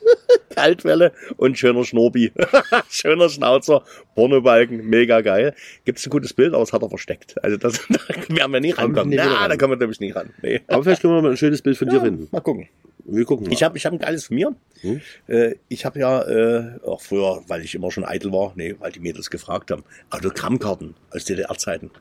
Kaltwelle 0.56 1.12
und 1.38 1.58
schöner 1.58 1.84
Schnurbi. 1.84 2.32
schöner 2.90 3.30
Schnauzer, 3.30 3.84
Pornobalken, 4.16 4.86
mega 4.88 5.22
geil. 5.22 5.54
Gibt 5.86 6.00
es 6.00 6.06
ein 6.06 6.10
gutes 6.10 6.34
Bild, 6.34 6.54
aber 6.54 6.64
das 6.64 6.74
hat 6.74 6.82
er 6.82 6.90
versteckt. 6.90 7.42
Also 7.44 7.58
das, 7.58 7.80
da 7.90 8.00
werden 8.30 8.52
wir 8.52 8.60
nie 8.60 8.72
rankommen. 8.72 9.14
Na, 9.16 9.42
ran. 9.42 9.50
da 9.50 9.58
kommen 9.58 9.74
wir 9.74 9.78
glaube 9.78 9.94
ich 9.94 10.00
nie 10.00 10.12
ran. 10.12 10.32
Nee. 10.42 10.62
Aber 10.68 10.84
vielleicht 10.84 11.02
können 11.02 11.16
wir 11.16 11.22
mal 11.22 11.32
ein 11.32 11.38
schönes 11.38 11.62
Bild 11.62 11.78
von 11.78 11.90
dir 11.90 12.02
finden. 12.02 12.28
Mal 12.32 12.42
gucken. 12.42 12.68
Wir 13.06 13.24
gucken 13.24 13.46
mal. 13.46 13.54
Ich 13.54 13.64
habe 13.64 13.78
ich 13.78 13.86
hab 13.86 13.94
ein 13.94 14.00
geiles 14.00 14.26
von 14.26 14.36
mir. 14.36 14.56
Hm? 14.82 15.02
Äh, 15.28 15.56
ich 15.70 15.86
habe 15.86 16.00
ja 16.00 16.22
äh, 16.24 16.80
auch 16.86 17.02
früher, 17.02 17.42
weil 17.48 17.64
ich 17.64 17.74
immer 17.74 17.90
schon 17.92 18.04
eitel 18.04 18.32
war, 18.34 18.52
nee, 18.56 18.76
weil 18.80 18.92
die 18.92 19.00
Mädels 19.00 19.30
gefragt 19.30 19.72
haben, 19.72 19.84
Autogrammkarten 20.10 20.96
aus 21.12 21.24
DDR-Zeiten. 21.26 21.92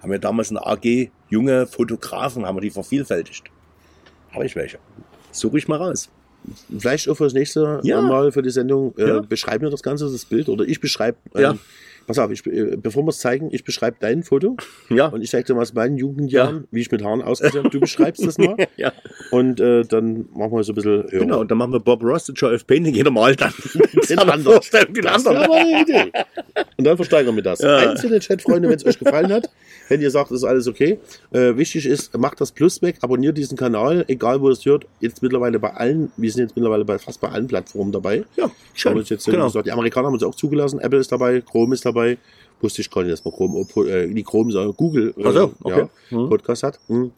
Haben 0.00 0.12
wir 0.12 0.18
damals 0.18 0.50
in 0.50 0.56
der 0.56 0.66
AG 0.66 1.10
junge 1.28 1.66
Fotografen, 1.66 2.46
haben 2.46 2.56
wir 2.56 2.62
die 2.62 2.70
vervielfältigt. 2.70 3.50
Habe 4.32 4.46
ich 4.46 4.56
welche. 4.56 4.78
Suche 5.30 5.58
ich 5.58 5.68
mal 5.68 5.76
raus. 5.76 6.10
Vielleicht 6.78 7.08
auch 7.08 7.14
für 7.16 7.24
das 7.24 7.32
nächste 7.34 7.80
Ja. 7.82 8.00
Mal 8.00 8.32
für 8.32 8.42
die 8.42 8.50
Sendung 8.50 8.94
äh, 8.98 9.06
Ja. 9.08 9.20
beschreiben 9.20 9.62
wir 9.64 9.70
das 9.70 9.82
Ganze, 9.82 10.10
das 10.10 10.24
Bild. 10.24 10.48
Oder 10.48 10.64
ich 10.64 10.80
beschreibe. 10.80 11.18
Ähm, 11.34 11.42
Ja. 11.42 11.58
Pass 12.06 12.18
auf, 12.18 12.30
ich, 12.30 12.44
äh, 12.46 12.76
bevor 12.76 13.04
wir 13.04 13.10
es 13.10 13.18
zeigen, 13.18 13.48
ich 13.52 13.64
beschreibe 13.64 13.96
dein 14.00 14.22
Foto 14.22 14.56
Ja. 14.90 15.06
und 15.06 15.22
ich 15.22 15.30
zeige 15.30 15.44
dir 15.44 15.54
mal 15.54 15.62
aus 15.62 15.74
meinen 15.74 15.96
Jugendjahren, 15.96 16.66
wie 16.70 16.80
ich 16.80 16.90
mit 16.90 17.04
Haaren 17.04 17.22
ausgesehen 17.22 17.60
habe. 17.64 17.70
Du 17.70 17.80
beschreibst 17.80 18.24
das 18.26 18.36
mal 18.38 18.56
ja. 18.76 18.92
und 19.30 19.60
äh, 19.60 19.82
dann 19.84 20.26
machen 20.34 20.52
wir 20.52 20.64
so 20.64 20.72
ein 20.72 20.74
bisschen 20.76 21.04
höher. 21.10 21.20
Genau, 21.20 21.40
und 21.40 21.50
dann 21.50 21.58
machen 21.58 21.72
wir 21.72 21.80
Bob 21.80 22.02
Ross 22.02 22.28
und 22.28 22.34
Joe 22.40 22.54
F. 22.54 22.66
Painting, 22.66 22.94
jeder 22.94 23.10
mal 23.10 23.36
dann. 23.36 23.52
Den 24.08 24.18
anderen. 24.18 24.60
Den 24.94 25.06
anderen. 25.06 26.10
Und 26.76 26.84
dann 26.84 26.96
versteigern 26.96 27.34
wir 27.36 27.42
das. 27.42 27.60
Ja. 27.60 27.76
Einzelne 27.90 28.18
Chatfreunde, 28.20 28.68
wenn 28.68 28.76
es 28.76 28.84
euch 28.86 28.98
gefallen 28.98 29.32
hat, 29.32 29.50
wenn 29.88 30.00
ihr 30.00 30.10
sagt, 30.10 30.30
das 30.30 30.38
ist 30.38 30.44
alles 30.44 30.66
okay. 30.68 30.98
Äh, 31.32 31.56
wichtig 31.56 31.86
ist, 31.86 32.16
macht 32.16 32.40
das 32.40 32.52
Plus 32.52 32.80
weg, 32.82 32.96
abonniert 33.02 33.36
diesen 33.36 33.56
Kanal, 33.56 34.04
egal 34.08 34.40
wo 34.40 34.48
ihr 34.48 34.52
es 34.52 34.64
hört. 34.64 34.86
Jetzt 35.00 35.22
mittlerweile 35.22 35.58
bei 35.58 35.72
allen, 35.74 36.10
wir 36.16 36.30
sind 36.32 36.42
jetzt 36.42 36.56
mittlerweile 36.56 36.84
bei 36.84 36.98
fast 36.98 37.20
bei 37.20 37.28
allen 37.28 37.46
Plattformen 37.46 37.92
dabei. 37.92 38.24
Ja, 38.36 38.50
schön. 38.74 38.96
jetzt, 39.02 39.24
Genau. 39.26 39.46
gesagt, 39.46 39.66
die 39.66 39.72
Amerikaner 39.72 40.06
haben 40.06 40.14
uns 40.14 40.22
auch 40.22 40.34
zugelassen, 40.34 40.80
Apple 40.80 40.98
ist 40.98 41.12
dabei, 41.12 41.40
Chrome 41.40 41.74
ist 41.74 41.84
dabei. 41.84 41.89
Wusste 42.62 42.82
ich 42.82 42.90
gar 42.90 43.02
nicht, 43.02 43.12
dass 43.12 43.24
man 43.24 43.32
Chrome, 43.34 43.66
äh, 43.88 44.06
die 44.12 44.22
Chrome, 44.22 44.52
sondern 44.52 44.74
Google 44.76 45.14
äh, 45.16 45.32
so, 45.32 45.54
okay. 45.62 45.88
ja, 46.10 46.16
Mhm. 46.18 46.28
Podcast 46.28 46.62
hat. 46.62 46.78
Mhm. 46.88 47.12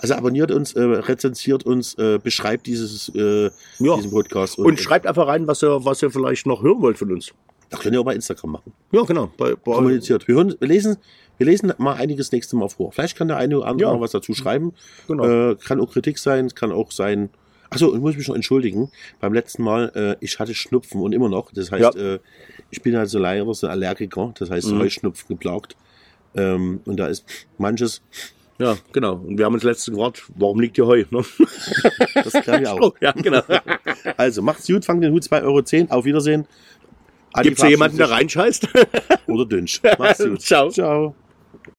Also 0.00 0.14
abonniert 0.14 0.50
uns, 0.52 0.74
äh, 0.74 0.80
rezensiert 0.82 1.64
uns, 1.64 1.94
äh, 1.94 2.18
beschreibt 2.22 2.66
dieses, 2.66 3.08
äh, 3.14 3.50
Ja. 3.78 3.96
diesen 3.96 4.10
Podcast. 4.10 4.58
Und 4.58 4.78
schreibt 4.78 5.06
einfach 5.06 5.26
rein, 5.26 5.46
was 5.46 5.62
ihr, 5.62 5.84
was 5.84 6.02
ihr 6.02 6.10
vielleicht 6.10 6.46
noch 6.46 6.62
hören 6.62 6.82
wollt 6.82 6.98
von 6.98 7.10
uns. 7.12 7.32
Das 7.70 7.80
könnt 7.80 7.94
ihr 7.94 8.00
auch 8.00 8.04
bei 8.04 8.14
Instagram 8.14 8.52
machen. 8.52 8.72
Ja, 8.92 9.02
genau. 9.02 9.28
Bei, 9.36 9.54
bei, 9.56 9.72
kommuniziert. 9.74 10.28
Wir, 10.28 10.36
hören, 10.36 10.54
wir, 10.60 10.68
lesen, 10.68 10.98
wir 11.38 11.46
lesen 11.46 11.72
mal 11.78 11.94
einiges 11.94 12.30
nächste 12.30 12.54
Mal 12.54 12.68
vor. 12.68 12.92
Vielleicht 12.92 13.16
kann 13.16 13.26
der 13.28 13.38
eine 13.38 13.58
oder 13.58 13.66
andere 13.66 13.88
Ja. 13.90 13.94
mal 13.96 14.00
was 14.02 14.12
dazu 14.12 14.34
schreiben. 14.34 14.72
Genau. 15.08 15.24
Äh, 15.52 15.56
kann 15.56 15.80
auch 15.80 15.90
Kritik 15.92 16.18
sein, 16.18 16.48
kann 16.54 16.70
auch 16.70 16.92
sein. 16.92 17.30
Achso, 17.70 17.94
ich 17.94 18.00
muss 18.00 18.16
mich 18.16 18.28
noch 18.28 18.34
entschuldigen. 18.34 18.90
Beim 19.20 19.32
letzten 19.32 19.62
Mal, 19.62 19.90
äh, 19.94 20.24
ich 20.24 20.38
hatte 20.38 20.54
Schnupfen 20.54 21.00
und 21.00 21.12
immer 21.12 21.28
noch. 21.28 21.50
Das 21.52 21.70
heißt, 21.72 21.96
äh, 21.96 22.18
ich 22.70 22.82
bin 22.82 22.96
halt 22.96 23.08
so 23.10 23.18
leider 23.18 23.52
so 23.54 23.66
ein 23.66 23.70
Allergiker, 23.72 24.32
das 24.38 24.50
heißt 24.50 24.70
Mhm. 24.70 24.78
Heuschnupfen 24.80 25.28
geplagt. 25.28 25.76
Ähm, 26.34 26.80
und 26.84 26.96
da 26.98 27.06
ist 27.08 27.24
manches, 27.58 28.02
Ja, 28.58 28.76
genau. 28.92 29.16
Und 29.16 29.36
wir 29.36 29.44
haben 29.44 29.52
uns 29.54 29.64
letztens 29.64 29.94
gefragt, 29.96 30.22
warum 30.34 30.60
liegt 30.60 30.76
hier 30.76 30.86
Heu? 30.86 31.04
Ne? 31.10 31.22
das 32.14 32.32
kann 32.32 32.62
ich 32.62 32.68
auch. 32.70 32.94
Ja, 33.00 33.12
genau. 33.12 33.42
Also 34.16 34.40
macht's 34.40 34.66
gut, 34.66 34.84
fangt 34.84 35.02
den 35.04 35.12
Hut 35.12 35.24
2,10 35.24 35.42
Euro. 35.44 35.94
Auf 35.98 36.04
Wiedersehen. 36.06 36.46
Gibt 37.42 37.58
es 37.58 37.68
jemanden, 37.68 37.98
der 37.98 38.10
reinscheißt? 38.10 38.66
Oder 39.26 39.44
Dünsch. 39.44 39.82
Macht's 39.98 40.24
gut. 40.24 40.40
Ciao. 40.40 40.70
Ciao. 40.70 41.14